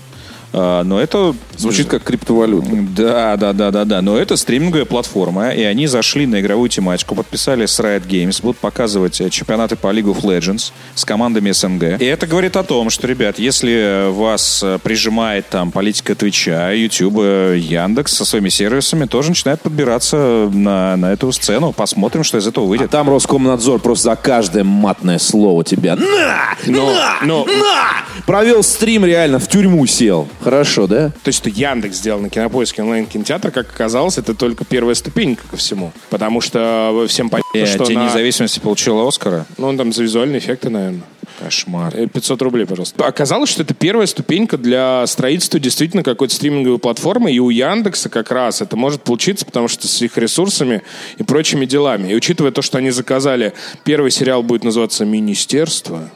А, 0.53 0.83
Но 0.83 0.99
это 0.99 1.35
Звучит 1.57 1.87
как 1.87 2.03
криптовалюта. 2.03 2.67
Да, 2.95 3.35
да, 3.37 3.53
да, 3.53 3.71
да, 3.71 3.85
да. 3.85 4.01
Но 4.01 4.17
это 4.17 4.35
стриминговая 4.37 4.85
платформа, 4.85 5.49
и 5.51 5.63
они 5.63 5.87
зашли 5.87 6.25
на 6.25 6.39
игровую 6.41 6.69
тематику, 6.69 7.15
подписали 7.15 7.65
с 7.65 7.79
Riot 7.79 8.07
Games, 8.07 8.41
будут 8.41 8.57
показывать 8.57 9.19
э, 9.21 9.29
чемпионаты 9.29 9.75
по 9.75 9.87
League 9.87 10.05
of 10.13 10.21
Legends 10.21 10.71
с 10.95 11.05
командами 11.05 11.51
СНГ. 11.51 12.01
И 12.01 12.05
это 12.05 12.27
говорит 12.27 12.55
о 12.55 12.63
том, 12.63 12.89
что, 12.89 13.07
ребят, 13.07 13.39
если 13.39 14.09
вас 14.11 14.61
э, 14.63 14.79
прижимает 14.81 15.47
там 15.49 15.71
политика 15.71 16.15
Твича, 16.15 16.71
Ютуба, 16.71 17.53
Яндекс 17.53 18.13
со 18.13 18.25
своими 18.25 18.49
сервисами, 18.49 19.05
тоже 19.05 19.29
начинает 19.29 19.61
подбираться 19.61 20.49
на, 20.51 20.95
на 20.97 21.13
эту 21.13 21.31
сцену. 21.31 21.71
Посмотрим, 21.71 22.23
что 22.23 22.37
из 22.37 22.47
этого 22.47 22.65
А 22.65 22.69
выйдет. 22.69 22.89
там 22.89 23.09
Роскомнадзор 23.09 23.79
просто 23.79 24.03
за 24.11 24.15
каждое 24.15 24.63
матное 24.63 25.19
слово 25.19 25.63
тебя 25.63 25.95
на, 25.95 26.55
Но- 26.65 26.93
на, 26.93 27.15
но- 27.25 27.45
на! 27.45 28.03
Провел 28.25 28.63
стрим 28.63 29.05
реально, 29.05 29.39
в 29.39 29.47
тюрьму 29.47 29.85
сел. 29.85 30.27
Хорошо, 30.43 30.87
да? 30.87 31.09
То 31.09 31.29
есть, 31.29 31.39
что 31.39 31.49
Яндекс 31.49 31.97
сделал 31.97 32.19
на 32.19 32.29
кинопоиске 32.29 32.81
онлайн-кинотеатр, 32.83 33.51
как 33.51 33.67
оказалось, 33.73 34.17
это 34.17 34.33
только 34.35 34.65
первая 34.65 34.95
ступенька 34.95 35.43
ко 35.49 35.57
всему. 35.57 35.91
Потому 36.09 36.41
что 36.41 37.05
всем 37.07 37.29
понятно, 37.29 37.49
Э, 37.57 37.65
что 37.65 37.85
День 37.85 37.99
на- 37.99 38.07
независимости 38.07 38.59
получила 38.59 39.07
Оскара. 39.07 39.45
Ну, 39.57 39.67
он 39.67 39.77
там 39.77 39.93
за 39.93 40.03
визуальные 40.03 40.39
эффекты, 40.39 40.69
наверное. 40.69 41.01
Кошмар. 41.39 41.93
Э, 41.95 42.07
500 42.07 42.41
рублей, 42.41 42.65
пожалуйста. 42.65 43.05
Оказалось, 43.05 43.49
что 43.49 43.63
это 43.63 43.73
первая 43.73 44.05
ступенька 44.07 44.57
для 44.57 45.05
строительства 45.07 45.59
действительно 45.59 46.03
какой-то 46.03 46.33
стриминговой 46.33 46.79
платформы, 46.79 47.31
и 47.31 47.39
у 47.39 47.49
Яндекса 47.49 48.09
как 48.09 48.31
раз 48.31 48.61
это 48.61 48.75
может 48.75 49.03
получиться, 49.03 49.45
потому 49.45 49.67
что 49.67 49.87
с 49.87 50.01
их 50.01 50.17
ресурсами 50.17 50.81
и 51.17 51.23
прочими 51.23 51.65
делами. 51.65 52.09
И 52.11 52.15
учитывая 52.15 52.51
то, 52.51 52.61
что 52.61 52.77
они 52.77 52.91
заказали, 52.91 53.53
первый 53.83 54.11
сериал 54.11 54.43
будет 54.43 54.63
называться 54.63 55.05
«Министерство», 55.05 56.09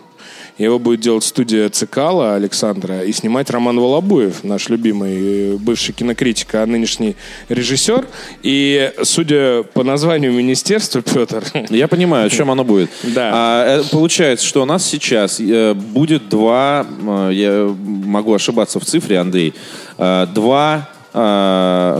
его 0.57 0.79
будет 0.79 1.01
делать 1.01 1.23
студия 1.23 1.69
Цикала 1.69 2.35
Александра 2.35 3.03
и 3.03 3.11
снимать 3.11 3.49
Роман 3.49 3.79
Волобуев, 3.79 4.43
наш 4.43 4.69
любимый 4.69 5.53
э, 5.53 5.57
бывший 5.57 5.93
кинокритик, 5.93 6.55
а 6.55 6.65
нынешний 6.65 7.15
режиссер. 7.49 8.07
И 8.41 8.91
судя 9.03 9.63
по 9.63 9.83
названию 9.83 10.31
министерства, 10.31 11.01
Петр, 11.01 11.43
Я 11.69 11.87
понимаю, 11.87 12.27
о 12.27 12.29
чем 12.29 12.51
оно 12.51 12.63
будет. 12.63 12.89
Да. 13.17 13.31
А, 13.33 13.79
э, 13.79 13.83
получается, 13.91 14.45
что 14.45 14.61
у 14.61 14.65
нас 14.65 14.85
сейчас 14.85 15.39
э, 15.39 15.73
будет 15.73 16.29
два, 16.29 16.85
я 17.31 17.73
могу 17.79 18.33
ошибаться 18.33 18.79
в 18.79 18.85
цифре, 18.85 19.19
Андрей, 19.19 19.53
два 19.97 20.89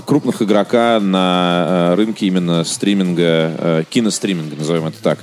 крупных 0.06 0.44
игрока 0.44 1.00
на 1.00 1.96
рынке 1.96 2.28
именно 2.28 2.64
стриминга, 2.64 3.86
киностриминга, 3.90 4.56
назовем 4.56 4.86
это 4.86 5.02
так. 5.02 5.20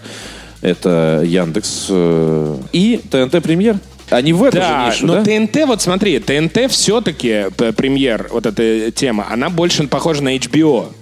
Это 0.65 1.23
Яндекс 1.23 1.89
э, 1.91 2.57
и 2.73 2.99
ТНТ 3.11 3.43
Премьер. 3.43 3.79
Они 4.09 4.33
в 4.33 4.43
эту 4.43 4.57
Да, 4.57 4.91
же 4.91 4.97
нишу, 4.97 5.07
но 5.07 5.23
да? 5.23 5.25
ТНТ, 5.25 5.67
вот 5.67 5.83
смотри, 5.83 6.19
ТНТ 6.19 6.71
все-таки, 6.71 7.47
премьер, 7.77 8.29
вот 8.31 8.47
эта 8.47 8.91
тема, 8.91 9.27
она 9.31 9.51
больше 9.51 9.87
похожа 9.89 10.23
на 10.23 10.37
HBO. 10.37 10.93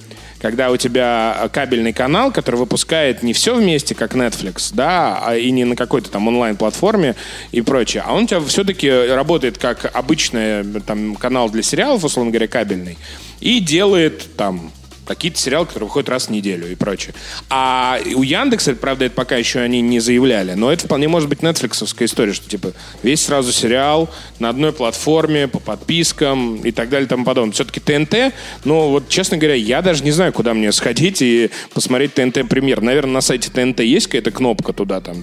Когда 0.41 0.71
у 0.71 0.77
тебя 0.77 1.49
кабельный 1.53 1.93
канал, 1.93 2.33
который 2.33 2.57
выпускает 2.57 3.23
не 3.23 3.33
все 3.33 3.55
вместе, 3.55 3.95
как 3.95 4.15
Netflix, 4.17 4.71
да, 4.73 5.21
а 5.25 5.37
и 5.37 5.53
не 5.53 5.65
на 5.65 5.77
какой-то 5.77 6.11
там 6.11 6.27
онлайн-платформе 6.27 7.15
и 7.53 7.61
прочее, 7.61 8.03
а 8.05 8.15
он 8.15 8.25
у 8.25 8.27
тебя 8.27 8.41
все-таки 8.41 8.91
работает 8.91 9.59
как 9.59 9.89
обычный 9.95 10.65
там 10.81 11.15
канал 11.15 11.49
для 11.51 11.63
сериалов, 11.63 12.03
условно 12.03 12.33
говоря, 12.33 12.49
кабельный, 12.49 12.99
и 13.41 13.61
делает 13.61 14.27
там 14.37 14.73
какие-то 15.07 15.39
сериалы, 15.39 15.67
которые 15.67 15.89
выходят 15.89 16.09
раз 16.09 16.27
в 16.27 16.31
неделю 16.31 16.71
и 16.71 16.75
прочее. 16.75 17.15
А 17.51 17.99
у 18.15 18.23
Яндекса, 18.23 18.75
правда, 18.75 19.07
это 19.07 19.15
пока 19.15 19.37
еще 19.37 19.61
они 19.61 19.81
не 19.81 20.01
заявляли, 20.01 20.55
но 20.55 20.73
это 20.73 20.87
вполне 20.87 21.09
может 21.09 21.29
быть 21.29 21.43
нетфликсовская 21.43 22.07
история, 22.07 22.33
что 22.33 22.49
типа 22.49 22.73
весь 23.03 23.25
сразу 23.25 23.53
сериал 23.53 24.09
на 24.39 24.49
одной 24.49 24.73
платформе, 24.73 25.49
по 25.49 25.59
подпискам 25.59 26.57
и 26.57 26.71
так 26.71 26.89
далее 26.89 27.07
и 27.07 27.09
тому 27.09 27.25
подобное. 27.25 27.53
Все-таки 27.53 27.81
ТНТ, 27.81 28.35
ну 28.65 28.89
вот, 28.91 29.09
честно 29.09 29.37
говоря, 29.37 29.55
я 29.55 29.83
даже 29.83 30.05
не 30.05 30.11
знаю, 30.13 30.33
куда 30.33 30.55
мне 30.55 30.73
сходить 30.73 31.21
и 31.23 31.51
посмотреть 31.75 32.15
ТНТ 32.15 32.49
премьер. 32.49 32.81
Наверное, 32.81 33.15
на 33.15 33.21
сайте 33.21 33.51
ТНТ 33.51 33.81
есть 33.81 34.07
какая-то 34.07 34.31
кнопка 34.31 34.73
туда 34.73 35.01
там, 35.01 35.23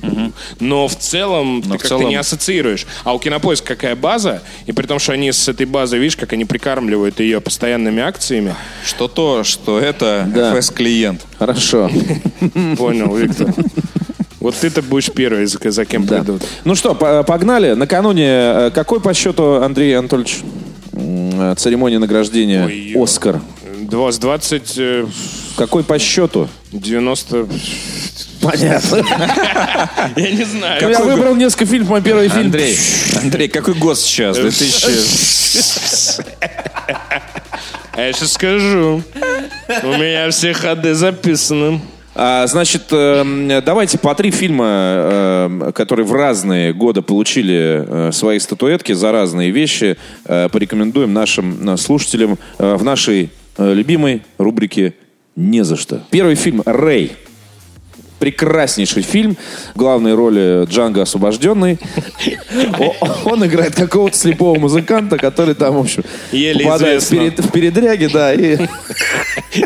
но 0.60 0.88
в 0.88 0.96
целом 0.96 1.62
ты 1.62 1.70
в 1.70 1.72
как-то 1.74 1.88
целом- 1.90 2.10
не 2.10 2.16
ассоциируешь. 2.16 2.86
А 3.04 3.14
у 3.14 3.20
Кинопоиска 3.20 3.76
какая 3.76 3.96
база, 3.96 4.42
и 4.66 4.72
при 4.72 4.86
том, 4.86 5.00
что 5.00 5.14
они 5.14 5.32
с 5.32 5.48
этой 5.48 5.66
базой, 5.66 6.00
видишь, 6.00 6.18
как 6.18 6.34
они 6.34 6.46
прикармливают 6.46 7.20
ее 7.20 7.40
постоянными 7.42 8.02
акциями, 8.02 8.56
Что 8.86 9.08
то, 9.08 9.44
что 9.44 9.69
это 9.78 10.28
Да. 10.34 10.56
FS-клиент. 10.58 11.22
Хорошо. 11.38 11.90
Понял, 12.78 13.16
Виктор. 13.16 13.54
Вот 14.40 14.56
ты-то 14.56 14.82
будешь 14.82 15.12
первый, 15.12 15.46
за, 15.46 15.60
за 15.70 15.86
кем 15.86 16.06
Да. 16.06 16.20
придут. 16.20 16.44
Ну 16.64 16.74
что, 16.76 16.96
по- 16.96 17.24
погнали. 17.24 17.74
Накануне 17.74 18.26
э, 18.28 18.72
какой 18.74 19.02
по 19.02 19.14
счету, 19.14 19.56
Андрей 19.62 19.98
Анатольевич? 19.98 20.40
м, 20.94 21.56
церемонии 21.58 21.98
награждения 21.98 22.66
Ой-ё. 22.66 23.04
«Оскар»? 23.04 23.40
Два- 23.82 24.12
С 24.12 24.18
20... 24.18 24.74
э, 24.78 25.06
Какой 25.58 25.84
по 25.84 26.00
счету? 26.00 26.48
90... 26.72 27.48
Понятно. 28.42 28.98
Я 30.16 30.32
не 30.32 30.46
знаю. 30.46 30.90
Я 30.90 31.00
выбрал 31.04 31.36
несколько 31.36 31.66
фильмов, 31.66 31.90
мой 31.90 32.02
первый 32.02 32.30
фильм. 32.30 32.46
Андрей, 32.46 32.78
Андрей, 33.22 33.48
какой 33.50 33.74
год 33.74 33.98
сейчас? 33.98 34.38
2000... 34.38 34.88
А 37.94 38.02
я 38.02 38.14
сейчас 38.14 38.34
скажу. 38.34 39.04
У 39.84 39.88
меня 39.88 40.30
все 40.32 40.54
ходы 40.54 40.96
записаны. 40.96 41.82
А, 42.16 42.48
значит, 42.48 42.92
эм, 42.92 43.48
давайте 43.64 44.00
по 44.00 44.16
три 44.16 44.32
фильма, 44.32 44.66
эм, 44.66 45.72
которые 45.74 46.06
в 46.06 46.14
разные 46.14 46.74
годы 46.74 47.02
получили 47.02 47.86
э, 47.88 48.12
свои 48.12 48.40
статуэтки 48.40 48.94
за 48.94 49.12
разные 49.12 49.52
вещи, 49.52 49.96
э, 50.26 50.50
порекомендуем 50.50 51.14
нашим 51.14 51.70
э, 51.70 51.78
слушателям 51.78 52.38
в 52.58 52.84
нашей 52.84 53.30
любимой 53.58 54.24
рубрике 54.38 54.96
«Не 55.36 55.64
за 55.64 55.76
что». 55.76 56.02
Первый 56.10 56.36
фильм 56.36 56.64
«Рэй». 56.66 57.12
Прекраснейший 58.20 59.04
фильм. 59.04 59.38
В 59.74 59.78
главной 59.78 60.14
роли 60.14 60.66
Джанго 60.70 61.02
Освобожденный. 61.02 61.80
Он 63.26 63.46
играет 63.46 63.76
какого-то 63.76 64.18
слепого 64.18 64.60
музыканта, 64.60 65.18
который 65.18 65.56
там, 65.56 65.76
в 65.76 65.80
общем, 65.80 66.04
Еле 66.32 66.64
попадает 66.66 67.02
в, 67.02 67.06
известно. 67.06 67.30
перед- 67.32 67.46
в 67.46 67.52
передряге, 67.52 68.10
да, 68.10 68.34
и 68.34 68.58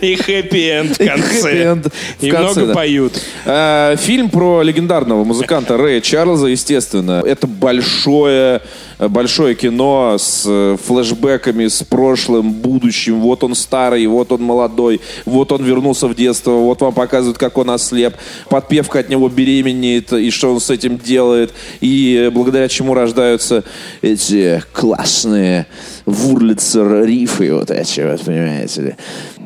И 0.02 0.16
хэппи-энд 0.16 0.94
в 0.96 1.06
конце. 1.06 1.78
И 2.22 2.32
много 2.32 2.74
поют. 2.74 3.22
Э, 3.46 3.96
Фильм 4.00 4.30
про 4.30 4.62
легендарного 4.62 5.24
музыканта 5.24 5.78
Рэя 5.78 6.02
Чарльза, 6.02 6.48
естественно. 6.48 7.22
Это 7.26 7.48
большое, 7.48 8.62
большое 9.10 9.56
кино 9.56 10.18
с 10.18 10.44
э, 10.46 10.78
флешбеками, 10.84 11.68
с 11.68 11.84
прошлым, 11.84 12.52
будущим. 12.54 13.22
Вот 13.22 13.44
он 13.44 13.56
старый, 13.56 14.06
вот 14.08 14.32
он 14.32 14.42
молодой, 14.44 15.02
вот 15.26 15.52
он 15.52 15.64
вернулся 15.64 16.08
в 16.08 16.16
детство, 16.16 16.52
вот 16.52 16.82
вам 16.82 16.94
показывают, 16.94 17.38
как 17.38 17.58
он 17.58 17.70
ослеп. 17.70 18.16
Подпевка 18.50 19.00
от 19.00 19.10
него 19.10 19.30
беременеет, 19.30 20.14
и 20.14 20.30
что 20.32 20.54
он 20.54 20.60
с 20.60 20.70
этим 20.70 20.98
делает, 20.98 21.54
и 21.82 22.26
э, 22.28 22.30
благодаря 22.30 22.68
чему 22.68 22.94
рождаются 22.94 23.64
эти 24.02 24.64
классные 24.72 25.68
вурлицер 26.06 27.06
рифы 27.06 27.54
вот 27.54 27.72
эти 27.72 28.02
вот, 28.02 28.22
понимаете 28.22 28.82
ли. 28.82 28.96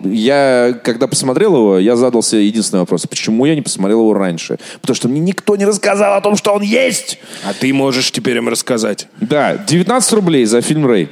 Я, 0.04 0.80
когда 0.84 1.08
посмотрел 1.08 1.56
его, 1.56 1.78
я 1.80 1.96
задался 1.96 2.38
единственный 2.38 2.80
вопрос. 2.80 3.06
Почему 3.08 3.46
я 3.46 3.56
не 3.56 3.62
посмотрел 3.62 4.02
его 4.02 4.14
раньше? 4.14 4.58
Потому 4.82 4.96
что 4.96 5.08
мне 5.08 5.20
никто 5.20 5.56
не 5.56 5.66
рассказал 5.66 6.16
о 6.16 6.22
том, 6.22 6.36
что 6.36 6.54
он 6.54 6.62
есть. 6.62 7.20
А 7.44 7.54
ты 7.54 7.74
можешь 7.74 8.12
теперь 8.12 8.38
им 8.38 8.50
рассказать. 8.50 9.08
Да, 9.22 9.58
19 9.58 10.14
рублей 10.14 10.46
за 10.46 10.62
фильм 10.62 10.86
«Рэй». 10.86 11.10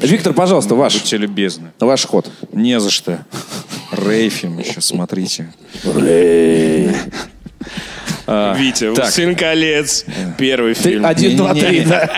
Виктор, 0.00 0.32
пожалуйста, 0.32 0.74
ваш, 0.74 0.94
Будьте 0.94 1.16
любезны. 1.16 1.72
ваш 1.80 2.06
ход. 2.06 2.30
Не 2.52 2.78
за 2.78 2.90
что. 2.90 3.24
Рейфим 3.90 4.58
еще, 4.58 4.80
смотрите. 4.80 5.52
Витя, 8.26 8.94
так. 8.94 9.10
«Сын 9.10 9.34
колец». 9.34 10.04
Первый 10.38 10.74
фильм. 10.74 11.04
Один, 11.04 11.36
два, 11.36 11.54
три, 11.54 11.80
да. 11.84 12.10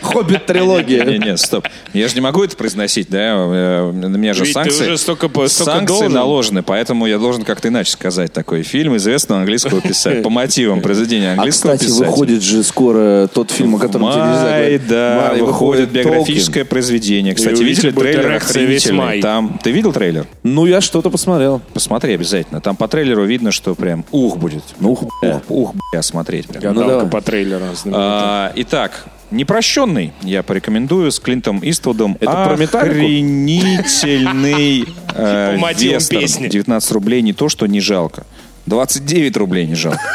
Хоббит 0.00 0.46
трилогия. 0.46 1.04
Не-не, 1.04 1.36
стоп. 1.36 1.66
Я 1.92 2.08
же 2.08 2.14
не 2.14 2.20
могу 2.20 2.42
это 2.44 2.56
произносить, 2.56 3.08
да? 3.10 3.18
Э, 3.36 3.92
На 3.92 4.16
меня 4.16 4.32
же 4.34 4.40
Ведь 4.44 4.48
ты 4.54 4.54
санкции. 4.54 4.84
уже 4.86 4.98
столько 4.98 5.28
санкции 5.48 5.86
должен. 5.86 6.12
наложены, 6.12 6.62
поэтому 6.62 7.06
я 7.06 7.18
должен 7.18 7.42
как-то 7.44 7.68
иначе 7.68 7.90
сказать 7.92 8.32
такой 8.32 8.62
фильм 8.62 8.96
известного 8.96 9.40
английского 9.40 9.80
писателя. 9.80 10.22
По 10.22 10.30
мотивам 10.30 10.80
произведения 10.80 11.30
А, 11.30 11.32
английского 11.34 11.72
кстати, 11.72 11.88
писателя. 11.88 12.06
выходит 12.10 12.42
же 12.42 12.62
скоро 12.62 13.28
тот 13.32 13.50
фильм, 13.50 13.76
о 13.76 13.78
котором 13.78 14.10
тебе 14.12 14.22
Май, 14.22 14.38
говорить. 14.60 14.86
да, 14.88 15.28
Май, 15.32 15.40
выходит 15.42 15.92
Толкин. 15.92 16.10
биографическое 16.10 16.64
произведение. 16.64 17.34
Кстати, 17.34 17.62
видели 17.62 17.90
трейлер 17.90 18.32
охренительный? 18.32 18.98
май. 18.98 19.20
Там, 19.20 19.58
ты 19.62 19.70
видел 19.72 19.92
трейлер? 19.92 20.26
Ну, 20.42 20.66
я 20.66 20.80
что-то 20.80 21.10
посмотрел. 21.10 21.60
Посмотри 21.74 22.14
обязательно. 22.14 22.60
Там 22.60 22.76
по 22.76 22.88
трейлеру 22.88 23.24
видно, 23.24 23.50
что 23.52 23.74
прям 23.74 24.04
ух 24.10 24.36
будет. 24.38 24.62
Ну, 24.80 24.92
ух, 24.92 25.04
бля. 25.20 25.41
Ух, 25.48 25.74
бля, 25.92 26.02
смотреть 26.02 26.46
прям. 26.48 26.62
Гадалка 26.62 26.88
давай. 26.88 27.08
по 27.10 27.20
трейлеру. 27.20 27.64
А, 27.92 28.52
итак, 28.56 29.06
«Непрощенный» 29.30 30.12
я 30.22 30.42
порекомендую 30.42 31.10
с 31.10 31.18
Клинтом 31.18 31.60
Иствудом. 31.62 32.16
Это 32.20 32.44
про 32.44 32.56
Металлику? 32.56 32.96
Охренительный 32.98 34.84
э, 35.14 35.56
вестерн. 35.56 36.20
песни. 36.20 36.48
19 36.48 36.92
рублей 36.92 37.22
не 37.22 37.32
то, 37.32 37.48
что 37.48 37.66
не 37.66 37.80
жалко. 37.80 38.26
29 38.66 39.36
рублей 39.38 39.66
не 39.66 39.74
жалко. 39.74 40.00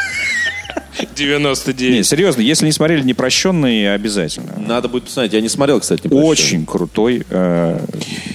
Не, 1.00 1.06
99. 1.14 2.06
серьезно, 2.06 2.40
если 2.40 2.66
не 2.66 2.72
смотрели 2.72 3.02
«Непрощенный», 3.02 3.94
обязательно. 3.94 4.54
Надо 4.56 4.88
будет 4.88 5.04
посмотреть. 5.04 5.32
Я 5.32 5.40
не 5.40 5.48
смотрел, 5.48 5.78
кстати. 5.80 6.08
не. 6.08 6.20
Очень 6.20 6.66
крутой 6.66 7.24
э, 7.30 7.78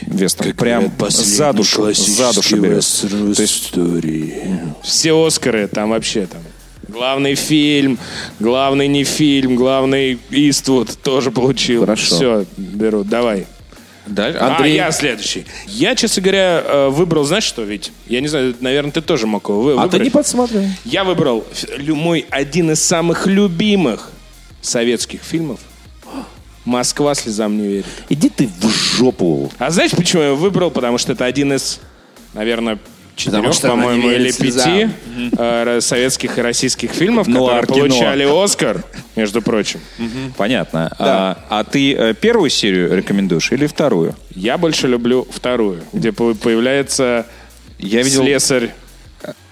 вестерн. 0.08 0.54
Прям 0.54 0.92
за 1.10 1.52
душу, 1.52 1.94
за 1.94 2.34
душу 2.34 2.62
берет. 2.62 2.86
То 3.36 3.42
есть 3.42 3.74
Все 4.82 5.26
Оскары 5.26 5.68
там 5.68 5.90
вообще 5.90 6.26
там. 6.26 6.42
Главный 6.94 7.34
фильм, 7.34 7.98
главный 8.40 8.88
не 8.88 9.04
фильм, 9.04 9.56
главный 9.56 10.20
Иствуд 10.30 10.96
тоже 11.02 11.32
получил. 11.32 11.82
Хорошо. 11.82 12.16
Все, 12.16 12.46
беру, 12.56 13.04
давай. 13.04 13.48
Дальше. 14.06 14.38
Андрей. 14.38 14.74
А, 14.74 14.86
я 14.86 14.92
следующий. 14.92 15.46
Я, 15.66 15.96
честно 15.96 16.22
говоря, 16.22 16.62
э, 16.64 16.90
выбрал, 16.90 17.24
знаешь 17.24 17.46
что, 17.46 17.64
ведь? 17.64 17.92
Я 18.06 18.22
не 18.22 18.28
знаю, 18.28 18.54
наверное, 18.60 18.92
ты 18.92 19.02
тоже 19.02 19.26
мог 19.26 19.50
его 19.50 19.62
вы- 19.62 19.72
А 19.74 19.76
ты 19.78 19.82
выбрать. 19.84 20.04
не 20.04 20.10
подсмотрел. 20.12 20.64
Я 20.86 21.04
выбрал 21.04 21.44
мой 21.88 22.28
один 22.30 22.70
из 22.70 22.82
самых 22.84 23.26
любимых 23.26 24.12
советских 24.62 25.22
фильмов. 25.24 25.60
«Москва 26.64 27.16
слезам 27.16 27.58
не 27.58 27.68
верит». 27.68 27.86
Иди 28.10 28.30
ты 28.30 28.48
в 28.62 28.70
жопу. 28.70 29.52
А 29.58 29.72
знаете, 29.72 29.96
почему 29.98 30.22
я 30.22 30.28
его 30.30 30.38
выбрал? 30.38 30.70
Потому 30.70 30.98
что 31.00 31.14
это 31.14 31.26
один 31.26 31.52
из, 31.54 31.80
наверное, 32.34 32.78
четырех, 33.16 33.60
по-моему, 33.62 34.10
или 34.10 34.32
пяти 34.32 34.90
э, 35.38 35.80
советских 35.82 36.38
и 36.38 36.42
российских 36.42 36.92
фильмов, 36.92 37.28
Нуар 37.28 37.62
которые 37.62 37.86
кино. 37.90 37.96
получали 37.96 38.44
Оскар, 38.44 38.84
между 39.16 39.42
прочим. 39.42 39.80
Понятно. 40.38 40.92
А, 41.00 41.38
а 41.50 41.64
ты 41.64 41.94
э, 41.94 42.14
первую 42.14 42.50
серию 42.50 42.96
рекомендуешь 42.96 43.52
или 43.52 43.68
вторую? 43.68 44.16
Я 44.36 44.58
больше 44.58 44.88
люблю 44.88 45.28
вторую, 45.32 45.82
где 45.94 46.12
по- 46.12 46.34
появляется 46.34 47.26
Я 47.80 48.02
видел, 48.02 48.24
слесарь 48.24 48.72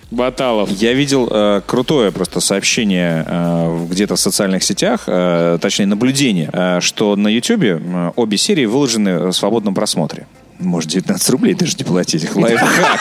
Баталов. 0.09 0.69
я 0.71 0.91
видел 0.91 1.29
э, 1.31 1.61
крутое 1.65 2.11
просто 2.11 2.41
сообщение 2.41 3.25
э, 3.25 3.85
где-то 3.89 4.15
в 4.15 4.19
социальных 4.19 4.61
сетях, 4.63 5.03
э, 5.07 5.57
точнее 5.61 5.85
наблюдение, 5.85 6.49
э, 6.51 6.79
что 6.81 7.15
на 7.15 7.29
YouTube 7.29 7.63
э, 7.63 8.11
обе 8.17 8.37
серии 8.37 8.65
выложены 8.65 9.27
в 9.27 9.31
свободном 9.31 9.73
просмотре. 9.73 10.27
Может, 10.61 10.91
19 10.91 11.29
рублей 11.29 11.53
даже 11.53 11.75
не 11.77 11.83
платить. 11.83 12.27
Лайфхак. 12.35 12.99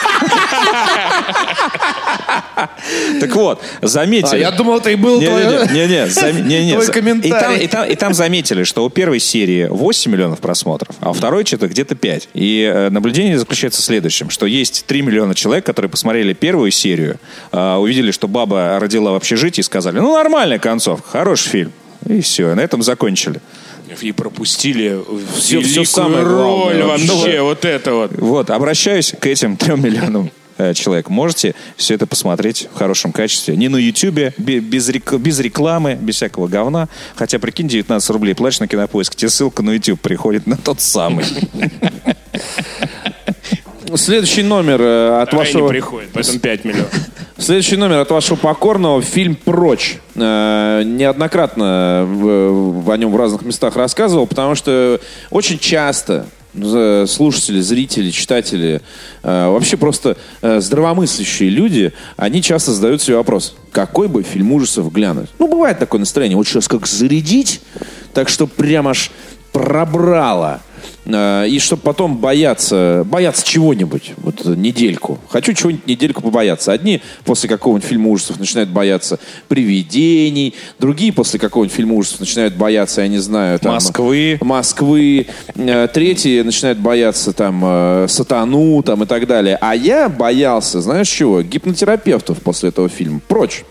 Так 3.21 3.35
вот, 3.35 3.63
заметили. 3.83 4.37
А 4.37 4.39
я 4.39 4.51
думал, 4.51 4.79
это 4.79 4.91
и 4.91 4.95
был 4.95 5.21
твой... 5.21 5.43
Не-не-не, 5.45 6.07
зам- 6.09 6.47
не-не, 6.47 6.73
Твой 6.75 6.87
за- 6.87 6.93
комментарий. 6.93 7.35
И 7.35 7.41
там, 7.41 7.55
и, 7.55 7.67
там, 7.67 7.89
и 7.89 7.95
там 7.97 8.15
заметили, 8.15 8.65
что 8.65 8.85
у 8.85 8.91
первой 8.91 9.21
серии 9.21 9.67
8 9.69 10.11
миллионов 10.11 10.41
просмотров, 10.41 10.95
а 11.01 11.11
у 11.11 11.13
второй 11.13 11.45
что-то 11.45 11.69
где-то 11.69 11.95
5. 11.95 12.29
И 12.35 12.71
э, 12.73 12.91
наблюдение 12.91 13.39
заключается 13.39 13.81
в 13.83 13.85
следующем, 13.85 14.31
что 14.31 14.47
есть 14.47 14.85
3 14.87 15.03
миллиона 15.03 15.35
человек, 15.35 15.65
которые 15.67 15.91
посмотрели 15.91 16.33
первую 16.33 16.71
серию, 16.71 17.19
э, 17.53 17.75
увидели, 17.75 18.11
что 18.11 18.29
баба 18.29 18.79
родила 18.81 19.13
в 19.13 19.15
общежитии 19.15 19.61
и 19.61 19.65
сказали, 19.65 19.99
ну, 19.99 20.15
нормальная 20.15 20.59
концовка, 20.59 21.09
хороший 21.11 21.49
фильм. 21.49 21.73
И 22.07 22.21
все, 22.23 22.55
на 22.55 22.61
этом 22.61 22.83
закончили. 22.83 23.41
И 24.03 24.13
пропустили 24.13 25.01
великую 25.49 25.63
всё 25.65 25.85
самое 25.85 26.23
роль 26.23 26.77
главное. 26.83 26.85
вообще, 26.85 27.41
вот 27.43 27.65
это 27.65 27.95
вот. 27.95 28.13
Вот, 28.19 28.51
обращаюсь 28.51 29.15
к 29.19 29.27
этим 29.27 29.57
3 29.59 29.75
миллионам 29.77 30.31
э, 30.59 30.75
человек. 30.75 31.09
Можете 31.09 31.55
все 31.77 31.95
это 31.95 32.07
посмотреть 32.07 32.69
в 32.73 32.79
хорошем 32.79 33.13
качестве. 33.13 33.57
Не 33.57 33.69
на 33.69 33.77
Ютубе, 33.79 34.33
бе- 34.39 34.61
без, 34.61 34.89
рек- 34.89 35.15
без 35.19 35.39
рекламы, 35.41 35.97
без 36.01 36.17
всякого 36.17 36.47
говна. 36.49 36.89
Хотя, 37.17 37.39
прикинь, 37.39 37.67
19 37.69 38.11
рублей 38.11 38.35
платишь 38.35 38.61
на 38.61 38.69
кинопоиск, 38.69 39.15
тебе 39.15 39.31
ссылка 39.31 39.63
на 39.63 39.71
YouTube 39.73 40.01
приходит 40.01 40.47
на 40.47 40.57
тот 40.57 40.81
самый. 40.81 41.25
Следующий 43.97 44.43
номер 44.43 44.81
э, 44.81 45.23
от 45.23 45.33
не 45.33 45.39
вашего... 45.39 45.69
приходит, 45.69 46.11
поэтому 46.13 46.39
5 46.39 46.65
миллионов. 46.65 46.93
Следующий 47.39 47.77
номер 47.77 47.99
от 48.01 48.11
вашего 48.11 48.37
покорного. 48.37 49.01
Фильм 49.03 49.35
«Прочь». 49.35 49.99
Э, 50.15 50.83
неоднократно 50.85 52.05
в- 52.07 52.91
о 52.91 52.97
нем 52.97 53.11
в 53.13 53.17
разных 53.17 53.43
местах 53.43 53.77
рассказывал, 53.77 54.27
потому 54.27 54.55
что 54.55 55.01
очень 55.31 55.59
часто 55.59 56.27
слушатели, 57.07 57.61
зрители, 57.61 58.11
читатели, 58.11 58.81
э, 59.23 59.49
вообще 59.49 59.77
просто 59.77 60.17
э, 60.43 60.61
здравомыслящие 60.61 61.49
люди, 61.49 61.93
они 62.17 62.43
часто 62.43 62.73
задают 62.73 63.01
себе 63.01 63.17
вопрос, 63.17 63.55
какой 63.71 64.09
бы 64.09 64.25
фильм 64.25 64.51
ужасов 64.53 64.93
глянуть? 64.93 65.31
Ну, 65.39 65.47
бывает 65.47 65.79
такое 65.79 66.01
настроение, 66.01 66.37
вот 66.37 66.49
сейчас 66.49 66.67
как 66.67 66.89
зарядить, 66.89 67.61
так 68.15 68.29
что 68.29 68.49
прям 68.49 68.89
аж 68.89 69.13
пробрало. 69.53 70.61
Э, 71.07 71.47
И 71.49 71.59
чтобы 71.59 71.83
потом 71.83 72.17
бояться, 72.17 73.05
бояться 73.07 73.47
чего-нибудь, 73.47 74.13
вот 74.19 74.45
недельку. 74.45 75.19
Хочу 75.29 75.53
чего-нибудь 75.53 75.87
недельку 75.87 76.23
побояться. 76.23 76.73
Одни 76.73 77.01
после 77.25 77.49
какого-нибудь 77.49 77.89
фильма 77.89 78.09
ужасов 78.11 78.39
начинают 78.39 78.71
бояться 78.71 79.19
привидений, 79.49 80.55
другие 80.79 81.13
после 81.13 81.39
какого-нибудь 81.39 81.75
фильма 81.77 81.95
ужасов 81.95 82.21
начинают 82.21 82.55
бояться, 82.55 83.03
я 83.03 83.09
не 83.09 83.19
знаю, 83.19 83.59
там, 83.59 83.75
Москвы. 83.75 84.39
Москвы, 84.41 85.27
Э, 85.57 85.89
третьи 85.93 86.41
начинают 86.43 86.79
бояться 86.79 87.33
там 87.33 87.63
э, 87.65 88.07
сатану 88.09 88.83
там 88.83 89.03
и 89.03 89.07
так 89.07 89.27
далее. 89.27 89.59
А 89.61 89.75
я 89.75 90.09
боялся, 90.09 90.81
знаешь 90.81 91.09
чего? 91.09 91.43
Гипнотерапевтов 91.43 92.39
после 92.43 92.71
этого 92.71 92.89
фильма. 92.89 93.21
Прочь. 93.29 93.65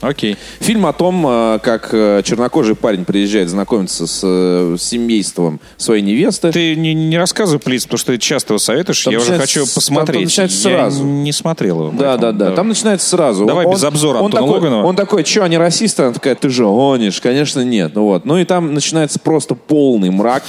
Окей. 0.00 0.36
Фильм 0.60 0.86
о 0.86 0.92
том, 0.92 1.26
э, 1.26 1.58
как 1.62 1.90
э, 1.92 2.22
чернокожий 2.24 2.74
парень 2.74 3.04
приезжает 3.04 3.50
знакомиться 3.50 4.06
с 4.06 4.20
э, 4.22 4.76
семейством 4.78 5.60
своей 5.76 6.02
невесты. 6.02 6.50
Ты 6.52 6.74
не, 6.74 6.94
не 6.94 7.18
рассказывай, 7.18 7.60
плиз, 7.60 7.84
потому 7.84 7.98
что 7.98 8.12
ты 8.12 8.18
часто 8.18 8.54
его 8.54 8.58
советуешь. 8.58 9.02
Там 9.02 9.12
я 9.12 9.20
уже 9.20 9.38
хочу 9.38 9.66
с- 9.66 9.74
посмотреть. 9.74 10.14
там 10.14 10.24
начинается 10.24 10.68
я 10.70 10.76
сразу. 10.76 11.04
не 11.04 11.32
смотрел 11.32 11.88
его. 11.88 11.92
Да, 11.98 12.16
да, 12.16 12.32
да. 12.32 12.52
Там 12.52 12.68
начинается 12.68 13.08
сразу. 13.08 13.44
Давай 13.44 13.66
без 13.70 13.84
обзора 13.84 14.18
он 14.18 14.26
Антона 14.26 14.52
такой. 14.54 14.70
Он 14.70 14.96
такой, 14.96 15.24
что, 15.24 15.44
они 15.44 15.58
расисты? 15.58 16.04
Она 16.04 16.12
такая, 16.12 16.34
ты 16.34 16.48
же 16.48 16.64
гонишь. 16.64 17.20
Конечно, 17.20 17.60
нет. 17.60 17.92
Ну, 17.94 18.04
вот. 18.04 18.24
ну 18.24 18.38
и 18.38 18.44
там 18.44 18.72
начинается 18.72 19.18
просто 19.18 19.54
полный 19.54 20.10
мрак. 20.10 20.44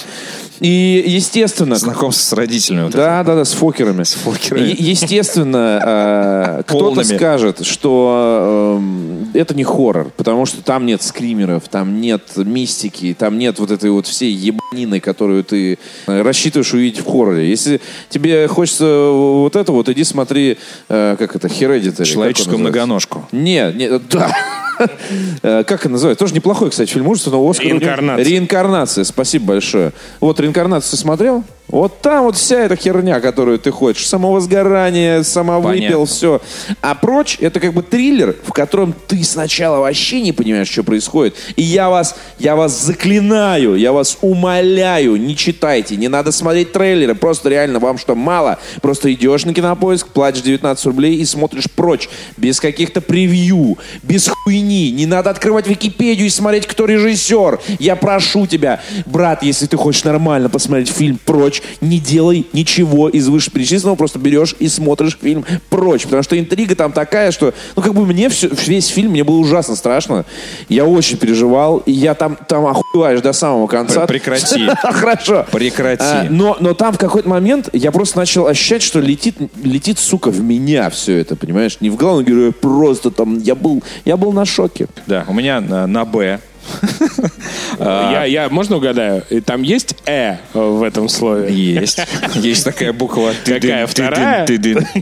И, 0.61 1.03
естественно... 1.07 1.75
Знакомство 1.75 2.23
с 2.23 2.33
родителями. 2.33 2.83
вот 2.83 2.91
Да, 2.91 3.23
да, 3.23 3.33
да, 3.33 3.45
с 3.45 3.53
фокерами. 3.53 4.03
С 4.03 4.13
фокерами. 4.13 4.75
естественно, 4.77 5.81
э, 5.83 6.63
кто-то 6.67 7.03
скажет, 7.03 7.65
что 7.65 8.77
эм, 8.79 9.31
это 9.33 9.55
не 9.55 9.63
хоррор, 9.63 10.11
потому 10.15 10.45
что 10.45 10.61
там 10.61 10.85
нет 10.85 11.01
скримеров, 11.01 11.67
там 11.67 11.99
нет 11.99 12.21
мистики, 12.35 13.15
там 13.17 13.39
нет 13.39 13.57
вот 13.57 13.71
этой 13.71 13.89
вот 13.89 14.05
всей 14.05 14.31
ебанины, 14.33 14.99
которую 14.99 15.43
ты 15.43 15.79
э, 16.05 16.21
рассчитываешь 16.21 16.71
увидеть 16.75 16.99
в 16.99 17.05
хорроре. 17.05 17.49
Если 17.49 17.81
тебе 18.09 18.47
хочется 18.47 19.09
вот 19.11 19.55
это 19.55 19.71
вот, 19.71 19.89
иди 19.89 20.03
смотри, 20.03 20.59
э, 20.89 21.15
как 21.17 21.35
это, 21.35 21.47
Hereditary. 21.47 22.05
Человеческую 22.05 22.59
многоножку. 22.59 23.27
Нет, 23.31 23.75
нет, 23.75 24.03
да. 24.09 24.31
Э, 25.43 25.63
Как 25.63 25.81
это 25.81 25.89
называется? 25.89 26.19
Тоже 26.19 26.33
неплохой, 26.35 26.69
кстати, 26.69 26.91
фильм 26.91 27.07
ужасов, 27.07 27.33
но 27.33 27.49
Оскар... 27.49 27.65
Реинкарнация. 27.67 28.25
Реинкарнация, 28.25 29.03
спасибо 29.03 29.45
большое. 29.45 29.91
Вот 30.19 30.39
реинкарнацию 30.39 30.91
ты 30.91 30.97
смотрел? 30.97 31.43
Вот 31.71 32.01
там 32.01 32.25
вот 32.25 32.35
вся 32.35 32.59
эта 32.59 32.75
херня, 32.75 33.19
которую 33.21 33.57
ты 33.57 33.71
хочешь. 33.71 34.07
Самовозгорание, 34.07 35.23
самовыпил, 35.23 36.05
все. 36.05 36.41
А 36.81 36.95
прочь, 36.95 37.37
это 37.39 37.59
как 37.59 37.73
бы 37.73 37.81
триллер, 37.81 38.35
в 38.43 38.51
котором 38.51 38.93
ты 39.07 39.23
сначала 39.23 39.79
вообще 39.79 40.21
не 40.21 40.33
понимаешь, 40.33 40.69
что 40.69 40.83
происходит. 40.83 41.35
И 41.55 41.61
я 41.61 41.89
вас, 41.89 42.15
я 42.37 42.55
вас 42.55 42.79
заклинаю, 42.83 43.75
я 43.75 43.93
вас 43.93 44.17
умоляю, 44.21 45.15
не 45.15 45.35
читайте, 45.35 45.95
не 45.95 46.09
надо 46.09 46.31
смотреть 46.31 46.73
трейлеры. 46.73 47.15
Просто 47.15 47.49
реально 47.49 47.79
вам 47.79 47.97
что, 47.97 48.15
мало? 48.15 48.59
Просто 48.81 49.11
идешь 49.13 49.45
на 49.45 49.53
кинопоиск, 49.53 50.07
платишь 50.07 50.41
19 50.41 50.85
рублей 50.85 51.15
и 51.15 51.25
смотришь 51.25 51.71
прочь. 51.73 52.09
Без 52.35 52.59
каких-то 52.59 52.99
превью, 52.99 53.77
без 54.03 54.27
хуйни. 54.27 54.91
Не 54.91 55.05
надо 55.05 55.29
открывать 55.29 55.67
Википедию 55.67 56.27
и 56.27 56.29
смотреть, 56.29 56.67
кто 56.67 56.85
режиссер. 56.85 57.59
Я 57.79 57.95
прошу 57.95 58.45
тебя, 58.45 58.81
брат, 59.05 59.41
если 59.43 59.67
ты 59.67 59.77
хочешь 59.77 60.03
нормально 60.03 60.49
посмотреть 60.49 60.89
фильм 60.89 61.17
прочь, 61.23 61.60
не 61.81 61.99
делай 61.99 62.45
ничего 62.53 63.09
из 63.09 63.27
вышеперечисленного, 63.27 63.95
просто 63.95 64.19
берешь 64.19 64.55
и 64.59 64.67
смотришь 64.67 65.17
фильм 65.21 65.45
прочь. 65.69 66.03
Потому 66.03 66.23
что 66.23 66.37
интрига 66.37 66.75
там 66.75 66.91
такая, 66.91 67.31
что, 67.31 67.53
ну, 67.75 67.81
как 67.81 67.93
бы 67.93 68.05
мне 68.05 68.29
всё- 68.29 68.49
весь 68.67 68.87
фильм, 68.87 69.11
мне 69.11 69.23
было 69.23 69.37
ужасно 69.37 69.75
страшно. 69.75 70.25
Я 70.69 70.85
очень 70.85 71.17
переживал, 71.17 71.77
и 71.85 71.91
я 71.91 72.13
там, 72.13 72.37
там 72.47 72.65
охуеваешь 72.65 73.21
до 73.21 73.33
самого 73.33 73.67
конца. 73.67 74.01
Пр- 74.01 74.07
прекрати. 74.07 74.67
Хорошо. 74.81 75.45
Прекрати. 75.51 76.03
А, 76.03 76.27
но, 76.29 76.57
но 76.59 76.73
там 76.73 76.93
в 76.93 76.97
какой-то 76.97 77.27
момент 77.29 77.69
я 77.73 77.91
просто 77.91 78.17
начал 78.19 78.47
ощущать, 78.47 78.81
что 78.81 78.99
летит, 78.99 79.35
летит, 79.63 79.99
сука, 79.99 80.29
в 80.29 80.39
меня 80.41 80.89
все 80.89 81.17
это, 81.17 81.35
понимаешь? 81.35 81.77
Не 81.81 81.89
в 81.89 81.95
главного 81.95 82.23
героя, 82.23 82.51
просто 82.51 83.11
там, 83.11 83.37
я 83.39 83.55
был, 83.55 83.83
я 84.05 84.17
был 84.17 84.31
на 84.31 84.45
шоке. 84.45 84.87
Да, 85.07 85.25
у 85.27 85.33
меня 85.33 85.59
на 85.61 86.05
Б. 86.05 86.39
Я, 87.79 88.25
я, 88.25 88.49
можно 88.49 88.77
угадаю? 88.77 89.23
И 89.29 89.39
Там 89.41 89.61
есть 89.63 89.95
«э» 90.05 90.37
в 90.53 90.83
этом 90.83 91.09
слове? 91.09 91.51
Есть. 91.53 91.99
Есть 92.35 92.65
такая 92.65 92.93
буква. 92.93 93.33
Какая, 93.45 93.87
вторая? 93.87 94.45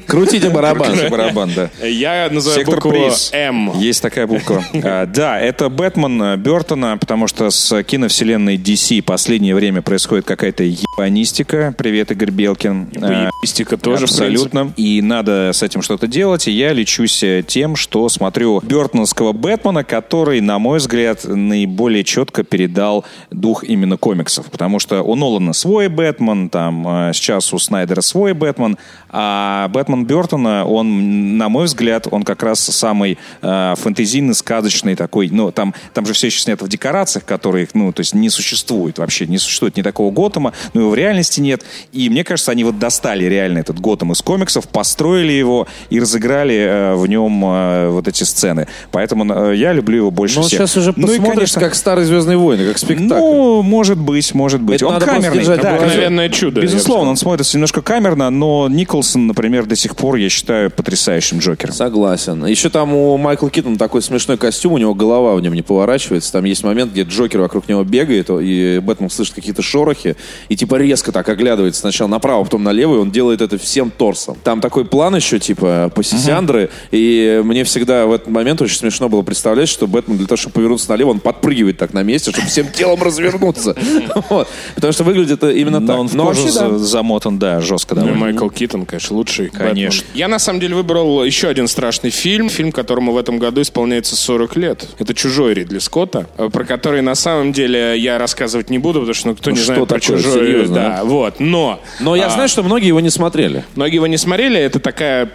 Крутите 0.07 0.49
барабан. 0.49 0.87
Крутите 0.87 1.09
барабан, 1.09 1.51
да. 1.55 1.69
Я 1.85 2.29
называю 2.31 2.59
Сектор 2.59 2.75
букву 2.75 2.91
приз. 2.91 3.29
«М». 3.33 3.71
Есть 3.79 4.01
такая 4.01 4.27
буква. 4.27 4.63
А, 4.83 5.05
Да, 5.05 5.39
это 5.39 5.69
Бэтмен 5.69 6.39
Бертона, 6.39 6.97
потому 6.97 7.27
что 7.27 7.49
с 7.49 7.83
киновселенной 7.83 8.57
DC 8.57 9.01
последнее 9.01 9.55
время 9.55 9.81
происходит 9.81 10.25
какая-то 10.25 10.63
ебанистика. 10.63 11.73
Привет, 11.77 12.11
Игорь 12.11 12.31
Белкин. 12.31 12.89
А, 13.01 13.29
Ебанистика 13.29 13.77
тоже, 13.77 14.05
Абсолютно. 14.05 14.73
И 14.77 15.01
надо 15.01 15.51
с 15.53 15.63
этим 15.63 15.81
что-то 15.81 16.07
делать. 16.07 16.47
И 16.47 16.51
я 16.51 16.73
лечусь 16.73 17.23
э, 17.23 17.43
тем, 17.45 17.75
что 17.75 18.07
смотрю 18.09 18.59
Бертоновского 18.61 19.33
Бэтмена, 19.33 19.83
который, 19.83 20.41
на 20.41 20.59
мой 20.59 20.79
взгляд, 20.79 21.23
наиболее 21.49 22.03
четко 22.03 22.43
передал 22.43 23.05
дух 23.31 23.63
именно 23.63 23.97
комиксов. 23.97 24.45
Потому 24.49 24.79
что 24.79 25.01
у 25.03 25.15
Нолана 25.15 25.53
свой 25.53 25.87
Бэтмен, 25.89 26.49
там 26.49 26.87
э, 26.87 27.11
сейчас 27.13 27.53
у 27.53 27.59
Снайдера 27.59 28.01
свой 28.01 28.33
Бэтмен, 28.33 28.77
а 29.09 29.67
Бэтмен 29.69 30.05
Бертона, 30.05 30.65
он, 30.65 31.37
на 31.37 31.49
мой 31.49 31.65
взгляд, 31.65 32.07
он 32.09 32.23
как 32.23 32.43
раз 32.43 32.59
самый 32.59 33.17
э, 33.41 33.73
фэнтезийный, 33.77 34.35
сказочный 34.35 34.95
такой. 34.95 35.29
Ну, 35.29 35.51
там, 35.51 35.73
там 35.93 36.05
же 36.05 36.13
все 36.13 36.27
еще 36.27 36.39
снято 36.39 36.65
в 36.65 36.69
декорациях, 36.69 37.25
которые, 37.25 37.67
ну, 37.73 37.91
то 37.91 38.01
есть 38.01 38.13
не 38.13 38.29
существует 38.29 38.99
вообще. 38.99 39.25
Не 39.25 39.37
существует 39.37 39.77
ни 39.77 39.81
такого 39.81 40.11
Готэма, 40.11 40.53
но 40.73 40.81
его 40.81 40.89
в 40.91 40.95
реальности 40.95 41.41
нет. 41.41 41.63
И 41.91 42.09
мне 42.09 42.23
кажется, 42.23 42.51
они 42.51 42.63
вот 42.63 42.79
достали 42.79 43.25
реально 43.25 43.59
этот 43.59 43.79
Готэм 43.79 44.11
из 44.11 44.21
комиксов, 44.21 44.67
построили 44.67 45.33
его 45.33 45.67
и 45.89 45.99
разыграли 45.99 46.55
э, 46.55 46.95
в 46.95 47.07
нем 47.07 47.43
э, 47.45 47.89
вот 47.89 48.07
эти 48.07 48.23
сцены. 48.23 48.67
Поэтому 48.91 49.25
э, 49.33 49.55
я 49.55 49.73
люблю 49.73 49.97
его 49.97 50.11
больше 50.11 50.39
Ну, 50.39 50.43
всех. 50.43 50.59
сейчас 50.59 50.77
уже 50.77 50.93
Ну 50.95 51.11
и, 51.11 51.19
конечно, 51.39 51.61
как 51.61 51.75
старые 51.75 52.05
«Звездные 52.05 52.37
войны», 52.37 52.67
как 52.67 52.77
спектакль. 52.77 53.07
ну, 53.07 53.61
может 53.61 53.97
быть, 53.97 54.33
может 54.33 54.61
быть. 54.61 54.77
Это 54.77 54.87
он 54.87 54.93
надо 54.93 55.05
камерный. 55.05 55.39
держать 55.39 55.61
Да. 55.61 55.75
Обыкновенное 55.75 56.29
чудо, 56.29 56.61
Безусловно, 56.61 57.11
он 57.11 57.17
смотрится 57.17 57.57
немножко 57.57 57.81
камерно, 57.81 58.29
но 58.29 58.67
Николсон, 58.69 59.27
например, 59.27 59.65
до 59.65 59.75
сих 59.75 59.95
пор, 59.95 60.15
я 60.15 60.29
считаю, 60.29 60.71
потрясающим 60.71 61.39
Джокером. 61.39 61.73
Согласен. 61.73 62.45
Еще 62.45 62.69
там 62.69 62.93
у 62.93 63.17
Майкла 63.17 63.49
Китона 63.49 63.77
такой 63.77 64.01
смешной 64.01 64.37
костюм, 64.37 64.73
у 64.73 64.77
него 64.77 64.93
голова 64.93 65.35
в 65.35 65.41
нем 65.41 65.53
не 65.53 65.61
поворачивается. 65.61 66.31
Там 66.31 66.45
есть 66.45 66.63
момент, 66.63 66.91
где 66.91 67.03
Джокер 67.03 67.41
вокруг 67.41 67.67
него 67.67 67.83
бегает, 67.83 68.29
и 68.29 68.79
Бэтмен 68.79 69.09
слышит 69.09 69.35
какие-то 69.35 69.61
шорохи, 69.61 70.15
и 70.47 70.55
типа 70.55 70.75
резко 70.75 71.11
так 71.11 71.27
оглядывается 71.29 71.81
сначала 71.81 72.07
направо, 72.07 72.43
потом 72.43 72.63
налево, 72.63 72.95
и 72.95 72.97
он 72.99 73.11
делает 73.11 73.41
это 73.41 73.57
всем 73.57 73.91
торсом. 73.91 74.37
Там 74.43 74.61
такой 74.61 74.85
план 74.85 75.15
еще, 75.15 75.39
типа, 75.39 75.91
по 75.93 76.03
сисяндры, 76.03 76.69
и 76.91 77.41
мне 77.43 77.63
всегда 77.63 78.05
в 78.05 78.13
этот 78.13 78.27
момент 78.27 78.61
очень 78.61 78.77
смешно 78.77 79.09
было 79.09 79.21
представлять, 79.21 79.69
что 79.69 79.87
Бэтмен 79.87 80.17
для 80.17 80.27
того, 80.27 80.37
чтобы 80.37 80.53
повернуться 80.53 80.89
налево, 80.89 81.09
он 81.09 81.19
подпрыгивает 81.31 81.77
так 81.77 81.93
на 81.93 82.03
месте, 82.03 82.31
чтобы 82.31 82.47
всем 82.47 82.67
телом 82.71 83.01
развернуться. 83.03 83.75
Вот. 84.29 84.47
Потому 84.75 84.93
что 84.93 85.03
выглядит 85.03 85.43
это 85.43 85.49
именно 85.51 85.79
Но 85.79 85.87
так. 85.87 85.97
он 85.99 86.07
в 86.07 86.15
Но 86.15 86.25
кожу 86.25 86.41
вообще, 86.43 86.59
да. 86.59 86.69
за- 86.69 86.77
замотан, 86.79 87.39
да, 87.39 87.61
жестко 87.61 87.95
Ну. 87.95 88.13
Майкл 88.15 88.49
Китон, 88.49 88.85
конечно, 88.85 89.15
лучший. 89.15 89.49
Конечно. 89.49 90.01
Бэтмен. 90.03 90.17
Я, 90.17 90.27
на 90.27 90.39
самом 90.39 90.59
деле, 90.59 90.75
выбрал 90.75 91.23
еще 91.23 91.47
один 91.47 91.67
страшный 91.67 92.09
фильм. 92.09 92.49
Фильм, 92.49 92.71
которому 92.71 93.11
в 93.11 93.17
этом 93.17 93.39
году 93.39 93.61
исполняется 93.61 94.15
40 94.15 94.55
лет. 94.57 94.87
Это 94.99 95.13
«Чужой» 95.13 95.53
Ридли 95.53 95.79
Скотта, 95.79 96.27
э, 96.37 96.49
про 96.51 96.63
который, 96.65 97.01
на 97.01 97.15
самом 97.15 97.53
деле, 97.53 97.97
я 97.97 98.17
рассказывать 98.17 98.69
не 98.69 98.77
буду, 98.79 98.99
потому 98.99 99.13
что 99.13 99.27
ну, 99.29 99.35
кто 99.35 99.49
Ну, 99.51 99.55
не 99.55 99.61
что 99.63 99.73
знает 99.73 99.87
про? 99.89 99.99
«Чужой». 99.99 100.33
Серьезно, 100.33 100.75
да, 100.75 101.01
вот. 101.03 101.39
Но... 101.39 101.79
Но 101.99 102.15
я 102.15 102.27
а, 102.27 102.29
знаю, 102.29 102.49
что 102.49 102.63
многие 102.63 102.87
его 102.87 102.99
не 102.99 103.09
смотрели. 103.09 103.63
Многие 103.75 103.95
его 103.95 104.07
не 104.07 104.17
смотрели. 104.17 104.59
Это 104.59 104.79
такая... 104.79 105.29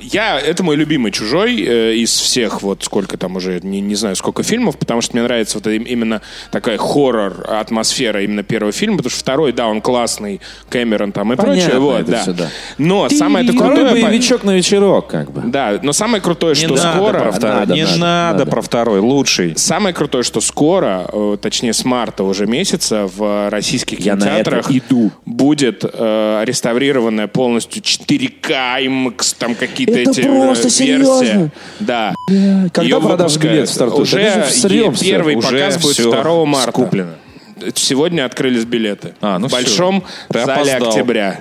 Я... 0.00 0.38
Это 0.40 0.62
мой 0.62 0.76
любимый 0.76 1.10
«Чужой» 1.12 1.62
э, 1.62 1.94
из 1.94 2.10
всех, 2.18 2.62
вот 2.62 2.84
сколько 2.84 3.16
там 3.16 3.36
уже, 3.36 3.60
не, 3.62 3.80
не 3.80 3.94
знаю, 3.94 4.16
сколько 4.16 4.42
фильмов, 4.42 4.78
потому 4.78 5.00
что 5.00 5.14
мне 5.14 5.22
нравится 5.22 5.58
вот 5.58 5.66
им- 5.66 5.82
именно 5.82 6.22
такая 6.50 6.78
хоррор 6.78 7.44
атмосфера 7.48 8.22
именно 8.22 8.42
первого 8.42 8.72
фильма, 8.72 8.98
потому 8.98 9.10
что 9.10 9.20
второй, 9.20 9.52
да, 9.52 9.66
он 9.68 9.80
классный, 9.80 10.40
Кэмерон 10.68 11.12
там 11.12 11.32
и 11.32 11.36
Понятно 11.36 11.62
прочее. 11.62 11.78
Вот, 11.80 12.00
это 12.00 12.10
да. 12.10 12.22
всё, 12.22 12.32
да. 12.32 12.48
Но 12.78 13.08
самое 13.08 13.44
это 13.46 13.56
крутое... 13.56 13.90
боевичок 13.90 14.44
на 14.44 14.56
вечерок, 14.56 15.08
как 15.08 15.30
бы. 15.32 15.42
Да, 15.44 15.78
но 15.82 15.92
самое 15.92 16.22
крутое, 16.22 16.54
Не 16.54 16.60
что 16.66 16.74
надо 16.74 16.92
скоро... 16.96 17.18
про 17.20 17.32
второй. 17.32 17.60
Надо, 17.60 17.74
не 17.74 17.82
надо, 17.82 17.98
надо, 17.98 18.38
надо. 18.38 18.50
про 18.50 18.62
второй. 18.62 19.00
Лучший. 19.00 19.54
Самое 19.56 19.94
крутое, 19.94 20.24
что 20.24 20.40
скоро, 20.40 21.06
э, 21.12 21.36
точнее 21.40 21.72
с 21.72 21.84
марта 21.84 22.24
уже 22.24 22.46
месяца, 22.46 23.08
в 23.14 23.48
российских 23.50 24.00
Я 24.00 24.16
на 24.16 24.24
это 24.38 24.50
кинотеатрах 24.50 24.70
иду. 24.70 25.10
будет 25.26 25.84
э, 25.84 26.42
реставрированная 26.44 27.26
полностью 27.28 27.82
4К, 27.82 28.50
IMAX, 28.82 29.36
там 29.38 29.54
какие-то 29.86 30.10
Это 30.10 30.20
эти 30.20 30.20
э, 30.20 30.44
просто 30.46 30.64
версии. 30.64 30.84
серьезно? 30.84 31.50
Да. 31.80 32.14
Когда 32.72 33.00
продажа 33.00 33.22
выпускают. 33.34 33.42
билетов 33.52 33.70
стартует? 33.74 34.00
Уже 34.02 34.20
Это 34.20 34.68
е- 34.68 34.92
первый 35.00 35.36
Уже 35.36 35.48
показ 35.48 35.78
будет 35.82 35.94
всё 35.94 36.10
2 36.10 36.44
марта. 36.46 36.70
скуплено. 36.70 37.10
Сегодня 37.74 38.24
открылись 38.24 38.64
билеты. 38.64 39.14
А, 39.20 39.38
ну 39.38 39.48
в 39.48 39.52
большом 39.52 40.02
Ты 40.32 40.44
зале 40.44 40.72
октября. 40.74 41.40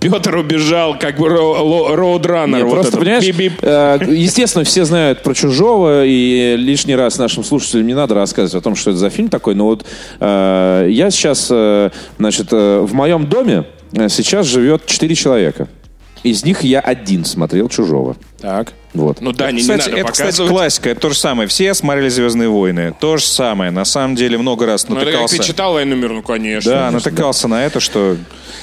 Петр 0.00 0.34
убежал, 0.36 0.98
как 0.98 1.16
бы 1.16 1.28
роудраннер. 1.28 2.64
Вот 2.64 2.74
просто, 2.74 2.88
это. 2.96 2.98
понимаешь, 2.98 3.24
Бип-бип. 3.24 3.52
э, 3.62 3.98
естественно, 4.08 4.64
все 4.64 4.84
знают 4.84 5.22
про 5.22 5.32
«Чужого», 5.32 6.04
и 6.04 6.56
лишний 6.56 6.96
раз 6.96 7.18
нашим 7.18 7.44
слушателям 7.44 7.86
не 7.86 7.94
надо 7.94 8.16
рассказывать 8.16 8.60
о 8.60 8.60
том, 8.64 8.74
что 8.74 8.90
это 8.90 8.98
за 8.98 9.10
фильм 9.10 9.28
такой, 9.28 9.54
но 9.54 9.66
вот 9.66 9.86
э, 10.18 10.88
я 10.90 11.08
сейчас, 11.12 11.46
э, 11.52 11.90
значит, 12.18 12.48
э, 12.50 12.80
в 12.80 12.92
моем 12.94 13.28
доме 13.28 13.64
э, 13.92 14.08
сейчас 14.08 14.46
живет 14.46 14.86
четыре 14.86 15.14
человека. 15.14 15.68
Из 16.22 16.44
них 16.44 16.62
я 16.62 16.80
один 16.80 17.24
смотрел 17.24 17.68
«Чужого». 17.68 18.16
Так. 18.40 18.72
Вот. 18.94 19.20
Ну 19.20 19.32
да, 19.32 19.50
не, 19.50 19.56
не 19.56 19.60
Кстати, 19.62 19.88
надо 19.88 20.00
это, 20.02 20.12
кстати, 20.12 20.46
классика, 20.46 20.90
это 20.90 21.00
то 21.00 21.08
же 21.08 21.14
самое. 21.16 21.48
Все 21.48 21.72
смотрели 21.74 22.08
«Звездные 22.08 22.48
войны», 22.48 22.94
то 23.00 23.16
же 23.16 23.24
самое. 23.24 23.70
На 23.70 23.84
самом 23.84 24.14
деле 24.16 24.36
много 24.38 24.66
раз 24.66 24.86
Ну, 24.88 24.96
это 24.96 25.04
как 25.06 25.12
натыкался. 25.14 25.36
ты 25.38 25.42
читал 25.44 25.72
«Войну 25.74 25.96
мир», 25.96 26.12
ну, 26.12 26.22
конечно. 26.22 26.70
да, 26.70 26.90
натыкался 26.90 27.48
на 27.48 27.64
это, 27.64 27.80
что 27.80 28.16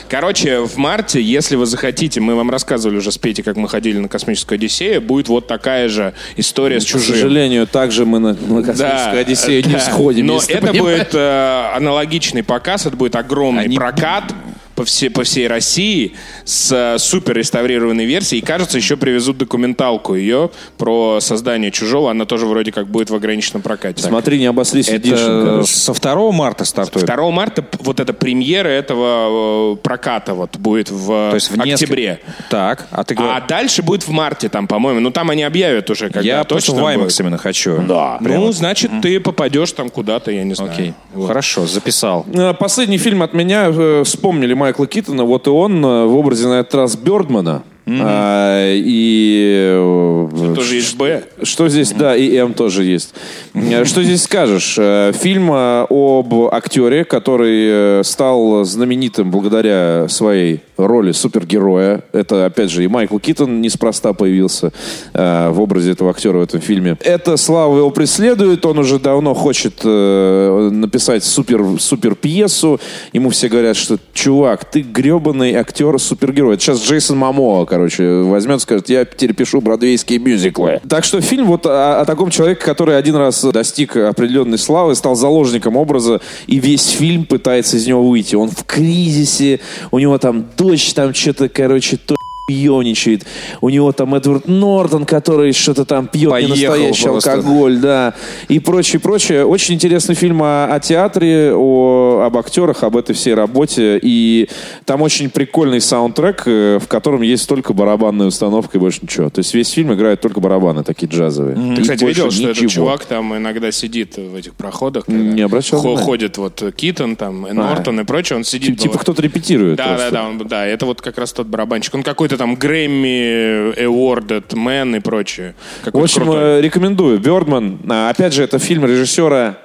Короче, 0.08 0.60
в 0.66 0.78
марте, 0.78 1.22
если 1.22 1.56
вы 1.56 1.66
захотите, 1.66 2.20
мы 2.20 2.36
вам 2.36 2.50
рассказывали 2.50 2.98
уже 2.98 3.12
с 3.12 3.18
Петей, 3.18 3.44
как 3.44 3.58
мы 3.58 3.68
ходили 3.68 4.00
на 4.00 4.08
космическую 4.08 4.56
Одиссею, 4.58 5.02
будет 5.02 5.28
вот 5.28 5.48
такая 5.48 5.88
же 5.90 6.14
история 6.36 6.80
с 6.80 6.86
К 6.86 6.88
чужим. 6.88 7.16
сожалению, 7.16 7.68
также 7.68 8.06
мы 8.06 8.20
на, 8.20 8.34
на 8.34 8.64
космическую 8.64 9.20
Одиссею 9.22 9.66
не 9.68 9.74
да. 9.74 9.80
сходим. 9.80 10.26
Но 10.28 10.38
это 10.48 10.68
понимаешь. 10.68 11.00
будет 11.00 11.10
э, 11.16 11.72
аналогичный 11.76 12.44
показ, 12.44 12.86
это 12.86 12.96
будет 12.96 13.16
огромный 13.16 13.66
Они- 13.66 13.76
прокат 13.76 14.34
по 14.80 14.86
всей, 14.86 15.10
по 15.10 15.24
всей 15.24 15.46
России 15.50 16.14
с 16.46 16.72
э, 16.72 16.98
супер 17.00 17.36
реставрированной 17.36 18.06
версией. 18.06 18.42
И, 18.42 18.46
кажется, 18.46 18.78
еще 18.78 18.96
привезут 18.96 19.38
документалку 19.38 20.16
ее 20.16 20.52
про 20.78 21.20
создание 21.20 21.70
чужого. 21.70 22.12
Она 22.12 22.24
тоже 22.24 22.46
вроде 22.46 22.72
как 22.72 22.88
будет 22.88 23.10
в 23.10 23.16
ограниченном 23.16 23.62
прокате. 23.62 24.02
Смотри, 24.02 24.40
не 24.40 24.46
обосрись 24.46 24.88
это 24.88 25.06
Edition, 25.06 25.46
короче. 25.46 25.68
со 25.74 25.92
2 25.94 26.32
марта 26.32 26.64
стартует. 26.64 27.06
2 27.06 27.32
марта 27.32 27.66
вот 27.82 28.00
эта 28.00 28.14
премьера 28.14 28.70
этого 28.70 29.74
э, 29.74 29.76
проката 29.84 30.34
вот 30.34 30.56
будет 30.56 30.90
в, 30.92 31.08
То 31.08 31.32
есть 31.36 31.52
в 31.52 31.58
несколько- 31.58 31.74
октябре. 31.74 32.20
Так, 32.50 32.88
а 32.92 33.04
ты 33.04 33.16
А 33.16 33.18
говоришь... 33.18 33.44
дальше 33.50 33.84
будет 33.84 34.08
в 34.08 34.12
марте 34.12 34.48
там, 34.48 34.66
по-моему. 34.66 35.02
Ну, 35.02 35.12
там 35.12 35.30
они 35.30 35.44
объявят 35.44 35.90
уже, 35.90 36.06
когда 36.10 36.22
я 36.22 36.44
точно 36.46 36.76
в 36.76 36.86
IMAX 36.86 36.98
будет. 37.04 37.20
именно 37.20 37.38
хочу. 37.38 37.82
Да. 37.82 38.18
Прямо. 38.24 38.46
Ну, 38.46 38.52
значит, 38.54 38.92
ты 39.02 39.20
попадешь 39.20 39.74
там 39.74 39.90
куда-то, 39.90 40.32
я 40.32 40.46
не 40.46 40.54
знаю. 40.54 40.72
Окей, 40.72 40.94
Вот. 41.14 41.28
хорошо, 41.28 41.66
записал. 41.66 42.26
Э, 42.34 42.54
Последний 42.54 42.98
фильм 42.98 43.22
от 43.24 43.34
меня 43.34 43.66
э, 43.70 44.04
вспомнили 44.06 44.54
Майкла 44.70 44.86
Китона. 44.86 45.24
Вот 45.24 45.48
и 45.48 45.50
он 45.50 45.84
э, 45.84 46.06
в 46.06 46.16
образе 46.16 46.48
на 46.48 46.60
этот 46.60 46.76
раз 46.76 46.96
Бёрдмана. 46.96 47.64
А, 48.02 48.74
и 48.74 49.72
э, 49.72 50.54
Тоже 50.56 50.76
есть 50.76 50.96
Б. 50.98 51.24
Что 51.44 51.70
здесь, 51.70 51.92
да, 51.92 52.16
и 52.16 52.36
М 52.36 52.54
тоже 52.54 52.84
есть. 52.84 53.14
Э, 53.54 53.86
Что 53.86 54.04
здесь 54.04 54.24
скажешь? 54.24 54.76
Э, 54.78 55.12
Фильм 55.14 55.52
об 55.52 56.34
актере, 56.52 57.06
который 57.06 58.04
стал 58.04 58.64
знаменитым 58.64 59.32
благодаря 59.32 60.08
своей 60.10 60.62
роли 60.78 61.12
супергероя. 61.12 62.04
Это, 62.14 62.46
опять 62.46 62.72
же, 62.72 62.84
и 62.84 62.88
Майкл 62.88 63.18
Китон 63.18 63.62
неспроста 63.62 64.14
появился 64.14 64.72
э, 65.14 65.50
в 65.50 65.60
образе 65.60 65.92
этого 65.92 66.12
актера 66.12 66.38
в 66.38 66.42
этом 66.42 66.62
фильме. 66.62 66.98
Эта 67.02 67.38
слава 67.38 67.78
его 67.78 67.90
преследует. 67.90 68.66
Он 68.66 68.80
уже 68.80 69.00
давно 69.00 69.34
хочет 69.34 69.82
э, 69.84 70.70
написать 70.72 71.24
супер, 71.24 71.80
супер 71.80 72.16
пьесу. 72.16 72.80
Ему 73.14 73.30
все 73.30 73.50
говорят, 73.50 73.76
что, 73.76 73.98
чувак, 74.14 74.66
ты 74.66 74.82
гребаный 74.82 75.54
актер-супергерой. 75.56 76.56
Это 76.56 76.64
сейчас 76.64 76.84
Джейсон 76.84 77.18
Мамоа, 77.18 77.66
короче, 77.66 77.79
возьмет, 78.26 78.62
скажет, 78.62 78.90
я 78.90 79.06
теперь 79.06 79.34
пишу 79.34 79.62
бродвейские 79.62 80.20
мюзиклы. 80.20 80.82
Так 80.88 81.04
что 81.04 81.22
фильм 81.22 81.48
вот 81.48 81.66
о, 81.66 82.02
о 82.02 82.06
таком 82.06 82.30
человеке, 82.30 82.62
который 82.62 82.98
один 82.98 83.16
раз 83.16 83.44
достиг 83.44 83.96
определенной 83.96 84.58
славы, 84.58 84.96
стал 84.96 85.16
заложником 85.16 85.78
образа, 85.78 86.22
и 86.48 86.60
весь 86.60 86.88
фильм 86.88 87.26
пытается 87.26 87.78
из 87.78 87.88
него 87.88 88.08
выйти. 88.08 88.36
Он 88.36 88.50
в 88.50 88.64
кризисе, 88.66 89.60
у 89.92 90.00
него 90.00 90.18
там 90.18 90.46
дочь 90.58 90.94
там 90.94 91.14
что-то, 91.14 91.50
короче, 91.50 91.98
то 91.98 92.16
пьяничает. 92.50 93.26
У 93.62 93.70
него 93.70 93.92
там 93.92 94.16
Эдвард 94.16 94.48
Нортон, 94.48 95.06
который 95.06 95.54
что-то 95.54 95.86
там 95.86 96.08
пьет 96.08 96.32
Поехал 96.32 96.56
ненастоящий 96.56 97.04
просто. 97.06 97.34
алкоголь, 97.34 97.78
да. 97.78 98.16
И 98.48 98.58
прочее, 98.60 99.00
прочее. 99.00 99.46
Очень 99.46 99.76
интересный 99.76 100.16
фильм 100.16 100.42
о, 100.42 100.66
о 100.66 100.80
театре, 100.80 101.54
о, 101.54 102.24
об 102.26 102.36
актерах, 102.38 102.82
об 102.84 102.98
этой 102.98 103.14
всей 103.14 103.36
работе. 103.36 104.00
И 104.02 104.50
там 104.86 105.04
очень 105.04 105.30
прикольный 105.30 105.80
саундтрек, 105.80 106.42
э, 106.48 106.80
в 106.82 106.88
котором 106.88 107.22
есть 107.22 107.48
только 107.48 107.74
барабанная 107.74 108.26
установка 108.28 108.80
и 108.80 108.82
больше 108.82 109.00
ничего. 109.04 109.30
То 109.30 109.40
есть 109.40 109.54
весь 109.54 109.70
фильм 109.70 109.94
играет 109.94 110.22
только 110.22 110.40
барабаны 110.40 110.84
такие 110.84 111.08
джазовые. 111.08 111.56
Ты, 111.56 111.82
И 111.82 111.84
кстати, 111.84 112.04
видел, 112.04 112.32
что 112.32 112.44
этот 112.46 112.56
ничего. 112.64 112.70
чувак 112.86 113.06
там 113.06 113.38
иногда 113.38 113.72
сидит 113.72 114.18
в 114.18 114.36
этих 114.36 114.56
проходах? 114.56 115.06
когда 115.06 115.20
Не 115.22 115.42
обращал 115.44 115.82
хо-. 115.82 115.96
Ходит 115.98 116.38
вот 116.40 116.64
Китон, 116.76 117.16
там, 117.16 117.46
и 117.46 117.52
Нортон 117.52 118.00
и 118.00 118.04
прочее, 118.06 118.38
он 118.38 118.44
сидит... 118.44 118.70
Типа 118.80 118.94
бывает. 118.94 119.02
кто-то 119.02 119.22
репетирует. 119.22 119.78
Да, 119.78 119.86
просто. 119.90 120.10
да, 120.12 120.22
да, 120.24 120.28
он- 120.28 120.48
да, 120.48 120.66
это 120.66 120.86
вот 120.88 121.02
как 121.02 121.18
раз 121.20 121.32
тот 121.32 121.46
барабанщик. 121.46 121.94
Он 121.94 122.02
какой-то 122.04 122.38
там 122.40 122.56
Грэмми, 122.56 123.74
Awarded 123.86 124.48
Man 124.56 124.98
и 124.98 125.00
прочее. 125.02 125.54
В 125.84 125.98
общем, 126.02 126.24
крутой. 126.24 126.60
э, 126.60 126.62
рекомендую. 126.62 127.20
Бердман. 127.20 127.80
А, 127.90 128.10
Опять 128.10 128.34
же, 128.34 128.44
это 128.44 128.60
фильм 128.60 128.86
режиссера, 128.86 129.58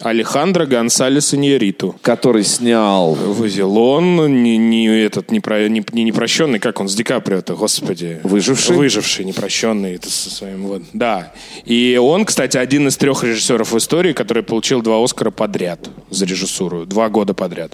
Алехандро 0.00 0.66
Гонсалес 0.66 1.34
Иньяриту. 1.34 1.94
который 2.02 2.44
снял 2.44 3.14
Вавилон, 3.14 4.42
не, 4.42 4.56
не 4.56 4.86
этот 4.86 5.30
не, 5.30 5.40
про, 5.40 5.68
не, 5.68 5.84
не 5.92 6.04
непрощенный, 6.04 6.58
как 6.58 6.80
он 6.80 6.88
с 6.88 6.94
Ди 6.94 7.02
Каприо-то, 7.02 7.54
господи. 7.54 8.20
Выживший? 8.22 8.76
Выживший, 8.76 9.24
непрощенный. 9.24 9.94
Это 9.94 10.10
со 10.10 10.30
своим, 10.30 10.66
вот. 10.66 10.82
Да. 10.92 11.32
И 11.64 11.98
он, 12.00 12.24
кстати, 12.24 12.56
один 12.56 12.88
из 12.88 12.96
трех 12.96 13.22
режиссеров 13.24 13.72
в 13.72 13.78
истории, 13.78 14.12
который 14.12 14.42
получил 14.42 14.82
два 14.82 15.02
Оскара 15.02 15.30
подряд 15.30 15.88
за 16.10 16.24
режиссуру. 16.24 16.86
Два 16.86 17.08
года 17.08 17.34
подряд. 17.34 17.72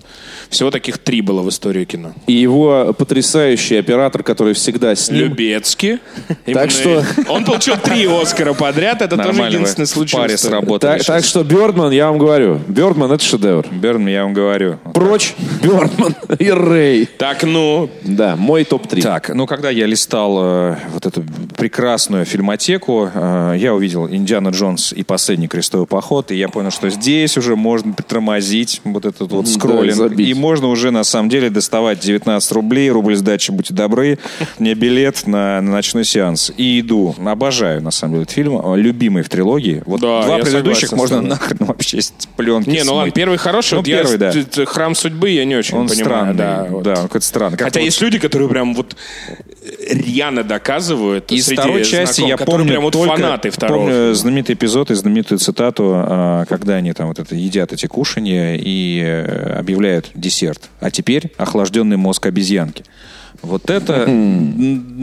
Всего 0.50 0.70
таких 0.70 0.98
три 0.98 1.20
было 1.22 1.42
в 1.42 1.48
истории 1.48 1.84
кино. 1.84 2.12
и 2.26 2.32
его 2.32 2.94
потрясающий 2.96 3.76
оператор, 3.76 4.22
который 4.22 4.54
всегда 4.54 4.94
с 4.94 5.10
ним. 5.10 5.20
Любецкий. 5.20 5.98
Так 6.46 6.70
что- 6.70 7.04
Он 7.28 7.44
получил 7.44 7.76
три 7.76 8.06
Оскара 8.06 8.54
подряд. 8.54 9.02
Это 9.02 9.16
тоже 9.16 9.42
единственный 9.42 9.86
случай. 9.86 10.16
паре 10.16 10.36
сработали 10.36 11.00
Так, 11.00 11.24
что 11.24 11.44
Бердман, 11.44 11.92
я 11.92 12.07
вам 12.10 12.18
говорю, 12.18 12.60
Бердман 12.68 13.12
это 13.12 13.22
шедевр. 13.22 13.66
Берн, 13.70 14.06
я 14.08 14.22
вам 14.24 14.32
говорю. 14.32 14.78
Прочь 14.94 15.34
Бердман 15.62 16.14
и 16.38 16.50
Рэй. 16.50 17.06
Так, 17.06 17.42
ну, 17.44 17.90
Да, 18.02 18.36
мой 18.36 18.64
топ-3. 18.64 19.02
Так, 19.02 19.30
ну 19.34 19.46
когда 19.46 19.70
я 19.70 19.86
листал 19.86 20.38
э, 20.40 20.76
вот 20.92 21.06
эту 21.06 21.24
прекрасную 21.56 22.24
фильмотеку, 22.24 23.10
э, 23.12 23.54
я 23.58 23.74
увидел 23.74 24.08
«Индиана 24.08 24.48
Джонс 24.50 24.92
и 24.92 25.02
последний 25.02 25.48
крестовый 25.48 25.86
поход», 25.86 26.30
и 26.30 26.36
я 26.36 26.48
понял, 26.48 26.70
что 26.70 26.90
здесь 26.90 27.36
уже 27.36 27.56
можно 27.56 27.92
притормозить 27.92 28.80
вот 28.84 29.04
этот 29.04 29.30
вот 29.32 29.44
да, 29.44 29.50
скроллинг, 29.50 29.96
забить. 29.96 30.28
и 30.28 30.34
можно 30.34 30.68
уже 30.68 30.90
на 30.90 31.04
самом 31.04 31.28
деле 31.28 31.50
доставать 31.50 32.00
19 32.00 32.52
рублей, 32.52 32.90
рубль 32.90 33.16
сдачи, 33.16 33.50
будьте 33.50 33.74
добры, 33.74 34.18
мне 34.58 34.74
билет 34.74 35.26
на, 35.26 35.60
на 35.60 35.72
ночной 35.72 36.04
сеанс. 36.04 36.52
И 36.56 36.80
иду. 36.80 37.14
Обожаю, 37.24 37.82
на 37.82 37.90
самом 37.90 38.14
деле, 38.14 38.22
этот 38.22 38.34
фильм. 38.34 38.60
э, 38.64 38.76
Любимый 38.78 39.22
в 39.22 39.28
трилогии. 39.28 39.82
Вот 39.86 40.00
Да, 40.00 40.22
два 40.24 40.38
я 40.38 40.44
предыдущих 40.44 40.92
можно 40.92 41.20
нахрен 41.20 41.58
вообще 41.66 41.97
с 42.00 42.12
пленки 42.36 42.68
не, 42.68 42.84
ну 42.84 42.94
ладно, 42.94 43.12
первый 43.12 43.38
хороший. 43.38 43.74
Ну, 43.74 43.80
вот 43.80 43.86
я 43.88 44.02
первый, 44.04 44.32
с- 44.32 44.46
да. 44.46 44.66
храм 44.66 44.94
судьбы 44.94 45.30
я 45.30 45.44
не 45.44 45.56
очень 45.56 45.76
Он 45.76 45.88
понимаю. 45.88 46.04
странный, 46.04 46.34
да, 46.34 46.56
да, 46.62 46.64
вот. 46.70 46.86
он 46.86 46.94
какой-то 46.94 47.26
странный. 47.26 47.58
Как 47.58 47.66
Хотя 47.68 47.80
вот- 47.80 47.84
есть 47.86 48.00
люди, 48.00 48.18
которые 48.18 48.48
прям 48.48 48.74
вот 48.74 48.96
рьяно 49.88 50.44
доказывают. 50.44 51.30
Из 51.32 51.48
второй 51.50 51.84
части 51.84 52.20
знакомых, 52.20 52.40
я 52.40 52.46
помню 52.46 52.68
прям 52.68 52.82
вот 52.82 52.92
только, 52.92 53.16
фанаты 53.16 53.50
второго. 53.50 53.86
помню 53.86 54.14
знаменитый 54.14 54.54
эпизод 54.54 54.90
и 54.90 54.94
знаменитую 54.94 55.38
цитату, 55.38 55.92
а, 55.94 56.44
когда 56.46 56.74
они 56.74 56.92
там 56.92 57.08
вот 57.08 57.18
это 57.18 57.34
едят 57.34 57.72
эти 57.72 57.86
кушанья 57.86 58.56
и 58.56 59.00
э, 59.04 59.56
объявляют 59.58 60.10
десерт. 60.14 60.70
А 60.80 60.90
теперь 60.90 61.32
охлажденный 61.36 61.96
мозг 61.96 62.26
обезьянки. 62.26 62.84
Вот 63.42 63.70
это 63.70 64.04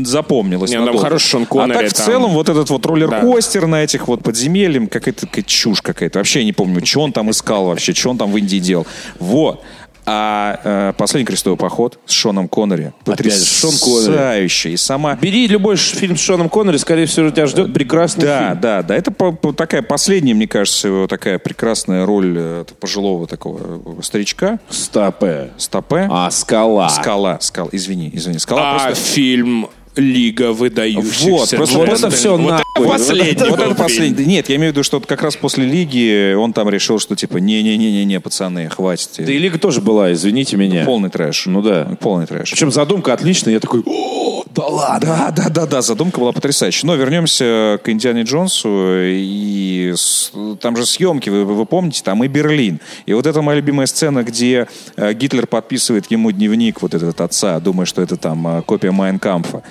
запомнилось. 0.04 0.70
Не, 0.72 0.80
ну, 0.80 0.88
там 0.88 0.98
хороший 0.98 1.28
Шон 1.30 1.48
а 1.50 1.68
так 1.68 1.90
в 1.90 1.94
там- 1.94 2.06
целом 2.06 2.32
вот 2.32 2.50
этот 2.50 2.70
вот 2.70 2.86
роллер-костер 2.86 3.66
на 3.66 3.84
этих 3.84 4.08
вот 4.08 4.24
подземельях, 4.24 4.90
какая-то 4.90 5.22
такая 5.22 5.44
чушь 5.44 5.82
какая-то. 5.82 6.20
Вообще 6.20 6.40
я 6.40 6.46
не 6.46 6.54
помню, 6.54 6.86
что 6.86 7.02
он 7.02 7.14
там 7.14 7.32
искал 7.32 7.66
вообще, 7.68 7.94
что 7.94 8.10
он 8.10 8.18
там 8.18 8.32
в 8.32 8.38
Индии 8.38 8.58
делал. 8.58 8.86
Вот. 9.20 9.64
А 10.08 10.60
э, 10.64 10.94
«Последний 10.98 11.26
крестовый 11.26 11.58
поход» 11.58 12.00
с 12.06 12.12
Шоном 12.12 12.48
Коннери. 12.48 12.94
Потрясающий. 13.04 14.74
И 14.74 14.78
сама 14.78 15.16
Бери 15.16 15.48
любой 15.48 15.78
фильм 15.78 16.16
с 16.18 16.22
Шоном 16.22 16.50
Коннери, 16.50 16.78
скорее 16.78 17.06
всего, 17.06 17.30
тебя 17.30 17.48
ждет 17.48 17.74
прекрасный 17.74 18.26
да, 18.26 18.50
фильм. 18.50 18.62
да, 18.62 18.82
да. 18.84 18.96
Это 18.96 19.12
по- 19.12 19.32
по- 19.32 19.54
такая 19.54 19.82
последняя, 19.82 20.34
мне 20.34 20.48
кажется, 20.48 20.88
его 20.90 21.08
такая 21.08 21.40
прекрасная 21.40 22.06
роль 22.06 22.36
э, 22.38 22.66
пожилого 22.80 23.28
такого 23.28 23.82
э, 24.00 24.02
старичка. 24.04 24.60
Стопе. 24.70 25.52
Стопе. 25.58 26.08
А, 26.12 26.30
скала. 26.32 26.90
Скала, 26.90 27.40
скала, 27.42 27.70
извини, 27.72 28.10
извини. 28.14 28.38
Скала 28.40 28.76
А 28.76 28.86
просто... 28.86 29.04
фильм 29.04 29.70
Лига 29.96 30.52
выдающихся. 30.52 31.30
Вот, 31.30 31.50
просто 31.52 31.78
вот 31.78 31.90
это 31.90 32.10
вот 32.10 32.40
нахуй. 32.42 32.64
это 32.76 32.90
последний 32.90 33.50
Вот 33.50 33.60
это 33.60 33.76
последний. 33.76 34.26
Нет, 34.26 34.50
я 34.50 34.56
имею 34.58 34.72
в 34.72 34.76
виду, 34.76 34.84
что 34.84 35.00
как 35.00 35.22
раз 35.22 35.36
после 35.36 35.66
Лиги 35.66 36.34
он 36.34 36.54
там 36.54 36.70
решил, 36.70 37.00
что 37.00 37.16
типа, 37.16 37.38
не-не-не-не, 37.38 38.20
пацаны, 38.20 38.70
хватит. 38.70 39.10
Да 39.18 39.32
и 39.32 39.38
Лига 39.38 39.58
тоже 39.58 39.82
была, 39.82 40.12
извините 40.14 40.58
меня. 40.58 40.84
Полный 40.86 41.10
трэш. 41.10 41.46
Ну 41.46 41.62
да. 41.62 41.98
Полный 42.02 42.28
трэш. 42.28 42.52
Причем 42.52 42.72
задумка 42.72 43.14
отличная. 43.14 43.54
Я 43.54 43.60
такой, 43.60 43.82
«О, 43.86 44.44
Да 44.54 44.66
ладно. 44.68 45.06
Да, 45.06 45.32
да, 45.32 45.50
да, 45.50 45.66
да, 45.66 45.82
задумка 45.82 46.20
была 46.20 46.32
потрясающая. 46.32 46.88
Но 46.88 46.96
вернемся 46.96 47.80
к 47.84 47.90
Индиане 47.90 48.24
Джонсу. 48.24 48.70
И 49.02 49.94
с- 49.96 50.32
там 50.62 50.76
же 50.78 50.86
съемки, 50.86 51.30
вы, 51.30 51.46
вы 51.46 51.66
помните, 51.66 52.02
там 52.04 52.24
и 52.24 52.28
Берлин. 52.28 52.80
И 53.06 53.14
вот 53.14 53.26
это 53.26 53.42
моя 53.42 53.58
любимая 53.60 53.88
сцена, 53.88 54.24
где 54.24 54.68
э, 54.98 55.14
Гитлер 55.14 55.48
подписывает 55.48 56.10
ему 56.12 56.32
дневник 56.32 56.82
вот 56.82 56.94
этот 56.94 57.20
отца, 57.22 57.60
думая, 57.60 57.86
что 57.86 58.02
это 58.02 58.18
там 58.18 58.48
э, 58.48 58.62
копия 58.62 58.92
Майнкампфа. 58.92 59.64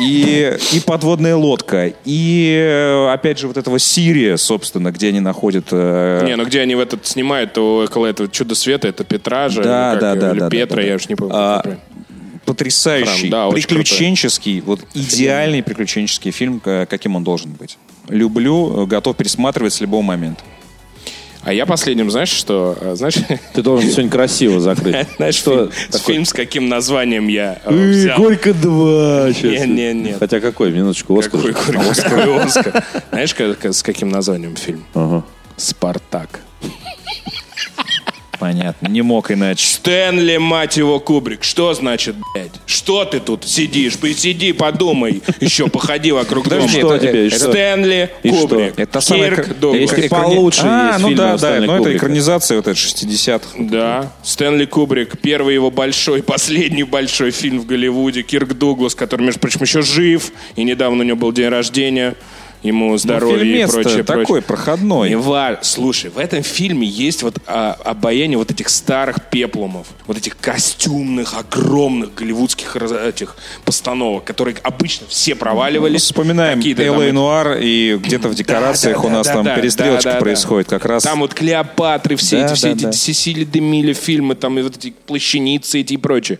И, 0.00 0.56
и 0.72 0.80
подводная 0.80 1.36
лодка. 1.36 1.92
И, 2.04 2.56
э, 2.58 3.12
опять 3.12 3.38
же, 3.38 3.46
вот 3.48 3.56
этого 3.56 3.78
Сирия, 3.78 4.36
собственно, 4.36 4.90
где 4.90 5.08
они 5.08 5.20
находят... 5.20 5.66
э, 5.70 6.22
Не, 6.24 6.36
ну 6.36 6.44
где 6.44 6.60
они 6.60 6.74
в 6.74 6.80
этот 6.80 7.06
снимают, 7.06 7.52
то 7.52 7.84
около 7.88 8.06
этого 8.06 8.28
чудо 8.28 8.54
света, 8.54 8.88
это 8.88 9.04
Петра 9.04 9.48
же, 9.48 9.62
Да, 9.62 9.96
да, 9.96 10.14
да, 10.14 10.32
или 10.32 10.40
да, 10.40 10.48
Петра, 10.48 10.76
да, 10.76 10.82
да. 10.82 10.88
я 10.88 10.94
уж 10.96 11.08
не 11.08 11.14
помню. 11.14 11.34
А, 11.36 11.62
потрясающий, 12.44 13.28
да, 13.28 13.48
приключенческий, 13.50 14.60
вот 14.60 14.80
идеальный 14.94 15.62
приключенческий 15.62 16.30
фильм, 16.30 16.60
каким 16.60 17.16
он 17.16 17.24
должен 17.24 17.52
быть. 17.52 17.78
Люблю, 18.08 18.86
готов 18.86 19.16
пересматривать 19.16 19.72
с 19.72 19.80
любого 19.80 20.02
момента. 20.02 20.42
А 21.44 21.52
я 21.52 21.66
последним, 21.66 22.10
знаешь, 22.10 22.28
что? 22.28 22.76
А, 22.80 22.94
Знаешь, 22.94 23.16
Ты 23.52 23.62
должен 23.62 23.90
сегодня 23.90 24.10
красиво 24.10 24.60
закрыть. 24.60 24.94
знаешь 25.16 25.34
что 25.34 25.70
фильм, 26.06 26.24
с 26.24 26.32
каким 26.32 26.68
названием 26.68 27.26
я 27.26 27.58
э, 27.64 27.72
Э, 27.74 27.90
взял? 27.90 28.18
Горько 28.18 28.54
2. 28.54 29.30
Не, 29.42 29.66
не, 29.66 29.92
не. 29.94 30.12
Хотя 30.12 30.40
какой? 30.40 30.70
Минуточку, 30.70 31.18
Оскар. 31.18 31.40
Какой, 31.40 31.52
какой, 31.52 31.94
какой 31.94 32.38
Оскар? 32.44 32.84
Знаешь, 33.10 33.34
с 33.74 33.82
каким 33.82 34.08
названием 34.08 34.54
фильм? 34.56 34.84
«Спартак». 35.56 36.40
Понятно, 38.42 38.88
не 38.88 39.02
мог 39.02 39.30
иначе. 39.30 39.64
Стэнли, 39.64 40.36
мать 40.36 40.76
его, 40.76 40.98
Кубрик. 40.98 41.44
Что 41.44 41.74
значит, 41.74 42.16
блядь? 42.34 42.50
Что 42.66 43.04
ты 43.04 43.20
тут 43.20 43.44
сидишь? 43.44 43.96
Посиди, 43.96 44.52
подумай. 44.52 45.22
Еще 45.38 45.68
походи 45.68 46.10
вокруг 46.10 46.48
дома. 46.48 46.66
Что 46.66 46.96
это- 46.96 47.06
тебе? 47.06 47.28
Это-? 47.28 47.38
Стэнли? 47.38 48.10
Кубрик. 48.28 48.74
Это 48.80 48.98
Дуглас. 49.60 49.80
Если 49.92 50.08
получше 50.08 50.62
А, 50.64 50.98
ну 50.98 51.14
да, 51.14 51.36
да, 51.36 51.60
но 51.60 51.64
это 51.66 51.76
Кубрика. 51.76 51.98
экранизация 51.98 52.56
вот 52.56 52.66
этой 52.66 52.76
60-х. 52.76 53.50
Да, 53.60 54.10
Стэнли 54.24 54.64
Кубрик, 54.64 55.20
первый 55.20 55.54
его 55.54 55.70
большой, 55.70 56.20
последний 56.24 56.82
большой 56.82 57.30
фильм 57.30 57.60
в 57.60 57.66
Голливуде. 57.66 58.22
Кирк 58.22 58.54
Дуглас, 58.54 58.96
который, 58.96 59.22
между 59.22 59.38
прочим, 59.38 59.60
еще 59.62 59.82
жив. 59.82 60.32
И 60.56 60.64
недавно 60.64 61.04
у 61.04 61.06
него 61.06 61.16
был 61.16 61.30
день 61.30 61.48
рождения. 61.48 62.16
Ему 62.62 62.94
и 62.94 62.98
Ну, 63.04 63.18
фильмец-то 63.38 63.82
прочее, 63.82 64.04
такой 64.04 64.24
прочее. 64.24 64.42
проходной. 64.42 65.08
Не 65.08 65.16
ва- 65.16 65.58
Слушай, 65.62 66.10
в 66.10 66.18
этом 66.18 66.42
фильме 66.42 66.86
есть 66.86 67.22
вот 67.22 67.38
а, 67.46 67.76
обаяние 67.84 68.38
вот 68.38 68.50
этих 68.50 68.68
старых 68.68 69.30
пеплумов, 69.30 69.88
вот 70.06 70.16
этих 70.16 70.36
костюмных, 70.38 71.34
огромных 71.36 72.14
голливудских 72.14 72.76
этих 72.76 73.36
постановок, 73.64 74.24
которые 74.24 74.56
обычно 74.62 75.06
все 75.08 75.34
проваливались. 75.34 76.02
Вспоминаем 76.02 76.58
Какие-то 76.58 76.84
там 76.84 77.00
Элла 77.00 77.12
Нуар, 77.12 77.58
и 77.60 77.96
где-то 77.96 78.28
в 78.28 78.34
декорациях 78.34 79.02
да, 79.02 79.08
у 79.08 79.10
нас 79.10 79.26
да, 79.26 79.32
там 79.34 79.44
да, 79.44 79.56
перестрелочка 79.56 80.04
да, 80.04 80.12
да, 80.14 80.20
происходит 80.20 80.68
да. 80.68 80.78
как 80.78 80.86
раз. 80.86 81.02
Там 81.02 81.20
вот 81.20 81.34
Клеопатры, 81.34 82.16
все 82.16 82.40
Да, 82.40 82.46
эти, 82.46 82.54
все 82.54 82.66
да, 82.68 82.72
эти 82.74 82.82
да. 82.84 82.92
Сесили 82.92 83.44
Демиля 83.44 83.94
фильмы, 83.94 84.36
там 84.36 84.58
и 84.58 84.62
вот 84.62 84.76
эти 84.76 84.94
плащаницы 85.06 85.80
эти 85.80 85.94
и 85.94 85.96
прочее. 85.96 86.38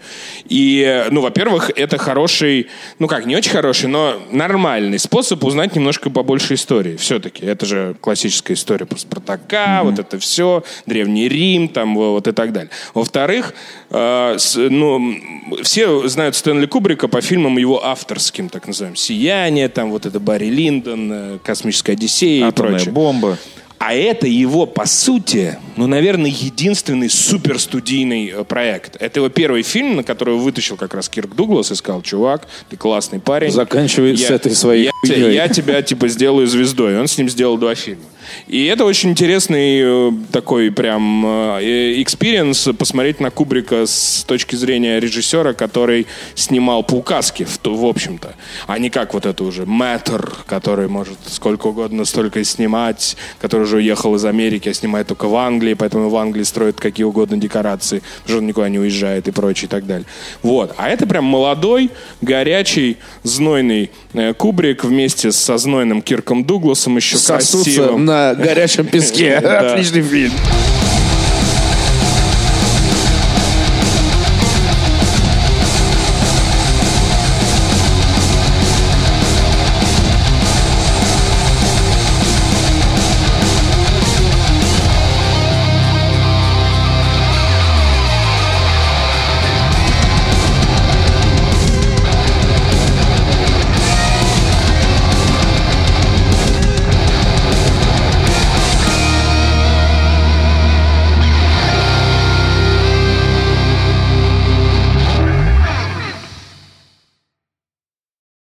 И, 0.49 1.07
ну, 1.11 1.21
во-первых, 1.21 1.71
это 1.75 1.99
хороший, 1.99 2.69
ну 2.99 3.09
как, 3.09 3.27
не 3.27 3.35
очень 3.35 3.51
хороший, 3.51 3.89
но 3.89 4.21
нормальный 4.31 4.99
способ 4.99 5.43
узнать 5.45 5.75
немножко 5.75 6.12
побольше 6.13 6.55
истории. 6.55 6.97
Все-таки 6.97 7.45
это 7.45 7.67
же 7.67 7.97
классическая 8.01 8.55
история 8.55 8.87
про 8.87 8.99
Спартака, 8.99 9.81
вот 9.85 9.99
это 9.99 10.19
все, 10.19 10.63
Древний 10.87 11.29
Рим, 11.29 11.69
там 11.69 11.95
во- 11.97 12.13
вот 12.13 12.29
и 12.29 12.33
так 12.33 12.53
далее. 12.53 12.71
Во-вторых, 12.95 13.55
э, 13.91 14.35
с- 14.39 14.57
ну, 14.57 15.15
все 15.63 16.07
знают 16.09 16.37
Стэнли 16.37 16.67
Кубрика 16.67 17.09
по 17.09 17.21
фильмам 17.21 17.59
его 17.59 17.85
авторским, 17.85 18.49
так 18.49 18.67
называемым. 18.67 18.97
«Сияние», 18.97 19.69
там 19.69 19.91
вот 19.91 20.07
это 20.07 20.21
Барри 20.21 20.47
Линдон, 20.51 21.11
э, 21.13 21.39
«Космическая 21.43 21.93
Одиссея» 21.93 22.41
и 22.47 22.49
Атомная 22.49 22.75
прочее. 22.75 22.93
бомба. 22.93 23.39
А 23.85 23.95
это 23.95 24.29
его, 24.29 24.65
по 24.65 24.87
сути, 24.87 25.59
ну, 25.77 25.89
наверное, 25.89 26.31
единственный 26.31 27.11
суперстудийный 27.11 28.29
э, 28.29 28.45
проект. 28.45 28.95
Это 29.01 29.19
его 29.19 29.29
первый 29.29 29.63
фильм, 29.63 29.97
на 29.97 30.05
который 30.05 30.37
вытащил 30.37 30.77
как 30.77 30.95
раз 30.95 31.09
Кирк 31.09 31.35
Дуглас 31.35 31.73
и 31.73 31.75
сказал, 31.75 32.01
чувак, 32.01 32.47
ты 32.71 32.77
классный 32.77 33.19
парень. 33.19 33.51
Заканчивай 33.51 34.17
с 34.17 34.31
этой 34.31 34.55
своей 34.55 34.85
я, 34.85 34.91
хуйней». 35.01 35.35
я 35.35 35.49
тебя, 35.49 35.83
типа, 35.83 36.07
сделаю 36.07 36.47
звездой. 36.47 36.93
И 36.93 36.97
он 36.97 37.09
с 37.09 37.19
ним 37.19 37.29
сделал 37.29 37.59
два 37.59 37.75
фильма. 37.75 38.05
И 38.47 38.65
это 38.67 38.85
очень 38.85 39.11
интересный 39.11 39.81
э, 39.83 40.13
такой 40.31 40.71
прям 40.71 41.25
э, 41.27 42.03
experience 42.03 42.69
посмотреть 42.79 43.21
на 43.21 43.31
Кубрика 43.31 43.87
с 43.87 44.25
точки 44.27 44.57
зрения 44.57 45.01
режиссера, 45.01 45.53
который 45.53 46.07
снимал 46.35 46.83
по 46.83 46.95
указке, 46.95 47.45
в, 47.45 47.59
в 47.65 47.85
общем-то. 47.85 48.35
А 48.67 48.79
не 48.79 48.91
как 48.91 49.15
вот 49.15 49.27
это 49.27 49.45
уже 49.45 49.67
мэтр, 49.67 50.33
который 50.47 50.89
может 50.89 51.19
сколько 51.27 51.69
угодно 51.69 52.05
столько 52.05 52.41
и 52.41 52.45
снимать, 52.45 53.17
который 53.41 53.63
уже 53.63 53.77
уехал 53.77 54.15
из 54.15 54.25
Америки, 54.25 54.69
а 54.69 54.75
снимает 54.75 55.07
только 55.07 55.27
в 55.27 55.37
Англии, 55.37 55.75
поэтому 55.75 56.09
в 56.09 56.17
Англии 56.17 56.43
строит 56.43 56.81
какие 56.81 57.05
угодно 57.05 57.37
декорации, 57.37 57.99
потому 57.99 58.29
что 58.29 58.39
он 58.39 58.47
никуда 58.47 58.69
не 58.69 58.79
уезжает 58.79 59.29
и 59.29 59.31
прочее 59.31 59.67
и 59.67 59.71
так 59.71 59.87
далее. 59.87 60.07
Вот. 60.43 60.75
А 60.77 60.89
это 60.89 61.07
прям 61.07 61.25
молодой, 61.25 61.91
горячий, 62.21 62.99
знойный 63.23 63.91
э, 64.13 64.35
Кубрик 64.35 64.85
вместе 64.85 65.33
со 65.33 65.59
знойным 65.59 66.03
Кирком 66.03 66.45
Дугласом 66.45 66.97
еще 66.97 67.17
Сосутся 67.17 67.65
красивым. 67.65 68.05
На 68.13 68.35
горячем 68.35 68.87
песке. 68.87 69.37
Отличный 69.37 70.03
фильм. 70.03 70.33